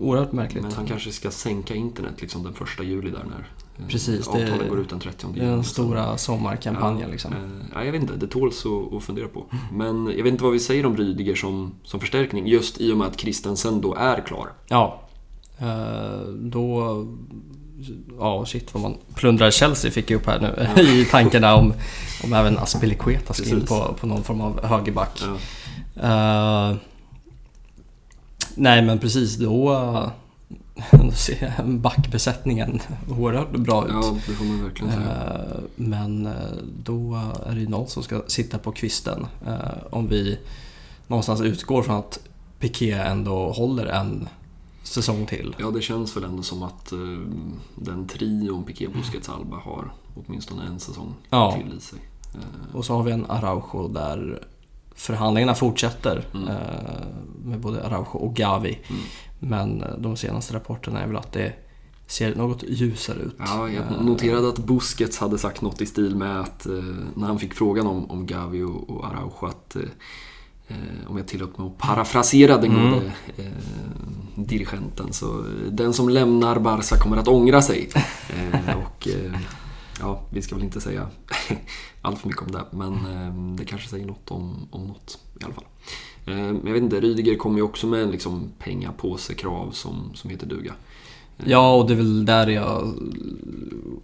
oerhört 0.00 0.32
märkligt. 0.32 0.62
Men 0.62 0.72
han 0.72 0.86
kanske 0.86 1.12
ska 1.12 1.30
sänka 1.30 1.74
internet 1.74 2.14
liksom 2.20 2.42
den 2.42 2.52
första 2.52 2.82
juli 2.82 3.10
där 3.10 3.24
när 3.30 3.48
eh, 3.78 3.88
Precis, 3.88 4.24
det- 4.26 4.30
avtalet 4.44 4.68
går 4.68 4.80
ut 4.80 4.88
den 4.90 5.00
30 5.00 5.26
Det 5.34 5.40
är 5.40 5.46
den 5.50 5.64
stora 5.64 6.18
sommarkampanjen 6.18 7.10
liksom. 7.10 7.32
Eh, 7.32 7.38
ja, 7.74 7.84
jag 7.84 7.92
vet 7.92 8.00
inte, 8.02 8.16
det 8.16 8.26
tåls 8.26 8.66
att, 8.66 8.94
att 8.94 9.02
fundera 9.04 9.28
på. 9.28 9.46
Men 9.72 10.06
jag 10.06 10.22
vet 10.24 10.32
inte 10.32 10.44
vad 10.44 10.52
vi 10.52 10.58
säger 10.60 10.86
om 10.86 10.96
Rydiger 10.96 11.34
som, 11.34 11.72
som 11.84 12.00
förstärkning, 12.00 12.46
just 12.46 12.80
i 12.80 12.92
och 12.92 12.96
med 12.98 13.06
att 13.06 13.20
Christensen 13.20 13.80
då 13.80 13.94
är 13.94 14.20
klar. 14.20 14.48
Ja. 14.68 15.00
Eh, 15.58 16.28
då... 16.28 17.06
Ja, 18.18 18.44
shit 18.46 18.74
vad 18.74 18.82
man 18.82 18.96
plundrar 19.14 19.50
Chelsea 19.50 19.90
fick 19.90 20.10
jag 20.10 20.20
upp 20.20 20.26
här 20.26 20.40
nu 20.76 20.82
i 21.00 21.04
tankarna 21.04 21.54
om, 21.54 21.72
om 22.24 22.32
även 22.32 22.58
Aspilicueta 22.58 23.34
ska 23.34 23.48
in 23.48 23.66
på, 23.66 23.94
på 24.00 24.06
någon 24.06 24.22
form 24.24 24.40
av 24.40 24.64
högerback. 24.66 25.22
Ja. 25.94 26.70
Eh, 26.70 26.76
nej 28.54 28.82
men 28.82 28.98
precis 28.98 29.36
då, 29.36 29.72
då 30.90 31.10
ser 31.10 31.62
backbesättningen 31.64 32.80
oerhört 33.18 33.50
bra 33.50 33.84
ut. 33.86 33.90
ja, 33.92 34.16
det 34.26 34.32
får 34.32 34.44
man 34.44 34.64
verkligen 34.64 34.92
säga. 34.92 35.08
Eh, 35.08 35.60
Men 35.76 36.26
eh, 36.26 36.32
då 36.84 37.20
är 37.46 37.54
det 37.54 37.60
ju 37.60 37.68
någon 37.68 37.88
som 37.88 38.02
ska 38.02 38.22
sitta 38.26 38.58
på 38.58 38.72
kvisten. 38.72 39.26
Eh, 39.46 39.54
Om 39.90 40.08
vi 40.08 40.38
någonstans 41.06 41.40
utgår 41.40 41.82
från 41.82 41.96
att 41.96 42.18
Piqué 42.58 42.92
ändå 42.92 43.52
håller 43.52 43.86
en 43.86 44.28
säsong 44.84 45.26
till. 45.26 45.56
Ja, 45.58 45.70
det 45.70 45.82
känns 45.82 46.16
väl 46.16 46.24
ändå 46.24 46.42
som 46.42 46.62
att 46.62 46.92
eh, 46.92 46.98
den 47.74 48.06
trion 48.06 48.64
Piqué 48.64 48.88
Busquets 48.88 49.28
Alba 49.28 49.56
har 49.56 49.92
åtminstone 50.14 50.64
en 50.66 50.80
säsong 50.80 51.14
Ja. 51.30 51.52
till 51.58 51.76
i 51.78 51.80
sig. 51.80 51.98
Eh, 52.34 52.76
Och 52.76 52.84
så 52.84 52.94
har 52.96 53.02
vi 53.02 53.12
en 53.12 53.26
Araujo 53.26 53.88
där 53.88 54.42
förhandlingarna 54.94 55.54
fortsätter 55.54 56.24
Mm. 56.34 56.48
eh, 56.48 56.54
med 57.44 57.60
både 57.60 57.86
Araujo 57.86 58.18
och 58.18 58.34
Gavi. 58.36 58.78
Mm. 58.88 59.00
Men 59.38 59.84
de 60.02 60.16
senaste 60.16 60.54
rapporterna 60.54 61.00
är 61.02 61.06
väl 61.06 61.16
att 61.16 61.32
det 61.32 61.52
ser 62.06 62.34
något 62.34 62.62
ljusare 62.68 63.18
ut. 63.18 63.34
Ja, 63.38 63.68
jag 63.68 63.84
Eh, 63.92 64.02
noterade 64.02 64.48
att 64.48 64.58
Busquets 64.58 65.18
hade 65.18 65.38
sagt 65.38 65.62
något 65.62 65.80
i 65.80 65.86
stil 65.86 66.16
med 66.16 66.40
att 66.40 66.66
eh, 66.66 66.72
när 67.14 67.26
han 67.26 67.38
fick 67.38 67.54
frågan 67.54 67.86
om, 67.86 68.10
om 68.10 68.26
Gavi 68.26 68.62
och, 68.62 68.90
och 68.90 69.06
Araujo 69.06 69.46
att 69.46 69.76
eh, 69.76 69.82
om 71.06 71.16
jag 71.16 71.26
tillåter 71.28 71.62
mig 71.62 71.70
att 71.70 71.78
parafrasera 71.78 72.58
den 72.58 72.70
Mm. 72.76 72.90
gode 72.92 73.12
eh, 73.36 73.44
dirigenten 74.36 75.12
så 75.12 75.38
eh, 75.38 75.72
den 75.72 75.92
som 75.92 76.08
lämnar 76.08 76.58
Barca 76.58 76.96
kommer 76.96 77.16
att 77.16 77.28
ångra 77.28 77.62
sig. 77.62 77.88
Eh, 78.34 78.76
och 78.76 79.08
eh, 79.08 79.32
ja, 80.00 80.20
vi 80.30 80.42
ska 80.42 80.54
väl 80.54 80.64
inte 80.64 80.80
säga 80.80 81.08
allt 82.02 82.18
för 82.18 82.28
mycket 82.28 82.42
om 82.42 82.52
det 82.52 82.64
men 82.70 82.92
eh, 82.92 83.56
det 83.58 83.64
kanske 83.64 83.88
säger 83.88 84.06
något 84.06 84.30
om, 84.30 84.68
om 84.70 84.86
något 84.86 85.18
i 85.40 85.44
alla 85.44 85.54
fall. 85.54 85.64
Eh, 86.26 86.46
jag 86.46 86.72
vet 86.72 86.82
inte, 86.82 87.00
Rydiger 87.00 87.36
kommer 87.36 87.56
ju 87.56 87.62
också 87.62 87.86
med 87.86 88.02
en 88.02 88.10
liksom 88.10 88.52
pengapåse-krav 88.58 89.70
som, 89.70 90.10
som 90.14 90.30
heter 90.30 90.46
duga. 90.46 90.74
Eh, 91.38 91.44
Ja, 91.50 91.74
och 91.74 91.86
det 91.86 91.92
är 91.92 91.96
väl 91.96 92.24
där 92.24 92.46
jag 92.46 92.94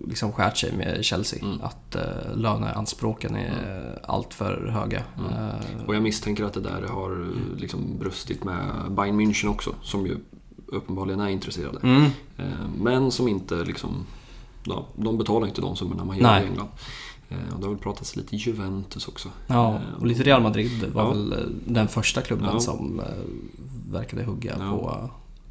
liksom 0.09 0.33
skärt 0.33 0.57
sig 0.57 0.72
med 0.76 1.05
Chelsea. 1.05 1.39
Mm. 1.45 1.61
Att 1.62 1.97
uh, 1.97 2.37
löneanspråken 2.39 3.37
är 3.37 3.99
allt 4.09 4.35
för 4.35 4.66
höga. 4.68 5.03
Mm. 5.18 5.33
Eh, 5.33 5.85
Och 5.87 5.95
jag 5.95 6.03
misstänker 6.03 6.45
att 6.45 6.53
det 6.55 6.61
där 6.61 6.83
har 6.89 7.11
eh, 7.22 7.59
liksom 7.61 7.99
brustit 7.99 8.45
med 8.45 8.64
Bayern 8.91 9.20
München 9.20 9.49
också, 9.49 9.74
som 9.83 10.07
ju 10.07 10.16
uppenbarligen 10.66 11.20
är 11.20 11.28
intresserade. 11.28 11.78
mm. 11.83 12.05
Eh, 12.37 12.45
Men 12.83 13.11
som 13.11 13.28
inte 13.28 13.55
liksom, 13.55 14.07
ja, 14.64 14.87
de 14.97 15.18
betalar 15.18 15.47
inte 15.47 15.61
de 15.61 15.76
summorna 15.76 16.05
man 16.05 16.16
gör 16.16 16.22
Nej. 16.22 16.45
i 16.45 16.47
England. 16.47 16.68
Eh, 17.28 17.55
Och 17.55 17.61
det 17.61 17.66
har 17.66 17.72
väl 17.74 17.83
pratats 17.83 18.16
lite 18.16 18.37
Juventus 18.37 19.09
också. 19.09 19.28
Ja, 19.47 19.74
Eh, 19.74 20.01
och 20.01 20.07
lite 20.07 20.22
Real 20.22 20.43
Madrid 20.43 20.85
var 20.95 21.03
Ja. 21.03 21.09
väl 21.11 21.33
eh, 21.33 21.39
den 21.66 21.89
första 21.89 22.20
klubben 22.20 22.49
Ja. 22.53 22.61
som 22.61 23.01
eh, 23.01 23.07
verkade 23.93 24.24
hugga 24.24 24.55
på 24.57 25.11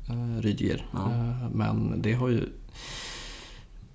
uh, 0.10 0.41
Rydiger. 0.41 0.86
Ja. 0.93 1.05
Eh, 1.12 1.49
men 1.53 2.01
det 2.01 2.14
har 2.14 2.30
ju 2.30 2.49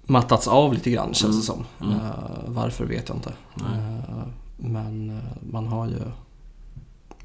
mattats 0.06 0.48
av 0.48 0.74
lite 0.74 0.90
grann 0.90 1.14
känns 1.14 1.22
Mm. 1.22 1.36
det 1.40 1.42
som. 1.46 1.64
Mm. 1.80 2.00
Eh, 2.06 2.10
varför 2.46 2.84
vet 2.86 3.08
jag 3.08 3.18
inte. 3.18 3.32
Eh, 3.56 4.26
men 4.56 5.10
eh, 5.10 5.16
man 5.50 5.66
har 5.66 5.86
ju 5.88 5.98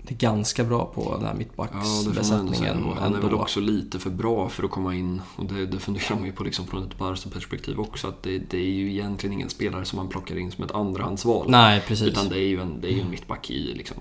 det 0.03 0.13
är 0.13 0.17
ganska 0.17 0.63
bra 0.63 0.85
på 0.85 1.15
den 1.15 1.25
här 1.25 1.31
Ja, 1.31 1.37
mittbacksbesättningen. 1.37 2.83
Och 2.83 2.95
han 2.95 3.15
är 3.15 3.19
väl 3.21 3.33
också 3.33 3.59
lite 3.59 3.99
för 3.99 4.09
bra 4.09 4.49
för 4.49 4.63
att 4.63 4.71
komma 4.71 4.95
in. 4.95 5.21
Och 5.35 5.45
det, 5.45 5.65
det 5.65 5.79
funderar 5.79 6.15
man 6.15 6.25
ju 6.25 6.31
på 6.31 6.43
liksom 6.43 6.67
från 6.67 6.83
ett 6.83 6.97
Barca-perspektiv 6.97 7.79
också. 7.79 8.07
Att 8.07 8.23
det, 8.23 8.39
det 8.39 8.57
är 8.57 8.71
ju 8.71 8.91
egentligen 8.91 9.33
ingen 9.33 9.49
spelare 9.49 9.85
som 9.85 9.97
man 9.97 10.07
plockar 10.07 10.37
in 10.37 10.51
som 10.51 10.63
ett 10.63 10.71
andrahandsval. 10.71 11.45
Nej, 11.49 11.83
precis. 11.87 12.07
Utan 12.07 12.29
det 12.29 12.39
är 12.39 12.47
ju 12.47 12.61
en, 12.61 12.81
det 12.81 12.87
är 12.87 12.91
ju 12.91 13.01
en 13.01 13.09
mittback 13.09 13.49
i 13.49 13.73
liksom, 13.73 13.97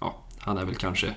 ja, 0.00 0.14
han 0.38 0.58
är 0.58 0.64
väl 0.64 0.74
kanske, 0.74 1.06
ja, 1.06 1.14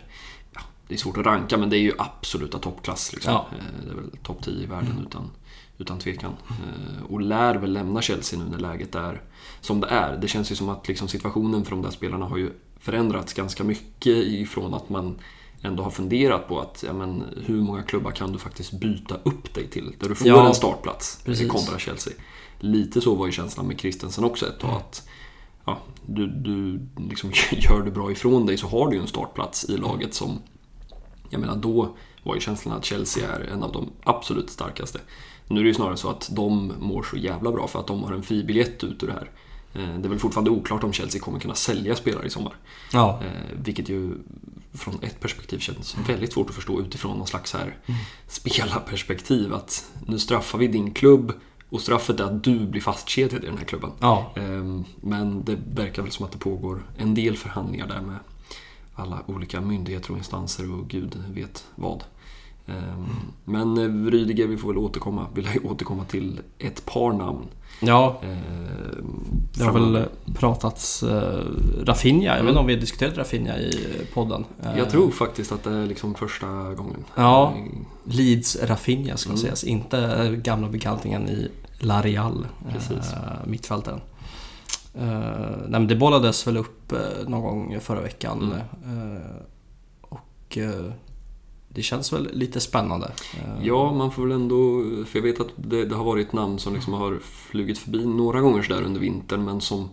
det 0.89 0.95
är 0.95 0.97
svårt 0.97 1.17
att 1.17 1.25
ranka 1.25 1.57
men 1.57 1.69
det 1.69 1.77
är 1.77 1.81
ju 1.81 1.93
absoluta 1.97 2.59
toppklass. 2.59 3.13
Liksom. 3.13 3.33
Ja. 3.33 3.47
Eh, 3.51 3.85
Det 3.85 3.91
är 3.91 3.95
väl 3.95 4.09
topp 4.23 4.43
10 4.43 4.63
i 4.63 4.65
världen 4.65 5.05
utan, 5.07 5.29
utan 5.77 5.99
tvekan. 5.99 6.33
Eh, 6.49 7.03
Och 7.11 7.21
lär 7.21 7.55
väl 7.55 7.73
lämna 7.73 8.01
Chelsea 8.01 8.39
nu 8.39 8.45
när 8.45 8.57
läget 8.59 8.95
är 8.95 9.21
som 9.61 9.79
det 9.81 9.87
är. 9.87 10.17
Det 10.17 10.27
känns 10.27 10.51
ju 10.51 10.55
som 10.55 10.69
att 10.69 10.87
liksom 10.87 11.07
situationen 11.07 11.63
för 11.65 11.71
de 11.71 11.81
där 11.81 11.89
spelarna 11.91 12.25
har 12.25 12.37
ju 12.37 12.49
förändrats 12.79 13.33
ganska 13.33 13.63
mycket 13.63 14.17
ifrån 14.17 14.73
att 14.73 14.89
man 14.89 15.19
ändå 15.61 15.83
har 15.83 15.91
funderat 15.91 16.47
på 16.47 16.59
att 16.59 16.83
ja, 16.87 16.93
men, 16.93 17.23
hur 17.45 17.61
många 17.61 17.83
klubbar 17.83 18.11
kan 18.11 18.31
du 18.31 18.39
faktiskt 18.39 18.71
byta 18.71 19.15
upp 19.23 19.53
dig 19.53 19.67
till 19.69 19.95
där 19.99 20.09
du 20.09 20.15
får 20.15 20.27
Ja, 20.27 20.47
en 20.47 20.55
startplats 20.55 21.21
precis. 21.25 21.49
kontra 21.51 21.79
Chelsea. 21.79 22.13
Lite 22.59 23.01
så 23.01 23.15
var 23.15 23.25
ju 23.25 23.31
känslan 23.31 23.67
med 23.67 23.79
Christensen 23.79 24.23
också 24.23 24.47
ett 24.47 24.59
tag 24.59 24.71
att 24.75 25.07
ja, 25.65 25.77
du, 26.05 26.27
du 26.27 26.79
liksom 27.09 27.31
gör 27.51 27.81
du 27.81 27.91
bra 27.91 28.11
ifrån 28.11 28.45
dig 28.45 28.57
så 28.57 28.67
har 28.67 28.87
du 28.89 28.95
ju 28.95 29.01
en 29.01 29.07
startplats 29.07 29.69
i 29.69 29.77
laget 29.77 30.13
som 30.13 30.39
jag 31.29 31.41
menar 31.41 31.55
då 31.55 31.95
var 32.23 32.35
ju 32.35 32.41
känslan 32.41 32.77
att 32.77 32.85
Chelsea 32.85 33.31
är 33.35 33.39
en 33.41 33.63
av 33.63 33.71
de 33.71 33.89
absolut 34.03 34.49
starkaste. 34.49 34.99
Nu 35.47 35.59
är 35.59 35.63
det 35.63 35.67
ju 35.67 35.73
snarare 35.73 35.97
så 35.97 36.09
att 36.09 36.29
de 36.31 36.73
mår 36.79 37.03
så 37.03 37.17
jävla 37.17 37.51
bra 37.51 37.67
för 37.67 37.79
att 37.79 37.87
de 37.87 38.03
har 38.03 38.13
en 38.13 38.23
fribiljett 38.23 38.83
ut 38.83 39.03
ur 39.03 39.07
det 39.07 39.13
här. 39.13 39.31
Eh, 39.73 39.99
Det 39.99 40.07
är 40.07 40.09
väl 40.09 40.19
fortfarande 40.19 40.51
oklart 40.51 40.83
om 40.83 40.93
Chelsea 40.93 41.21
kommer 41.21 41.39
kunna 41.39 41.55
sälja 41.55 41.95
spelare 41.95 42.25
i 42.25 42.29
sommar. 42.29 42.53
Ja, 42.93 43.19
Eh, 43.23 43.57
vilket 43.63 43.89
ju 43.89 44.11
från 44.73 44.95
ett 45.01 45.19
perspektiv 45.19 45.59
känns 45.59 45.97
väldigt 46.07 46.33
svårt 46.33 46.49
att 46.49 46.55
förstå 46.55 46.81
utifrån 46.81 47.17
någon 47.17 47.27
slags 47.27 47.53
här 47.53 47.77
spelarperspektiv. 48.27 49.53
Att 49.53 49.91
nu 50.07 50.19
straffar 50.19 50.57
vi 50.59 50.67
din 50.67 50.91
klubb 50.93 51.33
och 51.69 51.81
straffet 51.81 52.19
är 52.19 52.23
att 52.23 52.43
du 52.43 52.59
blir 52.65 52.81
fastkedjad 52.81 53.43
i 53.43 53.47
den 53.47 53.57
här 53.57 53.65
klubben. 53.65 53.91
ja. 53.99 54.31
Eh, 54.35 54.81
men 55.01 55.43
det 55.43 55.57
verkar 55.73 56.01
väl 56.01 56.11
som 56.11 56.25
att 56.25 56.31
det 56.31 56.37
pågår 56.37 56.83
en 56.97 57.13
del 57.15 57.37
förhandlingar 57.37 57.87
där 57.87 58.01
med 58.01 58.15
alla 58.99 59.19
olika 59.25 59.61
myndigheter 59.61 60.11
och 60.11 60.17
instanser 60.17 60.71
och 60.73 60.87
gud 60.87 61.17
vet 61.33 61.65
vad. 61.75 62.03
Ehm, 62.67 63.05
men 63.45 63.77
eh, 63.77 64.11
Rydiger, 64.11 64.47
vi 64.47 64.57
får 64.57 64.67
väl 64.67 64.77
återkomma, 64.77 65.25
vill 65.33 65.49
jag 65.53 65.71
återkomma 65.71 66.05
till 66.05 66.39
ett 66.59 66.85
par 66.85 67.13
namn. 67.13 67.45
Ja, 67.81 68.21
Ehm, 68.23 69.07
det 69.57 69.63
har 69.63 69.73
väl 69.73 70.05
pratats 70.35 71.03
uh, 71.03 71.09
Rafinha. 71.83 72.23
Jag 72.25 72.31
vet 72.33 72.39
Mm. 72.39 72.47
inte 72.49 72.59
om 72.59 72.67
vi 72.67 72.73
har 72.73 72.79
diskuterat 72.81 73.17
Rafinha 73.17 73.57
i 73.59 73.87
podden. 74.13 74.45
Eh, 74.63 74.77
Jag 74.77 74.89
tror 74.89 75.11
faktiskt 75.11 75.51
att 75.51 75.63
det 75.63 75.73
är 75.73 75.85
liksom 75.85 76.15
första 76.15 76.47
gången. 76.73 77.05
Ja. 77.15 77.53
Eh, 77.57 77.63
Leeds 78.03 78.57
Rafinha 78.63 79.17
ska 79.17 79.29
Mm. 79.29 79.37
sägas, 79.41 79.63
inte 79.63 80.29
gamla 80.43 80.67
bekantingen 80.69 81.29
i 81.29 81.47
La 81.79 82.01
Real, 82.01 82.47
Precis. 82.73 83.13
eh. 83.13 83.47
Eh, 84.93 85.57
nej 85.67 85.79
men 85.79 85.87
det 85.87 85.95
bollades 85.95 86.47
väl 86.47 86.57
upp 86.57 86.91
eh, 86.91 87.27
någon 87.27 87.41
gång 87.41 87.79
förra 87.81 88.01
veckan. 88.01 88.53
Mm. 88.83 89.15
eh, 89.15 89.21
och 90.01 90.57
det 91.69 91.81
känns 91.81 92.13
väl 92.13 92.29
lite 92.33 92.59
spännande. 92.59 93.11
Ja, 93.61 93.93
man 93.93 94.11
får 94.11 94.23
väl 94.23 94.31
ändå... 94.31 94.83
För 95.05 95.19
jag 95.19 95.23
vet 95.23 95.39
att 95.39 95.47
det, 95.55 95.85
det 95.85 95.95
har 95.95 96.03
varit 96.03 96.33
namn 96.33 96.59
som 96.59 96.73
liksom 96.73 96.93
har 96.93 97.19
flugit 97.21 97.77
förbi 97.77 98.05
några 98.05 98.41
gånger 98.41 98.63
sådär 98.63 98.81
under 98.81 98.99
vintern 98.99 99.45
men 99.45 99.61
som 99.61 99.89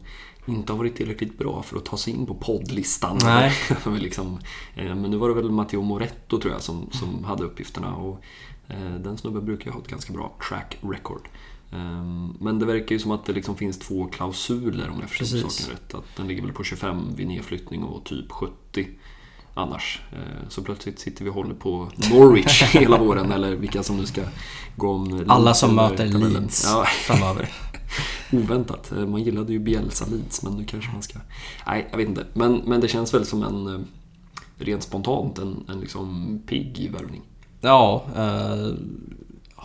inte 0.47 0.73
har 0.73 0.79
varit 0.79 0.97
tillräckligt 0.97 1.39
bra 1.39 1.63
för 1.63 1.77
att 1.77 1.85
ta 1.85 1.97
sig 1.97 2.13
in 2.13 2.27
på 2.27 2.35
poddlistan. 2.35 3.19
Nej. 3.25 3.53
Men 3.85 3.99
liksom, 3.99 4.39
men 4.75 5.03
nu 5.03 5.17
var 5.17 5.29
det 5.29 5.35
väl 5.35 5.51
Matteo 5.51 5.83
Moretto 5.83 6.41
tror 6.41 6.53
jag 6.53 6.63
som, 6.63 6.89
som 6.93 7.25
hade 7.25 7.45
uppgifterna 7.45 7.97
och 7.97 8.23
den 9.01 9.19
snubben 9.19 9.45
brukar 9.45 9.67
ju 9.67 9.73
ha 9.73 9.81
ett 9.81 9.89
ganska 9.89 10.13
bra 10.13 10.37
track 10.49 10.79
record. 10.83 11.29
Ehm, 11.73 12.35
Men 12.41 12.59
det 12.59 12.67
verkar 12.67 12.95
ju 12.95 12.99
som 12.99 13.11
att 13.11 13.25
det 13.25 13.33
liksom 13.33 13.57
finns 13.57 13.79
två 13.79 14.05
klausuler 14.07 14.89
om 14.91 15.01
jag 15.01 15.11
Precis. 15.11 15.43
saken 15.43 15.73
rätt. 15.75 15.95
Att 15.95 16.17
den 16.17 16.29
ligger 16.29 16.43
väl 16.43 16.53
på 16.53 16.65
25 16.65 17.15
vid 17.17 17.27
nedflyttning 17.27 17.83
och 17.83 18.05
typ 18.05 18.33
70 18.33 18.89
annars. 19.55 20.01
Eh, 20.13 20.49
Så 20.49 20.63
plötsligt 20.63 20.99
sitter 20.99 21.25
vi 21.25 21.31
och 21.31 21.35
håller 21.35 21.55
på 21.55 21.89
Norwich 22.11 22.63
hela 22.75 22.99
våren 22.99 23.33
eller 23.33 23.57
vilka 23.57 23.83
som 23.83 23.97
nu 23.97 24.07
ska 24.07 24.23
gå 24.77 24.91
om 24.93 25.25
Alla 25.29 25.55
som 25.55 25.75
möter 25.75 25.97
tabellen. 26.13 26.33
Leeds 26.33 26.65
Ja, 26.65 26.85
framöver. 26.85 27.49
oväntat. 28.33 28.93
Eh, 28.93 29.07
Man 29.07 29.23
gillade 29.23 29.53
ju 29.53 29.59
Bielsa 29.59 30.07
Leeds 30.11 30.43
men 30.43 30.53
nu 30.53 30.65
kanske 30.65 30.93
man 30.93 31.03
ska... 31.03 31.19
Nej, 31.67 31.89
jag 31.91 31.97
vet 31.99 32.09
inte. 32.09 32.27
Men, 32.35 32.55
men 32.67 32.81
det 32.81 32.89
känns 32.89 33.15
väl 33.15 33.27
som 33.27 33.43
en 33.43 33.67
eh, 33.75 33.81
rent 34.59 34.83
spontant 34.83 35.39
en, 35.39 35.65
en 35.69 35.81
liksom 35.81 36.39
pigg 36.47 36.91
värvning. 36.93 37.23
Ja, 37.61 38.05
eh, 38.17 38.73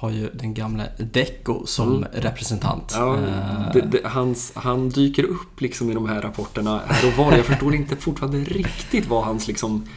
har 0.01 0.09
ju 0.09 0.29
den 0.33 0.53
gamla 0.53 0.83
Deco 0.97 1.65
som 1.65 2.05
representant. 2.13 2.95
Mm. 2.95 3.07
Ja, 3.07 3.17
Eh, 3.17 3.71
det, 3.73 3.81
det, 3.81 4.07
hans, 4.07 4.51
han 4.55 4.89
dyker 4.89 5.23
upp 5.23 5.61
liksom 5.61 5.91
i 5.91 5.93
de 5.93 6.09
här 6.09 6.21
rapporterna 6.21 6.81
här 6.87 7.07
och 7.07 7.17
var. 7.17 7.31
Jag 7.37 7.45
förstår 7.45 7.75
inte 7.75 7.95
fortfarande 7.95 8.39
riktigt 8.39 9.07
vad 9.07 9.23
hans 9.23 9.47
liksom... 9.47 9.87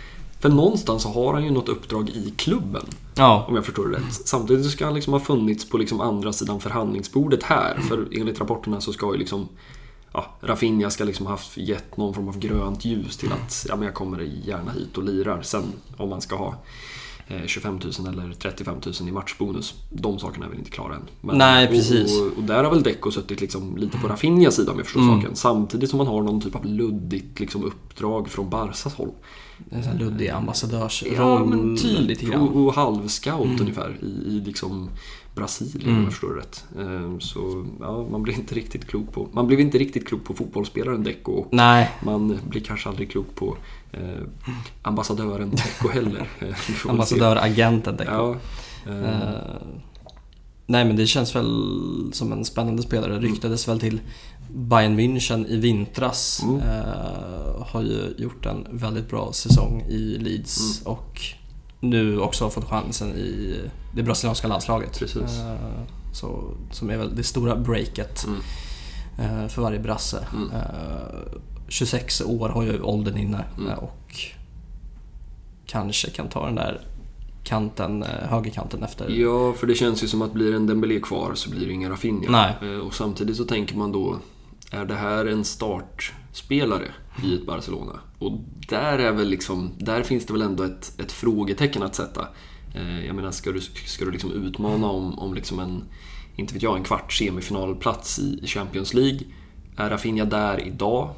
För 0.40 0.48
någonstans 0.48 1.02
så 1.02 1.08
har 1.08 1.34
han 1.34 1.44
ju 1.44 1.50
något 1.50 1.68
uppdrag 1.68 2.08
i 2.10 2.34
klubben. 2.36 2.82
ja, 3.14 3.44
Om 3.48 3.54
jag 3.54 3.64
förstår 3.64 3.88
det 3.88 3.96
rätt. 3.96 4.12
Samtidigt 4.12 4.70
ska 4.70 4.84
han 4.84 4.94
liksom 4.94 5.12
ha 5.12 5.20
funnits 5.20 5.68
på 5.68 5.78
liksom 5.78 6.00
andra 6.00 6.32
sidan 6.32 6.60
förhandlingsbordet 6.60 7.42
här. 7.42 7.78
För 7.88 8.08
enligt 8.12 8.40
rapporterna 8.40 8.80
så 8.80 8.92
ska 8.92 9.12
ju 9.12 9.18
liksom 9.18 9.48
ja, 10.12 10.26
Rafinha 10.40 10.90
ska 10.90 11.04
liksom 11.04 11.26
ha 11.26 11.32
haft 11.32 11.56
gett 11.56 11.96
någon 11.96 12.14
form 12.14 12.28
av 12.28 12.38
grönt 12.38 12.84
ljus 12.84 13.16
till 13.16 13.32
att 13.32 13.66
ja, 13.68 13.76
men 13.76 13.84
jag 13.84 13.94
kommer 13.94 14.20
gärna 14.20 14.72
hit 14.72 14.96
och 14.98 15.04
lirar. 15.04 15.42
Sen 15.42 15.64
om 15.96 16.08
man 16.10 16.20
ska 16.20 16.36
ha 16.36 16.54
25 17.46 17.80
000 17.98 18.08
eller 18.08 18.32
35 18.34 18.74
000 19.00 19.08
i 19.08 19.12
matchbonus. 19.12 19.74
De 19.90 20.18
sakerna 20.18 20.46
är 20.46 20.50
väl 20.50 20.58
inte 20.58 20.70
klara 20.70 20.94
än. 20.94 21.02
Men- 21.20 21.38
Nej, 21.38 21.66
precis. 21.66 22.20
Och, 22.20 22.26
och 22.38 22.42
där 22.42 22.64
har 22.64 22.70
väl 22.70 22.82
Deco 22.82 23.10
suttit 23.10 23.40
liksom 23.40 23.76
lite 23.76 23.98
på 23.98 24.08
Rafinhas 24.08 24.54
sida 24.56 24.72
om 24.72 24.78
jag 24.78 24.86
förstår 24.86 25.00
Mm. 25.02 25.20
saken. 25.20 25.36
Samtidigt 25.36 25.90
som 25.90 25.98
man 25.98 26.06
har 26.06 26.22
någon 26.22 26.40
typ 26.40 26.54
av 26.54 26.64
luddigt 26.66 27.40
liksom 27.40 27.64
uppdrag 27.64 28.28
från 28.28 28.50
Barsas 28.50 28.94
håll. 28.94 29.10
en 29.70 29.98
luddig 29.98 30.28
ambassadörsroll. 30.28 31.14
Ja, 31.16 31.44
men 31.44 31.76
typ. 31.76 32.34
Och, 32.34 32.56
och 32.56 32.74
halvscout 32.74 33.60
ungefär 33.60 33.96
i, 34.02 34.06
i 34.06 34.42
liksom 34.46 34.90
Brasilien 35.34 35.82
Mm. 35.88 35.96
om 35.98 36.02
jag 36.04 36.12
förstår 36.12 36.34
det 36.34 36.40
rätt. 36.40 36.64
Ehm, 36.78 37.20
Så 37.20 37.66
ja, 37.80 38.06
man 38.10 38.22
blir 38.22 38.34
inte 38.34 38.54
riktigt 38.54 38.86
klok 38.86 39.12
på... 39.12 39.28
Man 39.32 39.46
blev 39.46 39.60
inte 39.60 39.78
riktigt 39.78 40.06
klok 40.08 40.24
på 40.24 40.34
fotbollsspelaren 40.34 41.02
Deco 41.04 41.44
Nej, 41.50 41.90
man 42.04 42.38
blir 42.48 42.60
kanske 42.60 42.88
aldrig 42.88 43.10
klok 43.10 43.34
på 43.34 43.56
eh, 43.94 44.22
ambassadören 44.82 45.50
Deco 45.50 45.88
heller. 45.92 46.28
Eh, 46.40 46.90
ambassadöragenten 46.90 47.96
Deco. 47.96 48.10
Ja, 48.12 48.36
eh, 48.92 49.10
Eh, 49.10 49.56
nej 50.66 50.84
men 50.84 50.96
det 50.96 51.06
känns 51.06 51.36
väl 51.36 52.10
som 52.12 52.32
en 52.32 52.44
spännande 52.44 52.82
spelare. 52.82 53.18
Ryktades 53.18 53.68
väl 53.68 53.80
till 53.80 54.00
Bayern 54.54 54.98
München 55.00 55.46
i 55.46 55.56
vintras. 55.56 56.42
Mm. 56.42 56.60
Eh, 56.60 57.66
har 57.66 57.82
ju 57.82 58.14
gjort 58.18 58.46
en 58.46 58.66
väldigt 58.70 59.08
bra 59.10 59.32
säsong 59.32 59.82
i 59.88 60.18
Leeds 60.18 60.80
Mm. 60.80 60.92
och 60.98 61.20
nu 61.80 62.18
också 62.20 62.50
fått 62.50 62.64
chansen 62.68 63.08
i 63.12 63.60
det 63.94 64.02
brasilianska 64.02 64.48
landslaget. 64.48 64.98
Precis. 64.98 65.40
Eh, 65.40 65.54
så, 66.12 66.44
som 66.70 66.90
är 66.90 66.96
väl 66.96 67.16
det 67.16 67.22
stora 67.24 67.56
breaket 67.56 68.26
Mm. 69.18 69.48
för 69.48 69.62
varje 69.62 69.78
brasse. 69.78 70.26
Mm. 70.34 70.50
Eh, 71.66 71.68
26 71.70 72.20
år 72.20 72.48
har 72.48 72.62
ju 72.62 72.80
åldern 72.80 73.16
inne 73.18 73.44
Mm. 73.58 73.70
eh, 73.70 73.78
och 73.78 74.16
kanske 75.66 76.10
kan 76.10 76.28
ta 76.28 76.46
den 76.46 76.54
där 76.54 76.80
kanten, 77.44 78.02
eh, 78.02 78.08
högerkanten 78.28 78.82
efter. 78.82 79.08
Ja, 79.10 79.52
för 79.52 79.66
det 79.66 79.74
känns 79.74 80.02
ju 80.04 80.08
som 80.08 80.22
att 80.22 80.32
blir 80.32 80.54
en 80.54 80.66
Dembélé 80.66 81.00
kvar 81.00 81.34
så 81.34 81.50
blir 81.50 81.66
det 81.66 81.72
ingen 81.72 81.90
Rafinha. 81.90 82.30
Nej. 82.60 82.72
Eh, 82.72 82.78
Och 82.78 82.94
samtidigt 82.94 83.36
så 83.36 83.44
tänker 83.44 83.76
man 83.76 83.92
då, 83.92 84.16
är 84.70 84.84
det 84.84 84.94
här 84.94 85.26
en 85.26 85.44
startspelare 85.44 86.86
i 87.24 87.34
ett 87.34 87.46
Barcelona? 87.46 87.92
Och 88.18 88.32
där 88.68 88.98
är 88.98 89.12
väl 89.12 89.28
liksom, 89.28 89.70
där 89.78 90.02
finns 90.02 90.26
det 90.26 90.32
väl 90.32 90.42
ändå 90.42 90.62
ett, 90.64 91.00
ett 91.00 91.12
frågetecken 91.12 91.82
att 91.82 91.94
sätta. 91.94 92.28
Jag 93.06 93.16
menar, 93.16 93.30
ska 93.30 93.52
du, 93.52 93.60
ska 93.60 94.04
du 94.04 94.10
liksom 94.10 94.32
utmana 94.32 94.86
om, 94.86 95.18
om 95.18 95.34
liksom 95.34 95.58
en, 95.58 95.84
inte 96.36 96.54
vet 96.54 96.62
jag, 96.62 96.76
en 96.76 96.84
kvart 96.84 97.12
semifinalplats 97.12 98.18
i 98.18 98.46
Champions 98.46 98.94
League? 98.94 99.20
Är 99.76 99.90
Rafinha 99.90 100.24
där 100.24 100.66
idag? 100.66 101.08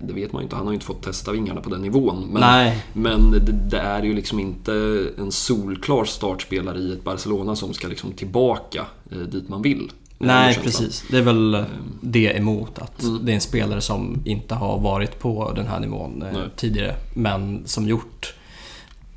Det 0.00 0.12
vet 0.12 0.32
man 0.32 0.42
ju 0.42 0.44
inte, 0.44 0.56
han 0.56 0.64
har 0.66 0.72
ju 0.72 0.74
inte 0.74 0.86
fått 0.86 1.02
testa 1.02 1.32
vingarna 1.32 1.60
på 1.60 1.70
den 1.70 1.82
nivån. 1.82 2.26
Men, 2.32 2.40
Nej. 2.40 2.84
men 2.92 3.30
det, 3.30 3.38
det 3.52 3.78
är 3.78 4.02
ju 4.02 4.14
liksom 4.14 4.40
inte 4.40 4.72
en 5.18 5.32
solklar 5.32 6.04
startspelare 6.04 6.78
i 6.78 6.92
ett 6.92 7.04
Barcelona 7.04 7.56
som 7.56 7.74
ska 7.74 7.88
liksom 7.88 8.12
tillbaka 8.12 8.86
eh, 9.12 9.18
dit 9.18 9.48
man 9.48 9.62
vill. 9.62 9.90
Nej, 10.18 10.54
Eh, 10.56 10.62
precis. 10.62 11.04
Det 11.10 11.18
är 11.18 11.22
väl 11.22 11.64
det 12.00 12.36
emot 12.36 12.78
att 12.78 13.02
Mm. 13.02 13.24
det 13.24 13.32
är 13.32 13.34
en 13.34 13.40
spelare 13.40 13.80
som 13.80 14.22
inte 14.24 14.54
har 14.54 14.78
varit 14.78 15.18
på 15.18 15.52
den 15.56 15.66
här 15.66 15.80
nivån 15.80 16.22
eh, 16.22 16.32
Nej. 16.32 16.42
tidigare 16.56 16.94
men 17.14 17.62
som 17.66 17.88
gjort 17.88 18.34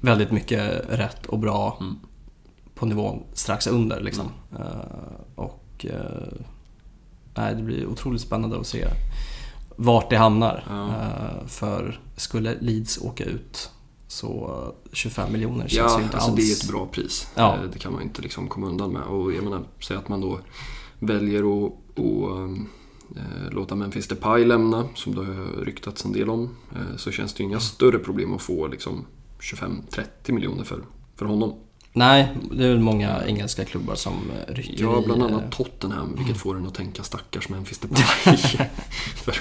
väldigt 0.01 0.31
mycket 0.31 0.85
rätt 0.89 1.25
och 1.25 1.39
bra 1.39 1.77
Mm. 1.79 1.95
på 2.75 2.85
nivån 2.85 3.23
strax 3.33 3.67
under 3.67 4.01
liksom. 4.01 4.25
Eh, 4.59 4.65
och 5.35 5.85
eh, 5.89 6.45
nej, 7.37 7.55
det 7.55 7.63
blir 7.63 7.85
otroligt 7.87 8.21
spännande 8.21 8.59
att 8.59 8.67
se 8.67 8.87
vart 9.75 10.09
det 10.09 10.17
hamnar. 10.17 10.63
Ja. 10.69 10.87
Eh, 10.87 11.47
för 11.47 12.01
skulle 12.15 12.57
Leeds 12.61 12.97
åka 12.97 13.23
ut 13.23 13.69
så 14.07 14.59
25 14.93 15.31
miljoner 15.31 15.67
känns 15.67 15.91
Ja, 15.91 15.97
ju 15.99 16.03
inte 16.03 16.17
alltså 16.17 16.31
alls... 16.31 16.39
det 16.39 16.51
är 16.51 16.55
ett 16.65 16.71
bra 16.71 16.85
pris. 16.85 17.27
Ja. 17.35 17.55
Eh, 17.55 17.61
Det 17.73 17.79
kan 17.79 17.93
man 17.93 18.01
inte 18.01 18.21
liksom 18.21 18.47
komma 18.47 18.67
undan 18.67 18.91
med. 18.93 19.01
Och 19.03 19.33
jag 19.33 19.43
menar, 19.43 19.63
säg 19.87 19.97
att 19.97 20.09
man 20.09 20.21
då 20.21 20.39
väljer 20.99 21.65
att, 21.65 21.73
att 21.99 21.99
eh, 23.17 23.51
låta 23.51 23.75
Memphis 23.75 24.07
Depay 24.07 24.45
lämna, 24.45 24.87
som 24.95 25.15
det 25.15 25.25
har 25.25 25.65
ryktats 25.65 26.05
en 26.05 26.11
del 26.11 26.29
om, 26.29 26.55
eh, 26.75 26.97
så 26.97 27.11
känns 27.11 27.33
det 27.33 27.43
ju 27.43 27.49
inga 27.49 27.59
större 27.59 27.99
problem 27.99 28.33
att 28.33 28.41
få 28.41 28.67
liksom 28.67 29.05
25-30 29.39 30.31
miljoner 30.31 30.63
för, 30.63 30.81
för 31.15 31.25
honom. 31.25 31.53
Nej, 31.99 32.27
det 32.51 32.65
är 32.65 32.69
väl 32.69 32.79
många 32.79 33.23
engelska 33.25 33.65
klubbar 33.65 33.95
som 33.95 34.13
eh, 34.13 34.53
rycker 34.53 34.83
Ja, 34.83 35.01
bland 35.05 35.21
eh, 35.21 35.27
annat 35.27 35.51
Tottenham, 35.51 36.15
vilket 36.17 36.37
får 36.37 36.57
en 36.57 36.67
att 36.67 36.73
tänka 36.75 37.03
stackars 37.03 37.49
Memphis 37.49 37.79
Depay. 37.79 38.37
för, 39.15 39.31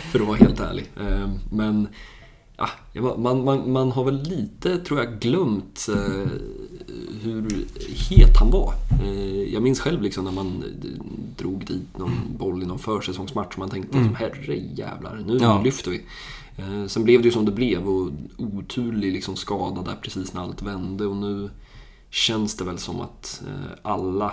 för 0.00 0.20
att 0.20 0.26
vara 0.26 0.36
helt 0.36 0.60
ärlig. 0.60 0.84
Eh, 1.00 1.28
Men 1.52 1.88
ja, 2.56 2.68
man, 3.18 3.44
man, 3.44 3.72
man 3.72 3.92
har 3.92 4.04
väl 4.04 4.22
lite, 4.22 4.78
tror 4.78 5.00
jag, 5.00 5.20
glömt 5.20 5.86
eh, 5.88 6.30
hur 7.22 7.66
het 8.10 8.36
han 8.40 8.50
var. 8.50 8.72
Eh, 9.04 9.52
Jag 9.54 9.62
minns 9.62 9.80
själv 9.80 10.02
liksom 10.02 10.24
när 10.24 10.32
man 10.32 10.64
drog 11.36 11.66
dit 11.66 11.98
någon 11.98 12.20
boll 12.38 12.62
i 12.62 12.66
någon 12.66 12.78
försäsongsmatch 12.78 13.52
och 13.52 13.58
man 13.58 13.70
tänkte 13.70 13.98
liksom, 13.98 14.14
herre 14.14 14.56
jävlar, 14.74 15.22
nu 15.26 15.38
Ja. 15.40 15.62
lyfter 15.64 15.90
vi. 15.90 16.00
Eh, 16.56 16.86
Sen 16.86 17.04
blev 17.04 17.20
det 17.22 17.28
ju 17.28 17.32
som 17.32 17.44
det 17.44 17.52
blev 17.52 17.88
och 17.88 18.10
oturlig 18.36 19.12
liksom 19.12 19.36
skada 19.36 19.82
där 19.82 19.96
precis 20.02 20.32
när 20.32 20.42
allt 20.42 20.62
vände 20.62 21.06
och 21.06 21.16
nu 21.16 21.50
känns 22.10 22.56
det 22.56 22.64
väl 22.64 22.78
som 22.78 23.00
att 23.00 23.42
eh, 23.46 23.70
alla 23.82 24.32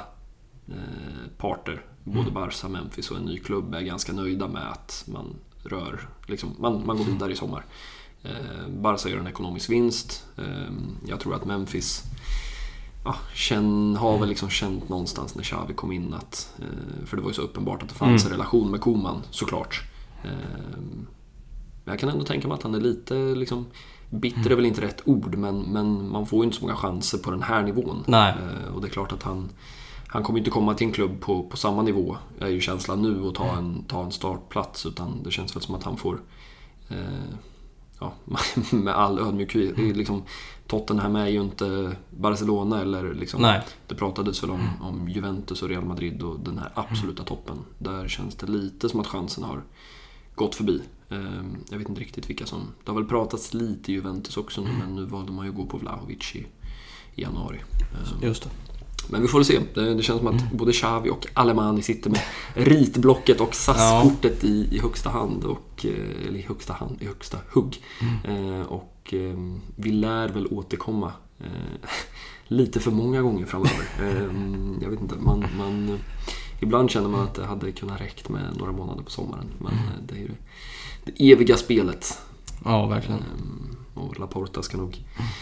eh, 0.68 1.28
parter, 1.38 1.86
både 2.04 2.32
Barca, 2.32 2.68
Memphis 2.68 3.12
och 3.12 3.18
en 3.18 3.24
ny 3.24 3.40
klubb, 3.40 3.74
är 3.74 3.82
ganska 3.82 4.14
nöjda 4.14 4.48
med 4.48 4.72
att 4.72 5.04
man 5.08 5.36
rör, 5.64 6.10
liksom, 6.28 6.56
man, 6.60 6.86
man 6.86 6.98
går 6.98 7.06
vidare 7.06 7.32
i 7.32 7.36
sommar. 7.36 7.66
Eh, 8.24 8.68
Barca 8.82 9.10
gör 9.10 9.20
en 9.20 9.28
ekonomisk 9.28 9.70
vinst. 9.70 10.26
Eh, 10.38 10.74
jag 11.08 11.20
tror 11.20 11.36
att 11.36 11.46
Memphis 11.46 12.04
ja, 13.06 13.16
känn, 13.34 13.96
har 13.96 14.18
väl 14.20 14.30
liksom 14.30 14.50
känt 14.50 14.90
någonstans 14.90 15.36
när 15.36 15.44
Xavi 15.44 15.74
kom 15.74 15.92
in 15.92 16.14
att, 16.14 16.54
för 17.06 17.18
det 17.18 17.24
var 17.24 17.30
ju 17.30 17.34
så 17.36 17.42
uppenbart 17.42 17.84
att 17.84 17.90
det 17.90 17.96
fanns 17.96 18.22
Mm. 18.24 18.34
en 18.34 18.40
relation 18.40 18.72
med 18.72 18.82
Koman 18.82 19.22
såklart. 19.32 19.84
Eh, 20.24 20.30
Men 21.84 21.92
jag 21.92 22.00
kan 22.00 22.10
ändå 22.10 22.26
tänka 22.26 22.48
mig 22.48 22.56
att 22.56 22.64
han 22.64 22.76
är 22.76 22.80
lite 22.80 23.14
liksom, 23.16 23.66
bitter 24.10 24.52
är 24.52 24.56
väl 24.56 24.66
inte 24.66 24.82
rätt 24.82 25.02
ord, 25.06 25.36
men, 25.36 25.62
men 25.62 26.10
man 26.10 26.26
får 26.26 26.40
ju 26.40 26.44
inte 26.44 26.58
så 26.58 26.64
många 26.64 26.76
chanser 26.76 27.18
på 27.18 27.32
den 27.32 27.44
här 27.44 27.64
nivån. 27.64 28.04
Nej. 28.08 28.34
Eh, 28.34 28.74
och 28.74 28.82
det 28.82 28.88
är 28.88 28.92
klart 28.92 29.12
att 29.12 29.24
han, 29.24 29.50
han 30.08 30.24
kommer 30.24 30.40
inte 30.40 30.52
komma 30.52 30.74
till 30.74 30.88
en 30.88 30.94
klubb 30.94 31.22
på, 31.22 31.44
på 31.44 31.58
samma 31.58 31.82
nivå, 31.82 32.18
är 32.40 32.48
ju 32.48 32.62
känslan 32.62 33.02
nu, 33.02 33.22
och 33.22 33.36
ta 33.36 33.58
en, 33.58 33.84
ta 33.84 34.04
en 34.04 34.12
startplats. 34.12 34.86
Utan 34.86 35.24
det 35.24 35.32
känns 35.32 35.56
väl 35.56 35.64
som 35.64 35.76
att 35.76 35.84
han 35.84 35.98
får, 35.98 36.22
eh, 36.90 36.98
ja, 38.00 38.14
med 38.72 38.96
all 38.96 39.20
ödmjukhet, 39.20 39.76
det 39.76 39.90
är 39.90 39.94
liksom, 39.94 40.24
Tottenham 40.68 41.16
är 41.16 41.28
ju 41.28 41.42
inte 41.42 41.96
Barcelona 42.10 42.82
eller 42.82 43.14
liksom, 43.14 43.42
Nej. 43.42 43.62
det 43.88 43.96
pratades 43.96 44.44
väl 44.44 44.50
om, 44.50 44.70
om 44.82 45.10
Juventus 45.10 45.64
och 45.64 45.70
Real 45.70 45.86
Madrid 45.86 46.22
och 46.22 46.40
den 46.40 46.58
här 46.58 46.72
absoluta 46.76 47.24
toppen. 47.24 47.58
Där 47.78 48.08
känns 48.08 48.36
det 48.36 48.48
lite 48.48 48.90
som 48.90 49.00
att 49.00 49.08
chansen 49.08 49.44
har 49.44 49.64
gått 50.36 50.56
förbi. 50.56 50.82
Ehm, 51.10 51.58
Jag 51.70 51.78
vet 51.78 51.90
inte 51.90 52.02
riktigt 52.02 52.30
vilka 52.30 52.46
som... 52.46 52.62
Det 52.84 52.92
har 52.92 52.96
väl 53.00 53.10
pratats 53.10 53.54
lite 53.54 53.92
i 53.92 53.96
Juventus 53.96 54.38
också 54.38 54.62
nu, 54.62 54.70
men 54.80 54.96
nu 54.96 55.06
valde 55.06 55.32
man 55.32 55.46
ju 55.46 55.50
att 55.52 55.58
gå 55.58 55.66
på 55.66 55.78
Vlahovic 55.78 56.36
i, 56.36 56.46
i 57.16 57.22
januari. 57.22 57.58
Ehm, 57.58 58.24
Just 58.28 58.44
det. 58.44 58.50
Men 59.10 59.22
vi 59.22 59.28
får 59.28 59.38
väl 59.40 59.46
se. 59.46 59.60
Det, 59.74 59.94
det 59.96 60.04
känns 60.04 60.20
som 60.20 60.28
att 60.28 60.52
både 60.52 60.72
Xavi 60.72 61.10
och 61.10 61.28
Alemani 61.34 61.82
sitter 61.82 62.10
med 62.10 62.22
ritblocket 62.54 63.42
och 63.42 63.56
SAS-kortet 63.56 64.44
i, 64.44 64.68
i 64.72 64.80
högsta 64.80 65.10
hand. 65.10 65.44
Och, 65.44 65.86
eh, 65.86 66.28
eller 66.28 66.40
i 66.40 66.42
högsta 66.42 66.74
hand, 66.74 67.02
i 67.02 67.06
högsta 67.06 67.38
hugg. 67.54 67.82
Eh, 68.24 68.62
Och 68.62 69.14
eh, 69.14 69.38
vi 69.76 69.92
lär 69.92 70.28
väl 70.30 70.48
återkomma 70.48 71.12
eh, 71.40 71.90
lite 72.48 72.80
för 72.80 72.92
många 72.92 73.22
gånger 73.22 73.46
framöver. 73.46 73.86
Eh, 74.00 74.32
Jag 74.82 74.90
vet 74.90 75.02
inte, 75.02 75.16
man, 75.16 75.46
man, 75.58 76.00
ibland 76.60 76.92
känner 76.92 77.10
man 77.10 77.22
att 77.22 77.34
det 77.36 77.46
hade 77.46 77.72
kunnat 77.72 78.02
räckt 78.02 78.30
med 78.30 78.58
några 78.58 78.72
månader 78.72 79.04
på 79.04 79.12
sommaren. 79.12 79.48
Men 79.60 79.74
eh, 79.74 80.02
det 80.08 80.14
är 80.16 80.20
ju 80.20 80.32
det, 81.06 81.32
eviga 81.32 81.58
spelet. 81.58 82.18
Ja, 82.66 82.86
verkligen. 82.86 83.20
Ehm, 83.20 83.76
Och 83.94 84.20
Laporta 84.20 84.62
ska 84.62 84.78
nog 84.78 84.98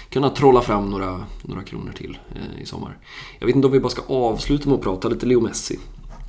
kunna 0.09 0.29
trolla 0.29 0.61
fram 0.61 0.89
några, 0.89 1.19
några 1.41 1.63
kronor 1.63 1.91
till 1.97 2.17
eh, 2.35 2.61
i 2.61 2.65
sommar. 2.65 2.97
Jag 3.39 3.47
vet 3.47 3.55
inte 3.55 3.65
om 3.67 3.71
vi 3.73 3.79
bara 3.79 3.89
ska 3.89 4.01
avsluta 4.07 4.69
med 4.69 4.75
att 4.75 4.81
prata 4.83 5.07
lite 5.09 5.25
Leo 5.25 5.41
Messi. 5.41 5.79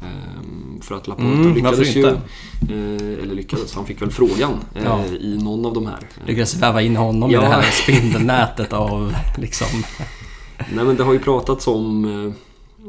Ehm, 0.02 0.80
För 0.82 0.94
att 0.94 1.06
Laporta 1.08 1.28
Mm, 1.28 1.54
lyckades 1.54 1.96
ju, 1.96 2.06
eh, 2.06 3.22
eller 3.22 3.34
lyckades, 3.34 3.74
han 3.74 3.86
fick 3.86 4.02
väl 4.02 4.10
frågan 4.10 4.52
eh, 4.74 4.84
Ja. 4.84 5.04
i 5.04 5.38
någon 5.42 5.66
av 5.66 5.74
de 5.74 5.86
här. 5.86 5.98
Lyckades 6.26 6.54
väva 6.56 6.82
in 6.82 6.96
honom 6.96 7.30
Ja. 7.30 7.38
i 7.38 7.44
det 7.44 7.48
här 7.50 7.62
spindelnätet 7.62 8.72
av 8.72 9.14
liksom... 9.38 9.66
Nej 10.74 10.84
men 10.84 10.96
det 10.96 11.04
har 11.04 11.12
ju 11.12 11.18
pratats 11.18 11.66
om, 11.66 12.34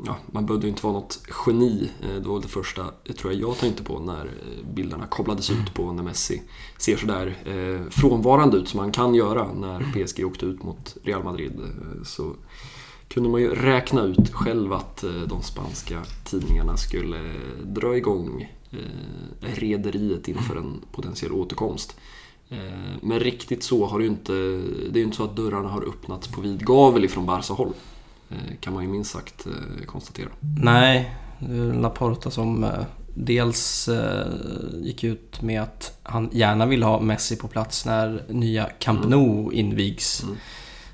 ja, 0.06 0.18
man 0.32 0.46
behövde 0.46 0.68
ju 0.68 0.72
inte 0.72 0.84
vara 0.84 0.94
något 0.94 1.20
geni. 1.46 1.90
Eh, 2.02 2.22
det 2.22 2.30
var 2.30 2.42
det 2.42 2.48
första, 2.48 2.86
jag 3.04 3.18
tror 3.18 3.34
jag 3.34 3.42
jag 3.42 3.58
tänkte 3.58 3.84
på 3.84 4.00
när 4.00 4.26
eh, 4.26 4.74
bilderna 4.74 5.08
kopplades 5.08 5.50
ut 5.50 5.74
på 5.74 5.92
när 5.92 6.04
Messi 6.04 6.42
ser 6.78 6.98
sådär 6.98 7.38
eh, 7.46 7.90
frånvarande 7.90 8.58
ut 8.58 8.68
som 8.68 8.80
han 8.80 8.92
kan 8.92 9.16
göra 9.16 9.54
när 9.54 9.80
PSG 9.94 10.26
åkte 10.26 10.46
ut 10.46 10.64
mot 10.64 10.98
Real 11.04 11.24
Madrid. 11.24 11.60
Så 12.04 12.36
kunde 13.08 13.30
man 13.30 13.42
ju 13.42 13.56
räkna 13.56 14.04
ut 14.04 14.34
själv 14.34 14.74
att 14.74 15.04
de 15.28 15.42
spanska 15.42 16.02
tidningarna 16.24 16.78
skulle 16.78 17.18
dra 17.64 17.98
igång 17.98 18.56
eh, 18.72 18.78
rederiet 19.40 20.28
inför 20.28 20.56
en 20.56 20.82
potentiell 20.92 21.32
återkomst. 21.32 21.98
Eh, 22.50 22.58
Men 23.02 23.20
riktigt 23.20 23.64
så 23.64 23.86
har 23.86 24.00
det 24.00 24.06
ju 24.06 24.12
inte... 24.12 24.34
Det 24.34 24.92
är 24.94 24.98
ju 24.98 25.04
inte 25.04 25.18
så 25.18 25.24
att 25.24 25.36
dörrarna 25.36 25.70
har 25.70 25.82
öppnats 25.82 26.28
på 26.28 26.42
vid 26.42 26.66
gavel 26.66 27.06
ifrån 27.06 27.26
Barca-håll. 27.26 27.74
Eh, 28.30 28.56
Kan 28.60 28.74
man 28.74 28.84
ju 28.84 28.90
minst 28.90 29.12
sagt 29.12 29.46
eh, 29.46 29.86
konstatera. 29.86 30.30
Nej, 30.62 31.16
Laporta 31.74 32.32
som 32.32 32.64
eh, 32.64 32.70
dels 33.14 33.90
gick 34.82 35.04
ut 35.04 35.42
med 35.42 35.62
att 35.62 36.00
han 36.04 36.30
gärna 36.34 36.66
vill 36.66 36.84
ha 36.84 37.02
Messi 37.02 37.36
på 37.36 37.48
plats 37.48 37.86
när 37.86 38.24
nya 38.30 38.70
Camp 38.80 39.06
Nou 39.06 39.54
invigs. 39.54 40.24
Mm. 40.24 40.36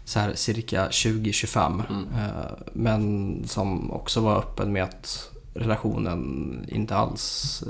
Så 0.06 0.20
här 0.20 0.34
cirka 0.36 0.84
2025. 0.84 1.84
Mm. 1.90 2.06
Men 2.74 3.44
som 3.48 3.92
också 3.92 4.20
var 4.20 4.38
öppen 4.38 4.74
med 4.74 4.84
att 4.84 5.32
relationen 5.54 6.66
inte 6.68 6.96
alls 6.96 7.64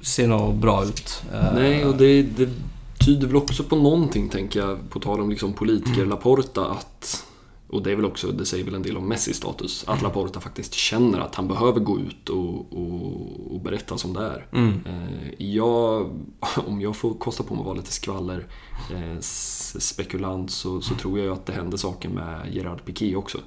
ser 0.00 0.26
något 0.28 0.54
bra 0.54 0.84
ut. 0.84 1.22
Nej, 1.54 1.84
och 1.84 1.96
det, 1.96 2.22
det 2.22 2.48
tyder 3.04 3.26
väl 3.26 3.36
också 3.36 3.64
på 3.64 3.76
någonting, 3.76 4.28
tänker 4.28 4.60
jag, 4.60 4.90
på 4.90 5.00
tal 5.00 5.20
om 5.20 5.30
liksom 5.30 5.52
politiker 5.52 6.06
Laporta, 6.06 6.70
att 6.70 7.24
och 7.72 7.82
det 7.82 7.92
är 7.92 7.96
väl 7.96 8.04
också, 8.04 8.32
det 8.32 8.46
säger 8.46 8.64
väl 8.64 8.74
en 8.74 8.82
del 8.82 8.96
om 8.96 9.08
Messis 9.08 9.36
status, 9.36 9.84
att 9.86 10.02
Laporta 10.02 10.40
faktiskt 10.40 10.74
känner 10.74 11.20
att 11.20 11.34
han 11.34 11.48
behöver 11.48 11.80
gå 11.80 12.00
ut 12.00 12.28
och, 12.28 12.72
och, 12.72 13.52
och 13.54 13.60
berätta 13.60 13.98
som 13.98 14.12
det 14.12 14.20
är. 14.20 14.46
Mm. 14.52 14.80
Eh, 14.86 15.46
jag, 15.46 16.10
om 16.66 16.80
jag 16.80 16.96
får 16.96 17.14
kosta 17.14 17.42
på 17.42 17.54
mig 17.54 17.60
att 17.60 17.66
vara 17.66 17.76
lite 17.76 17.92
skvaller 17.92 18.46
eh, 18.90 19.20
spekulant 19.20 20.50
så, 20.50 20.80
så 20.80 20.94
tror 20.94 21.18
jag 21.18 21.32
att 21.32 21.46
det 21.46 21.52
händer 21.52 21.76
saker 21.76 22.08
med 22.08 22.54
Gerard 22.54 22.84
Piqué 22.84 23.16
också. 23.16 23.38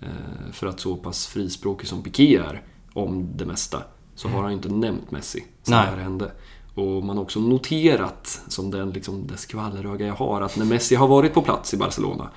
Eh, 0.00 0.52
för 0.52 0.66
att 0.66 0.80
så 0.80 0.96
pass 0.96 1.26
frispråkig 1.26 1.88
som 1.88 2.02
Piqué 2.02 2.36
är 2.36 2.62
om 2.92 3.36
det 3.36 3.46
mesta 3.46 3.82
så 4.14 4.28
har 4.28 4.42
han 4.42 4.50
ju 4.50 4.56
inte 4.56 4.68
nämnt 4.68 5.10
Messi 5.10 5.44
sen 5.62 5.72
det 5.72 5.76
här 5.76 5.96
hände. 5.96 6.32
Och 6.74 7.04
man 7.04 7.16
har 7.16 7.24
också 7.24 7.40
noterat, 7.40 8.40
som 8.48 8.70
den, 8.70 8.90
liksom, 8.90 9.26
det 9.26 9.36
skvalleröga 9.36 10.06
jag 10.06 10.14
har, 10.14 10.40
att 10.40 10.56
när 10.56 10.64
Messi 10.64 10.94
har 10.94 11.08
varit 11.08 11.34
på 11.34 11.42
plats 11.42 11.74
i 11.74 11.76
Barcelona 11.76 12.30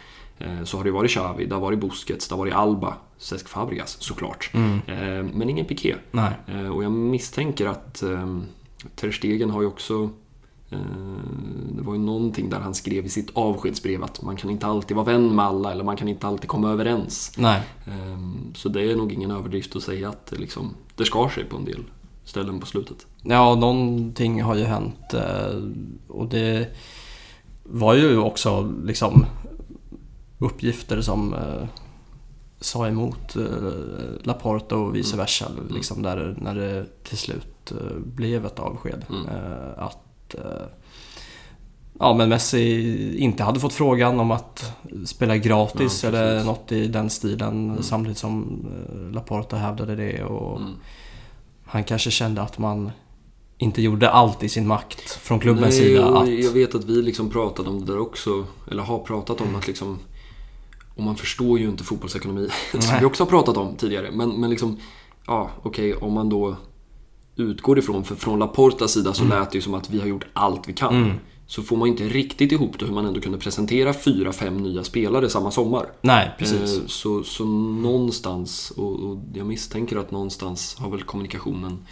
så 0.64 0.78
har 0.78 0.84
det 0.84 0.92
varit 0.92 1.12
Xavi, 1.12 1.46
det 1.46 1.56
har 1.56 1.62
varit 1.62 1.80
Busquets, 1.80 2.28
det 2.28 2.34
har 2.36 2.40
varit 2.40 2.54
Alba, 2.54 2.94
Cesc 3.18 3.48
Fabregas 3.48 3.98
såklart. 4.00 4.52
Eh, 4.54 5.24
Men 5.34 5.50
ingen 5.50 5.66
Piqué. 5.66 5.96
Nej. 6.12 6.32
Eh, 6.48 6.68
Och 6.70 6.84
jag 6.84 6.92
misstänker 6.92 7.66
att 7.68 8.04
eh, 8.04 8.38
Ter 8.96 9.12
Stegen 9.12 9.50
har 9.50 9.62
ju 9.62 9.68
också 9.68 10.10
eh, 10.70 10.78
det 11.76 11.82
var 11.82 11.94
ju 11.94 12.00
någonting 12.00 12.50
där 12.50 12.60
han 12.60 12.74
skrev 12.74 13.06
i 13.06 13.10
sitt 13.10 13.30
avskedsbrev 13.34 14.04
att 14.04 14.22
man 14.22 14.36
kan 14.36 14.50
inte 14.50 14.66
alltid 14.68 14.96
vara 14.98 15.06
vän 15.06 15.36
med 15.36 15.46
alla 15.46 15.72
eller 15.72 15.84
man 15.84 15.98
kan 15.98 16.08
inte 16.08 16.28
alltid 16.28 16.50
komma 16.50 16.70
överens. 16.72 17.32
Nej. 17.38 17.62
Eh, 17.86 18.20
Så 18.56 18.70
det 18.70 18.92
är 18.92 18.96
nog 18.96 19.14
ingen 19.14 19.32
överdrift 19.32 19.76
att 19.76 19.84
säga 19.84 20.10
att 20.10 20.26
det, 20.26 20.36
liksom, 20.38 20.74
det 20.96 21.06
skar 21.06 21.30
sig 21.30 21.44
på 21.46 21.58
en 21.58 21.66
del 21.66 21.84
ställen 22.24 22.60
på 22.60 22.66
slutet. 22.66 23.06
Ja, 23.24 23.56
någonting 23.56 24.44
har 24.44 24.56
ju 24.56 24.64
hänt 24.64 25.14
eh, 25.14 25.62
och 26.08 26.26
det 26.28 26.68
var 27.64 27.94
ju 27.94 28.18
också 28.18 28.74
liksom 28.84 29.26
uppgifter 30.40 31.02
som 31.02 31.34
eh, 31.34 31.68
sa 32.60 32.88
emot 32.88 33.36
eh, 33.36 33.44
Laporta 34.24 34.76
och 34.76 34.96
vice 34.96 35.18
versa. 35.18 35.52
Liksom 35.70 36.02
där, 36.02 36.36
när 36.42 36.56
det 36.56 36.86
till 37.04 37.18
slut 37.18 37.72
eh, 37.72 37.98
blev 37.98 38.46
ett 38.46 38.60
avsked. 38.60 39.06
Mm. 39.10 39.28
Eh, 39.28 39.84
att 39.84 40.36
eh, 40.36 40.68
ja, 42.00 42.14
men 42.14 42.30
Messi 42.30 43.18
inte 43.18 43.44
hade 43.44 43.60
fått 43.60 43.74
frågan 43.74 44.20
om 44.20 44.32
att 44.32 44.74
spela 45.06 45.38
gratis 45.38 46.04
Ja, 46.04 46.10
eller 46.10 46.44
något 46.44 46.72
i 46.72 46.88
den 46.88 47.10
stilen. 47.10 47.70
Mm. 47.70 47.84
Samtidigt 47.84 48.18
som 48.18 48.66
eh, 48.92 49.14
Laporta 49.14 49.56
hävdade 49.58 49.96
det. 49.96 50.24
Och, 50.24 50.58
Mm. 50.62 50.74
han 51.66 51.84
kanske 51.84 52.12
kände 52.12 52.42
att 52.42 52.58
man 52.58 52.92
inte 53.58 53.82
gjorde 53.82 54.10
allt 54.10 54.44
i 54.44 54.50
sin 54.50 54.68
makt 54.68 55.10
från 55.12 55.40
klubbens 55.40 55.80
Nej, 55.80 55.88
sida. 55.88 56.18
Att, 56.18 56.30
Jag 56.30 56.52
vet 56.52 56.76
att 56.76 56.84
vi 56.84 57.02
liksom 57.02 57.30
pratade 57.30 57.70
om 57.70 57.86
det 57.86 57.92
där 57.92 58.00
också, 58.00 58.46
eller 58.72 58.84
har 58.84 59.00
pratat 59.00 59.42
om 59.42 59.56
att 59.56 59.68
liksom 59.68 60.00
och 60.98 61.04
man 61.04 61.16
förstår 61.16 61.60
ju 61.60 61.70
inte 61.70 61.84
fotbollsekonomi, 61.84 62.48
som 62.72 62.80
Nej. 62.80 63.00
vi 63.00 63.06
också 63.06 63.24
har 63.24 63.30
pratat 63.30 63.58
om 63.58 63.76
tidigare. 63.76 64.12
Men, 64.12 64.30
men 64.30 64.50
liksom, 64.50 64.78
ja 65.28 65.50
okej, 65.64 65.94
om 65.96 66.14
man 66.14 66.30
då 66.30 66.56
utgår 67.36 67.80
ifrån, 67.80 68.04
för 68.04 68.16
från 68.16 68.40
Laportas 68.40 68.92
sida 68.92 69.14
så 69.14 69.24
lät 69.24 69.52
det 69.52 69.58
ju 69.58 69.62
som 69.62 69.74
att 69.74 69.90
vi 69.90 70.00
har 70.00 70.08
gjort 70.08 70.26
allt 70.34 70.68
vi 70.70 70.74
kan. 70.74 70.96
Mm. 71.04 71.18
Så 71.50 71.64
får 71.64 71.78
man 71.78 71.88
inte 71.88 72.04
riktigt 72.04 72.52
ihop 72.52 72.80
det 72.80 72.86
hur 72.86 72.94
man 72.94 73.06
ändå 73.06 73.22
kunde 73.22 73.38
presentera 73.38 73.94
fyra, 73.94 74.34
fem 74.34 74.58
nya 74.58 74.84
spelare 74.84 75.30
samma 75.30 75.52
sommar. 75.52 75.86
nej, 76.02 76.32
precis. 76.38 76.78
Eh, 76.78 76.86
Så, 76.88 77.24
så 77.24 77.46
någonstans, 77.92 78.72
och, 78.72 79.00
och 79.00 79.18
jag 79.34 79.48
misstänker 79.48 79.98
att 79.98 80.12
någonstans 80.12 80.76
har 80.80 80.90
väl 80.90 81.04
kommunikationen 81.04 81.86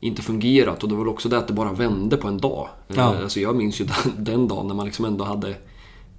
inte 0.00 0.22
fungerat 0.22 0.82
och 0.82 0.88
det 0.88 0.94
var 0.94 1.02
väl 1.04 1.12
också 1.12 1.28
det 1.28 1.38
att 1.38 1.46
det 1.48 1.52
bara 1.54 1.72
vände 1.72 2.16
på 2.16 2.28
en 2.28 2.38
dag. 2.38 2.68
Eh, 2.88 2.96
Ja. 2.96 3.16
Alltså 3.22 3.40
jag 3.40 3.56
minns 3.56 3.80
ju 3.80 3.84
den, 3.84 4.24
den 4.24 4.48
dagen 4.48 4.66
när 4.68 4.74
man 4.74 4.86
liksom 4.86 5.04
ändå 5.04 5.24
hade 5.24 5.54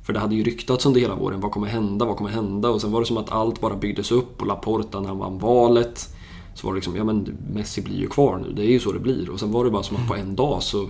för 0.03 0.13
det 0.13 0.19
hade 0.19 0.35
ju 0.35 0.43
ryktats 0.43 0.85
under 0.85 1.01
hela 1.01 1.15
våren, 1.15 1.39
vad 1.39 1.51
kommer 1.51 1.67
hända, 1.67 2.05
vad 2.05 2.17
kommer 2.17 2.29
hända? 2.29 2.69
Och 2.69 2.81
sen 2.81 2.91
var 2.91 2.99
det 2.99 3.05
som 3.05 3.17
att 3.17 3.31
allt 3.31 3.61
bara 3.61 3.75
byggdes 3.75 4.11
upp 4.11 4.41
och 4.41 4.47
Laporta 4.47 4.99
när 4.99 5.07
han 5.07 5.17
vann 5.17 5.39
valet 5.39 6.15
så 6.55 6.67
var 6.67 6.73
det 6.73 6.77
liksom, 6.77 6.95
ja 6.95 7.03
men 7.03 7.37
Messi 7.53 7.81
blir 7.81 7.97
ju 7.97 8.07
kvar 8.07 8.37
nu, 8.37 8.53
det 8.53 8.61
är 8.63 8.71
ju 8.71 8.79
så 8.79 8.91
det 8.91 8.99
blir. 8.99 9.29
Och 9.29 9.39
sen 9.39 9.51
var 9.51 9.65
det 9.65 9.71
bara 9.71 9.83
som 9.83 9.97
att 9.97 10.07
på 10.07 10.15
en 10.15 10.35
dag 10.35 10.63
så 10.63 10.81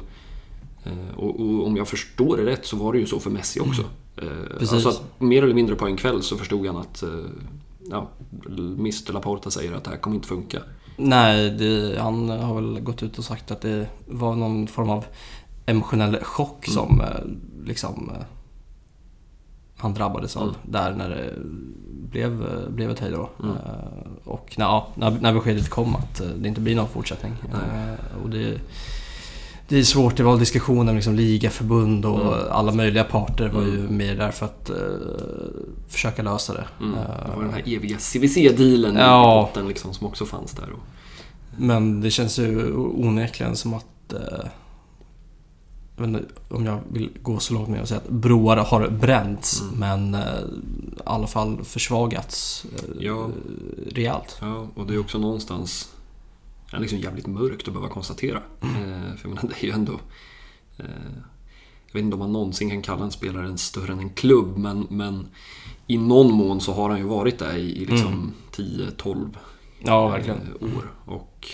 eh, 0.84 1.18
och, 1.18 1.40
och 1.40 1.68
om 1.68 1.78
jag 1.78 1.88
förstår 1.88 2.38
det 2.38 2.46
rätt 2.46 2.66
så 2.66 2.78
var 2.78 2.94
det 2.94 3.00
ju 3.00 3.06
så 3.06 3.20
för 3.20 3.30
Messi 3.30 3.60
också. 3.60 3.82
Eh, 4.18 4.58
Precis. 4.60 4.74
Alltså 4.74 4.90
att 4.90 5.04
mer 5.22 5.44
eller 5.44 5.56
mindre 5.56 5.76
på 5.76 5.86
en 5.86 5.98
kväll 5.98 6.24
så 6.24 6.38
förstod 6.38 6.68
han 6.68 6.78
att 6.78 7.04
eh, 7.04 7.10
ja, 7.90 8.08
Mr 8.78 9.14
Laporta 9.14 9.52
säger 9.52 9.74
att 9.74 9.84
det 9.84 9.90
här 9.90 9.98
kommer 9.98 10.16
inte 10.16 10.28
funka. 10.28 10.60
Nej, 10.98 11.50
det, 11.50 12.00
han 12.02 12.30
har 12.30 12.56
väl 12.56 12.80
gått 12.80 13.04
ut 13.04 13.18
och 13.18 13.24
sagt 13.24 13.52
att 13.52 13.62
det 13.62 13.88
var 14.08 14.36
någon 14.36 14.68
form 14.68 14.90
av 14.90 15.06
emotionell 15.66 16.18
chock 16.24 16.68
Mm. 16.68 16.76
som 16.76 17.02
eh, 17.02 17.08
liksom 17.68 18.12
han 19.82 19.94
drabbades 19.94 20.36
av 20.38 20.44
Mm. 20.44 20.56
där 20.64 20.94
när 20.94 21.10
det 21.10 21.34
blev, 22.12 22.46
blev 22.70 22.92
ett 22.92 23.00
hejdå. 23.00 23.30
Mm. 23.44 23.56
Eh, 23.56 24.30
Och 24.30 24.56
när, 24.58 24.66
ja, 24.66 24.88
när, 24.96 25.12
när 25.22 25.34
beskedet 25.34 25.70
kom 25.70 25.96
att 25.96 26.22
eh, 26.22 26.28
det 26.28 26.48
inte 26.48 26.62
blir 26.62 26.76
någon 26.76 26.88
fortsättning. 26.90 27.34
Eh, 27.54 28.24
Och 28.24 28.30
det, 28.30 28.60
det 29.68 29.80
är 29.80 29.84
svårt, 29.84 30.16
det 30.18 30.24
var 30.24 30.38
diskussioner 30.38 30.90
om 30.92 30.96
liksom 30.96 31.16
ligaförbund 31.16 32.06
och 32.06 32.22
Mm. 32.22 32.34
alla 32.52 32.72
möjliga 32.72 33.04
parter 33.04 33.50
var 33.50 33.62
ju 33.62 33.80
Mm. 33.80 33.98
med 33.98 34.18
där 34.18 34.32
för 34.32 34.46
att 34.46 34.70
eh, 34.70 34.76
försöka 35.88 36.22
lösa 36.24 36.54
det. 36.54 36.66
Mm. 36.80 36.92
Det 37.26 37.36
var 37.36 37.44
den 37.44 37.54
här 37.54 37.64
eviga 37.66 37.98
CVC-dealen 37.98 38.96
Ja. 38.96 39.40
i 39.42 39.46
botten 39.46 39.68
liksom, 39.68 39.94
som 39.94 40.08
också 40.08 40.26
fanns 40.26 40.52
där. 40.54 40.72
Och, 40.72 40.80
Men 41.58 42.02
det 42.02 42.12
känns 42.12 42.40
ju 42.40 42.74
onekligen 42.76 43.56
som 43.56 43.74
att... 43.74 44.14
Eh, 44.14 44.46
jag 46.00 46.08
vet 46.12 46.22
inte 46.22 46.34
om 46.56 46.66
jag 46.66 46.80
vill 46.92 47.10
gå 47.22 47.40
så 47.40 47.54
långt 47.54 47.70
med 47.70 47.82
att 47.82 47.88
säga 47.88 48.00
att 48.00 48.10
broar 48.10 48.58
har 48.58 48.90
bränts 48.90 49.62
Mm. 49.62 49.80
men 49.80 50.14
eh, 50.24 50.40
i 50.40 51.02
alla 51.06 51.28
fall 51.28 51.64
försvagats 51.64 52.66
eh, 52.76 52.84
Ja. 53.06 53.30
rejält. 53.92 54.38
ja, 54.42 54.68
och 54.76 54.88
det 54.88 54.94
är 54.94 55.00
också 55.00 55.18
någonstans 55.18 55.94
ja, 56.72 56.80
liksom 56.80 57.00
jävligt 57.00 57.28
mörkt 57.28 57.68
att 57.68 57.74
behöva 57.74 57.94
konstatera. 57.94 58.42
Mm. 58.62 58.76
Eh, 58.94 59.16
för 59.16 59.30
jag 59.30 59.36
menar, 59.36 59.42
det 59.50 59.64
är 59.64 59.68
ju 59.68 59.72
ändå... 59.72 60.00
Jag 61.88 61.94
vet 61.94 62.04
inte 62.04 62.14
om 62.16 62.20
man 62.20 62.34
någonsin 62.34 62.70
kan 62.70 62.82
kalla 62.82 63.04
en 63.04 63.12
spelare 63.12 63.46
en 63.48 63.58
större 63.58 63.94
än 63.94 64.00
en 64.00 64.10
klubb, 64.10 64.58
men, 64.58 64.88
men 64.90 65.28
i 65.88 65.98
någon 65.98 66.32
mån 66.34 66.62
så 66.62 66.74
har 66.74 66.90
han 66.90 66.98
ju 67.00 67.06
varit 67.06 67.40
där 67.40 67.56
i, 67.58 67.62
i 67.82 67.86
liksom 67.86 68.08
Mm. 68.08 68.34
10-12 68.98 69.30
Ja, 69.84 70.18
år. 70.62 70.92
Och 71.06 71.48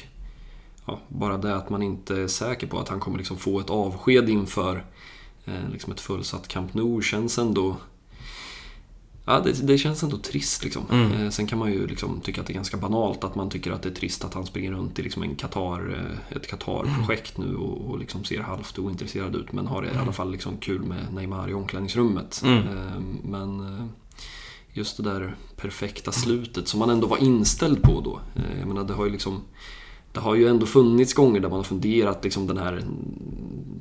ja, 0.86 0.99
bara 1.07 1.38
det 1.38 1.56
att 1.56 1.70
man 1.70 1.84
inte 1.84 2.16
är 2.22 2.28
säker 2.28 2.68
på 2.68 2.80
att 2.80 2.90
han 2.90 2.99
kommer 2.99 3.18
liksom 3.18 3.38
få 3.38 3.60
ett 3.60 3.70
avsked 3.70 4.30
inför 4.30 4.86
eh, 5.45 5.70
liksom 5.72 5.94
ett 5.94 5.99
fullsatt 5.99 6.48
Camp 6.48 6.74
Nou 6.74 7.02
känns 7.02 7.38
ändå... 7.38 7.76
Ja, 9.28 9.40
det, 9.40 9.68
det 9.68 9.78
känns 9.78 10.03
ändå 10.03 10.18
trist 10.18 10.64
liksom. 10.64 10.84
Mm. 10.91 11.12
Eh, 11.12 11.30
sen 11.30 11.48
kan 11.48 11.60
man 11.60 11.72
ju 11.72 11.88
liksom 11.88 12.22
tycka 12.22 12.41
att 12.41 12.48
det 12.48 12.53
är 12.53 12.56
ganska 12.56 12.78
banalt 12.78 13.24
att 13.24 13.36
man 13.36 13.49
tycker 13.49 13.72
att 13.72 13.82
det 13.82 13.90
är 13.90 13.94
trist 13.94 14.26
att 14.26 14.34
han 14.34 14.45
springer 14.45 14.72
runt 14.72 14.99
i 14.99 15.03
liksom 15.03 15.24
en 15.24 15.36
Qatar, 15.36 15.94
eh, 15.94 16.38
ett 16.38 16.48
Qatar-projekt 16.48 17.38
nu 17.38 17.56
och, 17.56 17.90
och 17.90 17.99
liksom 17.99 18.24
ser 18.24 18.40
halvt 18.40 18.80
ointresserad 18.80 19.36
ut 19.36 19.52
men 19.52 19.68
har 19.68 19.86
i 19.86 19.98
alla 19.98 20.12
fall 20.12 20.32
liksom 20.32 20.57
kul 20.57 20.82
med 20.82 21.14
Neymar 21.14 21.49
i 21.49 21.53
omklädningsrummet. 21.53 22.41
Mm. 22.45 22.57
Eh, 22.57 22.99
men 23.24 23.90
just 24.74 24.98
det 24.98 25.03
där 25.03 25.36
perfekta 25.56 26.12
slutet 26.12 26.68
som 26.68 26.80
man 26.80 26.90
ändå 26.90 27.07
var 27.07 27.18
inställd 27.18 27.82
på 27.84 28.02
då. 28.02 28.20
Eh, 28.36 28.60
Jag 28.60 28.68
menar, 28.68 28.84
det 28.84 28.94
har 28.94 29.06
ju 29.06 29.12
liksom 29.12 29.41
det 30.16 30.22
har 30.22 30.36
ju 30.36 30.48
ändå 30.48 30.66
funnits 30.66 31.14
gånger 31.14 31.40
där 31.40 31.50
man 31.50 31.60
har 31.60 31.64
funderat 31.64 32.24
liksom 32.24 32.48
den 32.48 32.58
här 32.58 32.84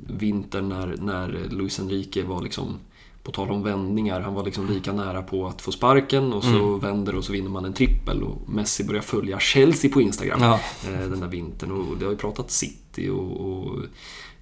vintern 0.07 0.69
när, 0.69 0.95
när 1.01 1.47
Luis 1.49 1.79
Enrique 1.79 2.23
var 2.23 2.41
liksom 2.41 2.67
på 3.23 3.31
tal 3.31 3.51
om 3.51 3.63
vändningar, 3.63 4.21
han 4.21 4.33
var 4.33 4.43
liksom 4.45 4.67
lika 4.67 4.93
nära 4.93 5.21
på 5.21 5.47
att 5.47 5.61
få 5.61 5.71
sparken 5.71 6.33
och 6.33 6.43
så 6.43 6.49
Mm. 6.67 6.79
vänder 6.79 7.15
och 7.15 7.23
så 7.23 7.31
vinner 7.33 7.49
man 7.49 7.65
en 7.65 7.73
trippel 7.73 8.23
och 8.23 8.49
Messi 8.49 8.83
börjar 8.83 9.01
följa 9.01 9.39
Chelsea 9.39 9.91
på 9.91 10.01
Instagram 10.01 10.39
Ja. 10.41 10.59
eh, 10.87 11.09
den 11.09 11.19
där 11.19 11.27
vintern 11.27 11.71
och 11.71 11.97
det 11.97 12.05
har 12.05 12.11
ju 12.11 12.17
pratat 12.17 12.51
City 12.51 13.09
och, 13.09 13.41
och 13.49 13.75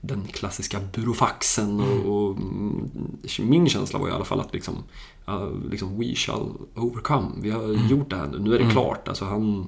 den 0.01 0.21
klassiska 0.27 0.79
burofaxen 0.95 1.79
och, 1.81 2.05
och 2.29 2.37
mm, 2.37 2.89
min 3.39 3.69
känsla 3.69 3.99
var 3.99 4.09
i 4.09 4.11
alla 4.11 4.25
fall 4.25 4.39
att 4.39 4.53
liksom, 4.53 4.75
liksom 5.71 5.99
we 5.99 6.15
shall 6.15 6.49
overcome. 6.75 7.27
Vi 7.41 7.49
har 7.51 7.89
gjort 7.89 8.09
det 8.09 8.15
här 8.15 8.27
nu, 8.27 8.39
nu 8.39 8.55
är 8.55 8.59
det 8.59 8.71
klart. 8.71 9.07
Alltså 9.07 9.25
han, 9.25 9.67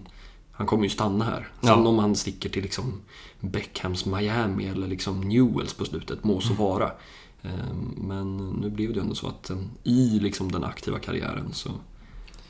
han 0.56 0.68
kommer 0.68 0.84
ju 0.84 0.90
stanna 0.90 1.26
här. 1.26 1.48
Sen 1.62 1.70
Ja. 1.70 1.76
om 1.88 2.00
han 2.00 2.16
sticker 2.16 2.50
till 2.50 2.64
liksom 2.64 3.02
Beckhams 3.40 4.06
Miami 4.06 4.68
eller 4.68 4.88
liksom 4.88 5.22
Newells 5.22 5.74
på 5.74 5.86
slutet, 5.86 6.24
må 6.24 6.42
så 6.42 6.54
vara. 6.54 6.92
Eh, 7.42 7.74
Men 7.98 8.38
nu 8.38 8.70
blev 8.70 8.94
det 8.94 9.00
ändå 9.00 9.16
så 9.16 9.28
att 9.28 9.50
eh, 9.50 9.58
i 9.84 10.20
liksom 10.20 10.52
den 10.52 10.64
aktiva 10.64 11.00
karriären 11.00 11.50
så, 11.54 11.70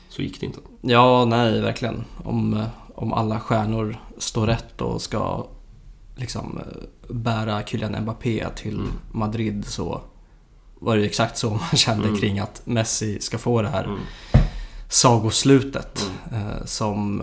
så 0.08 0.22
gick 0.22 0.40
det 0.40 0.46
inte. 0.46 0.58
Ja, 0.80 1.24
nej, 1.24 1.60
verkligen. 1.60 2.04
Om, 2.24 2.54
eh, 2.54 2.66
om 2.94 3.12
alla 3.12 3.40
stjärnor 3.40 3.96
står 4.18 4.46
rätt 4.46 4.80
och 4.80 5.02
ska 5.02 5.46
liksom 6.16 6.58
eh, 6.58 7.14
bära 7.14 7.62
Kylian 7.66 8.02
Mbappé 8.02 8.46
till 8.56 8.74
Mm. 8.74 8.88
Madrid 9.12 9.64
så 9.66 10.00
var 10.78 10.96
det 10.96 11.02
ju 11.02 11.08
exakt 11.08 11.38
så 11.38 11.50
man 11.50 11.60
kände 11.76 12.08
Mm. 12.08 12.20
kring 12.20 12.38
att 12.38 12.62
Messi 12.66 13.20
ska 13.20 13.38
få 13.38 13.62
det 13.62 13.68
här 13.68 13.84
Mm. 13.84 13.98
sagoslutet 14.88 16.10
eh, 16.32 16.64
som 16.64 17.20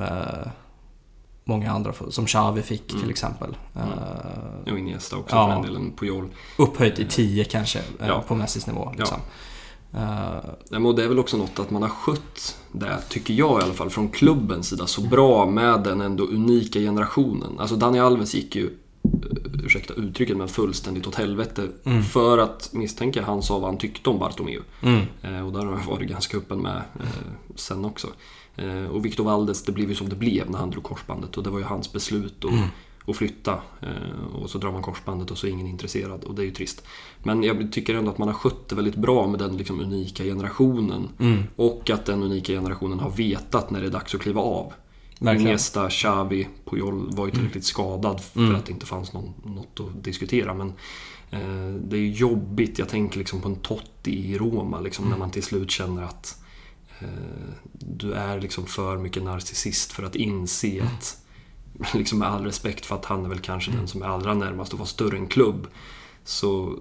många 1.44 1.72
andra, 1.72 1.94
som 2.10 2.26
Xavi 2.26 2.62
fick 2.62 2.88
till 2.88 2.98
Mm. 2.98 3.10
exempel. 3.10 3.56
Eh, 3.76 4.72
Och 4.74 4.80
Iniesta 4.80 5.18
också 5.18 5.36
Ja. 5.36 5.48
för 5.48 5.54
den 5.54 5.62
delen, 5.62 5.92
Puyol. 5.98 6.30
upphöjt 6.58 7.00
i 7.00 7.06
10 7.06 7.44
kanske, 7.44 7.80
eh, 7.80 8.08
Ja. 8.08 8.24
på 8.28 8.36
Messis 8.36 8.68
nivå. 8.68 8.94
Liksom. 8.98 9.18
Eh, 9.94 10.50
Nej, 10.72 10.80
men 10.80 10.96
det 10.96 11.04
är 11.04 11.08
väl 11.08 11.20
också 11.20 11.38
något 11.38 11.60
att 11.60 11.72
man 11.72 11.82
har 11.82 11.90
skött 11.90 12.58
det, 12.72 12.98
tycker 13.10 13.34
jag 13.34 13.62
i 13.62 13.64
alla 13.64 13.74
fall, 13.74 13.90
från 13.90 14.10
klubbens 14.10 14.68
sida 14.70 14.88
så 14.88 15.02
bra 15.02 15.46
med 15.46 15.84
den 15.84 16.02
ändå 16.02 16.24
unika 16.24 16.80
generationen. 16.80 17.60
Alltså 17.60 17.76
Dani 17.76 18.00
Alves 18.00 18.34
gick 18.36 18.56
ju, 18.56 18.66
eh, 19.04 19.66
ursäkta 19.66 19.94
uttrycket, 19.94 20.38
men 20.38 20.48
fullständigt 20.48 21.08
åt 21.08 21.16
helvete. 21.16 21.68
Mm. 21.84 22.04
För 22.04 22.38
att, 22.38 22.70
misstänker 22.74 23.20
jag, 23.20 23.28
han 23.28 23.44
sa 23.44 23.60
vad 23.60 23.70
han 23.70 23.78
tyckte 23.78 24.10
om 24.10 24.20
Bartomeu. 24.20 24.62
mm, 24.82 25.02
Eh, 25.22 25.46
och 25.46 25.52
där 25.54 25.66
har 25.66 25.72
jag 25.80 25.86
varit 25.96 26.10
ganska 26.10 26.38
öppen 26.38 26.60
med 26.60 26.76
eh, 26.76 27.08
sen 27.56 27.86
också. 27.86 28.08
Eh, 28.56 28.86
och 28.86 29.06
Victor 29.06 29.24
Valdes, 29.24 29.64
det 29.64 29.72
blev 29.72 29.90
ju 29.90 29.96
som 29.96 30.10
det 30.10 30.16
blev 30.16 30.50
när 30.50 30.60
han 30.60 30.70
drog 30.70 30.84
korsbandet. 30.84 31.38
Och 31.38 31.44
det 31.44 31.50
var 31.50 31.60
ju 31.60 31.66
hans 31.66 31.94
beslut 31.94 32.46
att, 32.46 32.52
Mm. 32.52 32.68
att 33.08 33.16
flytta. 33.16 33.62
Eh, 33.82 34.36
och 34.36 34.50
så 34.50 34.58
drar 34.58 34.72
man 34.72 34.82
korsbandet 34.82 35.32
och 35.32 35.38
så 35.38 35.48
är 35.48 35.52
ingen 35.52 35.68
intresserad. 35.68 36.24
Och 36.24 36.36
det 36.36 36.42
är 36.42 36.46
ju 36.46 36.52
trist. 36.52 36.84
Men 37.24 37.44
jag 37.44 37.72
tycker 37.72 37.96
ändå 37.96 38.12
att 38.12 38.18
man 38.18 38.28
har 38.28 38.36
skött 38.36 38.70
det 38.70 38.76
väldigt 38.76 38.96
bra 38.96 39.28
med 39.28 39.40
den 39.40 39.58
liksom 39.58 39.80
unika 39.80 40.24
generationen. 40.24 41.10
mm, 41.20 41.44
Och 41.56 41.90
att 41.90 42.06
den 42.06 42.24
unika 42.24 42.54
generationen 42.54 43.00
har 43.00 43.10
vetat 43.10 43.72
när 43.72 43.82
det 43.82 43.88
är 43.88 43.92
dags 43.92 44.16
att 44.16 44.22
kliva 44.22 44.42
av. 44.42 44.74
Iniesta, 45.42 45.90
Xavi, 45.90 46.48
Puyol 46.66 47.10
var 47.16 47.26
ju 47.26 47.32
tillräckligt 47.32 47.64
skadad 47.66 48.22
för 48.22 48.40
Mm. 48.40 48.56
att 48.56 48.66
det 48.66 48.72
inte 48.72 48.86
fanns 48.86 49.14
någon, 49.14 49.34
något 49.46 49.80
att 49.80 50.04
diskutera. 50.04 50.54
Men 50.54 50.68
eh, 51.32 51.76
det 51.88 51.98
är 51.98 52.08
jobbigt. 52.08 52.80
Jag 52.80 52.90
tänker 52.90 53.18
liksom 53.20 53.42
på 53.42 53.48
en 53.50 53.56
Totti 53.56 54.12
i 54.32 54.38
Roma, 54.38 54.80
liksom, 54.80 55.06
när 55.10 55.18
man 55.18 55.32
till 55.32 55.44
slut 55.44 55.72
känner 55.72 56.04
att 56.04 56.43
du 57.74 58.14
är 58.14 58.40
liksom 58.42 58.66
för 58.66 58.98
mycket 58.98 59.24
narcissist 59.24 59.92
för 59.92 60.04
att 60.04 60.16
inse 60.16 60.84
att, 60.84 61.18
liksom 61.94 62.20
med 62.20 62.28
all 62.28 62.46
respekt 62.46 62.86
för 62.86 62.96
att 62.96 63.06
han 63.06 63.26
är 63.26 63.30
väl 63.30 63.40
kanske 63.40 63.72
den 63.72 63.88
som 63.88 64.02
är 64.02 64.06
allra 64.06 64.34
närmast 64.34 64.74
att 64.74 64.80
vara 64.80 64.88
större 64.90 65.18
än 65.18 65.28
klubb. 65.28 65.68
Så 66.24 66.78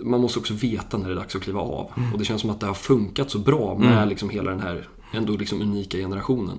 man 0.00 0.20
måste 0.20 0.38
också 0.38 0.54
veta 0.54 0.98
när 0.98 1.06
det 1.08 1.14
är 1.14 1.16
dags 1.16 1.36
att 1.36 1.42
kliva 1.42 1.60
av. 1.60 1.90
Och 2.12 2.18
det 2.18 2.24
känns 2.24 2.40
som 2.40 2.50
att 2.50 2.60
det 2.60 2.66
har 2.66 2.74
funkat 2.74 3.30
så 3.30 3.38
bra 3.38 3.78
med 3.78 3.92
Mm. 3.92 4.08
liksom 4.08 4.30
hela 4.30 4.50
den 4.50 4.60
här 4.60 4.88
ändå 5.12 5.32
liksom 5.36 5.62
unika 5.62 5.96
generationen. 5.98 6.58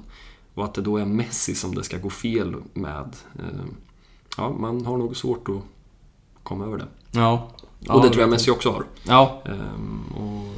Och 0.53 0.65
att 0.65 0.73
det 0.73 0.81
då 0.81 0.97
är 0.97 1.05
Messi 1.05 1.55
som 1.55 1.75
det 1.75 1.83
ska 1.83 1.97
gå 1.97 2.09
fel 2.09 2.55
med. 2.73 3.15
Eh, 3.39 3.65
Ja, 4.37 4.49
man 4.59 4.85
har 4.85 4.97
nog 4.97 5.15
svårt 5.17 5.49
att 5.49 5.61
komma 6.43 6.65
över 6.65 6.77
det. 6.77 6.87
Ja. 7.11 7.49
Ja, 7.79 7.93
och 7.93 8.01
det 8.03 8.09
tror 8.09 8.21
jag. 8.21 8.29
Messi 8.29 8.51
också 8.51 8.71
har. 8.71 8.83
Ja, 9.03 9.41
Ehm, 9.45 10.01
Och 10.15 10.53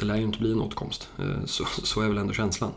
det 0.00 0.06
lär 0.06 0.16
ju 0.16 0.22
inte 0.22 0.38
bli 0.38 0.52
en 0.52 0.60
återkomst. 0.60 1.08
Eh, 1.18 1.44
Så, 1.46 1.64
så 1.66 2.00
är 2.00 2.08
väl 2.08 2.18
ändå 2.18 2.32
känslan. 2.32 2.70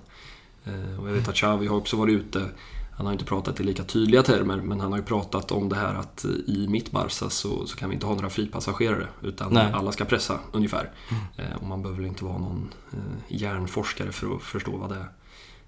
Eh, 0.65 0.99
Och 1.01 1.09
jag 1.09 1.13
vet 1.13 1.27
att 1.27 1.35
Xavi 1.35 1.67
har 1.67 1.77
också 1.77 1.97
varit 1.97 2.13
ute 2.13 2.49
han 2.97 3.05
har 3.05 3.13
inte 3.13 3.25
pratat 3.25 3.59
i 3.59 3.63
lika 3.63 3.83
tydliga 3.83 4.23
termer, 4.23 4.57
men 4.57 4.79
han 4.79 4.91
har 4.91 4.99
ju 4.99 5.05
pratat 5.05 5.51
om 5.51 5.69
det 5.69 5.75
här 5.75 5.93
att 5.95 6.25
i 6.47 6.67
mitt 6.69 6.91
Barca 6.91 7.29
så, 7.29 7.65
så 7.67 7.75
kan 7.77 7.89
vi 7.89 7.93
inte 7.95 8.05
ha 8.05 8.13
några 8.15 8.29
fripassagerare, 8.29 9.07
utan 9.21 9.53
Nej. 9.53 9.71
alla 9.73 9.91
ska 9.91 10.05
pressa 10.05 10.39
ungefär. 10.51 10.91
Eh, 11.37 11.55
Och 11.61 11.67
man 11.67 11.81
behöver 11.81 12.01
väl 12.01 12.09
inte 12.09 12.25
vara 12.25 12.37
någon 12.37 12.73
eh, 12.93 12.99
hjärnforskare 13.27 14.11
för 14.11 14.35
att 14.35 14.41
förstå 14.41 14.77
vad 14.77 14.89
det, 14.89 15.05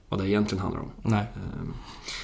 vad 0.10 0.20
det 0.20 0.30
egentligen 0.30 0.62
handlar 0.62 0.82
om. 0.82 0.90
nej. 1.02 1.26
Eh, 1.36 1.70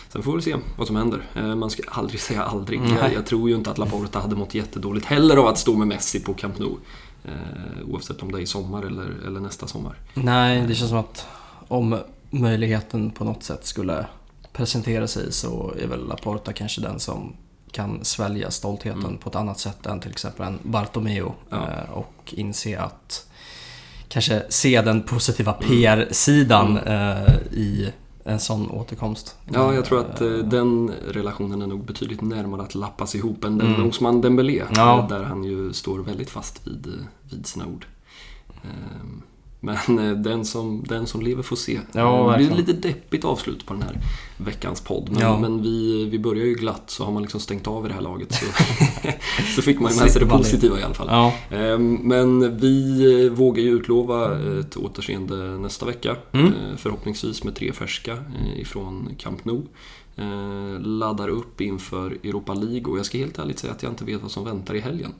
Sen 0.09 0.23
får 0.23 0.35
vi 0.35 0.41
se 0.41 0.55
vad 0.77 0.87
som 0.87 0.95
händer. 0.95 1.25
Eh, 1.35 1.55
Man 1.55 1.69
ska 1.69 1.83
aldrig 1.87 2.19
säga 2.21 2.43
aldrig. 2.43 2.81
Jag, 3.01 3.13
jag 3.13 3.25
tror 3.25 3.49
ju 3.49 3.55
inte 3.55 3.71
att 3.71 3.77
Laporta 3.77 4.19
hade 4.19 4.35
mått 4.35 4.53
jättedåligt 4.55 5.05
heller 5.05 5.37
av 5.37 5.47
att 5.47 5.57
stå 5.57 5.77
med 5.77 5.87
Messi 5.87 6.19
på 6.23 6.33
Camp 6.33 6.59
Nou. 6.59 6.77
Eh, 7.25 7.87
Oavsett 7.87 8.21
om 8.21 8.31
det 8.31 8.37
är 8.39 8.41
i 8.41 8.45
sommar 8.45 8.83
eller, 8.83 9.27
eller 9.27 9.39
nästa 9.39 9.67
sommar. 9.67 9.95
Nej, 10.13 10.61
det 10.67 10.75
känns 10.75 10.89
som 10.89 10.99
att 10.99 11.25
om 11.67 11.99
möjligheten 12.29 13.11
på 13.11 13.23
något 13.23 13.43
sätt 13.43 13.65
skulle 13.65 14.05
presentera 14.53 15.07
sig 15.07 15.31
så 15.31 15.73
är 15.83 15.87
väl 15.87 16.07
Laporta 16.07 16.53
kanske 16.53 16.81
den 16.81 16.99
som 16.99 17.35
kan 17.71 18.05
svälja 18.05 18.51
stoltheten 18.51 18.99
Mm. 19.05 19.17
på 19.17 19.29
ett 19.29 19.35
annat 19.35 19.59
sätt 19.59 19.85
än 19.85 19.99
till 19.99 20.11
exempel 20.11 20.45
en 20.47 20.59
Bartomeu 20.63 21.29
Ja. 21.49 21.57
eh, 21.69 21.91
och 21.91 22.13
inse 22.37 22.79
att 22.79 23.27
kanske 24.07 24.43
se 24.49 24.81
den 24.81 25.03
positiva 25.03 25.53
PR-sidan 25.53 26.77
eh, 26.77 27.33
i 27.51 27.93
en 28.23 28.39
sån 28.39 28.71
återkomst. 28.71 29.35
Ja, 29.53 29.73
jag 29.73 29.85
tror 29.85 29.99
att 29.99 30.21
eh, 30.21 30.29
den 30.29 30.91
relationen 31.07 31.61
är 31.61 31.67
nog 31.67 31.85
betydligt 31.85 32.21
närmare 32.21 32.61
att 32.61 32.75
lappas 32.75 33.15
ihop 33.15 33.43
än 33.43 33.57
den 33.57 33.75
Mm. 33.75 33.89
Osman 33.89 34.21
Dembélé. 34.21 34.63
Ja. 34.75 35.05
Där 35.09 35.23
han 35.23 35.43
ju 35.43 35.73
står 35.73 35.99
väldigt 35.99 36.29
fast 36.29 36.67
vid, 36.67 36.87
eh, 36.87 37.05
vid 37.31 37.45
sina 37.45 37.65
ord. 37.65 37.85
Eh, 38.63 38.69
Men 39.63 39.99
eh, 39.99 40.11
den 40.11 40.45
som, 40.45 40.83
den 40.87 41.07
som 41.07 41.21
lever 41.21 41.43
får 41.43 41.55
se. 41.55 41.79
Ja, 41.91 41.99
Eh, 42.01 42.31
det 42.31 42.37
blir 42.37 42.47
verkligen. 42.49 42.57
lite 42.75 42.87
deppigt 42.87 43.25
avslut 43.25 43.65
på 43.65 43.73
den 43.73 43.83
här 43.83 43.97
veckans 44.37 44.81
podd. 44.81 45.09
Men, 45.11 45.19
Ja. 45.21 45.39
men 45.39 45.61
vi, 45.61 46.05
vi 46.05 46.19
börjar 46.19 46.45
ju 46.45 46.53
glatt 46.55 46.83
så 46.89 47.05
har 47.05 47.11
man 47.11 47.21
liksom 47.21 47.39
stängt 47.39 47.67
av 47.67 47.85
i 47.85 47.87
det 47.87 47.93
här 47.93 48.01
laget. 48.01 48.33
Så, 48.33 48.45
så 49.55 49.61
fick 49.61 49.79
man 49.79 49.91
ju 49.93 49.99
med 49.99 50.11
sig 50.11 50.21
det 50.21 50.27
positiva 50.27 50.79
i 50.79 50.83
alla 50.83 50.93
fall. 50.93 51.07
Ja, 51.09 51.33
Ehm, 51.57 51.93
Men 51.95 52.57
vi 52.57 53.25
eh, 53.25 53.31
vågar 53.31 53.63
ju 53.63 53.69
utlova 53.71 54.39
ett 54.59 54.77
återseende 54.77 55.35
nästa 55.57 55.85
vecka. 55.85 56.15
Mm. 56.31 56.51
Förhoppningsvis 56.77 57.43
med 57.43 57.55
tre 57.55 57.73
färska 57.73 58.17
ifrån 58.57 59.09
Camp 59.17 59.45
Nou. 59.45 59.61
Laddar 60.79 61.27
upp 61.27 61.61
inför 61.61 62.11
Europa 62.23 62.53
League 62.53 62.91
och 62.91 62.97
jag 62.99 63.05
ska 63.05 63.17
helt 63.17 63.39
ärligt 63.39 63.59
säga 63.59 63.73
att 63.73 63.83
jag 63.83 63.91
inte 63.91 64.05
vet 64.05 64.21
vad 64.21 64.31
som 64.31 64.43
väntar 64.45 64.73
i 64.75 64.79
helgen. 64.79 65.13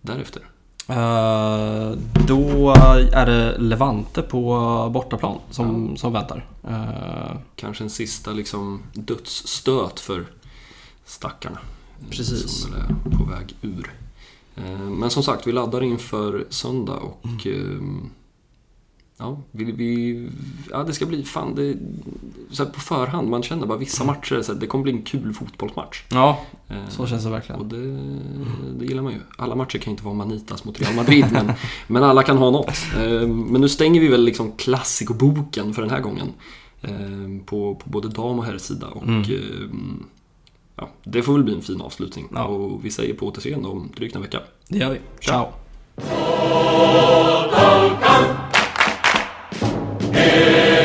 Därefter. 0.00 0.42
Eh, 0.90 1.90
då 2.26 2.70
är 3.12 3.26
det 3.26 3.58
Levante 3.58 4.22
på 4.22 4.90
bortaplan 4.94 5.38
som, 5.50 5.96
som 5.96 6.12
väntar. 6.12 6.46
Eh, 6.68 7.36
Kanske 7.56 7.84
en 7.84 7.90
sista 7.90 8.30
liksom 8.32 8.82
dödsstöt 8.92 10.00
för 10.00 10.26
stackarna. 11.04 11.58
Precis. 12.10 12.50
Som 12.62 12.74
är 12.74 13.18
på 13.18 13.24
väg 13.24 13.54
ur. 13.62 13.92
Eh, 14.56 14.78
Men 14.80 15.10
som 15.10 15.22
sagt, 15.22 15.46
vi 15.46 15.52
laddar 15.52 15.82
inför 15.82 16.46
söndag 16.50 16.96
och 16.96 17.46
ehm, 17.46 18.10
Ja, 19.20 19.38
vi, 19.50 19.64
vi, 19.64 20.28
ja, 20.70 20.82
det 20.84 20.92
ska 20.92 21.06
bli 21.06 21.22
fan 21.24 21.54
det, 21.54 21.76
så 22.50 22.66
på 22.66 22.80
förhand, 22.80 23.28
man 23.28 23.42
känner 23.42 23.66
bara 23.66 23.78
vissa 23.78 24.04
matcher, 24.04 24.42
så 24.42 24.52
här, 24.52 24.60
det 24.60 24.66
kommer 24.66 24.82
bli 24.82 24.92
en 24.92 25.02
kul 25.02 25.32
fotbollsmatch. 25.32 26.02
ja, 26.10 26.40
Eh, 26.68 26.88
så 26.88 27.06
känns 27.06 27.24
det 27.24 27.30
verkligen. 27.30 27.60
och 27.60 27.66
det, 27.66 27.98
det 28.78 28.84
gillar 28.84 29.02
man 29.02 29.12
ju. 29.12 29.18
Alla 29.38 29.54
matcher 29.54 29.78
kan 29.78 29.90
inte 29.90 30.04
vara 30.04 30.14
Manitas 30.14 30.64
mot 30.64 30.80
Real 30.80 30.94
Madrid, 30.94 31.26
men, 31.32 31.52
men 31.86 32.02
alla 32.04 32.22
kan 32.22 32.36
ha 32.38 32.50
något. 32.50 32.68
Eh, 32.96 33.26
Men 33.28 33.60
nu 33.60 33.68
stänger 33.68 34.00
vi 34.00 34.08
väl 34.08 34.24
liksom 34.24 34.52
klassikoboken 34.52 35.74
för 35.74 35.82
den 35.82 35.90
här 35.90 36.00
gången. 36.00 36.28
eh, 36.82 37.44
På, 37.46 37.74
på 37.74 37.90
både 37.90 38.08
dam 38.08 38.38
och 38.38 38.44
herrsida. 38.44 38.86
Och 38.86 39.02
Mm. 39.02 39.20
eh, 39.20 39.26
ja, 40.76 40.88
det 41.04 41.22
får 41.22 41.32
väl 41.32 41.44
bli 41.44 41.54
en 41.54 41.62
fin 41.62 41.80
avslutning. 41.80 42.28
Ja. 42.34 42.44
Och 42.44 42.84
vi 42.84 42.90
säger 42.90 43.14
på 43.14 43.26
återseende 43.26 43.68
om 43.68 43.88
drygt 43.96 44.16
en 44.16 44.22
vecka. 44.22 44.40
Det 44.68 44.78
gör 44.78 44.90
vi. 44.90 44.98
Ciao! 45.20 45.48
Deus. 50.12 50.79